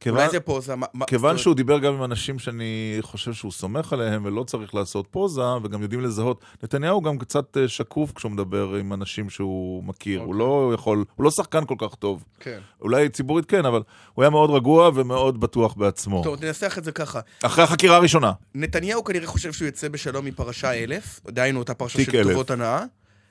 כיוון- 0.00 0.20
אולי 0.20 0.30
זה 0.30 0.40
פוזה. 0.40 0.76
מה- 0.76 0.86
מה- 0.94 1.06
כיוון 1.06 1.38
שהוא 1.38 1.54
דיבר 1.54 1.78
גם 1.78 1.94
עם 1.94 2.04
אנשים 2.04 2.38
שאני 2.38 2.98
חושב 3.00 3.32
שהוא 3.32 3.52
סומך 3.52 3.92
עליהם 3.92 4.24
ולא 4.24 4.44
צריך 4.44 4.74
לעשות 4.74 5.06
פוזה, 5.10 5.40
וגם 5.62 5.82
יודעים 5.82 6.00
לזהות. 6.00 6.40
נתניהו 6.62 7.02
גם 7.02 7.18
קצת 7.18 7.56
אה, 7.56 7.68
שקוף 7.68 8.12
כשהוא 8.12 8.32
מדבר 8.32 8.74
עם 8.74 8.92
אנשים 8.92 9.30
שהוא 9.30 9.84
מכיר. 9.84 10.20
הוא 10.20 10.34
לא 10.34 10.70
יכול, 10.74 11.04
הוא 11.16 11.24
לא 11.24 11.30
שחקן 11.30 11.64
כל 11.66 11.74
כך 11.78 11.94
טוב. 11.94 12.24
כן. 12.40 12.58
אולי 12.80 13.08
ציבורית 13.08 13.46
כן, 13.46 13.66
אבל 13.66 13.82
הוא 14.14 14.22
היה 14.22 14.30
מאוד 14.30 14.50
רגוע 14.50 14.90
ומאוד 14.94 15.40
בטוח 15.40 15.74
בעצמו. 15.74 16.22
טוב, 16.24 16.44
ננסח 16.44 16.78
את 16.78 16.84
זה 16.84 16.92
ככה. 16.92 17.20
אחרי 17.42 17.64
החקירה 17.64 17.96
הראשונה. 17.96 18.32
נתניהו 18.54 19.04
כנראה 19.04 19.26
חושב 19.26 19.52
שהוא 19.52 19.68
יצא 19.68 19.88
בשלום 19.88 20.24
מפרשה 20.24 20.72
1000, 20.74 21.20
דהיינו 21.30 21.58
אותה 21.58 21.74
פרשה 21.74 22.04
של 22.04 22.16
אלף. 22.16 22.26
טובות 22.28 22.50
הנאה. 22.50 22.82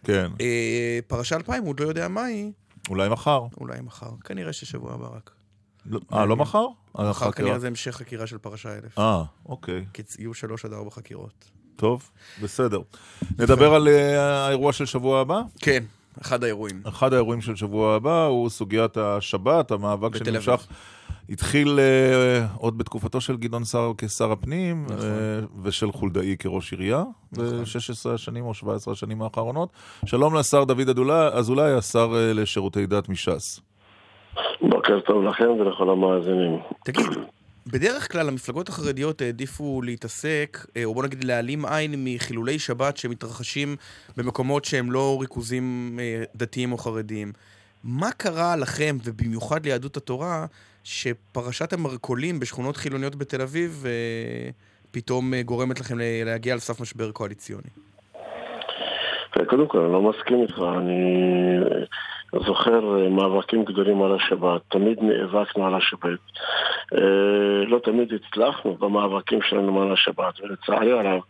כן. 0.03 0.28
אה, 0.41 0.99
פרשה 1.07 1.36
2000, 1.36 1.63
הוא 1.63 1.70
עוד 1.70 1.80
לא 1.80 1.88
יודע 1.88 2.07
מהי. 2.07 2.51
אולי 2.89 3.09
מחר. 3.09 3.41
אולי 3.59 3.82
מחר. 3.82 4.09
כנראה 4.26 4.53
ששבוע 4.53 4.93
הבא 4.93 5.07
רק. 5.16 5.32
לא- 5.86 6.00
אה, 6.14 6.26
לא 6.26 6.36
מחר? 6.36 6.66
מחר 6.96 7.10
החקירה. 7.10 7.32
כנראה 7.32 7.60
זה 7.60 7.68
המשך 7.68 7.92
חקירה 7.96 8.28
של 8.28 8.38
פרשה 8.38 8.78
1000. 8.78 9.00
אה, 9.00 9.24
אוקיי. 9.46 9.86
כי 9.94 10.02
יהיו 10.20 10.34
שלוש 10.34 10.66
עד 10.66 10.74
ארבע 10.74 10.92
חקירות. 10.92 11.52
טוב, 11.76 12.10
בסדר. 12.42 12.80
נדבר 13.40 13.74
על 13.74 13.88
אה, 13.88 14.46
האירוע 14.46 14.74
של 14.74 14.86
שבוע 14.86 15.22
הבא? 15.22 15.42
כן, 15.60 15.84
אחד 16.22 16.44
האירועים. 16.44 16.82
אחד 16.86 17.14
האירועים 17.14 17.42
של 17.42 17.56
שבוע 17.56 17.96
הבא 17.96 18.26
הוא 18.26 18.50
סוגיית 18.50 18.98
השבת, 18.98 19.72
המאבק 19.72 20.18
שנמשך. 20.18 20.68
התחיל 21.30 21.80
אה, 21.80 22.48
עוד 22.57 22.78
בתקופתו 22.78 23.22
של 23.22 23.38
גדעון 23.38 23.64
סער 23.66 23.91
כשר 23.98 24.32
הפנים, 24.32 24.86
נכון. 24.86 24.99
אה, 24.99 25.40
ושל 25.64 25.91
חולדאי 25.91 26.36
כראש 26.40 26.72
עירייה, 26.72 27.03
ב-16 27.32 28.10
השנים 28.14 28.45
או 28.45 28.53
17 28.53 28.91
השנים 28.94 29.22
האחרונות. 29.22 29.70
שלום 30.06 30.36
לשר 30.36 30.64
דוד 30.64 30.90
אזולאי, 31.34 31.72
השר 31.74 32.12
אה, 32.16 32.34
לשירותי 32.34 32.86
דת 32.86 33.10
מש"ס. 33.10 33.60
בוקר 34.62 34.99
טוב 34.99 35.24
לכם 35.24 35.49
ולכל 35.49 35.90
המאזינים. 35.90 36.60
תגיד, 36.84 37.06
בדרך 37.68 38.12
כלל 38.12 38.28
המפלגות 38.28 38.70
החרדיות 38.70 39.22
העדיפו 39.22 39.82
להתעסק, 39.82 40.57
אה, 40.78 40.86
או 40.86 40.94
בוא 40.94 41.03
נגיד 41.03 41.24
להעלים 41.24 41.66
עין 41.66 41.94
מחילולי 41.98 42.60
שבת 42.60 42.98
שמתרחשים 42.98 43.76
במקומות 44.18 44.66
שהם 44.66 44.91
לא 44.91 45.18
ריכוזים 45.22 45.98
אה, 46.02 46.24
דתיים 46.36 46.72
או 46.72 46.78
חרדיים. 46.78 47.32
מה 47.84 48.12
קרה 48.18 48.56
לכם, 48.56 48.98
ובמיוחד 49.03 49.66
ליהדות 49.66 49.98
התורה, 49.98 50.45
שפרשת 50.84 51.74
המרכולים 51.74 52.40
בשכונות 52.40 52.78
חילוניות 52.78 53.16
בתל 53.16 53.41
אביב 53.41 53.84
אה, 53.86 54.49
פתאום 54.91 55.34
גורמת 55.41 55.80
לכם 55.80 55.95
להגיע 56.26 56.56
לסף 56.56 56.82
משבר 56.82 57.12
קואליציוני? 57.12 57.70
קודם 59.48 59.68
כל, 59.68 59.80
אני 59.80 59.94
לא 59.94 60.02
מסכים 60.02 60.41
איתך. 60.41 60.62
אני 60.78 60.99
זוכר 62.34 62.97
אה, 62.97 63.10
מאבקים 63.10 63.65
גדולים 63.65 64.03
על 64.03 64.15
השבת. 64.15 64.61
תמיד 64.68 64.99
נאבקנו 65.02 65.68
על 65.68 65.76
השבת. 65.76 66.19
אה, 66.93 67.65
לא 67.68 67.80
תמיד 67.80 68.14
הצלחנו 68.14 68.77
במאבקים 68.80 69.41
שלנו 69.41 69.81
על 69.81 69.91
השבת, 69.93 70.39
ולצערי 70.39 70.91
הרב, 70.91 71.22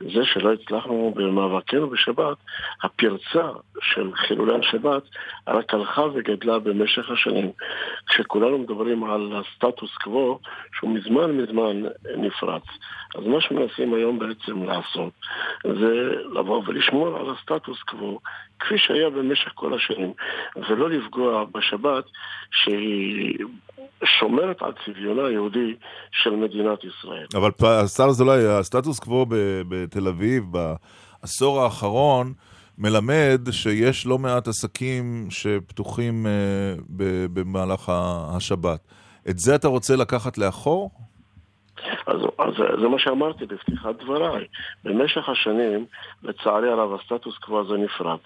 זה 0.00 0.24
שלא 0.24 0.52
הצלחנו 0.52 1.12
במאבקנו 1.16 1.90
בשבת, 1.90 2.36
הפרצה 2.82 3.48
של 3.80 4.10
חילולי 4.14 4.54
השבת 4.58 5.02
רק 5.48 5.74
הלכה 5.74 6.02
וגדלה 6.02 6.58
במשך 6.58 7.10
השנים. 7.10 7.52
כשכולנו 8.08 8.58
מדברים 8.58 9.04
על 9.04 9.32
הסטטוס 9.36 9.94
קוו, 9.94 10.38
שהוא 10.72 10.90
מזמן 10.90 11.30
מזמן 11.30 11.82
נפרץ. 12.16 12.62
אז 13.18 13.26
מה 13.26 13.40
שמנסים 13.40 13.94
היום 13.94 14.18
בעצם 14.18 14.62
לעשות, 14.62 15.12
זה 15.64 16.14
לבוא 16.32 16.62
ולשמור 16.66 17.16
על 17.16 17.30
הסטטוס 17.30 17.82
קוו 17.82 18.18
כפי 18.64 18.74
שהיה 18.78 19.10
במשך 19.10 19.50
כל 19.54 19.74
השנים, 19.74 20.12
ולא 20.56 20.90
לפגוע 20.90 21.44
בשבת 21.54 22.04
שהיא 22.50 23.38
שומרת 24.04 24.62
על 24.62 24.72
צביונה 24.84 25.26
היהודי 25.26 25.74
של 26.12 26.30
מדינת 26.30 26.78
ישראל. 26.84 27.26
אבל 27.34 27.50
השר 27.60 28.04
אזולאי, 28.04 28.46
הסטטוס 28.46 28.98
קוו 28.98 29.26
בתל 29.68 30.08
אביב 30.08 30.44
בעשור 30.50 31.60
האחרון 31.60 32.32
מלמד 32.78 33.40
שיש 33.50 34.06
לא 34.06 34.18
מעט 34.18 34.48
עסקים 34.48 35.26
שפתוחים 35.30 36.26
אה, 36.26 36.74
במהלך 37.32 37.92
השבת. 38.36 38.80
את 39.28 39.38
זה 39.38 39.54
אתה 39.54 39.68
רוצה 39.68 39.96
לקחת 39.96 40.38
לאחור? 40.38 40.90
אז, 42.06 42.20
אז 42.38 42.54
זה 42.80 42.88
מה 42.88 42.98
שאמרתי 42.98 43.46
בפתיחת 43.46 43.94
דבריי. 44.02 44.46
במשך 44.84 45.28
השנים, 45.28 45.86
לצערי 46.22 46.68
הרב, 46.68 47.00
הסטטוס 47.00 47.38
קוו 47.38 47.60
הזה 47.60 47.74
נפרץ. 47.74 48.20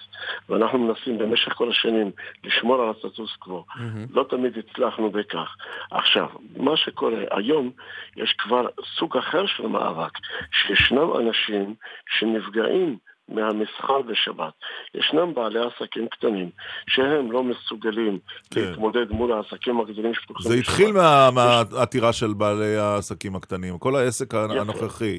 ואנחנו 0.49 0.79
מנסים 0.79 1.19
במשך 1.19 1.53
כל 1.53 1.71
השנים 1.71 2.11
לשמור 2.45 2.83
על 2.83 2.91
הסטטוס 2.91 3.37
קוו. 3.37 3.65
לא 4.11 4.25
תמיד 4.31 4.59
הצלחנו 4.59 5.11
בכך. 5.11 5.57
עכשיו, 5.91 6.29
מה 6.57 6.77
שקורה 6.77 7.23
היום, 7.31 7.71
יש 8.17 8.33
כבר 8.39 8.67
סוג 8.99 9.17
אחר 9.17 9.47
של 9.47 9.67
מאבק, 9.67 10.13
שישנם 10.53 11.17
אנשים 11.21 11.75
שנפגעים 12.19 12.99
מהמסחר 13.29 14.03
בשבת. 14.03 14.53
ישנם 14.95 15.35
בעלי 15.35 15.59
עסקים 15.61 16.09
קטנים 16.09 16.51
שהם 16.89 17.33
לא 17.33 17.43
מסוגלים 17.45 18.19
כן. 18.51 18.61
להתמודד 18.61 19.11
מול 19.11 19.33
העסקים 19.33 19.81
הגדולים 19.81 20.15
שפתוחים 20.15 20.53
זה 20.53 20.57
בשבת. 20.61 20.69
התחיל 20.69 20.93
מה- 20.93 21.31
מהעתירה 21.31 22.13
של 22.13 22.33
בעלי 22.33 22.77
העסקים 22.77 23.37
הקטנים, 23.37 23.79
כל 23.79 23.97
העסק 23.97 24.35
הנוכחי. 24.35 25.19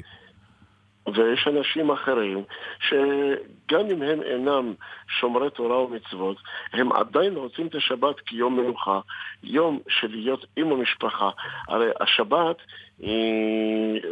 ויש 1.14 1.48
אנשים 1.48 1.90
אחרים 1.90 2.42
שגם 2.80 3.80
אם 3.90 4.02
הם 4.02 4.22
אינם 4.22 4.74
שומרי 5.20 5.50
תורה 5.50 5.80
ומצוות, 5.82 6.36
הם 6.72 6.92
עדיין 6.92 7.34
רוצים 7.36 7.66
את 7.66 7.74
השבת 7.74 8.20
כיום 8.20 8.60
מנוחה, 8.60 9.00
יום 9.42 9.78
של 9.88 10.08
להיות 10.10 10.46
עם 10.56 10.72
המשפחה. 10.72 11.30
הרי 11.68 11.86
השבת 12.00 12.56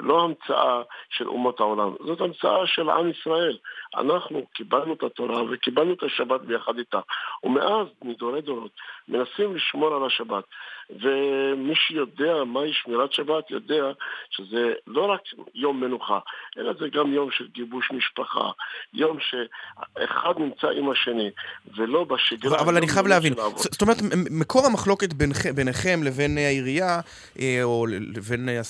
לא 0.00 0.24
המצאה 0.24 0.82
של 1.10 1.28
אומות 1.28 1.60
העולם, 1.60 1.94
זאת 2.06 2.20
המצאה 2.20 2.66
של 2.66 2.90
עם 2.90 3.10
ישראל. 3.10 3.56
אנחנו 3.96 4.46
קיבלנו 4.54 4.94
את 4.94 5.02
התורה 5.02 5.42
וקיבלנו 5.50 5.92
את 5.92 6.02
השבת 6.02 6.40
ביחד 6.40 6.78
איתה, 6.78 7.00
ומאז, 7.44 7.86
מדורי 8.02 8.40
דורות, 8.40 8.70
מנסים 9.08 9.56
לשמור 9.56 9.94
על 9.94 10.06
השבת. 10.06 10.44
ומי 10.90 11.74
שיודע 11.74 12.44
מהי 12.44 12.72
שמירת 12.72 13.12
שבת 13.12 13.50
יודע 13.50 13.84
שזה 14.30 14.72
לא 14.86 15.10
רק 15.10 15.20
יום 15.54 15.80
מנוחה, 15.80 16.18
אלא 16.58 16.72
זה 16.80 16.88
גם 16.88 17.12
יום 17.12 17.30
של 17.30 17.46
גיבוש 17.48 17.90
משפחה, 17.90 18.50
יום 18.94 19.16
שאחד 19.20 20.32
נמצא 20.38 20.68
עם 20.68 20.90
השני, 20.90 21.30
ולא 21.76 22.04
בשגרה. 22.04 22.50
אבל, 22.50 22.60
אבל 22.60 22.76
אני 22.76 22.88
חייב 22.88 23.06
להבין. 23.06 23.32
זאת 23.56 23.82
אומרת, 23.82 23.96
מקור 24.30 24.66
המחלוקת 24.66 25.12
ביניכם 25.54 26.02
לבין 26.02 26.38
אה, 26.38 26.46
העירייה, 26.46 27.00
אה, 27.40 27.60
או 27.62 27.86
לבין 27.88 28.48
אה, 28.48 28.60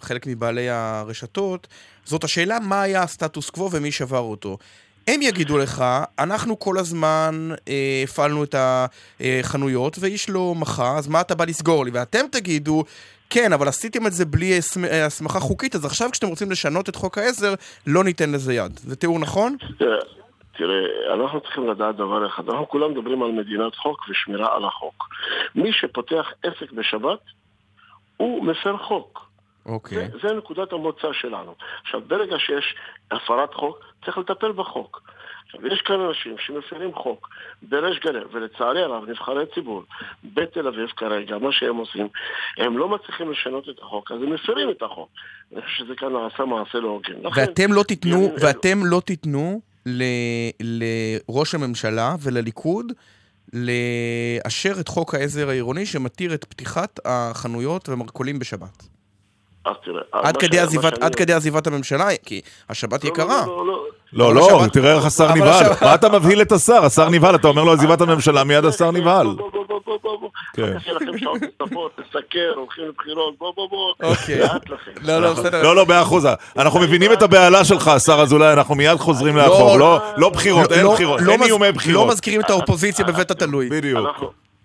חלק 0.00 0.26
מבעלי 0.26 0.70
הרשתות, 0.70 1.68
זאת 2.04 2.24
השאלה 2.24 2.58
מה 2.60 2.82
היה 2.82 3.02
הסטטוס 3.02 3.50
קוו 3.50 3.70
ומי 3.72 3.92
שבר 3.92 4.18
אותו. 4.18 4.58
הם 5.08 5.22
יגידו 5.22 5.58
לך, 5.58 5.84
אנחנו 6.18 6.58
כל 6.58 6.78
הזמן 6.78 7.48
אה, 7.68 8.00
הפעלנו 8.04 8.44
את 8.44 8.54
החנויות 8.58 9.96
ואיש 10.00 10.30
לא 10.30 10.54
מחה, 10.56 10.96
אז 10.98 11.08
מה 11.08 11.20
אתה 11.20 11.34
בא 11.34 11.44
לסגור 11.44 11.84
לי? 11.84 11.90
ואתם 11.94 12.26
תגידו, 12.32 12.84
כן, 13.30 13.52
אבל 13.52 13.68
עשיתם 13.68 14.06
את 14.06 14.12
זה 14.12 14.24
בלי 14.24 14.52
אה, 14.52 15.06
הסמכה 15.06 15.40
חוקית, 15.40 15.74
אז 15.74 15.84
עכשיו 15.84 16.08
כשאתם 16.12 16.26
רוצים 16.26 16.50
לשנות 16.50 16.88
את 16.88 16.96
חוק 16.96 17.18
העזר, 17.18 17.54
לא 17.86 18.04
ניתן 18.04 18.32
לזה 18.32 18.54
יד. 18.54 18.76
זה 18.76 18.96
תיאור 18.96 19.18
נכון? 19.18 19.56
תראה, 20.56 21.14
אנחנו 21.14 21.40
צריכים 21.40 21.70
לדעת 21.70 21.96
דבר 21.96 22.26
אחד, 22.26 22.48
אנחנו 22.48 22.68
כולם 22.68 22.90
מדברים 22.90 23.22
על 23.22 23.32
מדינת 23.32 23.74
חוק 23.74 24.08
ושמירה 24.08 24.56
על 24.56 24.64
החוק. 24.64 25.08
מי 25.54 25.72
שפותח 25.72 26.26
עסק 26.42 26.72
בשבת, 26.72 27.18
הוא 28.16 28.44
מפר 28.44 28.76
חוק. 28.76 29.24
אוקיי. 29.66 29.98
זה, 29.98 30.28
זה 30.28 30.34
נקודת 30.34 30.72
המוצא 30.72 31.12
שלנו. 31.12 31.54
עכשיו, 31.82 32.00
ברגע 32.06 32.36
שיש 32.38 32.74
הפרת 33.10 33.54
חוק, 33.54 33.78
צריך 34.04 34.18
לטפל 34.18 34.52
בחוק. 34.52 35.02
עכשיו, 35.46 35.66
יש 35.66 35.80
כאן 35.80 36.00
אנשים 36.00 36.34
שמפרים 36.38 36.94
חוק 36.94 37.28
בריש 37.62 37.98
גלי, 37.98 38.18
ולצערי 38.32 38.82
הרב, 38.82 39.04
נבחרי 39.10 39.44
ציבור 39.54 39.82
בתל 40.24 40.68
אביב 40.68 40.88
כרגע, 40.96 41.38
מה 41.38 41.52
שהם 41.52 41.76
עושים, 41.76 42.08
הם 42.58 42.78
לא 42.78 42.88
מצליחים 42.88 43.30
לשנות 43.30 43.68
את 43.68 43.78
החוק, 43.82 44.12
אז 44.12 44.22
הם 44.22 44.32
מפרים 44.32 44.70
את 44.70 44.82
החוק. 44.82 45.08
אני 45.52 45.62
חושב 45.62 45.84
שזה 45.84 45.94
כאן 45.96 46.08
נעשה 46.12 46.44
מעשה 46.44 46.78
לא 46.78 46.88
הוגן. 46.88 47.26
ואתם 47.34 47.72
לא 47.72 47.82
תיתנו, 47.82 48.10
בימים 48.10 48.30
אלו- 48.30 48.40
ואתם 48.46 48.78
לא 48.84 49.00
תיתנו 49.04 49.60
ל- 49.86 50.02
לראש 50.60 51.54
הממשלה 51.54 52.14
ולליכוד 52.22 52.92
לאשר 53.52 54.80
את 54.80 54.88
חוק 54.88 55.14
העזר 55.14 55.48
העירוני 55.48 55.86
שמתיר 55.86 56.34
את 56.34 56.44
פתיחת 56.44 57.00
החנויות 57.04 57.88
והמרכולים 57.88 58.38
בשבת. 58.38 58.82
אז 59.66 59.72
תראה, 59.84 60.02
עד 60.12 60.36
כדי 60.36 60.58
עזיבת- 60.60 60.94
שאני- 60.94 61.06
עד 61.06 61.14
כדי 61.14 61.32
עזיבת 61.32 61.66
הממשלה, 61.66 62.08
כי 62.24 62.40
השבת 62.70 63.04
לא, 63.04 63.08
יקרה. 63.08 63.44
לא, 63.46 63.66
לא, 63.66 63.66
לא. 63.66 63.84
לא, 64.12 64.34
לא, 64.34 64.60
השבת- 64.60 64.72
תראה 64.72 64.94
איך 64.96 65.04
השר 65.04 65.34
נבהל. 65.34 65.66
מה 65.80 65.94
אתה 65.94 66.08
מבהיל 66.08 66.42
את 66.42 66.52
השר? 66.52 66.84
השר 66.84 67.08
נבהל, 67.08 67.34
אתה 67.34 67.48
אומר 67.48 67.64
לו 67.64 67.72
עזיבת 67.72 68.00
הממשלה, 68.00 68.44
מיד 68.44 68.64
השר 68.64 68.90
נבהל. 68.90 69.26
בוא, 69.86 69.98
בוא, 70.02 70.18
בוא, 70.18 70.20
בוא, 70.20 70.30
בוא, 70.30 70.30
בוא. 70.56 70.66
כן. 70.72 70.76
יש 70.76 70.88
לכם 70.88 71.18
שעות 71.18 71.40
נוספות, 71.60 71.92
תסקר, 71.96 72.52
הולכים 72.56 72.84
לבחירות, 72.88 73.34
בוא, 73.38 73.52
בוא, 73.56 73.68
בוא. 73.70 74.08
אוקיי. 74.10 74.38
לאט 74.38 74.70
לכם. 74.70 74.90
לא, 75.02 75.18
לא, 75.22 75.32
בסדר. 75.32 75.62
לא, 75.62 75.76
לא, 75.76 75.86
מאה 75.86 76.02
אחוז. 76.02 76.28
אנחנו 76.58 76.80
מבינים 76.80 77.12
את 77.12 77.22
הבהלה 77.22 77.64
שלך, 77.64 77.88
השר 77.88 78.20
אזולאי, 78.22 78.52
אנחנו 78.52 78.74
מיד 78.74 78.96
חוזרים 78.96 79.36
לאחור. 79.36 79.76
לא- 79.78 79.98
לא 80.16 80.28
בחירות, 80.30 80.72
אין 80.72 80.84
לא- 80.84 80.92
בחירות, 80.94 81.20
לא 81.20 81.32
אין 81.32 81.42
איומי 81.42 81.72
בחירות. 81.72 82.06
לא 82.06 82.12
מזכירים 82.12 82.40
את 82.40 82.50
האופוזיציה 82.50 83.04
בבית 83.04 83.30
התלוי. 83.30 83.68
בדיוק. 83.70 84.08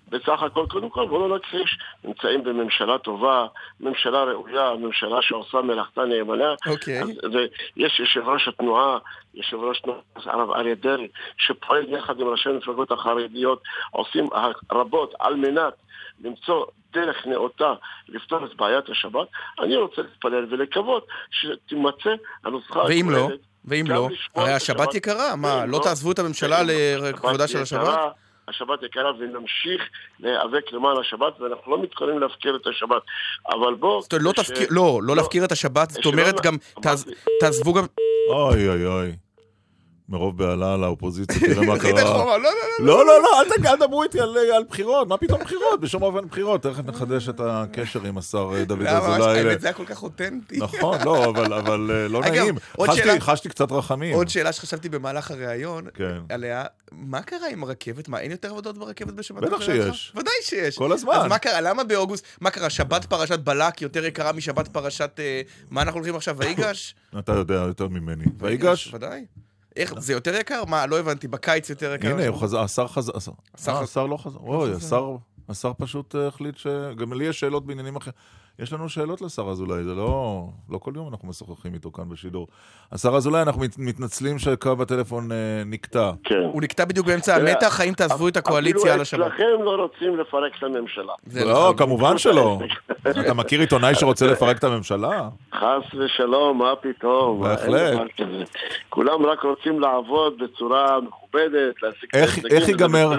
בסך 0.09 0.43
הכל, 0.43 0.65
קודם 0.69 0.89
כל, 0.89 1.07
בואו 1.07 1.27
לא 1.27 1.37
נכחיש, 1.37 1.79
נמצאים 2.03 2.43
בממשלה 2.43 2.97
טובה, 2.97 3.47
ממשלה 3.79 4.23
ראויה, 4.23 4.73
ממשלה 4.79 5.21
שעושה 5.21 5.61
מלאכתה 5.61 6.01
נאמנה. 6.05 6.53
אוקיי. 6.67 7.01
אז- 7.01 7.09
ויש 7.77 7.99
יושב 7.99 8.27
ראש 8.27 8.47
התנועה, 8.47 8.97
יושב 9.33 9.57
ראש 9.57 9.79
תנועת 9.79 9.99
הרב 10.25 10.51
אריה 10.51 10.75
דרעי, 10.75 11.07
שפועל 11.37 11.93
יחד 11.93 12.19
עם 12.19 12.27
ראשי 12.27 12.49
המפלגות 12.49 12.91
החרדיות, 12.91 13.61
עושים 13.91 14.27
רבות 14.71 15.13
על 15.19 15.35
מנת 15.35 15.73
למצוא 16.23 16.65
דרך 16.93 17.27
נאותה 17.27 17.73
לפתור 18.09 18.45
את 18.45 18.55
בעיית 18.55 18.89
השבת. 18.89 19.27
אני 19.59 19.75
רוצה 19.77 20.01
להתפלל 20.01 20.45
ולקוות 20.49 21.07
שתימצא 21.31 22.09
הנוסחה 22.45 22.79
ואם 22.79 23.09
לא? 23.09 23.29
ואם 23.65 23.85
לא? 23.87 24.09
הרי 24.35 24.53
השבת 24.53 24.95
יקרה, 24.95 25.35
מה, 25.35 25.59
ואם 25.61 25.69
לא 25.71 25.79
תעזבו 25.83 26.11
את 26.11 26.19
הממשלה 26.19 26.59
לכבודה 26.99 27.47
של 27.47 27.61
השבת? 27.61 27.99
השבת 28.49 28.83
יקרה 28.83 29.11
ונמשיך 29.19 29.81
להיאבק 30.19 30.71
למען 30.71 30.97
השבת 30.97 31.39
ואנחנו 31.39 31.71
לא 31.71 31.81
מתכוננים 31.81 32.19
להפקיר 32.19 32.55
את 32.55 32.67
השבת 32.67 33.01
אבל 33.51 33.73
בוא... 33.73 34.01
זאת 34.01 34.13
אומרת, 34.13 34.25
לא 34.25 34.31
תפקיר, 34.43 34.67
לא, 34.71 34.99
לא 35.03 35.15
להפקיר 35.15 35.45
את 35.45 35.51
השבת, 35.51 35.89
זאת 35.89 36.05
אומרת 36.05 36.41
גם, 36.41 36.57
תעז- 36.81 37.11
תעזבו 37.39 37.73
גם... 37.73 37.83
אוי 38.29 38.69
אוי 38.69 38.85
אוי. 38.85 39.15
מרוב 40.09 40.37
בהלה 40.37 40.73
על 40.73 40.83
האופוזיציה, 40.83 41.39
תראה 41.53 41.65
מה 41.65 41.79
קרה. 41.79 42.01
לא, 42.03 42.37
לא, 42.79 43.05
לא, 43.05 43.21
לא, 43.21 43.41
אל 43.41 43.49
תג- 43.49 43.65
אל 43.65 43.75
תדברו 43.75 44.03
איתי 44.03 44.19
על 44.55 44.63
בחירות, 44.69 45.07
מה 45.07 45.17
פתאום 45.17 45.41
בחירות? 45.43 45.81
בשום 45.81 46.01
אופן 46.03 46.27
בחירות. 46.27 46.63
תכף 46.63 46.85
נחדש 46.85 47.29
את 47.29 47.41
הקשר 47.43 48.03
עם 48.05 48.17
השר 48.17 48.49
אה, 48.55 48.65
דוד 48.65 48.79
למה, 48.81 49.15
אזולאי. 49.15 49.39
האמת, 49.39 49.61
זה 49.61 49.67
היה 49.67 49.73
כל 49.73 49.85
כך 49.85 50.03
אותנטי. 50.03 50.57
נכון, 50.57 50.97
לא, 51.05 51.25
אבל 51.25 51.91
אה, 51.91 52.07
לא 52.07 52.21
נעים. 52.21 52.55
חשתי- 53.19 53.49
קצת 53.49 53.71
רחמים. 53.71 54.15
עוד 54.15 54.29
שאלה 54.29 54.51
שחשבתי 54.51 54.89
במהלך 54.89 55.31
הריאיון 55.31 55.85
כן. 55.93 56.17
עליה, 56.29 56.63
מה 56.91 57.21
קרה 57.21 57.49
עם 57.51 57.63
הרכבת? 57.63 58.07
מה, 58.09 58.19
אין 58.19 58.31
יותר 58.31 58.49
עבודות 58.49 58.77
ברכבת 58.77 59.13
בשבת? 59.13 59.41
בטח? 59.43 59.61
שיש. 59.61 60.13
ודאי 60.15 60.33
שיש. 60.41 60.77
כל 60.77 60.91
הזמן. 60.91 61.13
אז 61.13 61.25
מה 61.25 61.37
קרה? 61.37 61.61
למה 61.61 61.83
באוגוסט? 61.83 62.25
מה 62.41 62.49
קרה? 62.49 62.69
שבת 62.69 63.05
פרשת 63.05 63.39
בלק 63.39 63.81
יותר 63.81 64.05
יקרה 64.05 64.31
משבת 64.33 64.67
פרשת... 64.67 65.19
אה, 65.19 65.41
מה 65.69 65.81
אנחנו 65.81 65.97
הולכים 65.97 66.15
עכשיו? 66.15 66.37
ויגש? 66.39 66.95
אתה 67.19 67.31
יודע 67.31 67.53
יותר 67.53 67.87
ממני. 67.87 68.25
ויגש? 68.39 68.93
ודאי. 68.93 69.25
איך, 69.75 69.93
זה 69.99 70.13
יותר 70.13 70.35
יקר? 70.35 70.65
מה, 70.65 70.85
לא 70.85 70.99
הבנתי, 70.99 71.27
בקיץ 71.27 71.69
יותר 71.69 71.93
יקר? 71.93 72.11
הנה, 72.11 72.23
השר 72.63 72.87
חזר. 72.87 73.11
השר- 73.83 74.05
לא 74.05 74.17
חזר. 74.17 74.39
אוי. 74.39 74.71
השר 75.49 75.71
פשוט 75.77 76.15
אה, 76.15 76.27
החליט 76.27 76.57
ש... 76.57 76.67
גם 76.97 77.13
לי 77.13 77.25
יש 77.25 77.39
שאלות 77.39 77.65
בעניינים 77.65 77.95
אחרים. 77.95 78.13
יש 78.59 78.73
לנו 78.73 78.89
שאלות 78.89 79.21
לשר 79.21 79.47
אזולאי, 79.49 79.83
זה 79.83 79.93
לא... 79.95 80.43
לא 80.69 80.77
כל 80.77 80.91
יום 80.95 81.07
אנחנו 81.11 81.27
משוחחים 81.27 81.73
איתו 81.73 81.91
כאן 81.91 82.09
בשידור. 82.09 82.47
השר 82.91 83.15
אזולאי, 83.15 83.41
אנחנו 83.41 83.61
מת- 83.61 83.75
מתנצלים 83.77 84.39
שקו 84.39 84.75
הטלפון 84.81 85.31
אה, 85.31 85.37
נקטע. 85.65 86.11
כן. 86.23 86.35
הוא 86.53 86.61
נקטע 86.61 86.85
בדיוק 86.85 87.07
באמצע 87.07 87.35
המתח, 87.35 87.79
האם 87.79 87.93
תעזבו 87.93 88.27
את 88.27 88.37
הקואליציה 88.37 88.93
על 88.93 89.01
השבת? 89.01 89.19
אפילו 89.27 89.35
אצלכם 89.55 89.63
לא 89.63 89.75
רוצים 89.75 90.17
לפרק 90.19 90.51
את 90.57 90.63
הממשלה. 90.63 91.13
לא, 91.45 91.73
כמובן 91.77 92.17
שלא. 92.17 92.59
אתה 93.09 93.33
מכיר 93.33 93.59
עיתונאי 93.59 93.95
שרוצה 93.95 94.27
לפרק 94.27 94.57
את 94.57 94.63
הממשלה? 94.63 95.29
חס 95.55 95.63
ושלום, 95.99 96.57
מה 96.57 96.73
פתאום? 96.81 97.41
בהחלט. 97.41 97.99
כולם 98.89 99.25
רק 99.25 99.43
רוצים 99.43 99.79
לעבוד 99.79 100.33
בצורה 100.43 101.01
מכובדת, 101.01 101.83
להשיג... 101.83 102.09
את 102.09 102.15
ההישגים, 102.15 102.45
איך 102.51 102.67
ייגמר-. 102.69 103.11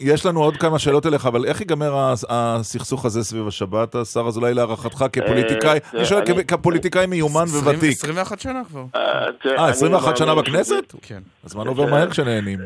יש 0.00 0.26
לנו 0.26 0.42
עוד 0.42 0.56
כמה 0.56 0.78
שאלות 0.78 1.06
אליך, 1.06 1.26
אבל 1.26 1.44
איך 1.44 1.60
ייגמר 1.60 1.96
הס- 1.98 2.24
הסכסוך 2.28 3.04
הזה 3.04 3.24
סביב 3.24 3.48
השבת, 3.48 3.94
השר 3.94 4.24
אזולאי, 4.26 4.54
להערכתך 4.66 5.04
כפוליטיקאי? 5.12 5.78
אה, 5.94 5.98
אני 5.98 6.04
שואל 6.06 6.22
כפוליטיקאי 6.48 7.06
מיומן 7.06 7.44
וותיק. 7.44 7.92
21 7.92 8.40
שנה 8.40 8.62
כבר. 8.68 8.84
אה, 8.94 9.26
אני 9.58 9.70
21 9.70 10.16
שנה 10.16 10.26
מאמין 10.26 10.44
בכנסת? 10.44 10.94
כן. 11.02 11.20
הזמן 11.44 11.66
עובר 11.66 11.86
מהר 11.86 12.10
כשנהנים. 12.10 12.58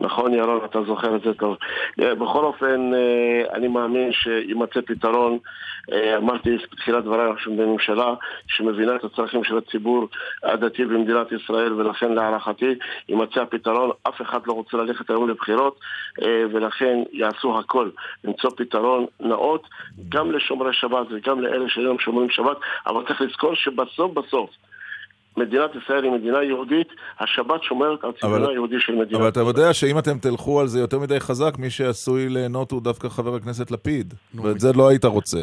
נכון, 0.00 0.34
ירון, 0.34 0.60
אתה 0.64 0.82
זוכר 0.82 1.16
את 1.16 1.22
זה 1.22 1.34
טוב. 1.34 1.56
בכל 1.96 2.44
אופן, 2.44 2.94
אה, 2.94 3.54
אני 3.54 3.68
מאמין 3.68 4.12
שיימצא 4.12 4.80
פתרון. 4.86 5.38
אה, 5.92 6.16
אמרתי 6.16 6.56
בתחילת 6.72 7.04
דבריי, 7.04 7.30
אנחנו 7.30 7.56
בממשלה 7.56 8.14
שמבינה 8.46 8.96
את 8.96 9.04
הצרכים 9.04 9.44
של 9.44 9.58
הציבור 9.58 10.08
הדתי 10.42 10.84
במדינת 10.84 11.32
ישראל, 11.32 11.72
ולכן 11.72 12.12
להערכתי 12.12 12.74
יימצא 13.08 13.42
הפתרון. 13.42 13.90
אף 14.08 14.22
אחד 14.22 14.40
לא 14.46 14.52
רוצה 14.52 14.76
ללכת 14.76 15.10
היום 15.10 15.30
לבחירות, 15.30 15.78
אה, 16.22 16.44
ולכן 16.52 16.98
יעשו 17.12 17.58
הכל 17.58 17.90
למצוא 18.24 18.50
פתרון 18.56 19.06
נאות, 19.20 19.68
גם 20.08 20.32
לשומרי 20.32 20.72
שבת 20.72 21.06
וגם 21.10 21.40
לאלה 21.40 21.68
שאינם 21.68 21.98
שומרים 21.98 22.30
שבת, 22.30 22.56
אבל 22.86 23.06
צריך 23.06 23.20
לזכור 23.20 23.54
שבסוף 23.54 24.12
בסוף 24.12 24.50
מדינת 25.40 25.70
ישראל 25.82 26.04
היא 26.04 26.12
מדינה 26.12 26.42
יהודית, 26.42 26.88
השבת 27.20 27.62
שומרת 27.62 28.04
על 28.04 28.10
צביונה 28.20 28.36
אבל- 28.36 28.50
היהודי 28.50 28.76
של 28.80 28.92
מדינת 28.94 29.14
אבל 29.20 29.28
אתה 29.28 29.40
יודע 29.40 29.72
שאם 29.74 29.98
אתם 29.98 30.18
תלכו 30.18 30.60
על 30.60 30.66
זה 30.66 30.80
יותר 30.80 30.98
מדי 30.98 31.20
חזק, 31.20 31.54
מי 31.58 31.70
שעשוי 31.70 32.28
ליהנות 32.28 32.70
הוא 32.70 32.82
דווקא 32.82 33.08
חבר 33.08 33.34
הכנסת 33.34 33.70
לפיד. 33.70 34.14
ואת 34.34 34.60
זה 34.60 34.72
לא 34.72 34.88
היית 34.88 35.04
רוצה. 35.04 35.40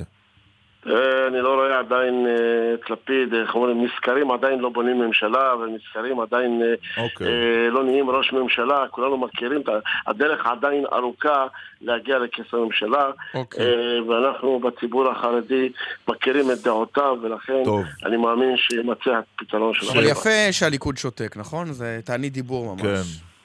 אה, 0.90 1.28
אני 1.28 1.40
לא 1.42 1.54
רואה 1.56 1.80
עדיין 1.80 2.28
אה, 2.28 2.34
את 2.74 2.90
לפיד, 2.90 3.34
איך 3.34 3.56
אומרים, 3.56 3.84
מסקרים 3.84 4.32
עדיין 4.32 4.60
לא 4.60 4.70
בונים 4.70 5.00
ממשלה, 5.00 5.54
ומסקרים 5.56 6.20
עדיין 6.20 6.62
אה, 6.62 7.04
אוקיי. 7.04 7.28
אה, 7.28 7.70
לא 7.70 7.84
נהיים 7.84 8.10
ראש 8.10 8.34
ממשלה, 8.34 8.86
כולנו 8.92 9.18
מכירים, 9.18 9.62
הדרך 10.08 10.46
עדיין 10.46 10.84
ארוכה 10.94 11.48
להגיע 11.82 12.18
לכס 12.20 12.54
הממשלה, 12.54 13.04
אוקיי. 13.34 13.66
אה, 13.66 14.04
ואנחנו 14.08 14.60
בציבור 14.60 15.10
החרדי 15.12 15.70
מכירים 16.10 16.52
את 16.52 16.58
דעותיו, 16.64 17.16
ולכן 17.22 17.62
טוב. 17.66 17.84
אני 18.06 18.18
מאמין 18.18 18.58
שימצא 18.58 19.20
הפתרון 19.36 19.74
של 19.74 19.90
אבל. 19.92 20.04
יפה 20.04 20.52
שהליכוד 20.52 20.98
שותק, 20.98 21.38
נכון? 21.38 21.74
זה 21.74 22.00
תענית 22.06 22.34
דיבור 22.34 22.76
ממש. 22.76 22.82
כן. 22.82 23.02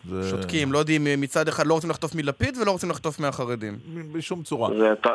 זה- 0.09 0.31
שותקים, 0.31 0.73
לא 0.73 0.79
יודעים, 0.79 1.05
מצד 1.19 1.49
אחד 1.49 1.67
לא 1.67 1.75
רוצים 1.75 1.91
לחטוף 1.91 2.15
מלפיד 2.15 2.57
ולא 2.57 2.71
רוצים 2.71 2.91
לחטוף 2.91 3.21
מהחרדים. 3.21 3.79
בשום 4.13 4.43
צורה. 4.43 4.69
זה 4.79 4.93
אתה, 4.93 5.11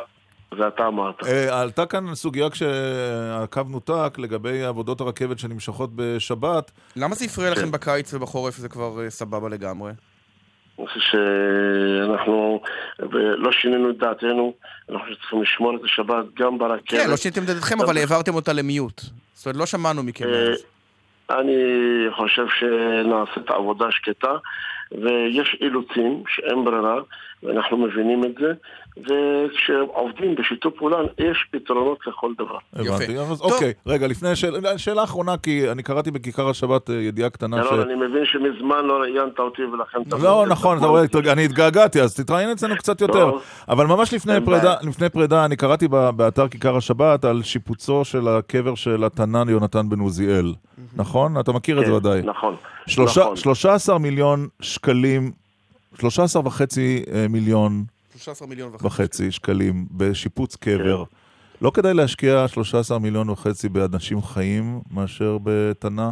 זה 0.57 0.67
אתה 0.67 0.87
אמרת. 0.87 1.23
אה, 1.23 1.61
עלתה 1.61 1.85
כאן 1.85 2.15
סוגיה 2.15 2.49
כשהקו 2.49 3.61
נותק 3.69 4.17
לגבי 4.17 4.63
עבודות 4.63 5.01
הרכבת 5.01 5.39
שנמשכות 5.39 5.89
בשבת. 5.95 6.71
למה 6.95 7.15
זה 7.15 7.25
הפריע 7.25 7.55
כן. 7.55 7.61
לכם 7.61 7.71
בקיץ 7.71 8.13
ובחורף 8.13 8.57
זה 8.57 8.69
כבר 8.69 9.03
אה, 9.03 9.09
סבבה 9.09 9.49
לגמרי? 9.49 9.91
אני 10.79 10.87
חושב 10.87 10.99
שאנחנו 10.99 12.61
לא 13.37 13.51
שינינו 13.51 13.89
את 13.89 13.97
דעתנו, 13.97 14.53
אנחנו 14.89 15.15
צריכים 15.15 15.41
לשמור 15.41 15.75
את 15.75 15.83
השבת 15.83 16.25
גם 16.39 16.57
ברכבת. 16.57 16.89
כן, 16.89 17.09
לא 17.09 17.17
שיניתם 17.17 17.41
את 17.41 17.47
דעתכם, 17.47 17.81
אבל 17.81 17.97
העברתם 17.97 18.35
אותה 18.35 18.53
למיוט. 18.53 19.01
זאת 19.33 19.45
אומרת, 19.45 19.57
לא 19.57 19.65
שמענו 19.65 20.03
מכם. 20.03 20.25
אה. 20.25 20.53
אני 21.29 21.55
חושב 22.11 22.45
שנעשית 22.59 23.49
עבודה 23.49 23.85
שקטה, 23.91 24.31
ויש 24.91 25.57
אילוצים 25.61 26.23
שאין 26.27 26.65
ברירה, 26.65 26.95
ואנחנו 27.43 27.77
מבינים 27.77 28.23
את 28.23 28.31
זה, 28.39 28.53
וכשעובדים 28.97 30.35
בשיתוף 30.35 30.73
פעולה, 30.77 30.97
יש 31.19 31.45
פתרונות 31.51 31.97
לכל 32.07 32.31
דבר. 32.37 32.57
הבנתי. 32.73 33.17
אז 33.17 33.41
אוקיי, 33.41 33.73
רגע, 33.87 34.07
לפני 34.07 34.35
שאלה, 34.35 34.77
שאלה 34.77 35.03
אחרונה, 35.03 35.37
כי 35.37 35.71
אני 35.71 35.83
קראתי 35.83 36.11
בכיכר 36.11 36.49
השבת 36.49 36.89
אה, 36.89 36.95
ידיעה 36.95 37.29
קטנה 37.29 37.63
ש... 37.63 37.67
אני 37.73 37.95
מבין 37.95 38.23
שמזמן 38.25 38.85
לא 38.85 38.93
ראיינת 38.93 39.39
אותי 39.39 39.61
ולכן 39.63 39.97
אתה... 40.07 40.15
לא, 40.23 40.45
נכון, 40.49 40.77
אתה 40.77 40.85
רואה, 40.85 41.03
אני 41.31 41.45
התגעגעתי, 41.45 42.01
אז 42.01 42.15
תתראיין 42.15 42.49
אצלנו 42.49 42.75
קצת 42.77 43.01
יותר. 43.01 43.31
טוב. 43.31 43.41
אבל 43.69 43.85
ממש 43.85 44.13
לפני 44.13 44.33
פרידה, 44.45 44.61
בעיה. 44.63 44.75
לפני 44.89 45.09
פרידה, 45.09 45.45
אני 45.45 45.55
קראתי 45.55 45.87
באתר 45.87 46.47
כיכר 46.47 46.77
השבת 46.77 47.25
על 47.25 47.43
שיפוצו 47.43 48.05
של 48.05 48.27
הקבר 48.27 48.75
של 48.75 49.03
התנן 49.03 49.49
יונתן 49.49 49.89
בן 49.89 49.99
עוזיאל. 49.99 50.53
נכון? 50.95 51.39
אתה 51.39 51.51
מכיר 51.51 51.79
את 51.79 51.85
זה 51.85 51.91
כן, 51.91 51.97
ודאי. 51.97 52.21
נכון. 52.21 52.55
שלושה- 52.87 53.21
נכון. 53.21 53.35
13 53.35 53.97
מיליון 53.97 54.47
שקלים, 54.61 55.31
13 55.95 56.41
וחצי 56.45 57.03
אה, 57.13 57.25
מיליון 57.29 57.83
13 58.11 58.47
מיליון 58.47 58.69
וחצי. 58.69 58.87
וחצי 58.87 59.31
שקלים 59.31 59.85
בשיפוץ 59.91 60.55
קבר. 60.55 61.03
לא 61.61 61.71
כדאי 61.73 61.93
להשקיע 61.93 62.47
13 62.47 62.99
מיליון 62.99 63.29
וחצי 63.29 63.69
באנשים 63.69 64.21
חיים 64.21 64.79
מאשר 64.91 65.37
בתנא? 65.43 66.09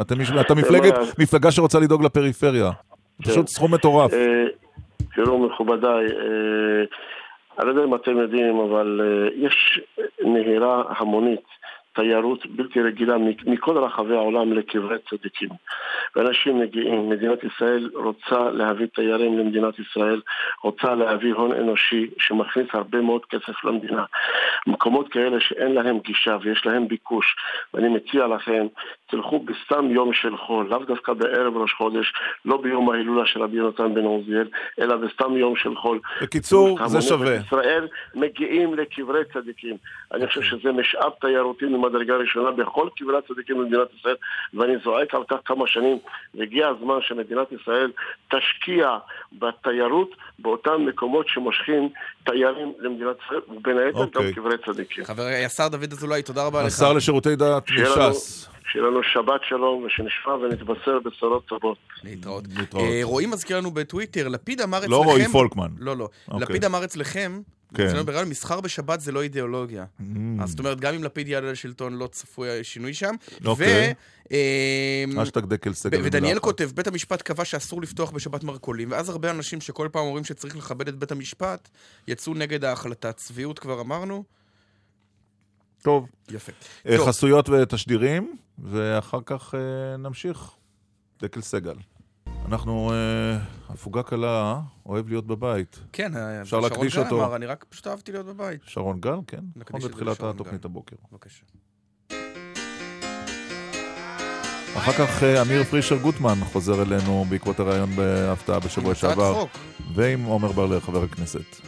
אתם 0.00 0.14
אתה 0.40 0.54
מפלגת, 0.54 0.94
מפלגה 1.18 1.50
שרוצה 1.50 1.78
לדאוג 1.78 2.04
לפריפריה. 2.04 2.70
כן. 3.22 3.30
פשוט 3.30 3.48
סכום 3.48 3.74
מטורף. 3.74 4.12
אה, 4.12 4.44
תראו, 5.14 5.48
מכובדיי, 5.48 6.06
אה, 6.06 6.84
אני 7.58 7.66
לא 7.66 7.70
יודע 7.70 7.84
אם 7.84 7.94
אתם 7.94 8.16
יודעים, 8.16 8.56
אבל 8.60 9.00
יש 9.36 9.80
נהירה 10.24 10.82
המונית, 10.98 11.44
תיירות 11.96 12.46
בלתי 12.46 12.80
רגילה 12.80 13.16
מכל 13.46 13.78
רחבי 13.78 14.14
העולם 14.14 14.52
לקברי 14.52 14.96
צדיקים. 15.10 15.48
ואנשים 16.16 16.60
מגיעים, 16.60 17.08
מדינת 17.08 17.38
ישראל 17.44 17.90
רוצה 17.94 18.50
להביא 18.50 18.86
תיירים 18.94 19.38
למדינת 19.38 19.78
ישראל, 19.78 20.20
רוצה 20.62 20.94
להביא 20.94 21.34
הון 21.34 21.52
אנושי 21.52 22.06
שמכניס 22.18 22.66
הרבה 22.72 23.00
מאוד 23.00 23.24
כסף 23.24 23.64
למדינה. 23.64 24.04
מקומות 24.66 25.08
כאלה 25.08 25.40
שאין 25.40 25.72
להם 25.74 25.98
גישה 25.98 26.36
ויש 26.42 26.66
להם 26.66 26.88
ביקוש, 26.88 27.36
ואני 27.74 27.88
מציע 27.88 28.26
לכם, 28.26 28.66
תלכו 29.06 29.38
בסתם 29.38 29.90
יום 29.90 30.12
של 30.12 30.36
חול, 30.36 30.66
לאו 30.70 30.78
דווקא 30.78 31.12
בערב 31.12 31.56
ראש 31.56 31.72
חודש, 31.72 32.12
לא 32.44 32.56
ביום 32.56 32.90
ההילולה 32.90 33.26
של 33.26 33.42
רבי 33.42 33.56
יונתן 33.56 33.94
בן 33.94 34.04
עוזיאל, 34.04 34.48
אלא 34.80 34.96
בסתם 34.96 35.36
יום 35.36 35.56
של 35.56 35.76
חול. 35.76 36.00
בקיצור, 36.22 36.88
זה 36.88 37.00
שווה. 37.00 37.34
ישראל 37.34 37.88
מגיעים 38.14 38.74
לקברי 38.74 39.24
צדיקים. 39.32 39.76
אני 40.12 40.26
חושב 40.26 40.42
שזה 40.42 40.72
משאב 40.72 41.12
תיירותי 41.20 41.66
ממדרגה 41.88 42.16
ראשונה 42.16 42.50
בכל 42.50 42.88
קברי 42.96 43.18
הצדיקים 43.18 43.58
במדינת 43.58 43.88
ישראל, 43.98 44.16
ואני 44.54 44.72
זועק 44.84 45.14
על 45.14 45.22
כך 45.30 45.36
כמה 45.44 45.66
שנים, 45.66 45.98
והגיע 46.34 46.68
הזמן 46.68 46.98
שמדינת 47.00 47.52
ישראל 47.52 47.92
תשקיע 48.28 48.98
בתיירות 49.32 50.10
באותם 50.38 50.86
מקומות 50.86 51.28
שמושכים 51.28 51.88
תיירים 52.24 52.72
למדינת 52.78 53.16
ישראל, 53.26 53.40
ובין 53.48 53.78
היתר 53.78 53.98
גם 53.98 54.04
אוקיי. 54.04 54.34
קברי 54.34 54.54
צדיקים. 54.66 55.04
חברי 55.04 55.44
השר 55.44 55.68
דוד 55.68 55.92
אזולאי, 55.92 56.22
תודה 56.22 56.46
רבה 56.46 56.60
לך. 56.60 56.66
השר 56.66 56.92
לשירותי 56.92 57.36
דת 57.36 57.70
מש"ס. 57.70 58.48
שיהיה 58.72 58.86
לנו 58.86 59.02
שבת 59.02 59.40
שלום, 59.48 59.84
ושנשמע 59.84 60.32
ונתבשר 60.32 60.98
בשורות 61.04 61.46
טובות. 61.46 61.78
להתראות. 62.04 62.44
להתראות. 62.58 62.84
אה, 62.84 63.00
רועי 63.02 63.26
מזכיר 63.26 63.56
לנו 63.56 63.70
בטוויטר, 63.70 64.28
לפיד 64.28 64.60
אמר 64.60 64.78
אצלכם... 64.78 64.92
לא 64.92 65.02
רועי 65.04 65.28
פולקמן. 65.28 65.68
לא, 65.78 65.96
לא. 65.96 66.08
אוקיי. 66.28 66.42
לפיד 66.42 66.64
אמר 66.64 66.84
אצלכם, 66.84 67.40
כן. 67.74 67.86
אצלנו 67.86 68.06
בריאיון, 68.06 68.28
מסחר 68.28 68.60
בשבת 68.60 69.00
זה 69.00 69.12
לא 69.12 69.22
אידיאולוגיה. 69.22 69.84
Mm. 70.00 70.02
אז 70.42 70.50
זאת 70.50 70.58
אומרת, 70.58 70.80
גם 70.80 70.94
אם 70.94 71.04
לפיד 71.04 71.28
יעלה 71.28 71.52
לשלטון, 71.52 71.94
לא 71.94 72.06
צפוי 72.06 72.64
שינוי 72.64 72.94
שם. 72.94 73.14
אוקיי. 73.44 73.94
אשטג 75.22 75.44
דקל 75.44 75.72
סגל. 75.72 76.00
ודניאל. 76.04 76.38
כותב, 76.38 76.70
בית 76.74 76.86
המשפט 76.86 77.22
קבע 77.22 77.44
שאסור 77.44 77.82
לפתוח 77.82 78.10
בשבת 78.10 78.44
מרכולים, 78.44 78.90
ואז 78.90 79.08
הרבה 79.08 79.30
אנשים 79.30 79.60
שכל 79.60 79.88
פעם 79.92 80.04
אומרים 80.04 80.24
שצריך 80.24 80.56
לכבד 80.56 80.88
את 80.88 80.96
בית 80.96 81.12
המשפט, 81.12 81.68
יצאו 82.08 82.34
נגד 82.34 82.64
ההחלטה. 82.64 83.12
צביעות 83.12 83.58
כבר 83.58 83.80
אמרנו? 83.80 84.24
טוב. 85.82 86.06
יפה. 86.30 86.52
אה, 86.86 86.96
טוב. 86.96 87.08
חסויות 87.08 87.48
ותשדירים, 87.48 88.36
ואחר 88.58 89.18
כך 89.26 89.54
אה, 89.54 89.96
נמשיך. 89.96 90.50
דקל 91.22 91.40
סגל. 91.40 91.74
אנחנו, 92.46 92.92
אה, 92.92 93.38
הפוגה 93.68 94.02
קלה, 94.02 94.60
אוהב 94.86 95.08
להיות 95.08 95.26
בבית. 95.26 95.80
כן, 95.92 96.16
אה, 96.16 96.42
אפשר 96.42 96.60
שרון 96.60 96.70
להקדיש 96.70 96.96
גל 96.96 97.02
אותו. 97.02 97.24
אמר, 97.24 97.36
אני 97.36 97.46
רק 97.46 97.64
פשוט 97.68 97.86
אהבתי 97.86 98.12
להיות 98.12 98.26
בבית. 98.26 98.60
שרון 98.64 99.00
גל, 99.00 99.18
כן. 99.26 99.40
נכון 99.56 99.80
בתחילת 99.80 100.22
התוכנית 100.22 100.60
גל. 100.62 100.66
הבוקר. 100.66 100.96
בבקשה. 101.12 101.44
אחר 104.76 104.92
כך 104.92 105.22
אה, 105.22 105.42
אמיר 105.42 105.64
פרישר 105.64 105.96
גוטמן 105.96 106.38
חוזר 106.52 106.82
אלינו 106.82 107.24
בעקבות 107.28 107.60
הראיון 107.60 107.90
בהפתעה 107.96 108.60
בשבוע 108.60 108.92
הצעת 108.92 109.10
שעבר. 109.10 109.34
חוק. 109.34 109.50
ועם 109.94 110.24
עומר 110.24 110.52
בר-לב, 110.52 110.80
חבר 110.80 111.02
הכנסת. 111.02 111.60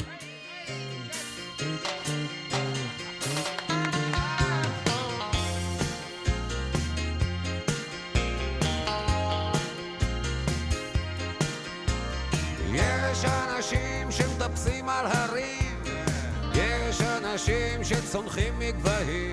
שצונחים 17.88 18.58
מגבהים, 18.58 19.30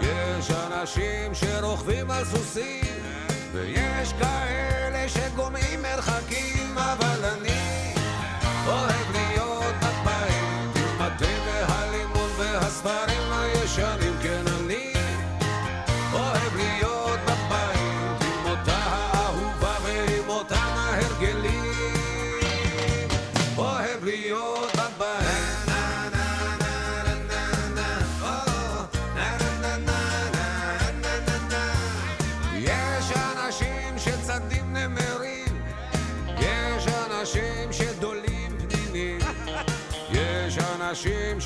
יש 0.00 0.50
אנשים 0.50 1.34
שרוכבים 1.34 2.10
על 2.10 2.24
סוסים, 2.24 3.02
ויש 3.52 4.12
כאלה 4.12 5.08
שגומעים 5.08 5.82
מרחקים, 5.82 6.78
אבל 6.78 7.24
אני 7.24 7.94
אוהב 8.66 9.03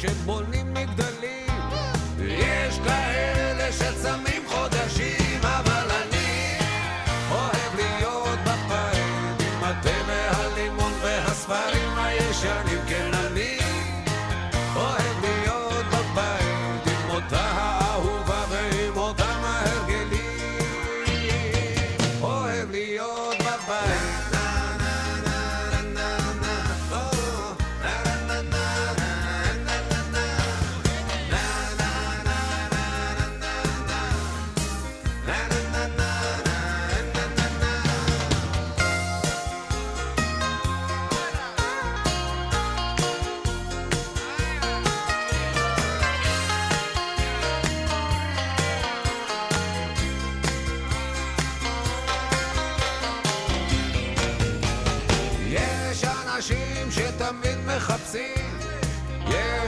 שבונים 0.01 0.75
מגדלים, 0.75 1.49
יש 2.21 2.79
כאלה 2.85 3.73
שצמים 3.73 4.28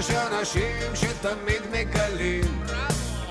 יש 0.00 0.10
אנשים 0.10 0.96
שתמיד 0.96 1.62
מגלים, 1.72 2.62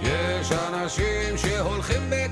יש 0.02 0.52
אנשים 0.52 1.38
שהולכים 1.38 2.10
בגדול, 2.10 2.28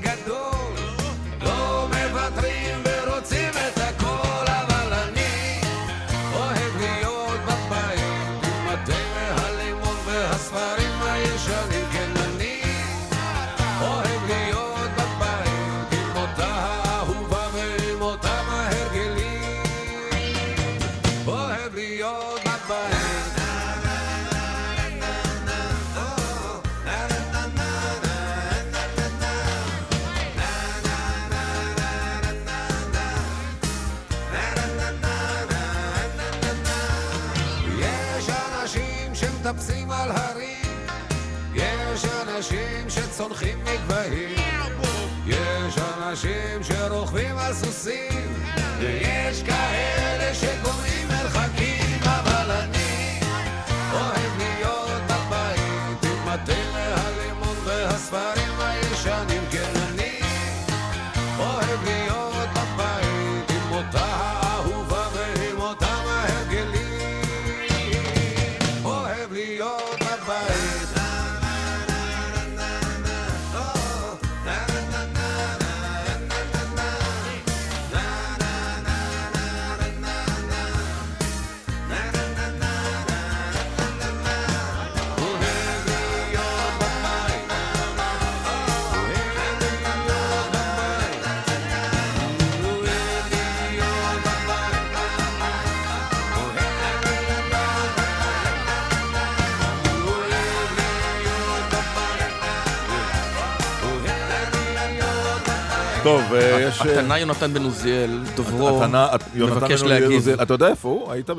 טוב, 106.41 106.59
אה, 106.59 106.61
יש... 106.67 106.81
הקטנה 106.81 107.19
יונתן 107.19 107.53
בן 107.53 107.63
עוזיאל, 107.63 108.19
דוברו, 108.35 108.83
התנא- 108.83 109.15
מבקש 109.35 109.81
להגיב. 109.81 110.11
עוזיאל. 110.11 110.41
אתה 110.41 110.53
יודע 110.53 110.67
איפה 110.67 110.87
הוא? 110.89 111.11
היית 111.11 111.29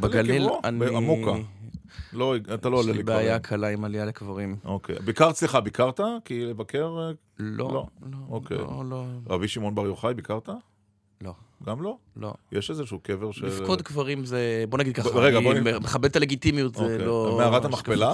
בגליל? 0.00 0.48
אני- 0.64 0.78
בעמוקה. 0.78 1.30
לא, 2.12 2.34
אתה 2.54 2.68
לא 2.68 2.76
יש 2.76 2.80
עולה 2.80 2.92
לי 2.92 2.98
לקברים. 2.98 3.18
בעיה 3.18 3.38
קלה 3.38 3.68
עם 3.68 3.84
עלייה 3.84 4.04
לקברים. 4.04 4.56
אוקיי. 4.64 4.96
ביקרת, 5.04 5.36
סליחה, 5.36 5.60
ביקרת? 5.60 6.00
כי 6.24 6.44
לבקר... 6.46 6.96
אה, 6.98 7.10
לא, 7.38 7.68
לא. 7.72 7.86
לא, 8.10 8.16
אוקיי. 8.28 8.58
לא, 8.58 8.82
לא. 8.90 9.04
רבי 9.30 9.48
שמעון 9.48 9.74
בר 9.74 9.86
יוחאי, 9.86 10.14
ביקרת? 10.14 10.48
לא. 11.22 11.32
גם 11.66 11.82
לא? 11.82 11.96
לא. 12.16 12.32
יש 12.52 12.70
איזשהו 12.70 12.98
קבר 12.98 13.32
של... 13.32 13.46
לפקוד 13.46 13.82
קברים 13.82 14.24
זה, 14.24 14.64
בוא 14.68 14.78
נגיד 14.78 14.94
ככה, 14.96 15.08
רגע, 15.08 15.40
בוא 15.40 15.52
אני 15.52 15.60
נ- 15.60 15.76
מכבד 15.82 16.04
את 16.04 16.16
הלגיטימיות, 16.16 16.74
זה 16.74 16.82
אוקיי. 16.82 16.98
לא... 16.98 17.34
מערת 17.38 17.64
המכפלה? 17.64 18.12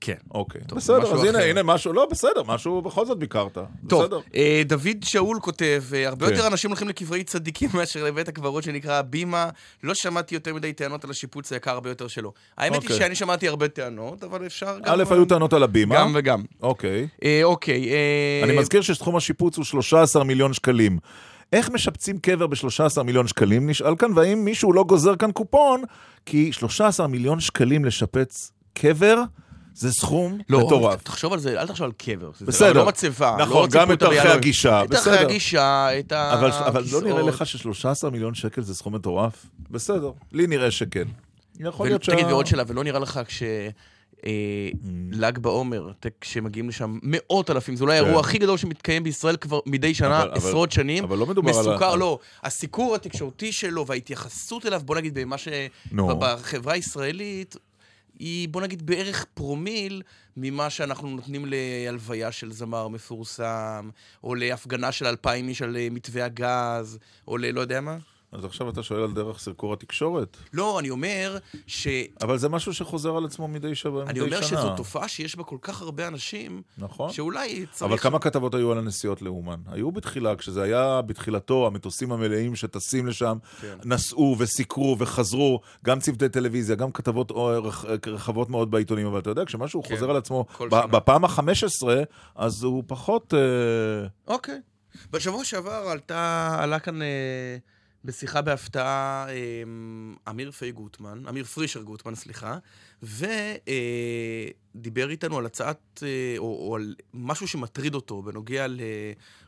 כן. 0.00 0.14
אוקיי. 0.34 0.60
טוב, 0.66 0.78
בסדר, 0.78 1.14
אז 1.14 1.24
הנה, 1.24 1.38
אחר. 1.38 1.48
הנה 1.48 1.62
משהו, 1.62 1.92
לא, 1.92 2.06
בסדר, 2.10 2.42
משהו 2.46 2.82
בכל 2.82 3.06
זאת 3.06 3.18
ביקרת. 3.18 3.58
טוב, 3.88 4.02
בסדר. 4.02 4.20
אה, 4.34 4.62
דוד 4.66 4.96
שאול 5.04 5.38
כותב, 5.40 5.84
אה, 5.94 6.08
הרבה 6.08 6.26
כן. 6.26 6.32
יותר 6.32 6.46
אנשים 6.46 6.70
הולכים 6.70 6.88
לקברי 6.88 7.24
צדיקים 7.24 7.70
מאשר 7.74 8.04
לבית 8.04 8.28
הקברות 8.28 8.64
שנקרא 8.64 8.98
הבימה. 8.98 9.48
לא 9.82 9.94
שמעתי 9.94 10.34
יותר 10.34 10.54
מדי 10.54 10.72
טענות 10.72 11.04
על 11.04 11.10
השיפוץ 11.10 11.52
היקר 11.52 11.70
הרבה 11.70 11.88
יותר 11.88 12.08
שלו. 12.08 12.32
האמת 12.58 12.72
היא 12.72 12.82
אוקיי. 12.82 12.96
שאני 12.96 13.14
שמעתי 13.14 13.48
הרבה 13.48 13.68
טענות, 13.68 14.24
אבל 14.24 14.46
אפשר 14.46 14.78
גם... 14.78 14.94
א', 14.94 15.04
היו 15.10 15.24
טענות 15.24 15.52
על 15.52 15.62
הבימה. 15.62 15.94
גם 15.94 16.12
וגם. 16.14 16.42
אוקיי. 16.62 17.08
אה, 17.24 17.40
אוקיי. 17.44 17.88
אה, 17.88 18.40
אני 18.44 18.58
מזכיר 18.58 18.80
שסכום 18.80 19.16
השיפוץ 19.16 19.56
הוא 19.56 19.64
13 19.64 20.24
מיליון 20.24 20.52
שקלים. 20.52 20.98
איך 21.52 21.70
משפצים 21.70 22.18
קבר 22.18 22.46
ב-13 22.46 23.02
מיליון 23.02 23.26
שקלים? 23.26 23.70
נשאל 23.70 23.96
כאן, 23.96 24.10
והאם 24.16 24.44
מישהו 24.44 24.72
לא 24.72 24.84
גוזר 24.84 25.16
כאן 25.16 25.32
קופון? 25.32 25.82
כי 26.26 26.52
13 26.52 27.06
מיליון 27.06 27.40
שקלים 27.40 27.84
לשפץ 27.84 28.52
קבר 28.74 29.22
זה 29.80 29.92
סכום 29.92 30.38
לא, 30.48 30.66
מטורף. 30.66 31.02
תחשוב 31.02 31.32
על 31.32 31.38
זה, 31.38 31.60
אל 31.60 31.66
תחשוב 31.66 31.84
על 31.84 31.92
קבר. 31.92 32.30
זה 32.38 32.46
בסדר. 32.46 32.72
לא 32.72 32.86
מצבה. 32.86 33.36
נכון, 33.40 33.62
לא 33.62 33.66
גם 33.66 33.92
את 33.92 34.02
הביאלון. 34.02 34.32
הגישה, 34.36 34.84
את 34.84 34.90
בסדר. 34.90 35.20
הגישה, 35.20 35.98
את 35.98 36.12
אבל, 36.12 36.50
אבל 36.50 36.80
לא 36.80 36.80
הכיסאות. 36.80 37.04
נראה 37.04 37.22
לך 37.22 37.46
ש-13 37.46 38.10
מיליון 38.10 38.34
שקל 38.34 38.62
זה 38.62 38.74
סכום 38.74 38.94
מטורף? 38.94 39.46
בסדר, 39.70 40.10
לי 40.32 40.46
נראה 40.46 40.70
שכן. 40.70 41.08
יכול 41.60 41.86
להיות 41.86 42.04
שה... 42.04 42.12
תגיד, 42.12 42.26
ועוד 42.26 42.46
שאלה, 42.46 42.62
ולא 42.66 42.84
נראה 42.84 42.98
לך 42.98 43.20
כש... 43.26 43.42
אה, 43.42 43.68
Mm. 44.22 44.26
ל"ג 45.12 45.38
בעומר, 45.38 45.90
כשמגיעים 46.20 46.68
לשם 46.68 46.98
מאות 47.02 47.50
אלפים, 47.50 47.76
זה 47.76 47.84
אולי 47.84 47.98
כן. 47.98 48.04
האירוע 48.04 48.20
הכי 48.20 48.38
גדול 48.38 48.56
שמתקיים 48.56 49.02
בישראל 49.02 49.36
כבר 49.36 49.60
מדי 49.66 49.94
שנה, 49.94 50.24
עשרות 50.32 50.72
שנים. 50.72 51.04
אבל 51.04 51.18
לא 51.18 51.26
מדובר 51.26 51.50
על 51.58 51.60
מסוכר, 51.60 51.96
לא. 51.96 52.18
הסיקור 52.42 52.94
התקשורתי 52.94 53.52
שלו 53.52 53.86
וההתייחסות 53.86 54.66
אליו, 54.66 54.80
בוא 54.84 54.96
נגיד, 54.96 55.14
במה 55.18 55.38
ש... 55.38 55.48
בחברה 55.92 56.72
הישראלית, 56.72 57.56
היא, 58.20 58.48
בוא 58.48 58.62
נגיד, 58.62 58.86
בערך 58.86 59.26
פרומיל 59.34 60.02
ממה 60.36 60.70
שאנחנו 60.70 61.10
נותנים 61.10 61.44
להלוויה 61.46 62.32
של 62.32 62.52
זמר 62.52 62.88
מפורסם, 62.88 63.90
או 64.24 64.34
להפגנה 64.34 64.92
של 64.92 65.06
אלפיים 65.06 65.48
איש 65.48 65.62
על 65.62 65.76
אה, 65.76 65.88
מתווה 65.90 66.24
הגז, 66.24 66.98
או 67.28 67.38
ללא 67.38 67.60
יודע 67.60 67.80
מה. 67.80 67.98
אז 68.32 68.44
עכשיו 68.44 68.68
אתה 68.68 68.82
שואל 68.82 69.02
על 69.02 69.12
דרך 69.12 69.38
סרקור 69.38 69.72
התקשורת? 69.72 70.36
לא, 70.52 70.78
אני 70.78 70.90
אומר 70.90 71.38
ש... 71.66 71.86
אבל 72.20 72.38
זה 72.38 72.48
משהו 72.48 72.74
שחוזר 72.74 73.16
על 73.16 73.24
עצמו 73.24 73.48
מדי 73.48 73.74
שב- 73.74 73.88
מדי 73.90 74.00
שנה. 74.00 74.10
אני 74.10 74.20
אומר 74.20 74.42
שזו 74.42 74.76
תופעה 74.76 75.08
שיש 75.08 75.36
בה 75.36 75.44
כל 75.44 75.56
כך 75.62 75.82
הרבה 75.82 76.08
אנשים, 76.08 76.62
נכון. 76.78 77.12
שאולי 77.12 77.66
צריך... 77.70 77.82
אבל 77.82 77.98
כמה 77.98 78.18
כתבות 78.18 78.54
היו 78.54 78.72
על 78.72 78.78
הנסיעות 78.78 79.22
לאומן? 79.22 79.60
היו 79.66 79.92
בתחילה, 79.92 80.36
כשזה 80.36 80.62
היה 80.62 81.02
בתחילתו, 81.02 81.66
המטוסים 81.66 82.12
המלאים 82.12 82.56
שטסים 82.56 83.06
לשם, 83.06 83.38
כן. 83.60 83.76
נסעו 83.84 84.36
וסיקרו 84.38 84.96
וחזרו, 84.98 85.60
גם 85.84 86.00
צוותי 86.00 86.28
טלוויזיה, 86.28 86.76
גם 86.76 86.92
כתבות 86.92 87.32
רחבות 88.06 88.50
מאוד 88.50 88.70
בעיתונים, 88.70 89.06
אבל 89.06 89.18
אתה 89.18 89.30
יודע, 89.30 89.44
כשמשהו 89.44 89.82
כן, 89.82 89.94
חוזר 89.94 90.10
על 90.10 90.16
עצמו. 90.16 90.44
בפעם 90.70 91.24
ה-15, 91.24 91.88
אז 92.34 92.62
הוא 92.62 92.84
פחות... 92.86 93.34
אה, 93.34 94.08
אוקיי. 94.34 94.60
בשבוע 95.10 95.44
שעבר 95.44 95.72
עלתה, 95.72 96.56
עלה 96.60 96.78
כאן 96.78 97.02
אה, 97.02 97.56
בשיחה 98.04 98.42
בהפתעה 98.42 99.26
אה, 99.28 99.34
אמיר 100.30 100.50
פיי 100.50 100.72
גוטמן, 100.72 101.22
אמיר 101.28 101.44
פרישר 101.44 101.82
גוטמן, 101.82 102.14
סליחה, 102.14 102.58
ודיבר 103.02 103.20
איתנו 105.10 105.38
על 105.38 105.46
הצעת, 105.46 106.02
אה, 106.02 106.08
או, 106.38 106.68
או 106.68 106.76
על 106.76 106.94
משהו 107.14 107.48
שמטריד 107.48 107.94
אותו 107.94 108.22
בנוגע 108.22 108.66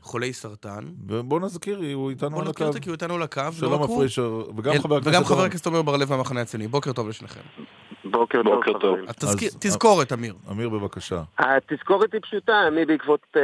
לחולי 0.01 0.33
סרטן. 0.33 0.85
ובוא 1.07 1.41
נזכיר, 1.41 1.81
הוא 1.95 2.11
איתנו 2.11 2.31
בוא 2.31 2.41
על 2.43 2.49
נזכיר 2.49 2.67
הקו. 2.67 2.73
אותו 2.75 2.83
כי 2.83 2.89
הוא 2.89 2.95
איתנו 2.95 3.15
על 3.15 3.23
הקו. 3.23 3.43
שלום. 3.53 3.83
הפרישר, 3.83 4.43
וגם 4.57 4.73
אל- 4.73 4.79
חבר 4.79 4.97
הכנסת... 4.97 5.11
וגם 5.17 5.25
חבר. 5.25 5.45
הכנסת 5.45 5.67
עמר 5.67 5.83
בר-לב 5.83 6.11
מהמחנה 6.11 6.41
הציוני. 6.41 6.69
בוקר 6.69 6.93
טוב 6.93 7.09
לשניכם. 7.09 7.41
בוקר 8.13 8.43
טוב, 8.43 8.65
חברים. 8.65 9.05
אז 9.09 9.15
תזכיר- 9.17 9.49
אז- 9.49 9.57
תזכורת, 9.61 10.13
אמיר. 10.13 10.35
אמיר, 10.51 10.69
בבקשה. 10.69 11.23
התזכורת 11.39 12.13
היא 12.13 12.21
פשוטה, 12.21 12.67
אני 12.67 12.85
בעקבות 12.85 13.21
uh, 13.37 13.41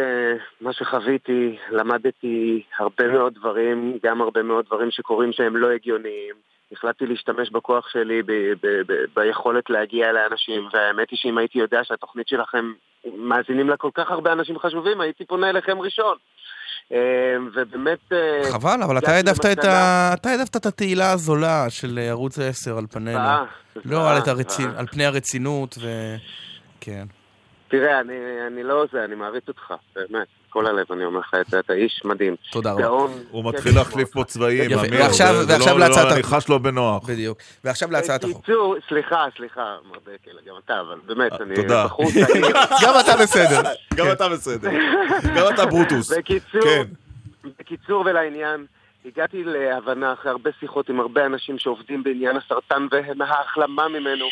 מה 0.60 0.72
שחוויתי, 0.72 1.56
למדתי 1.70 2.62
הרבה 2.78 3.08
מאוד 3.12 3.34
דברים, 3.34 3.98
גם 4.04 4.20
הרבה 4.20 4.42
מאוד 4.42 4.64
דברים 4.66 4.90
שקורים 4.90 5.32
שהם 5.32 5.56
לא 5.56 5.70
הגיוניים. 5.70 6.34
החלטתי 6.72 7.06
להשתמש 7.06 7.50
בכוח 7.50 7.88
שלי 7.88 8.22
ב- 8.22 8.32
ב- 8.62 8.82
ב- 8.88 9.04
ביכולת 9.16 9.70
להגיע 9.70 10.12
לאנשים, 10.12 10.68
והאמת 10.72 11.10
היא 11.10 11.18
שאם 11.18 11.38
הייתי 11.38 11.58
יודע 11.58 11.80
שהתוכנית 11.84 12.28
שלכם 12.28 12.72
מאזינים 13.16 13.68
לה 13.68 13.76
כל 13.76 13.90
כך 13.94 14.10
הרבה 14.10 14.32
אנשים 14.32 14.58
חשובים, 14.58 15.00
הייתי 15.00 15.24
פונה 15.24 15.50
אליכם 15.50 15.80
ראשון. 15.80 16.16
אה, 16.92 16.98
ובאמת... 17.54 17.98
אה, 18.12 18.52
חבל, 18.52 18.82
אבל 18.82 18.98
אתה 18.98 19.12
העדפת 19.12 19.46
את 19.52 19.64
ה- 19.64 20.14
את 20.56 20.66
התהילה 20.66 21.12
הזולה 21.12 21.70
של 21.70 21.98
אה, 21.98 22.08
ערוץ 22.08 22.38
10 22.38 22.78
על 22.78 22.86
פנינו. 22.90 23.18
זוועה, 23.18 23.44
לא 23.74 23.80
זוועה, 23.84 24.10
על 24.10 24.16
זוועה. 24.62 24.78
על 24.80 24.86
פני 24.86 25.04
הרצינות 25.06 25.78
ו... 25.80 25.86
כן. 26.80 27.06
תראה, 27.68 28.00
אני, 28.00 28.14
אני 28.46 28.62
לא 28.62 28.84
זה, 28.92 29.04
אני 29.04 29.14
מעריץ 29.14 29.48
אותך, 29.48 29.74
באמת. 29.96 30.26
כל 30.50 30.66
הלב, 30.66 30.86
אני 30.92 31.04
אומר 31.04 31.20
לך 31.20 31.34
את 31.40 31.50
זה, 31.50 31.58
אתה 31.58 31.72
איש 31.72 32.02
מדהים. 32.04 32.36
תודה 32.50 32.72
רבה. 32.72 32.86
הוא 33.30 33.44
מתחיל 33.44 33.74
להחליף 33.74 34.12
פה 34.12 34.24
צבעים, 34.24 34.78
אמיר. 34.78 35.00
ועכשיו- 35.02 35.44
ועכשיו 35.48 35.78
לא- 35.78 35.86
להצעת 35.88 36.04
לא, 36.04 36.10
אני 36.12 36.20
החוק. 36.20 36.34
חש 36.34 36.48
לו 36.48 36.60
בנוח. 36.60 37.06
בדיוק. 37.08 37.38
ועכשיו 37.64 37.90
להצעת 37.90 38.24
החוק. 38.24 38.36
בקיצור, 38.42 38.76
סליחה, 38.88 39.24
סליחה, 39.36 39.60
מר 39.90 39.98
דקל, 39.98 40.38
גם 40.48 40.54
אתה, 40.64 40.80
אבל 40.80 40.98
באמת, 41.06 41.32
אני 41.40 41.54
תודה. 41.54 41.84
בחור 41.84 42.06
צעיר. 42.10 42.46
גם 42.84 42.94
אתה 43.00 43.16
בסדר. 43.22 43.60
גם 43.94 44.06
אתה 44.12 44.28
בסדר. 44.28 44.70
גם 45.36 45.54
אתה 45.54 45.66
ברוטוס. 45.66 46.12
בקיצור, 46.12 46.62
כן. 46.62 46.82
בקיצור 47.58 48.00
ולעניין, 48.06 48.66
הגעתי 49.04 49.44
להבנה 49.44 50.12
אחרי 50.12 50.30
הרבה 50.30 50.50
שיחות 50.60 50.88
עם 50.88 51.00
הרבה 51.00 51.26
אנשים 51.26 51.58
שעובדים 51.58 52.02
בעניין 52.02 52.36
הסרטן 52.36 52.86
וההחלמה 53.18 53.88
ממנו, 53.88 54.26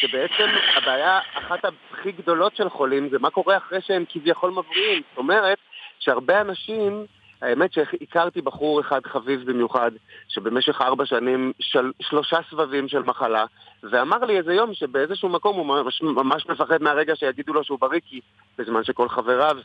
שבעצם 0.00 0.48
הבעיה, 0.76 1.20
אחת 1.34 1.64
הכי 1.92 2.12
גדולות 2.12 2.56
של 2.56 2.68
חולים, 2.68 3.08
זה 3.08 3.18
מה 3.18 3.30
קורה 3.30 3.56
אחרי 3.56 3.80
שהם 3.80 4.04
כביכול 4.08 4.50
מבריאים. 4.50 5.02
זאת 5.10 5.18
אומרת, 5.18 5.58
שהרבה 5.98 6.40
אנשים... 6.40 7.06
האמת 7.42 7.72
שהכרתי 7.72 8.40
בחור 8.40 8.80
אחד 8.80 9.06
חביב 9.06 9.50
במיוחד, 9.50 9.90
שבמשך 10.28 10.80
ארבע 10.80 11.06
שנים, 11.06 11.52
של, 11.60 11.92
שלושה 12.02 12.38
סבבים 12.50 12.88
של 12.88 13.02
מחלה, 13.02 13.44
ואמר 13.82 14.24
לי 14.24 14.38
איזה 14.38 14.54
יום 14.54 14.74
שבאיזשהו 14.74 15.28
מקום 15.28 15.56
הוא 15.56 15.66
ממש, 15.66 16.02
ממש 16.02 16.46
מפחד 16.46 16.82
מהרגע 16.82 17.16
שיגידו 17.16 17.52
לו 17.52 17.64
שהוא 17.64 17.78
בריא, 17.80 18.00
כי 18.06 18.20
בזמן 18.58 18.84
שכל 18.84 19.08
חבריו 19.08 19.56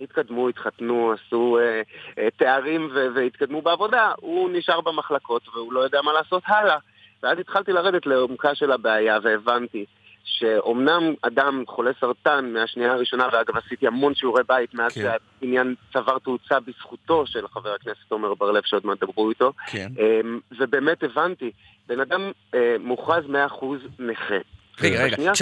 התקדמו, 0.00 0.48
התחתנו, 0.48 1.12
עשו 1.12 1.58
אה, 1.58 1.82
אה, 2.18 2.28
תארים 2.36 2.90
ו- 2.94 3.06
והתקדמו 3.14 3.62
בעבודה, 3.62 4.12
הוא 4.16 4.50
נשאר 4.52 4.80
במחלקות 4.80 5.48
והוא 5.54 5.72
לא 5.72 5.80
יודע 5.80 6.02
מה 6.02 6.12
לעשות 6.12 6.42
הלאה. 6.46 6.76
ואז 7.22 7.38
התחלתי 7.38 7.72
לרדת 7.72 8.06
לעומקה 8.06 8.54
של 8.54 8.72
הבעיה 8.72 9.18
והבנתי 9.22 9.84
שאומנם 10.24 11.14
אדם 11.22 11.64
חולה 11.68 11.90
סרטן 12.00 12.52
מהשנייה 12.52 12.92
הראשונה, 12.92 13.28
ואגב 13.32 13.56
עשיתי 13.56 13.86
המון 13.86 14.14
שיעורי 14.14 14.42
בית 14.48 14.74
מאז 14.74 14.92
כן. 14.92 15.00
שהעניין 15.40 15.74
צבר 15.92 16.18
תאוצה 16.18 16.60
בזכותו 16.60 17.26
של 17.26 17.48
חבר 17.48 17.74
הכנסת 17.74 18.10
עומר 18.12 18.34
בר-לב 18.34 18.62
שעוד 18.64 18.86
מעט 18.86 19.00
דברו 19.00 19.30
איתו, 19.30 19.52
כן. 19.66 19.92
אמ, 19.98 20.40
ובאמת 20.58 21.02
הבנתי, 21.02 21.50
בן 21.88 22.00
אדם 22.00 22.30
אה, 22.54 22.76
מוכרז 22.80 23.24
100% 23.24 23.64
נכה. 23.98 24.34
רגע, 24.80 25.04
רגע, 25.04 25.32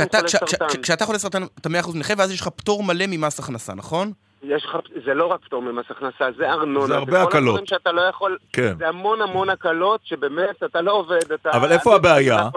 כשאתה 0.82 1.06
חולה 1.06 1.18
סרטן 1.18 1.42
אתה 1.60 1.68
100% 1.68 1.72
נכה, 1.98 2.14
ואז 2.18 2.32
יש 2.32 2.40
לך 2.40 2.48
פטור 2.48 2.82
מלא 2.82 3.04
ממס 3.08 3.38
הכנסה, 3.38 3.74
נכון? 3.74 4.12
יש 4.42 4.64
לך, 4.64 4.76
זה 5.04 5.14
לא 5.14 5.26
רק 5.26 5.40
פטור 5.44 5.62
ממס 5.62 5.84
הכנסה, 5.90 6.28
זה 6.36 6.50
ארנונה. 6.50 6.86
זה 6.86 6.96
הרבה 6.96 7.12
כל 7.24 7.28
הקלות. 7.28 7.48
הדברים 7.48 7.66
שאתה 7.66 7.92
לא 7.92 8.00
יכול, 8.00 8.38
כן. 8.52 8.74
זה 8.78 8.88
המון 8.88 9.22
המון 9.22 9.50
הקלות 9.50 10.00
שבאמת 10.04 10.62
אתה 10.64 10.80
לא 10.80 10.92
עובד, 10.92 11.32
אתה... 11.34 11.50
אבל 11.50 11.72
איפה 11.72 11.94
הבעיה? 11.94 12.48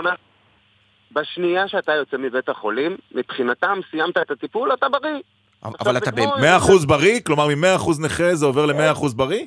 בשנייה 1.12 1.68
שאתה 1.68 1.94
יוצא 1.94 2.18
מבית 2.18 2.49
החולים, 2.49 2.98
מבחינתם 3.12 3.80
סיימת 3.91 4.18
את 4.18 4.32
הטיפול, 4.32 4.74
אתה 4.74 4.90
בריא. 4.90 5.20
אבל 5.64 5.98
אתה 5.98 6.06
זה 6.06 6.12
כמו- 6.22 6.36
100% 6.84 6.86
בריא? 6.88 7.20
כלומר, 7.26 7.48
מ-100% 7.48 7.91
נכה 8.06 8.36
זה 8.36 8.45
עובר 8.45 8.66
ל-100% 8.66 9.16
בריא? 9.16 9.45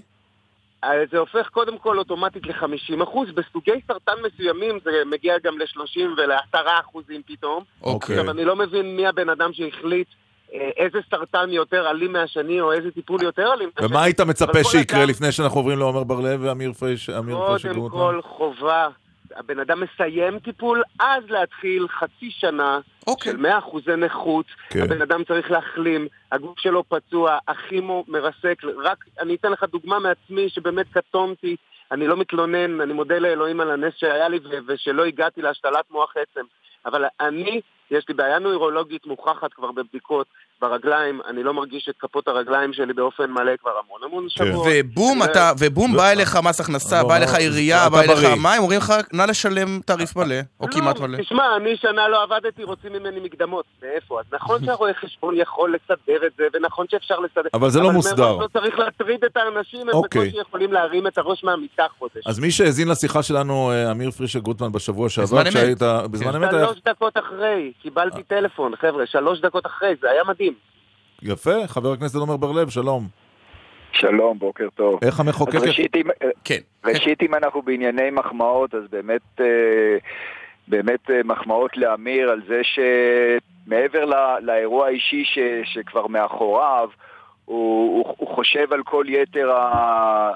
אה, 0.85 0.90
זה 1.11 1.19
הופך 1.19 1.48
קודם 1.48 1.78
כל 1.78 1.98
אוטומטית 1.98 2.47
ל-50%, 2.47 3.19
בסוגי 3.35 3.73
סרטן 3.89 4.12
מסוימים 4.27 4.78
זה 4.85 4.90
מגיע 5.06 5.35
גם 5.44 5.59
ל-30 5.59 6.01
ול-10 6.16 6.59
אחוזים 6.81 7.23
פתאום. 7.27 7.65
אוקיי. 7.82 8.16
עכשיו, 8.19 8.31
אני 8.31 8.44
לא 8.44 8.56
מבין 8.56 8.97
מי 8.97 9.06
הבן 9.06 9.28
אדם 9.28 9.51
שהחליט 9.52 10.06
איזה 10.76 10.98
סרטן 11.10 11.51
יותר 11.52 11.90
אלים 11.90 12.12
מהשני, 12.12 12.60
או 12.60 12.72
איזה 12.72 12.90
טיפול 12.90 13.22
יותר 13.22 13.52
אלים 13.52 13.70
מהשני. 13.76 13.86
ומה 13.94 14.02
היית 14.02 14.20
מצפה 14.20 14.64
שיקרה 14.64 15.01
אדם- 15.01 15.09
לפני 15.09 15.32
שאנחנו 15.32 15.60
עוברים 15.60 15.78
לעומר 15.78 16.05
בר-לב 16.05 16.40
ואמיר 16.43 16.72
פריש? 16.72 17.10
פריש 17.10 17.62
קודם 17.62 17.74
גרוטמן? 17.74 17.98
כל 17.98 18.20
חובה, 18.22 18.89
הבן 19.36 19.59
אדם 19.60 19.81
מסיים 19.81 20.39
טיפול, 20.39 20.82
אז 21.01 21.22
להתחיל 21.28 21.86
חצי 21.89 22.31
שנה 22.31 22.81
של 23.24 23.36
100 23.36 23.59
אחוזי 23.59 23.97
נכות, 23.97 24.47
כן. 24.70 24.82
הבן 24.82 25.02
אדם 25.02 25.24
צריך 25.24 25.51
להחלים, 25.51 26.06
הגוף 26.32 26.59
שלו 26.59 26.85
פצוע, 26.89 27.39
הכימו 27.48 28.05
מרסק, 28.09 28.59
רק 28.85 29.05
אני 29.20 29.35
אתן 29.35 29.52
לך 29.52 29.64
דוגמה 29.72 29.98
מעצמי 29.98 30.48
שבאמת 30.48 30.86
קטונתי, 30.93 31.56
אני 31.93 32.06
לא 32.06 32.16
מתלונן, 32.16 32.81
אני 32.81 32.93
מודה 32.93 33.18
לאלוהים 33.18 33.60
על 33.60 33.70
הנס 33.70 33.93
שהיה 33.97 34.28
לי 34.28 34.39
ושלא 34.68 35.05
הגעתי 35.05 35.43
להשתלת 35.43 35.85
מוח 35.90 36.14
עצם, 36.16 36.44
אבל 36.86 37.05
אני, 37.20 37.60
יש 37.90 38.05
לי 38.09 38.15
בעיה 38.15 38.39
נוירולוגית 38.39 39.06
מוכחת 39.06 39.52
כבר 39.52 39.73
בבדיקות 39.73 40.27
ברגליים, 40.61 41.20
אני 41.28 41.43
לא 41.43 41.55
מרגיש 41.55 41.89
את 41.89 41.94
כפות 41.98 42.28
הרגליים 42.28 42.73
שלי 42.73 42.93
באופן 42.93 43.31
מלא 43.31 43.52
כבר 43.61 43.70
המון 43.70 44.01
המון 44.05 44.28
שבועות. 44.28 44.66
ובום, 44.70 45.23
אתה, 45.23 45.52
ובום, 45.59 45.97
בא 45.97 46.11
אליך 46.11 46.36
מס 46.36 46.61
הכנסה, 46.61 47.02
לא, 47.02 47.09
בא 47.09 47.16
אליך 47.16 47.32
לא, 47.32 47.39
עירייה, 47.39 47.89
בא 47.90 48.01
אליך. 48.01 48.19
מים, 48.43 48.62
אומרים 48.62 48.78
לך, 48.78 48.93
נא 49.12 49.23
לשלם 49.23 49.81
תעריף 49.86 50.16
מלא, 50.16 50.36
או 50.61 50.66
כמעט 50.69 51.01
מלא. 51.01 51.19
תשמע, 51.19 51.56
אני 51.56 51.77
שנה 51.77 52.09
לא 52.09 52.23
עבדתי, 52.23 52.65
רוצים 52.65 52.93
ממני 52.93 53.20
מקדמות. 53.20 53.65
מאיפה? 53.82 54.20
אז 54.20 54.27
נכון 54.32 54.61
שהרואה 54.65 54.94
חשבון 54.94 55.36
יכול 55.36 55.74
לסדר 55.74 56.27
את 56.27 56.32
זה, 56.39 56.44
ונכון 56.52 56.86
שאפשר 56.90 57.19
לסדר. 57.19 57.48
אבל 57.55 57.70
זה 57.70 57.81
לא 57.81 57.93
מוסדר. 57.93 58.36
מראש 58.36 58.51
לא 58.55 58.61
צריך 58.61 58.78
להטריד 58.78 59.24
את 59.24 59.36
האנשים, 59.36 59.81
הם 59.81 59.89
אוקיי. 59.89 60.24
בקושי 60.24 60.40
יכולים 60.40 60.73
להרים 60.73 61.06
את 61.06 61.19
הראש 61.19 61.44
מהמיטה 61.44 61.86
חודש. 61.98 62.27
אז 62.27 62.39
מי 62.39 62.51
שהאזין 62.51 62.89
לשיחה 62.89 63.23
שלנו, 63.23 63.70
אה, 63.70 63.90
אמיר 63.90 64.11
פרישר 64.11 64.39
גוטמן, 64.39 64.73
בשבוע 64.73 65.09
שעבר, 65.09 65.40
אמת. 65.40 65.48
כשהיית... 65.48 65.82
בזמן 66.11 66.35
אמת 66.35 66.52
היה... 66.52 66.66
שלוש 66.66 66.81
דקות 66.89 67.16
אחרי, 67.16 67.73
קיבלתי 67.82 68.22
טלפון, 68.22 68.76
חבר'ה, 68.76 69.06
שלוש 69.06 69.40
דקות 69.40 69.66
אחרי, 69.66 69.94
זה 70.01 70.10
היה 70.10 70.24
מדהים. 70.24 70.55
יפה, 71.22 71.66
חבר 71.66 71.92
הכנסת 71.92 72.18
עומר 72.18 72.36
בר-לב, 72.36 72.68
שלום. 72.68 73.09
שלום, 73.92 74.38
בוקר 74.38 74.68
טוב. 74.74 74.98
איך 75.05 75.20
המחוקק... 75.20 75.55
ראשית, 75.55 75.96
אם, 75.96 76.06
כן. 76.44 76.59
ראשית, 76.84 77.22
אם 77.22 77.34
אנחנו 77.34 77.62
בענייני 77.62 78.10
מחמאות, 78.10 78.74
אז 78.74 78.82
באמת, 78.90 79.40
אה, 79.40 79.96
באמת 80.68 81.10
אה, 81.10 81.20
מחמאות 81.24 81.76
לאמיר 81.76 82.30
על 82.30 82.42
זה 82.48 82.60
שמעבר 82.64 84.05
לא, 84.05 84.38
לאירוע 84.40 84.86
האישי 84.86 85.24
ש, 85.24 85.38
שכבר 85.64 86.06
מאחוריו, 86.06 86.88
הוא, 87.44 87.98
הוא, 87.98 88.14
הוא 88.18 88.34
חושב 88.34 88.72
על 88.72 88.82
כל 88.82 89.05
יתר 89.09 89.52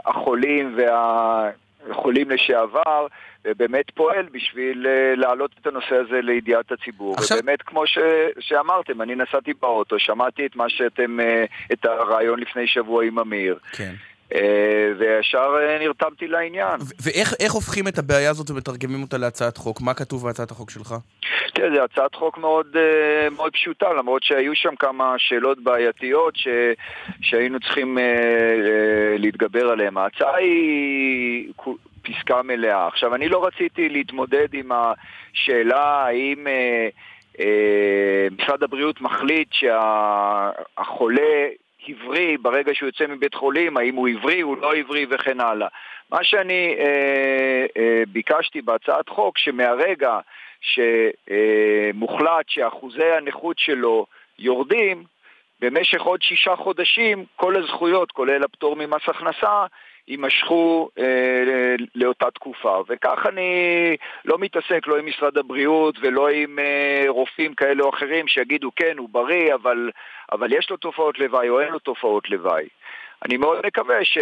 החולים 0.07 0.75
וה... 0.77 1.51
חולים 1.93 2.31
לשעבר, 2.31 3.07
ובאמת 3.47 3.91
פועל 3.95 4.27
בשביל 4.33 4.87
אה, 4.87 5.15
להעלות 5.17 5.51
את 5.61 5.67
הנושא 5.67 5.95
הזה 5.95 6.21
לידיעת 6.23 6.73
הציבור. 6.73 7.15
עכשיו- 7.15 7.39
ובאמת, 7.39 7.63
כמו 7.63 7.87
ש... 7.87 7.99
שאמרתם, 8.41 9.03
אני 9.03 9.15
נסעתי 9.15 9.53
באוטו, 9.63 9.99
שמעתי 9.99 10.47
את 10.47 10.57
מה 10.57 10.69
שאתם, 10.69 11.21
אה, 11.21 11.45
את 11.73 11.85
הרעיון 11.85 12.41
לפני 12.41 12.67
שבוע 12.67 13.05
עם 13.05 13.19
אמיר, 13.19 13.59
כן. 13.73 13.93
אה, 14.35 14.93
וישר 14.99 15.55
נרתמתי 15.81 16.27
לעניין. 16.29 16.81
ואיך 17.03 17.35
איך 17.41 17.53
הופכים 17.53 17.89
את 17.89 17.99
הבעיה 17.99 18.31
הזאת 18.31 18.51
ומתרגמים 18.51 19.03
אותה 19.03 19.19
להצעת 19.19 19.57
חוק? 19.57 19.81
מה 19.81 19.95
כתוב 19.95 20.25
בהצעת 20.25 20.51
החוק 20.51 20.71
שלך? 20.71 20.95
תראה, 21.55 21.69
זו 21.77 21.85
הצעת 21.85 22.15
חוק 22.15 22.39
מאוד, 22.39 22.77
מאוד 23.31 23.53
פשוטה, 23.53 23.93
למרות 23.93 24.23
שהיו 24.23 24.55
שם 24.55 24.77
כמה 24.79 25.15
שאלות 25.19 25.59
בעייתיות 25.63 26.37
ש, 26.37 26.49
שהיינו 27.21 27.61
צריכים 27.61 27.99
להתגבר 29.19 29.69
עליהן. 29.69 29.97
ההצעה 29.97 30.37
היא 30.37 31.53
פסקה 32.13 32.43
מלאה. 32.43 32.87
עכשיו, 32.87 33.15
אני 33.15 33.29
לא 33.29 33.47
רציתי 33.47 33.89
להתמודד 33.89 34.49
עם 34.55 34.71
השאלה 34.73 36.07
האם 36.07 36.47
אה, 36.47 36.89
אה, 37.41 38.29
משרד 38.39 38.63
הבריאות 38.63 39.01
מחליט 39.01 39.49
שהחולה 39.53 41.49
עברי 41.89 42.37
ברגע 42.37 42.75
שהוא 42.75 42.87
יוצא 42.87 43.07
מבית 43.07 43.35
חולים, 43.35 43.77
האם 43.77 43.95
הוא 43.95 44.09
עברי, 44.09 44.41
הוא 44.41 44.57
לא 44.59 44.75
עברי 44.75 45.07
וכן 45.11 45.41
הלאה. 45.41 45.69
מה 46.11 46.25
שאני 46.25 46.77
אה, 46.79 47.67
אה, 47.77 48.03
ביקשתי 48.09 48.63
בהצעת 48.63 49.09
חוק, 49.09 49.39
שמהרגע 49.39 50.19
שמוחלט 50.61 52.49
שאחוזי 52.49 53.11
הנכות 53.19 53.59
שלו 53.59 54.07
יורדים, 54.39 55.05
במשך 55.61 56.03
עוד 56.03 56.23
שישה 56.23 56.57
חודשים 56.57 57.25
כל 57.37 57.57
הזכויות, 57.57 58.13
כולל 58.13 58.45
הפטור 58.45 58.77
ממס 58.77 59.03
הכנסה, 59.09 59.67
יימשכו 60.09 60.89
אה, 60.99 61.75
לאותה 61.95 62.31
תקופה. 62.31 62.83
וכך 62.89 63.27
אני 63.29 63.51
לא 64.25 64.39
מתעסק 64.39 64.87
לא 64.87 64.99
עם 64.99 65.07
משרד 65.07 65.39
הבריאות 65.39 65.99
ולא 66.01 66.29
עם 66.29 66.59
אה, 66.59 67.05
רופאים 67.09 67.55
כאלה 67.55 67.83
או 67.83 67.91
אחרים 67.91 68.29
שיגידו 68.29 68.71
כן, 68.77 68.99
הוא 68.99 69.09
בריא, 69.09 69.55
אבל, 69.55 69.91
אבל 70.33 70.53
יש 70.53 70.71
לו 70.71 70.77
תופעות 70.77 71.19
לוואי 71.19 71.49
או 71.49 71.61
אין 71.61 71.73
לו 71.73 71.79
תופעות 71.79 72.31
לוואי. 72.31 72.69
אני 73.25 73.37
מאוד 73.37 73.67
מקווה 73.67 74.05
ש, 74.05 74.19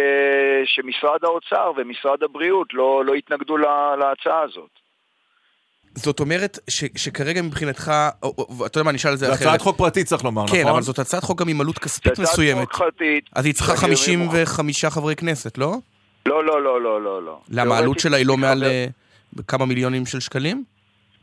שמשרד 0.65 1.23
האוצר 1.23 1.71
ומשרד 1.75 2.23
הבריאות 2.23 2.73
לא, 2.73 3.05
לא 3.05 3.15
יתנגדו 3.15 3.57
לה, 3.57 3.95
להצעה 3.95 4.41
הזאת. 4.41 4.86
זאת 5.97 6.19
אומרת 6.19 6.59
ש, 6.69 6.83
שכרגע 6.95 7.41
מבחינתך, 7.41 7.91
או, 8.23 8.33
או, 8.37 8.65
אתה 8.65 8.77
יודע 8.77 8.85
מה, 8.85 8.91
נשאל 8.91 9.11
על 9.11 9.17
זה 9.17 9.25
זו 9.25 9.33
אחרת. 9.33 9.47
הצעת 9.47 9.61
חוק 9.61 9.77
פרטית 9.77 10.07
צריך 10.07 10.23
לומר, 10.23 10.47
כן, 10.47 10.59
נכון? 10.59 10.71
אבל 10.71 10.81
זאת 10.81 10.99
הצעת 10.99 11.23
חוק 11.23 11.39
גם 11.41 11.47
עם 11.47 11.61
עלות 11.61 11.79
כספית 11.79 12.11
הצעת 12.11 12.23
מסוימת. 12.25 12.71
חוק 12.71 12.77
פרטית. 12.83 13.29
אז 13.35 13.45
היא 13.45 13.53
צריכה 13.53 13.77
שאני 13.77 13.95
55 13.95 14.85
חברי 14.85 15.15
כנסת, 15.15 15.57
לא? 15.57 15.73
לא, 16.25 16.45
לא, 16.45 16.63
לא, 16.63 16.81
לא, 16.81 17.01
לא, 17.01 17.23
לא. 17.23 17.39
למה, 17.49 17.75
העלות 17.75 17.99
שלה 17.99 18.17
היא 18.17 18.25
לא 18.25 18.37
מעל 18.37 18.57
חבר- 18.59 18.67
אה, 18.67 18.85
כמה 19.47 19.65
מיליונים 19.65 20.05
של 20.05 20.19
שקלים? 20.19 20.63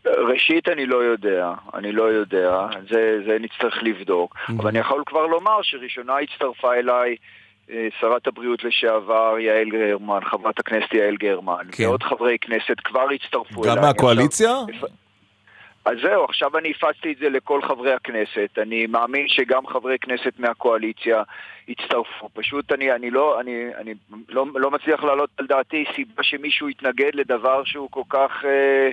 ראשית, 0.06 0.68
אני 0.68 0.86
לא 0.86 0.96
יודע, 0.96 1.50
אני 1.74 1.92
לא 1.92 2.02
יודע, 2.02 2.50
זה, 2.90 3.16
זה 3.26 3.36
נצטרך 3.40 3.74
לבדוק, 3.82 4.34
אבל 4.48 4.68
אני 4.68 4.78
יכול 4.78 5.02
כבר 5.06 5.26
לומר 5.26 5.58
שראשונה 5.62 6.12
הצטרפה 6.22 6.74
אליי 6.74 7.10
אה, 7.10 7.14
שרת 8.00 8.26
הבריאות 8.26 8.64
לשעבר 8.64 9.38
יעל 9.38 9.68
גרמן, 9.68 10.20
חברת 10.24 10.58
הכנסת 10.58 10.94
יעל 10.94 11.16
גרמן, 11.16 11.66
כן. 11.72 11.84
ועוד 11.84 12.02
חברי 12.02 12.36
כנסת 12.40 12.80
כבר 12.84 13.06
הצטרפו 13.14 13.64
אליי. 13.64 13.76
גם 13.76 13.82
מהקואליציה? 13.82 14.50
עכשיו- 14.68 14.88
אז 15.84 15.96
זהו, 16.02 16.24
עכשיו 16.24 16.58
אני 16.58 16.70
הפצתי 16.70 17.12
את 17.12 17.18
זה 17.18 17.28
לכל 17.28 17.62
חברי 17.62 17.92
הכנסת. 17.92 18.58
אני 18.58 18.86
מאמין 18.86 19.28
שגם 19.28 19.66
חברי 19.66 19.98
כנסת 19.98 20.32
מהקואליציה 20.38 21.22
יצטרפו. 21.68 22.28
פשוט 22.32 22.72
אני, 22.72 22.92
אני, 22.92 23.10
לא, 23.10 23.40
אני, 23.40 23.66
אני 23.76 23.94
לא, 24.28 24.46
לא 24.54 24.70
מצליח 24.70 25.04
להעלות 25.04 25.30
על 25.36 25.46
דעתי 25.46 25.84
סיבה 25.94 26.22
שמישהו 26.22 26.68
יתנגד 26.68 27.10
לדבר 27.14 27.64
שהוא 27.64 27.88
כל 27.90 28.02
כך 28.08 28.44
אה, 28.44 28.90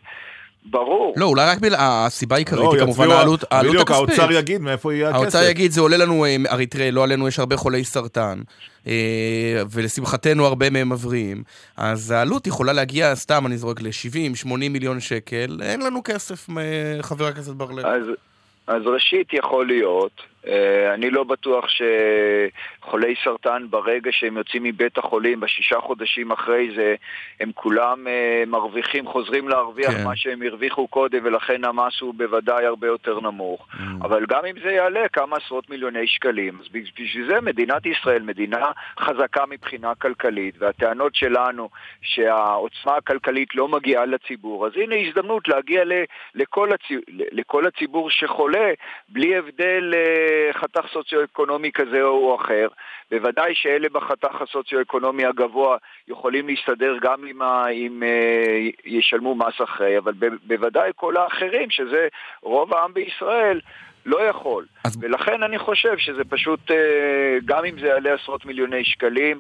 ברור. 0.66 1.14
לא, 1.18 1.26
אולי 1.26 1.46
רק 1.46 1.58
בגלל, 1.58 1.76
הסיבה 1.80 2.36
העיקרית 2.36 2.64
לא, 2.64 2.74
היא 2.74 2.82
כמובן 2.82 3.10
העלות 3.12 3.44
העלות 3.52 3.74
בדיוק, 3.74 3.92
הכספית. 3.92 4.20
האוצר 4.20 4.32
יגיד 4.32 4.62
מאיפה 4.62 4.94
יהיה 4.94 5.10
הכסף. 5.10 5.22
האוצר 5.22 5.44
יגיד, 5.44 5.72
זה 5.72 5.82
עולה 5.82 5.98
לנו, 5.98 6.26
אה, 6.26 6.36
הרי 6.50 6.66
תראה, 6.66 6.92
לא 6.92 7.04
עלינו, 7.04 7.28
יש 7.28 7.40
הרבה 7.40 7.58
חולי 7.58 7.84
סרטן, 7.84 8.42
אה, 8.88 9.62
ולשמחתנו 9.72 10.46
הרבה 10.46 10.70
מהם 10.70 10.90
מבריאים, 10.90 11.44
אז 11.78 12.12
העלות 12.12 12.48
יכולה 12.48 12.74
להגיע, 12.74 13.16
סתם, 13.16 13.48
אני 13.48 13.58
זורק 13.58 13.82
ל-70, 13.82 14.36
80 14.36 14.74
מיליון 14.74 15.00
שקל, 15.00 15.58
אין 15.62 15.82
לנו 15.82 16.02
כסף, 16.04 16.48
חבר 17.02 17.28
הכנסת 17.28 17.52
בר-לב. 17.54 17.86
אז, 17.86 18.04
אז 18.68 18.82
ראשית 18.86 19.34
יכול 19.34 19.68
להיות, 19.68 20.22
אני 20.94 21.10
לא 21.10 21.24
בטוח 21.24 21.66
שחולי 21.70 23.16
סרטן 23.24 23.66
ברגע 23.70 24.12
שהם 24.12 24.38
יוצאים 24.38 24.64
מבית 24.64 24.98
החולים, 24.98 25.40
בשישה 25.40 25.80
חודשים 25.80 26.32
אחרי 26.32 26.72
זה, 26.76 26.96
הם 27.40 27.52
כולם 27.56 28.08
אה, 28.08 28.44
מרוויחים, 28.48 29.08
חוזרים 29.08 29.48
להרוויח 29.48 29.92
כן. 29.92 30.04
מה 30.04 30.16
שהם 30.16 30.42
הרוויחו 30.42 30.88
קודם, 30.88 31.20
ולכן 31.24 31.66
המס 31.66 32.02
הוא 32.02 32.14
בוודאי 32.14 32.66
הרבה 32.66 32.88
יותר 32.88 33.20
נמוך. 33.20 33.68
Mm. 33.74 33.78
אבל 34.02 34.26
גם 34.30 34.46
אם 34.46 34.56
זה 34.64 34.72
יעלה 34.72 35.08
כמה 35.14 35.38
עשרות 35.38 35.70
מיליוני 35.70 36.08
שקלים, 36.08 36.58
אז 36.62 36.68
בשביל 36.72 37.28
זה 37.28 37.42
מדינת 37.42 37.86
ישראל, 37.86 38.22
מדינה 38.22 38.72
חזקה 39.00 39.46
מבחינה 39.50 39.96
כלכלית, 39.96 40.56
והטענות 40.60 41.16
שלנו 41.16 41.70
שהעוצמה 42.02 42.96
הכלכלית 42.96 43.56
לא 43.56 43.68
מגיעה 43.68 44.06
לציבור, 44.06 44.68
אז 44.68 44.72
הנה 44.76 44.96
הזדמנות 44.96 45.48
להגיע 45.48 45.84
ל, 45.84 45.92
לכל, 46.36 46.70
הצי, 46.74 46.96
ל- 46.96 47.40
לכל 47.40 47.68
הציבור 47.68 48.10
שחולה, 48.10 48.72
בלי 49.10 49.38
הבדל 49.38 49.94
אה, 50.32 50.54
חתך 50.54 50.86
סוציו-אקונומי 50.94 51.72
כזה 51.72 52.02
או 52.02 52.36
אחר. 52.36 52.68
בוודאי 53.12 53.56
שאלה 53.56 53.90
בחתך 53.90 54.42
הסוציו-אקונומי 54.42 55.26
הגבוה 55.26 55.78
יכולים 56.08 56.48
להסתדר 56.48 56.98
גם 57.02 57.28
אם, 57.28 57.42
ה, 57.42 57.68
אם 57.68 58.04
אה, 58.04 58.70
ישלמו 58.86 59.36
מס 59.36 59.62
אחרי, 59.64 59.98
אבל 59.98 60.14
בוודאי 60.44 60.92
כל 60.96 61.18
האחרים, 61.18 61.70
שזה 61.70 62.08
רוב 62.42 62.74
העם 62.74 62.94
בישראל, 62.94 63.60
לא 64.06 64.30
יכול. 64.30 64.66
אז... 64.84 64.98
ולכן 65.02 65.44
אני 65.44 65.60
חושב 65.60 65.98
שזה 65.98 66.22
פשוט, 66.30 66.72
אה, 66.72 66.76
גם 67.46 67.66
אם 67.66 67.76
זה 67.82 67.88
יעלה 67.88 68.10
עשרות 68.24 68.46
מיליוני 68.46 68.84
שקלים, 68.86 69.40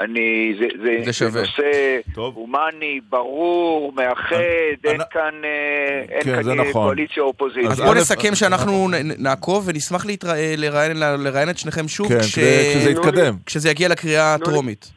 אני, 0.00 0.54
זה, 0.60 0.66
זה, 0.82 0.96
זה 1.04 1.12
שווה. 1.12 1.40
נושא 1.40 1.98
הומני, 2.16 3.00
ברור, 3.10 3.92
מאחד, 3.92 4.36
אין 4.84 5.00
כאן, 5.10 5.34
אה, 5.44 6.04
אין 6.14 6.22
כן, 6.22 6.34
כאן 6.34 6.42
זה 6.42 6.50
אה, 6.50 6.54
נכון. 6.56 6.72
קואליציה 6.72 7.22
או 7.22 7.28
אופוזיציה. 7.28 7.70
אז 7.70 7.80
בוא 7.80 7.94
נסכם 7.94 8.34
שאנחנו 8.34 8.88
נ- 8.88 9.22
נעקוב 9.22 9.64
ונשמח 9.68 10.06
להתרא- 10.06 10.34
לראיין 10.56 10.96
לראיין 10.96 11.50
את 11.50 11.58
שניכם 11.58 11.88
שוב 11.88 12.08
כן, 12.08 12.20
כש- 12.20 12.34
כדי- 12.38 12.74
כשזה 12.74 12.90
יתקדם. 12.90 13.34
כשזה 13.46 13.70
יגיע 13.70 13.88
לקריאה 13.88 14.34
הטרומית. 14.34 14.92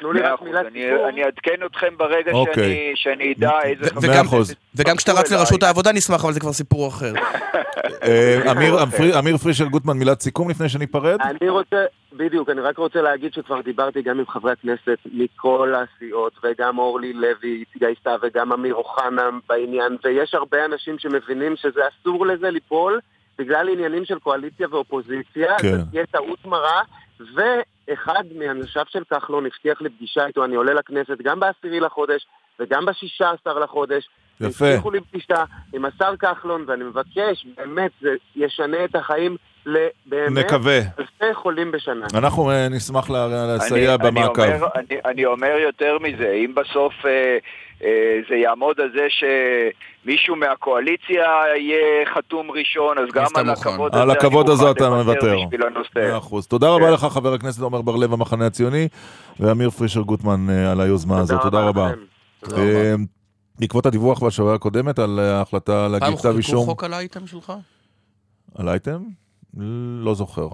תנו 0.00 0.12
לי 0.12 0.20
רק 0.20 0.42
מילת 0.42 0.66
סיכום. 0.72 1.08
אני 1.08 1.24
אעדכן 1.24 1.66
אתכם 1.66 1.96
ברגע 1.96 2.32
אוקיי. 2.32 2.54
שאני, 2.54 2.92
שאני 2.94 3.34
אדע 3.38 3.62
איזה 3.62 3.84
וגם- 4.02 4.26
כנסת 4.26 4.56
וגם 4.74 4.96
כשאתה 4.96 5.12
רץ 5.12 5.32
לראשות. 5.32 5.62
העבודה 5.62 5.92
נשמח, 5.92 6.24
אבל 6.24 6.32
זה 6.32 6.40
כבר 6.40 6.52
סיפור 6.52 6.88
אחר. 6.88 7.12
אה, 8.02 8.52
אמיר- 8.52 8.82
אמיר- 8.82 9.18
אמיר 9.18 9.36
פרישל 9.36 9.68
גוטמן, 9.68 9.96
מילת 9.96 10.20
סיכום 10.20 10.50
לפני 10.50 10.68
שניפרד? 10.68 11.18
אני 11.20 11.48
רוצה, 11.48 11.76
בדיוק, 12.12 12.48
אני 12.50 12.60
רק 12.60 12.78
רוצה 12.78 13.02
להגיד 13.02 13.32
שכבר 13.32 13.60
דיברתי 13.60 14.02
גם 14.02 14.18
עם 14.18 14.26
חברי 14.26 14.52
הכנסת 14.52 14.98
מכל 15.12 15.74
הסיעות, 15.74 16.32
וגם 16.44 16.78
אורלי 16.78 17.12
לוי 17.12 17.64
התגייסה, 17.74 18.16
וגם 18.22 18.52
אמיר 18.52 18.74
אוחנה 18.74 19.22
בעניין, 19.48 19.96
ויש 20.04 20.34
הרבה 20.34 20.64
אנשים 20.64 20.98
שמבינים 20.98 21.56
שזה 21.56 21.80
אסור 21.88 22.26
לזה 22.26 22.50
ליפול 22.50 23.00
בגלל 23.38 23.68
עניינים 23.68 24.04
של 24.04 24.18
קואליציה 24.18 24.66
ואופוזיציה, 24.70 25.58
כן. 25.58 25.76
זו 25.78 25.84
תהיה 25.90 26.06
טעות 26.06 26.44
מרה, 26.44 26.82
ואחד 27.88 28.24
מאנשיו 28.34 28.84
של 28.88 29.04
כחלון 29.04 29.46
הבטיח 29.46 29.82
לי 29.82 29.90
פגישה 29.90 30.26
איתו, 30.26 30.44
אני 30.44 30.54
עולה 30.54 30.74
לכנסת 30.74 31.18
גם 31.22 31.40
בעשירי 31.40 31.80
לחודש 31.80 32.26
וגם 32.60 32.84
בשישה 32.86 33.30
עשר 33.30 33.58
לחודש. 33.58 34.08
יפה. 34.40 34.66
הבטיחו 34.66 34.90
לי 34.90 35.00
פגישה 35.00 35.44
עם 35.72 35.84
השר 35.84 36.16
כחלון, 36.16 36.64
ואני 36.66 36.84
מבקש, 36.84 37.46
באמת, 37.56 37.90
זה 38.00 38.14
ישנה 38.36 38.84
את 38.84 38.94
החיים 38.94 39.36
לבאמת 39.66 40.44
נקווה. 40.44 40.78
אלפי 40.98 41.34
חולים 41.34 41.72
בשנה. 41.72 42.06
אנחנו 42.14 42.50
אה, 42.50 42.68
נשמח 42.68 43.10
לה- 43.10 43.56
לסייע 43.56 43.94
אני- 43.94 44.04
במעקב. 44.10 44.40
אני 44.40 44.54
אומר, 44.56 44.68
אני, 44.74 44.98
אני 45.04 45.24
אומר 45.26 45.56
יותר 45.66 45.98
מזה, 46.02 46.32
אם 46.44 46.54
בסוף 46.54 46.92
אה, 47.06 47.38
אה, 47.84 47.88
זה 48.28 48.34
יעמוד 48.34 48.80
על 48.80 48.90
זה 48.94 49.06
שמישהו 50.04 50.36
מהקואליציה 50.36 51.24
יהיה 51.56 51.76
חתום 52.14 52.50
ראשון, 52.50 52.98
אז 52.98 53.04
גם 53.14 53.26
על 53.34 53.50
הכבוד 53.50 53.94
הזה 53.94 54.02
על 54.02 54.10
הכבוד 54.10 54.46
אני 54.46 54.54
הזה 54.54 54.64
מוכן 54.68 54.76
אתה 54.84 54.88
לוותר 54.88 55.02
מוותר. 55.12 55.36
בשביל 55.46 55.62
הנושא. 55.66 55.90
מאה 56.10 56.18
אחוז. 56.18 56.46
תודה 56.46 56.68
רבה 56.68 56.90
לך, 56.90 57.00
חבר 57.04 57.32
הכנסת 57.34 57.62
עמר 57.62 57.82
בר-לב, 57.82 58.12
המחנה 58.12 58.46
הציוני, 58.46 58.88
ואמיר 59.40 59.70
פרישר 59.70 60.00
גוטמן 60.00 60.46
אה, 60.50 60.72
על 60.72 60.80
היוזמה 60.80 61.18
הזאת. 61.18 61.42
תודה 61.42 61.60
רבה. 61.60 61.90
אה, 62.56 62.94
בעקבות 63.58 63.86
הדיווח 63.86 64.22
בשבוע 64.22 64.54
הקודמת 64.54 64.98
על 64.98 65.18
אה, 65.20 65.38
ההחלטה 65.38 65.88
להגיש 65.88 66.08
פעם 66.08 66.16
כתב 66.16 66.22
חוקקו 66.26 66.36
אישום... 66.38 66.66
חוק 66.66 66.84
על 66.84 66.92
האייטם 66.94 67.26
שלך? 67.26 67.52
על 68.58 68.68
אייטם? 68.68 68.98
לא 70.00 70.14
זוכר. 70.14 70.48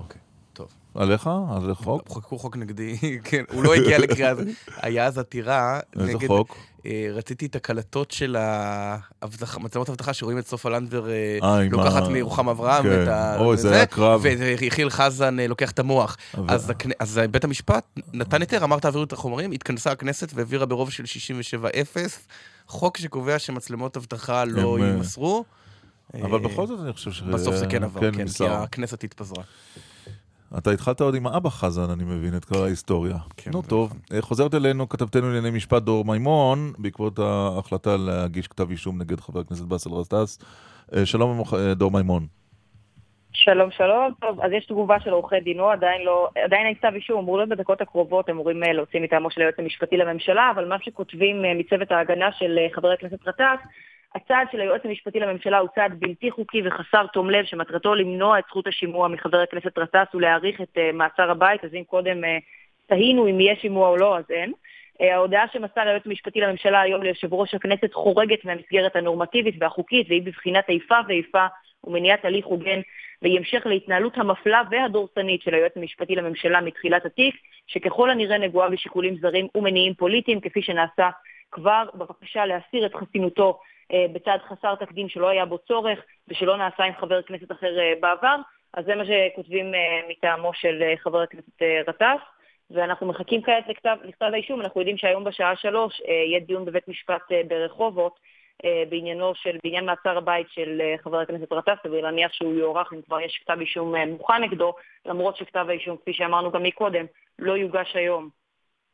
טוב. 0.53 0.67
עליך? 0.95 1.31
על 1.57 1.75
חוק? 1.75 2.09
חוקקו 2.09 2.39
חוק 2.39 2.57
נגדי, 2.57 2.97
כן, 3.25 3.45
הוא 3.53 3.65
לא 3.65 3.75
הגיע 3.75 3.99
לקריאה, 3.99 4.31
הזאת. 4.31 4.47
היה 4.77 5.07
אז 5.07 5.19
עתירה 5.19 5.81
איזה 6.01 6.15
נגד... 6.15 6.27
חוק? 6.29 6.57
אה, 6.87 7.09
רציתי 7.13 7.47
את 7.47 7.57
הקלטות 7.57 8.11
של 8.11 8.37
האבטחה- 8.39 9.59
מצלמות 9.61 9.89
אבטחה 9.89 10.13
שרואים 10.13 10.39
את 10.39 10.47
סופה 10.47 10.71
לנדבר 10.71 11.11
אה, 11.11 11.39
אה, 11.43 11.63
לוקחת 11.71 12.03
מרוחם 12.11 12.49
אברהם 12.49 12.83
כן. 12.85 13.07
אוי, 13.39 13.57
זה 13.57 13.75
היה 13.75 13.87
קרב. 13.87 14.21
ויחיל 14.23 14.91
חזן 14.91 15.37
לוקח 15.41 15.71
את 15.71 15.79
המוח. 15.79 16.17
אז 16.49 16.73
אז 17.01 17.21
בית 17.31 17.45
המשפט 17.45 17.85
נתן 18.13 18.41
היתר, 18.41 18.65
אמר 18.65 18.79
תעבירו 18.79 19.05
את 19.05 19.13
החומרים, 19.13 19.53
התכנסה 19.53 19.93
הכנסת 19.93 20.33
והעבירה 20.35 20.67
ברוב 20.67 20.91
של 20.91 21.05
67-0, 21.05 21.97
חוק 22.67 22.97
שקובע 22.99 23.39
שמצלמות 23.39 23.97
אבטחה 23.97 24.45
לא 24.45 24.79
יימסרו. 24.79 25.45
אבל 26.15 26.39
בכל 26.39 26.67
זאת 26.67 26.81
אני 26.85 26.93
חושב 26.93 27.13
ש... 27.13 27.23
בסוף 27.23 27.55
זה 27.55 27.67
כן 27.67 27.85
עבר, 27.85 28.01
כן, 28.01 28.13
כן, 28.13 28.27
כי. 28.27 28.45
הכנסת 28.49 29.05
התפזרה. 29.05 29.45
אתה 30.59 30.71
התחלת 30.71 31.01
עוד 31.01 31.15
עם 31.15 31.27
האבא 31.27 31.51
חזן, 31.51 31.91
אני 31.93 32.05
מבין, 32.05 32.37
את 32.37 32.45
כל 32.45 32.65
ההיסטוריה. 32.65 33.17
כן, 33.37 33.51
נו 33.51 33.63
טוב, 33.63 33.93
אה, 34.15 34.23
חוזרת 34.23 34.55
אלינו 34.55 34.89
כתבתנו 34.89 35.27
לענייני 35.27 35.57
משפט 35.57 35.83
דור 35.83 36.05
מימון, 36.05 36.73
בעקבות 36.79 37.19
ההחלטה 37.19 37.97
להגיש 37.97 38.49
כתב 38.49 38.71
אישום 38.71 38.99
נגד 38.99 39.21
חבר 39.21 39.41
הכנסת 39.41 39.65
באסל 39.65 39.91
גטאס. 40.01 40.39
אה, 40.97 41.07
שלום 41.07 41.43
אה, 41.55 41.75
דור 41.75 41.91
מימון. 41.91 42.27
שלום 43.35 43.71
שלום, 43.71 44.13
טוב, 44.21 44.41
אז 44.41 44.53
יש 44.53 44.67
תגובה 44.67 45.01
של 45.01 45.11
עורכי 45.11 45.41
דינו, 45.41 45.71
עדיין 45.71 46.03
לא, 46.05 46.29
עדיין 46.45 46.67
אין 46.67 46.75
כתב 46.75 46.91
אישום, 46.95 47.19
אמור 47.19 47.37
להיות 47.37 47.49
בדקות 47.49 47.81
הקרובות, 47.81 48.31
אמורים 48.31 48.61
להוציא 48.63 49.01
מטעמו 49.01 49.31
של 49.31 49.41
היועץ 49.41 49.55
המשפטי 49.59 49.97
לממשלה, 49.97 50.51
אבל 50.55 50.69
מה 50.69 50.77
שכותבים 50.83 51.43
מצוות 51.59 51.93
ההגנה 51.93 52.33
של 52.39 52.59
חבר 52.75 52.91
הכנסת 52.91 53.23
גטאס, 53.27 53.61
הצעד 54.15 54.47
של 54.53 54.61
היועץ 54.61 54.81
המשפטי 54.85 55.21
לממשלה 55.21 55.59
הוא 55.59 55.69
צעד 55.75 56.01
בלתי 56.01 56.31
חוקי 56.31 56.63
וחסר 56.65 57.07
תום 57.07 57.31
לב, 57.31 57.45
שמטרתו 57.45 57.95
למנוע 57.95 58.39
את 58.39 58.45
זכות 58.49 58.67
השימוע 58.67 59.09
מחבר 59.09 59.41
הכנסת 59.41 59.79
גטאס 59.79 60.15
ולהאריך 60.15 60.61
את 60.61 60.79
אה, 60.79 60.93
מעצר 60.93 61.31
הבית, 61.31 61.65
אז 61.65 61.71
אם 61.75 61.83
קודם 61.87 62.25
אה, 62.25 62.39
תהינו 62.87 63.29
אם 63.29 63.41
יהיה 63.41 63.57
שימוע 63.57 63.89
או 63.89 63.97
לא, 63.97 64.19
אז 64.19 64.25
אין. 64.31 64.53
אה, 65.01 65.15
ההודעה 65.15 65.45
שמסר 65.53 65.81
היועץ 65.81 66.07
המשפטי 66.07 66.41
לממשלה 66.41 66.81
היום 66.81 67.03
ליושב 67.03 67.35
ראש 67.35 67.55
הכנסת 67.55 67.95
חורגת 67.95 68.45
מהמסגרת 68.45 68.97
הנורמטיבית 68.97 69.55
והחוקית, 69.59 70.07
והיא 70.09 70.23
בבחינת 70.23 70.65
איפה 70.69 70.95
ואיפה 71.09 71.47
ומניעת 71.85 72.25
הליך 72.25 72.47
הוגן, 72.47 72.81
והיא 73.23 73.39
המשך 73.39 73.63
להתנהלות 73.67 74.19
המפלה 74.19 74.63
והדורסנית 74.71 75.43
של 75.43 75.55
היועץ 75.55 75.73
המשפטי 75.77 76.15
לממשלה 76.15 76.61
מתחילת 76.61 77.07
התיק, 77.07 77.35
שככל 77.67 78.11
הנראה 78.11 78.39
נגועה 78.39 78.71
בשיקולים 78.71 79.17
זרים 79.17 79.49
ומניעים 79.55 79.95
פוליטיים, 79.95 80.41
כפי 80.41 80.63
שנעשה 80.63 81.11
כבר 81.51 81.85
בבקשה 81.95 82.47
להסיר 82.47 82.87
את 82.87 82.95
חסינותו 82.95 83.59
בצעד 84.13 84.41
חסר 84.41 84.75
תקדים 84.75 85.09
שלא 85.09 85.29
היה 85.29 85.45
בו 85.45 85.59
צורך 85.59 85.99
ושלא 86.29 86.57
נעשה 86.57 86.85
עם 86.85 86.93
חבר 87.01 87.23
כנסת 87.23 87.53
אחר 87.53 87.79
אה, 87.79 87.93
בעבר. 88.01 88.37
אז 88.75 88.85
זה 88.85 88.95
מה 88.95 89.05
שכותבים 89.05 89.75
אה, 89.75 90.01
מטעמו 90.09 90.55
של 90.55 90.83
אה, 90.83 90.95
חבר 90.97 91.21
הכנסת 91.21 91.63
אה, 91.63 91.83
גטאס. 91.87 92.21
ואנחנו 92.71 93.07
מחכים 93.07 93.43
כעת 93.43 93.69
לכתב, 93.69 93.97
לכתב 94.05 94.31
האישום, 94.33 94.61
אנחנו 94.61 94.81
יודעים 94.81 94.97
שהיום 94.97 95.25
בשעה 95.25 95.57
שלוש 95.57 96.03
אה, 96.09 96.15
יהיה 96.15 96.41
דיון 96.41 96.65
בבית 96.65 96.89
משפט 96.89 97.33
אה, 97.33 97.41
ברחובות 97.49 98.19
אה, 98.65 98.83
בעניינו 98.89 99.35
של, 99.35 99.57
בעניין 99.65 99.85
מעצר 99.85 100.19
הבית 100.19 100.47
של 100.51 100.81
אה, 100.81 100.95
חבר 101.03 101.19
הכנסת 101.19 101.53
גטאס, 101.53 101.79
סביר 101.83 102.01
להניח 102.01 102.33
שהוא 102.33 102.55
יוארך 102.55 102.93
אם 102.93 103.03
כבר 103.03 103.21
יש 103.21 103.41
כתב 103.45 103.61
אישום 103.61 103.97
אה, 103.97 104.07
מוכן 104.07 104.43
נגדו, 104.43 104.75
למרות 105.07 105.37
שכתב 105.37 105.67
האישום, 105.69 105.97
כפי 105.97 106.13
שאמרנו 106.13 106.51
גם 106.51 106.63
מקודם, 106.63 107.05
לא 107.39 107.57
יוגש 107.57 107.97
היום. 107.97 108.42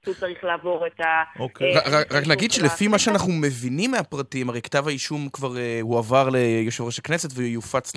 הוא 0.07 0.15
צריך 0.15 0.45
לעבור 0.45 0.87
את 0.87 1.01
ה... 1.01 1.05
אוקיי. 1.39 1.75
רק- 1.77 1.87
רק- 1.87 2.13
רק 2.13 2.27
נגיד 2.27 2.53
שלפי 2.53 2.89
מה 2.89 2.99
שאנחנו 2.99 3.33
מבינים 3.33 3.91
מהפרטים, 3.91 4.49
הרי 4.49 4.63
כתב 4.63 4.89
האישום 4.89 5.29
כבר 5.33 5.59
אה, 5.59 5.79
הועבר 5.83 6.29
ליושב 6.29 6.85
ראש 6.85 6.99
הכנסת 6.99 7.29
ויופץ 7.35 7.93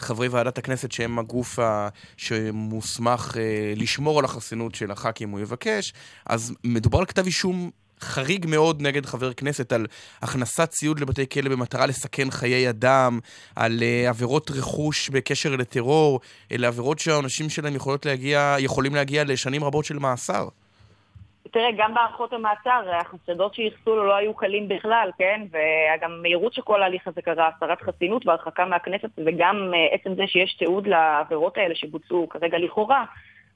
לחברי 0.00 0.28
ועדת 0.28 0.58
הכנסת 0.58 0.92
שהם 0.92 1.18
הגוף 1.18 1.58
שמוסמך 2.16 3.36
אה, 3.40 3.72
לשמור 3.76 4.18
על 4.18 4.24
החסינות 4.24 4.74
של 4.74 4.90
הח"כים 4.90 5.30
הוא 5.30 5.40
יבקש, 5.40 5.92
אז 6.26 6.54
מדובר 6.64 6.98
על 6.98 7.06
כתב 7.06 7.26
אישום 7.26 7.70
חריג 8.00 8.46
מאוד 8.48 8.82
נגד 8.82 9.06
חבר 9.06 9.32
כנסת 9.32 9.72
על 9.72 9.86
הכנסת 10.22 10.70
ציוד 10.70 11.00
לבתי 11.00 11.28
כלא 11.28 11.50
במטרה 11.50 11.86
לסכן 11.86 12.30
חיי 12.30 12.70
אדם, 12.70 13.18
על 13.56 13.82
אה, 13.82 14.08
עבירות 14.08 14.50
רכוש 14.50 15.08
בקשר 15.10 15.56
לטרור, 15.56 16.20
אלה 16.52 16.66
עבירות 16.68 16.98
שהעונשים 16.98 17.50
שלהם 17.50 17.74
יכולים 18.58 18.94
להגיע 18.94 19.24
לשנים 19.24 19.64
רבות 19.64 19.84
של 19.84 19.98
מאסר. 19.98 20.48
תראה, 21.50 21.68
גם 21.76 21.94
בהארכות 21.94 22.32
המעצר, 22.32 22.82
החשדות 22.92 23.54
שייחסו 23.54 23.96
לו 23.96 24.06
לא 24.06 24.14
היו 24.14 24.34
קלים 24.34 24.68
בכלל, 24.68 25.10
כן? 25.18 25.42
וגם 25.50 26.12
המהירות 26.12 26.54
שכל 26.54 26.82
ההליך 26.82 27.08
הזה 27.08 27.22
קרה, 27.22 27.50
הסרת 27.56 27.82
חסינות 27.82 28.26
והרחקה 28.26 28.64
מהכנסת, 28.64 29.08
וגם 29.26 29.70
אה, 29.74 29.94
עצם 29.94 30.14
זה 30.14 30.26
שיש 30.26 30.54
תיעוד 30.54 30.86
לעבירות 30.86 31.56
האלה 31.56 31.74
שבוצעו 31.74 32.28
כרגע 32.28 32.58
לכאורה, 32.58 33.04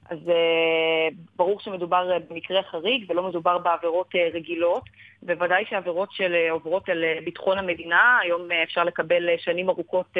אז 0.09 0.29
אה, 0.29 1.07
ברור 1.35 1.59
שמדובר 1.59 2.11
אה, 2.11 2.17
במקרה 2.29 2.63
חריג 2.63 3.05
ולא 3.09 3.23
מדובר 3.23 3.57
בעבירות 3.57 4.15
רגילות. 4.33 4.83
בוודאי 5.23 5.65
שעבירות 5.69 6.11
של 6.11 6.35
אה, 6.35 6.51
עוברות 6.51 6.89
על 6.89 7.03
ביטחון 7.25 7.57
המדינה, 7.57 8.17
היום 8.21 8.51
אפשר 8.63 8.83
לקבל 8.83 9.37
שנים 9.37 9.69
ארוכות 9.69 10.17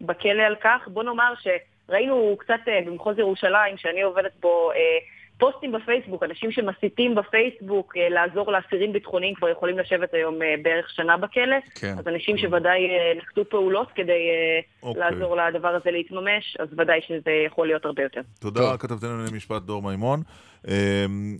בכלא 0.00 0.42
על 0.42 0.56
כך. 0.60 0.88
בוא 0.88 1.02
נאמר 1.02 1.32
שראינו 1.42 2.36
קצת 2.38 2.60
במחוז 2.86 3.18
ירושלים, 3.18 3.76
שאני 3.76 4.02
עובדת 4.02 4.32
בו, 4.40 4.70
פוסטים 5.40 5.72
בפייסבוק, 5.72 6.22
אנשים 6.22 6.52
שמסיתים 6.52 7.14
בפייסבוק 7.14 7.94
אה, 7.96 8.08
לעזור 8.08 8.52
לאסירים 8.52 8.92
ביטחוניים 8.92 9.34
כבר 9.34 9.48
יכולים 9.48 9.78
לשבת 9.78 10.14
היום 10.14 10.42
אה, 10.42 10.54
בערך 10.62 10.90
שנה 10.90 11.16
בכלא. 11.16 11.56
כן. 11.74 11.94
אז 11.98 12.08
אנשים 12.08 12.38
שוודאי 12.38 12.78
אה, 12.90 13.12
נקטו 13.18 13.44
פעולות 13.48 13.88
כדי 13.94 14.12
אה, 14.12 14.60
אוקיי. 14.82 15.02
לעזור 15.02 15.36
לדבר 15.36 15.68
הזה 15.68 15.90
להתממש, 15.90 16.56
אז 16.58 16.68
ודאי 16.78 17.00
שזה 17.08 17.30
יכול 17.46 17.66
להיות 17.66 17.84
הרבה 17.84 18.02
יותר. 18.02 18.20
תודה, 18.40 18.76
כתבתנו 18.76 19.08
לענייני 19.08 19.36
משפט 19.36 19.62
דור 19.62 19.82
מימון. 19.82 20.22
אמ, 20.68 21.36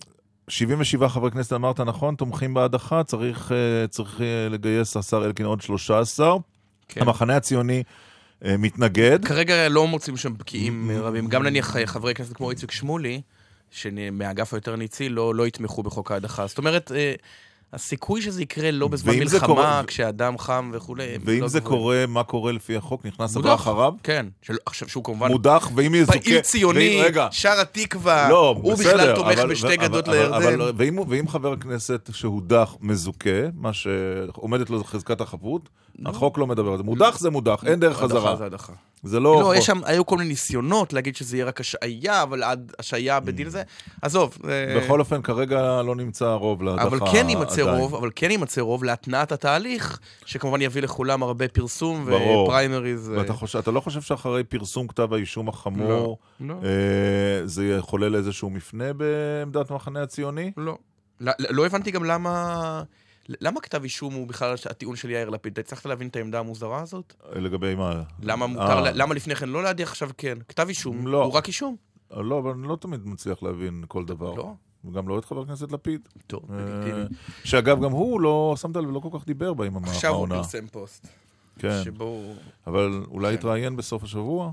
77 0.48 1.08
חברי 1.08 1.30
כנסת 1.30 1.52
אמרת 1.52 1.80
נכון, 1.80 2.14
תומכים 2.14 2.54
בהדחה, 2.54 3.04
צריך, 3.04 3.52
אה, 3.52 3.86
צריך 3.86 4.20
לגייס 4.50 4.96
השר 4.96 5.24
אלקין 5.26 5.46
עוד 5.46 5.60
13. 5.60 6.36
כן. 6.88 7.00
המחנה 7.00 7.36
הציוני 7.36 7.82
מתנגד. 8.58 9.24
כרגע 9.24 9.68
לא 9.68 9.86
מוצאים 9.86 10.16
שם 10.16 10.38
בקיאים 10.38 10.90
רבים. 10.94 11.28
גם 11.28 11.42
נניח 11.42 11.76
חברי 11.86 12.14
כנסת 12.14 12.36
כמו 12.36 12.50
איציק 12.50 12.70
שמולי, 12.70 13.20
שמהאגף 13.70 14.54
היותר 14.54 14.76
ניצי, 14.76 15.08
לא, 15.08 15.34
לא 15.34 15.46
יתמכו 15.46 15.82
בחוק 15.82 16.10
ההדחה. 16.12 16.46
זאת 16.46 16.58
אומרת, 16.58 16.92
אה, 16.94 17.14
הסיכוי 17.72 18.22
שזה 18.22 18.42
יקרה 18.42 18.70
לא 18.70 18.88
בזמן 18.88 19.12
ואם 19.12 19.18
מלחמה, 19.20 19.46
קורה- 19.46 19.82
כשאדם 19.86 20.38
חם 20.38 20.70
וכולי, 20.74 21.04
ואם 21.24 21.40
לא 21.40 21.48
זה 21.48 21.60
גבוהים. 21.60 21.78
קורה, 21.82 22.04
מה 22.08 22.22
קורה 22.24 22.52
לפי 22.52 22.76
החוק? 22.76 23.06
נכנס 23.06 23.36
הבא. 23.36 23.54
אחריו? 23.54 23.92
כן. 24.02 24.26
של, 24.42 24.56
עכשיו 24.66 24.88
שהוא 24.88 25.04
כמובן... 25.04 25.28
מודח, 25.28 25.70
ואם 25.74 25.94
יזוכה... 25.94 26.18
פעיל 26.20 26.40
ציוני, 26.40 26.78
ואם- 26.96 27.04
רגע. 27.04 27.28
שר 27.30 27.60
התקווה, 27.60 28.28
לא, 28.28 28.54
הוא 28.62 28.72
בסדר, 28.74 28.94
בכלל 28.94 29.14
תומך 29.14 29.38
אבל- 29.38 29.50
בשתי 29.50 29.66
אבל- 29.66 29.76
גדות 29.76 30.08
אבל- 30.08 30.16
לירדן. 30.18 30.34
אבל- 30.60 30.72
ואם 30.76 30.96
הוא- 30.96 31.06
ואם 31.08 31.28
חבר 31.28 31.52
הכנסת 31.52 32.10
שהודח 32.12 32.74
מזוכה, 32.80 33.30
מה 33.54 33.72
שעומדת 33.72 34.70
לו 34.70 34.84
חזקת 34.84 35.20
החפות, 35.20 35.68
החוק 36.06 36.38
לא 36.38 36.46
מדבר 36.46 36.70
על 36.70 36.76
זה. 36.76 36.82
מודח 36.82 37.18
זה 37.18 37.30
מודח, 37.30 37.62
אין 37.66 37.80
דרך 37.80 38.02
הדחה 38.02 38.18
חזרה. 38.18 38.36
זה 38.36 38.44
הדחה. 38.46 38.72
זה 39.02 39.20
לא... 39.20 39.40
לא, 39.42 39.56
יש 39.56 39.66
שם, 39.66 39.80
היו 39.84 40.06
כל 40.06 40.16
מיני 40.16 40.28
ניסיונות 40.28 40.92
להגיד 40.92 41.16
שזה 41.16 41.36
יהיה 41.36 41.46
רק 41.46 41.60
השעיה, 41.60 42.22
אבל 42.22 42.42
עד 42.42 42.72
השעיה 42.78 43.20
בדין 43.20 43.48
זה, 43.48 43.62
עזוב. 44.02 44.38
זה- 44.44 44.80
בכל 44.84 45.00
אופן, 45.00 45.22
כרגע 45.22 45.82
לא 45.82 45.96
נמצא 45.96 46.32
רוב 46.32 46.62
להדחה 46.62 46.82
אבל 46.86 46.98
כן 47.12 47.28
יימצא 47.28 47.62
עדיין. 47.62 47.78
רוב, 47.80 47.94
אבל 47.94 48.10
כן 48.16 48.30
יימצא 48.30 48.60
רוב 48.60 48.84
להתנעת 48.84 49.32
התהליך, 49.32 50.00
שכמובן 50.26 50.62
יביא 50.62 50.82
לכולם 50.82 51.22
הרבה 51.22 51.48
פרסום 51.48 52.06
ברור. 52.06 52.44
ופריימריז. 52.44 53.08
ואתה 53.16 53.32
חושב, 53.32 53.58
אתה 53.58 53.70
לא 53.70 53.80
חושב 53.80 54.00
שאחרי 54.00 54.44
פרסום 54.44 54.86
כתב 54.86 55.12
האישום 55.14 55.48
החמור, 55.48 56.18
לא, 56.40 56.48
לא. 56.48 56.54
אה, 56.64 57.46
זה 57.46 57.66
יחולל 57.66 58.14
איזשהו 58.16 58.50
מפנה 58.50 58.92
בעמדת 58.92 59.70
המחנה 59.70 60.02
הציוני? 60.02 60.50
לא. 60.56 60.78
לא, 61.20 61.32
לא 61.38 61.66
הבנתי 61.66 61.90
גם 61.90 62.04
למה... 62.04 62.82
למה 63.28 63.60
כתב 63.60 63.82
אישום 63.82 64.14
הוא 64.14 64.26
בכלל 64.26 64.54
הטיעון 64.70 64.96
של 64.96 65.10
יאיר 65.10 65.28
לפיד? 65.28 65.52
אתה 65.52 65.60
הצלחת 65.60 65.86
להבין 65.86 66.08
את 66.08 66.16
העמדה 66.16 66.38
המוזרה 66.38 66.80
הזאת? 66.82 67.14
לגבי 67.36 67.74
מה? 67.74 68.02
למה 68.22 68.44
אה. 68.44 68.50
מותר, 68.50 68.80
ל- 68.80 69.02
למה 69.02 69.14
לפני 69.14 69.34
כן 69.36 69.48
לא 69.48 69.62
להדיח 69.62 69.90
עכשיו 69.90 70.10
כן? 70.18 70.38
כתב 70.48 70.68
אישום 70.68 71.06
לא. 71.06 71.24
הוא 71.24 71.32
רק 71.32 71.48
אישום. 71.48 71.76
לא, 72.16 72.38
אבל 72.38 72.50
אני 72.50 72.68
לא 72.68 72.76
תמיד 72.80 73.00
מצליח 73.06 73.42
להבין 73.42 73.84
כל 73.88 74.04
דבר. 74.04 74.34
לא? 74.34 74.52
וגם 74.84 75.08
לא 75.08 75.18
את 75.18 75.24
חבר 75.24 75.42
הכנסת 75.42 75.72
לפיד. 75.72 76.00
טוב, 76.26 76.42
אה, 76.52 76.56
לגיטימי. 76.58 77.04
שאגב, 77.44 77.84
גם 77.84 77.90
הוא 77.92 78.20
לא, 78.20 78.54
שמת 78.60 78.76
לב, 78.76 78.90
לא 78.90 79.00
כל 79.00 79.18
כך 79.18 79.26
דיבר 79.26 79.54
ביממה 79.54 79.78
האחרונה. 79.78 79.94
עכשיו 79.96 80.14
הוא 80.14 80.28
פרסם 80.28 80.66
פוסט. 80.66 81.08
כן. 81.58 81.80
שבו. 81.84 82.22
אבל 82.66 83.02
אולי 83.10 83.28
כן. 83.28 83.34
יתראיין 83.34 83.76
בסוף 83.76 84.02
השבוע? 84.04 84.50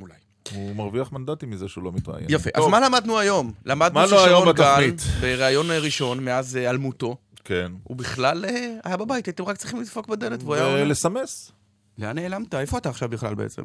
אולי. 0.00 0.14
הוא 0.54 0.76
מרוויח 0.76 1.12
מנדטים 1.12 1.50
מזה 1.50 1.68
שהוא 1.68 1.84
לא 1.84 1.92
מתראיין. 1.92 2.26
יפה, 2.28 2.50
אז. 2.54 2.64
מה 2.70 2.80
למדנו 2.80 3.18
היום? 3.18 3.52
למדנו 3.64 4.00
לא 4.00 4.06
ששרון 4.06 4.52
גל? 4.52 4.90
בריאיון 5.20 5.70
ראשון 5.70 6.24
מאז 6.24 6.56
אה, 6.56 6.60
היעלמותו, 6.60 7.16
כן. 7.48 7.72
הוא 7.84 7.96
בכלל 7.96 8.44
אה, 8.44 8.78
היה 8.84 8.96
בבית, 8.96 9.26
הייתם 9.26 9.44
רק 9.44 9.56
צריכים 9.56 9.80
לדפוק 9.80 10.08
בדלת 10.08 10.42
והוא 10.42 10.54
היה 10.54 10.64
עונה. 10.64 10.82
ולסמס. 10.82 11.52
לאן 11.98 12.18
נעלמת? 12.18 12.54
איפה 12.54 12.78
אתה 12.78 12.88
עכשיו 12.88 13.08
בכלל 13.08 13.34
בעצם? 13.34 13.62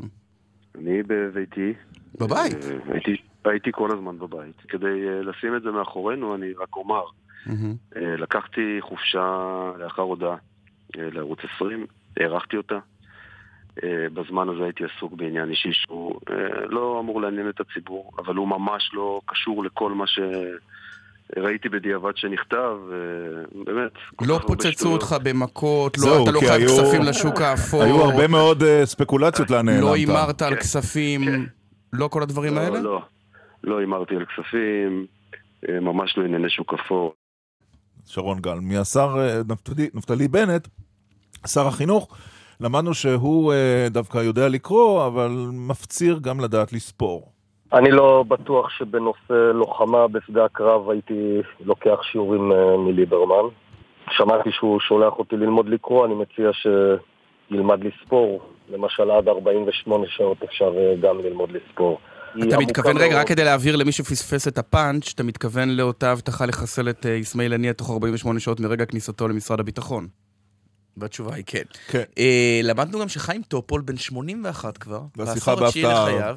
אני 0.76 1.04
בביתי. 1.04 1.74
בבית? 2.20 2.54
אה, 2.64 2.94
הייתי, 2.94 3.16
הייתי 3.46 3.70
כל 3.72 3.90
הזמן 3.92 4.20
בבית. 4.20 4.56
כדי 4.68 5.08
אה, 5.08 5.22
לשים 5.22 5.56
את 5.56 5.62
זה 5.62 5.72
מאחורינו, 5.72 6.36
אני 6.36 6.54
רק 6.54 6.76
אומר, 6.76 7.04
לקחתי 7.96 8.78
חופשה 8.82 9.38
לאחר 9.80 10.02
הודעה 10.02 10.36
לערוץ 10.96 11.40
20, 11.56 11.86
הארכתי 12.18 12.58
אותה. 12.58 12.80
בזמן 14.14 14.50
הזה 14.50 14.64
הייתי 14.64 14.84
עסוק 14.84 15.14
בעניין 15.14 15.50
אישי 15.50 15.70
שהוא 15.74 16.20
לא 16.70 17.00
אמור 17.00 17.22
לעניין 17.22 17.50
את 17.50 17.60
הציבור, 17.60 18.12
אבל 18.18 18.36
הוא 18.36 18.48
ממש 18.48 18.92
לא 18.94 19.22
קשור 19.26 19.64
לכל 19.64 19.92
מה 19.92 20.08
שראיתי 21.36 21.70
בדיעבד 21.70 22.12
שנכתב, 22.18 22.76
ובאמת. 23.56 23.92
כל 24.16 24.26
לא 24.28 24.40
פוצצו. 24.48 24.90
אותך 24.94 25.16
במכות, 25.24 25.98
לא, 25.98 26.24
אתה 26.24 26.32
לא 26.32 26.40
חייב 26.40 26.52
היו- 26.54 26.68
כספים 26.70 27.02
לשוק 27.02 27.42
האפור. 27.42 27.84
היו 27.84 28.02
הרבה 28.02 28.28
מאוד 28.28 28.64
אה, 28.64 28.86
ספקולציות 28.86 29.50
לאן 29.50 29.66
נעלמת. 29.66 29.82
לא 29.84 29.94
הימרת 29.96 30.42
על 30.42 30.56
כן, 30.56 30.60
כספים, 30.60 31.22
לא 31.94 32.08
כל 32.08 32.24
הדברים 32.24 32.56
לא, 32.56 32.60
האלה? 32.60 32.80
לא, 32.80 33.02
לא 33.64 33.80
הימרתי 33.80 34.16
על 34.16 34.26
כספים, 34.26 35.06
אה, 35.70 35.80
ממש 35.80 36.18
לא 36.18 36.24
ענייני 36.24 36.50
שוק 36.50 36.74
אפור. 36.74 37.14
שרון 38.06 38.40
גל, 38.40 38.60
מהשר 38.62 39.16
אה, 39.20 39.42
נפתלי, 39.50 39.90
נפתלי 39.94 40.28
בנט, 40.28 40.68
שר 41.48 41.68
החינוך, 41.68 42.18
למדנו 42.60 42.94
שהוא 42.94 43.54
אה, 43.54 43.88
דווקא 43.90 44.18
יודע 44.18 44.50
לקרוא, 44.50 45.08
אבל 45.08 45.30
מפציר 45.54 46.20
גם 46.22 46.40
לדעת 46.40 46.74
לספור. 46.74 47.33
אני 47.74 47.92
לא 47.92 48.24
בטוח 48.28 48.70
שבנושא 48.70 49.52
לוחמה 49.54 50.08
בשדה 50.08 50.46
הקרב 50.46 50.90
הייתי 50.90 51.42
לוקח 51.60 52.00
שיעורים 52.12 52.52
אה, 52.52 52.78
מליברמן. 52.78 53.50
שמעתי 54.12 54.50
שהוא 54.52 54.80
שולח 54.80 55.14
אותי 55.14 55.36
ללמוד 55.36 55.70
לקרוא, 55.70 56.06
אני 56.06 56.14
מציע 56.14 56.50
שילמד 56.54 57.80
לספור. 57.84 58.42
למשל, 58.70 59.12
עד 59.12 59.28
48 59.28 60.06
שעות 60.08 60.38
אפשר 60.44 60.74
אה, 60.78 60.96
גם 61.02 61.20
ללמוד 61.20 61.50
לספור. 61.52 62.00
אתה 62.48 62.58
מתכוון, 62.58 62.98
רגע. 62.98 63.20
רק 63.20 63.28
כדי 63.28 63.44
להבהיר 63.44 63.76
למי 63.76 63.92
שפספס 63.92 64.48
את 64.48 64.58
הפאנץ', 64.58 65.12
אתה 65.16 65.24
מתכוון 65.24 65.70
לאותה 65.70 66.12
הבטחה 66.12 66.46
לחסל 66.46 66.90
את 66.90 67.06
אה, 67.06 67.20
אסמאעיל 67.22 67.54
הנייה 67.54 67.74
תוך 67.74 67.90
48 67.90 68.40
שעות 68.40 68.60
מרגע 68.60 68.86
כניסתו 68.86 69.28
למשרד 69.28 69.60
הביטחון? 69.60 70.08
והתשובה 70.98 71.36
היא 71.36 71.44
כן. 71.48 71.64
כן. 71.88 72.04
אה, 72.18 72.60
למדנו 72.64 73.00
גם 73.00 73.10
שחיים 73.10 73.42
טופול, 73.42 73.82
בן 73.82 73.98
81 73.98 74.78
כבר, 74.78 75.02
והשיחה 75.18 75.52
בעשור 75.52 75.68
התשיעי 75.68 75.86
בהפתעה. 75.86 76.34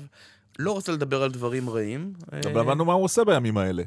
לא 0.59 0.73
רוצה 0.73 0.93
לדבר 0.93 1.23
על 1.23 1.31
דברים 1.31 1.71
רעים. 1.71 2.13
אה, 2.33 2.41
אבל 2.53 2.61
למדנו 2.61 2.85
מה 2.85 2.93
הוא 2.93 3.05
עושה 3.05 3.25
בימים 3.25 3.59
האלה. 3.59 3.83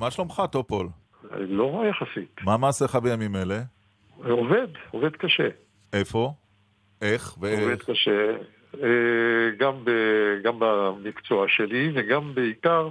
מה 0.00 0.10
שלומך, 0.10 0.42
טופול? 0.52 0.88
לא 1.32 1.74
רע 1.74 1.86
יחסית. 1.86 2.40
מה 2.44 2.56
מעשיך 2.56 2.94
בימים 2.94 3.36
אלה? 3.36 3.60
עובד, 4.24 4.68
עובד 4.90 5.16
קשה. 5.16 5.48
איפה? 5.92 6.32
איך? 7.02 7.34
עובד? 7.34 7.82
קשה, 7.82 8.36
אה, 8.82 9.50
גם, 9.58 9.84
ב, 9.84 9.90
גם 10.42 10.54
במקצוע 10.58 11.46
שלי 11.48 11.92
וגם 11.94 12.34
בעיקר 12.34 12.88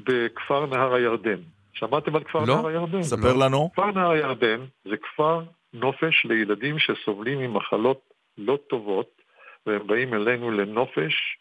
בכפר 0.00 0.66
נהר 0.66 0.94
הירדן. 0.94 1.38
שמעתם 1.72 2.16
על 2.16 2.24
כפר 2.24 2.38
לא. 2.44 2.54
נהר 2.54 2.66
הירדן? 2.66 3.02
ספר 3.02 3.36
לנו. 3.36 3.70
כפר 3.72 3.90
נהר 3.90 4.10
הירדן 4.10 4.60
זה 4.84 4.96
כפר 4.96 5.42
נופש 5.72 6.24
לילדים 6.24 6.78
שסובלים 6.78 7.38
ממחלות 7.38 8.00
לא 8.38 8.58
טובות, 8.68 9.22
והם 9.66 9.86
באים 9.86 10.14
אלינו 10.14 10.50
לנופש, 10.50 11.35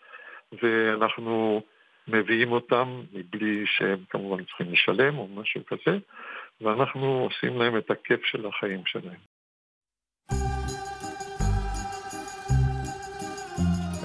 ואנחנו 0.62 1.62
מביאים 2.08 2.52
אותם 2.52 3.02
מבלי 3.14 3.64
שהם 3.66 4.04
כמובן 4.10 4.44
צריכים 4.44 4.72
לשלם 4.72 5.18
או 5.18 5.28
משהו 5.28 5.62
כזה, 5.68 5.98
ואנחנו 6.62 7.30
עושים 7.30 7.58
להם 7.58 7.78
את 7.78 7.92
הכיף 7.92 8.26
של 8.26 8.48
החיים 8.48 8.82
שלהם. 8.86 9.20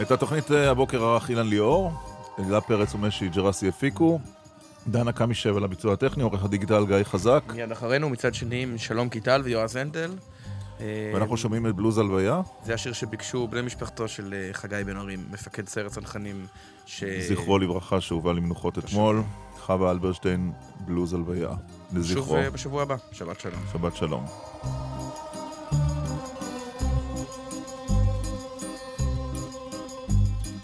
את 0.02 0.10
התוכנית 0.10 0.50
אה, 0.50 0.70
הבוקר 0.70 1.04
ערך 1.04 1.30
אילן 1.30 1.48
ליאור, 1.48 1.90
אלה 2.38 2.60
פרץ 2.60 2.94
ומשי 2.94 3.28
ג'רסי 3.28 3.68
הפיקו, 3.68 4.18
דנה 4.86 5.12
קמישב 5.12 5.56
על 5.56 5.64
הביצוע 5.64 5.92
הטכני, 5.92 6.22
עורך 6.22 6.44
הדיגיטל 6.44 6.86
גיא 6.86 7.02
חזק, 7.02 7.42
מיד 7.54 7.72
אחרינו, 7.72 8.08
מצד 8.08 8.34
שני, 8.34 8.66
שלום 8.76 9.08
קיטל 9.08 9.40
ויועז 9.44 9.76
הנדל. 9.76 10.10
אה, 10.80 11.10
ואנחנו 11.14 11.36
שומעים 11.36 11.66
את 11.66 11.74
בלוז 11.74 11.98
הלוויה, 11.98 12.40
זה 12.64 12.74
השיר 12.74 12.92
שביקשו 12.92 13.48
בני 13.48 13.62
משפחתו 13.62 14.08
של 14.08 14.34
אה, 14.34 14.52
חגי 14.52 14.84
בן 14.86 14.96
ארי, 14.96 15.16
מפקד 15.30 15.68
סיירת 15.68 15.90
צנחנים, 15.90 16.46
ש... 16.86 17.04
זכרו 17.04 17.58
לברכה 17.58 18.00
שהובא 18.00 18.32
למנוחות 18.32 18.78
אתמול, 18.78 19.22
חווה 19.60 19.90
אלברשטיין, 19.90 20.52
בלוז 20.80 21.14
הלוויה, 21.14 21.48
שוב 21.48 21.98
לזכרו. 21.98 22.36
אה, 22.36 22.50
בשבוע 22.50 22.82
הבא. 22.82 22.96
שבת 23.12 23.40
שלום. 23.40 23.60
שבת 23.72 23.96
שלום. 23.96 24.24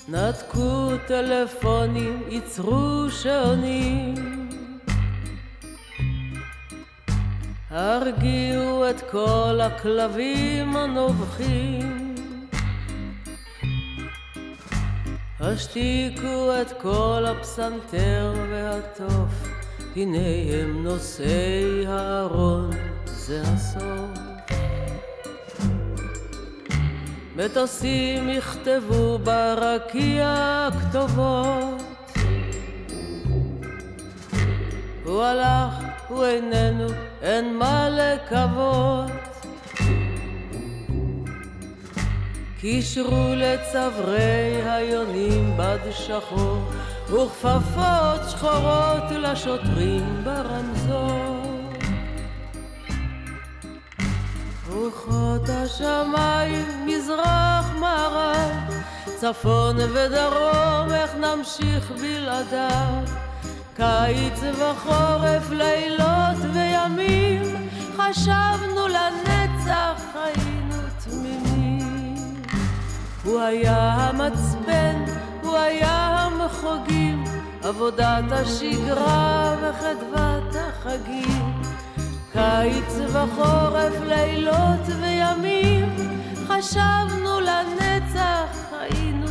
נתקו 0.09 0.91
טלפונים, 1.07 2.23
ייצרו 2.29 3.07
שעונים. 3.11 4.46
הרגיעו 7.71 8.91
את 8.91 9.01
כל 9.11 9.61
הכלבים 9.63 10.77
הנובחים. 10.77 12.15
השתיקו 15.41 16.51
את 16.63 16.73
כל 16.83 17.25
הפסנתר 17.27 18.35
והתוף, 18.51 19.49
הנה 19.97 20.19
הם 20.53 20.85
נושאי 20.85 21.87
הארון, 21.87 22.71
זה 23.05 23.43
הסוף. 23.45 24.19
מטוסים 27.37 28.29
יכתבו 28.29 29.19
ברקיע 29.19 30.69
כתובות. 30.81 31.83
הוא 35.05 35.23
הלך, 35.23 35.86
הוא 36.09 36.25
איננו, 36.25 36.87
אין 37.23 37.59
מה 37.59 37.89
לקוות. 37.91 39.11
קישרו 42.61 43.25
לצברי 43.37 44.63
היונים 44.65 45.57
בד 45.57 45.91
שחור, 45.91 46.59
וכפפות 47.07 48.31
שחורות 48.31 49.11
לשוטרים 49.11 50.25
ברמזור. 50.25 51.37
רוחות 54.69 55.49
השמיים, 55.49 56.87
מזרח 56.87 57.73
מערב, 57.81 58.75
צפון 59.17 59.77
ודרום, 59.81 60.91
איך 60.95 61.15
נמשיך 61.15 61.91
בלעדיו? 61.91 63.27
קיץ 63.77 64.41
וחורף, 64.53 65.51
לילות 65.51 66.55
וימים, 66.55 67.43
חשבנו 67.97 68.89
לנצח 68.89 70.03
היינו 70.15 70.77
תמימים. 71.05 72.43
הוא 73.25 73.41
היה 73.41 73.77
המצפן, 73.77 75.05
הוא 75.43 75.57
היה 75.57 75.97
המחוגים, 75.97 77.25
עבודת 77.63 78.25
השגרה 78.31 79.57
וחדוות 79.63 80.57
החגים. 80.57 81.53
קיץ 82.33 82.99
וחורף, 83.09 83.95
לילות 84.07 84.87
וימים, 85.01 85.97
חשבנו 86.49 87.41
לנצח 87.41 88.57
היינו 88.81 89.26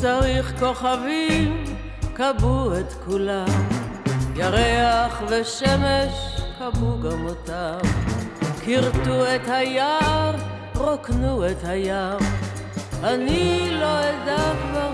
צריך 0.00 0.52
כוכבים? 0.58 1.64
כבו 2.14 2.72
את 2.80 2.92
כולם. 3.04 3.46
ירח 4.36 5.22
ושמש 5.28 6.40
כבו 6.58 7.00
גם 7.00 7.26
אותם. 7.26 7.78
כרתו 8.64 9.24
את 9.34 9.48
היער, 9.48 10.34
רוקנו 10.76 11.46
את 11.46 11.64
הים. 11.64 12.18
אני 13.02 13.70
לא 13.80 14.00
אדע 14.00 14.52
כבר 14.62 14.92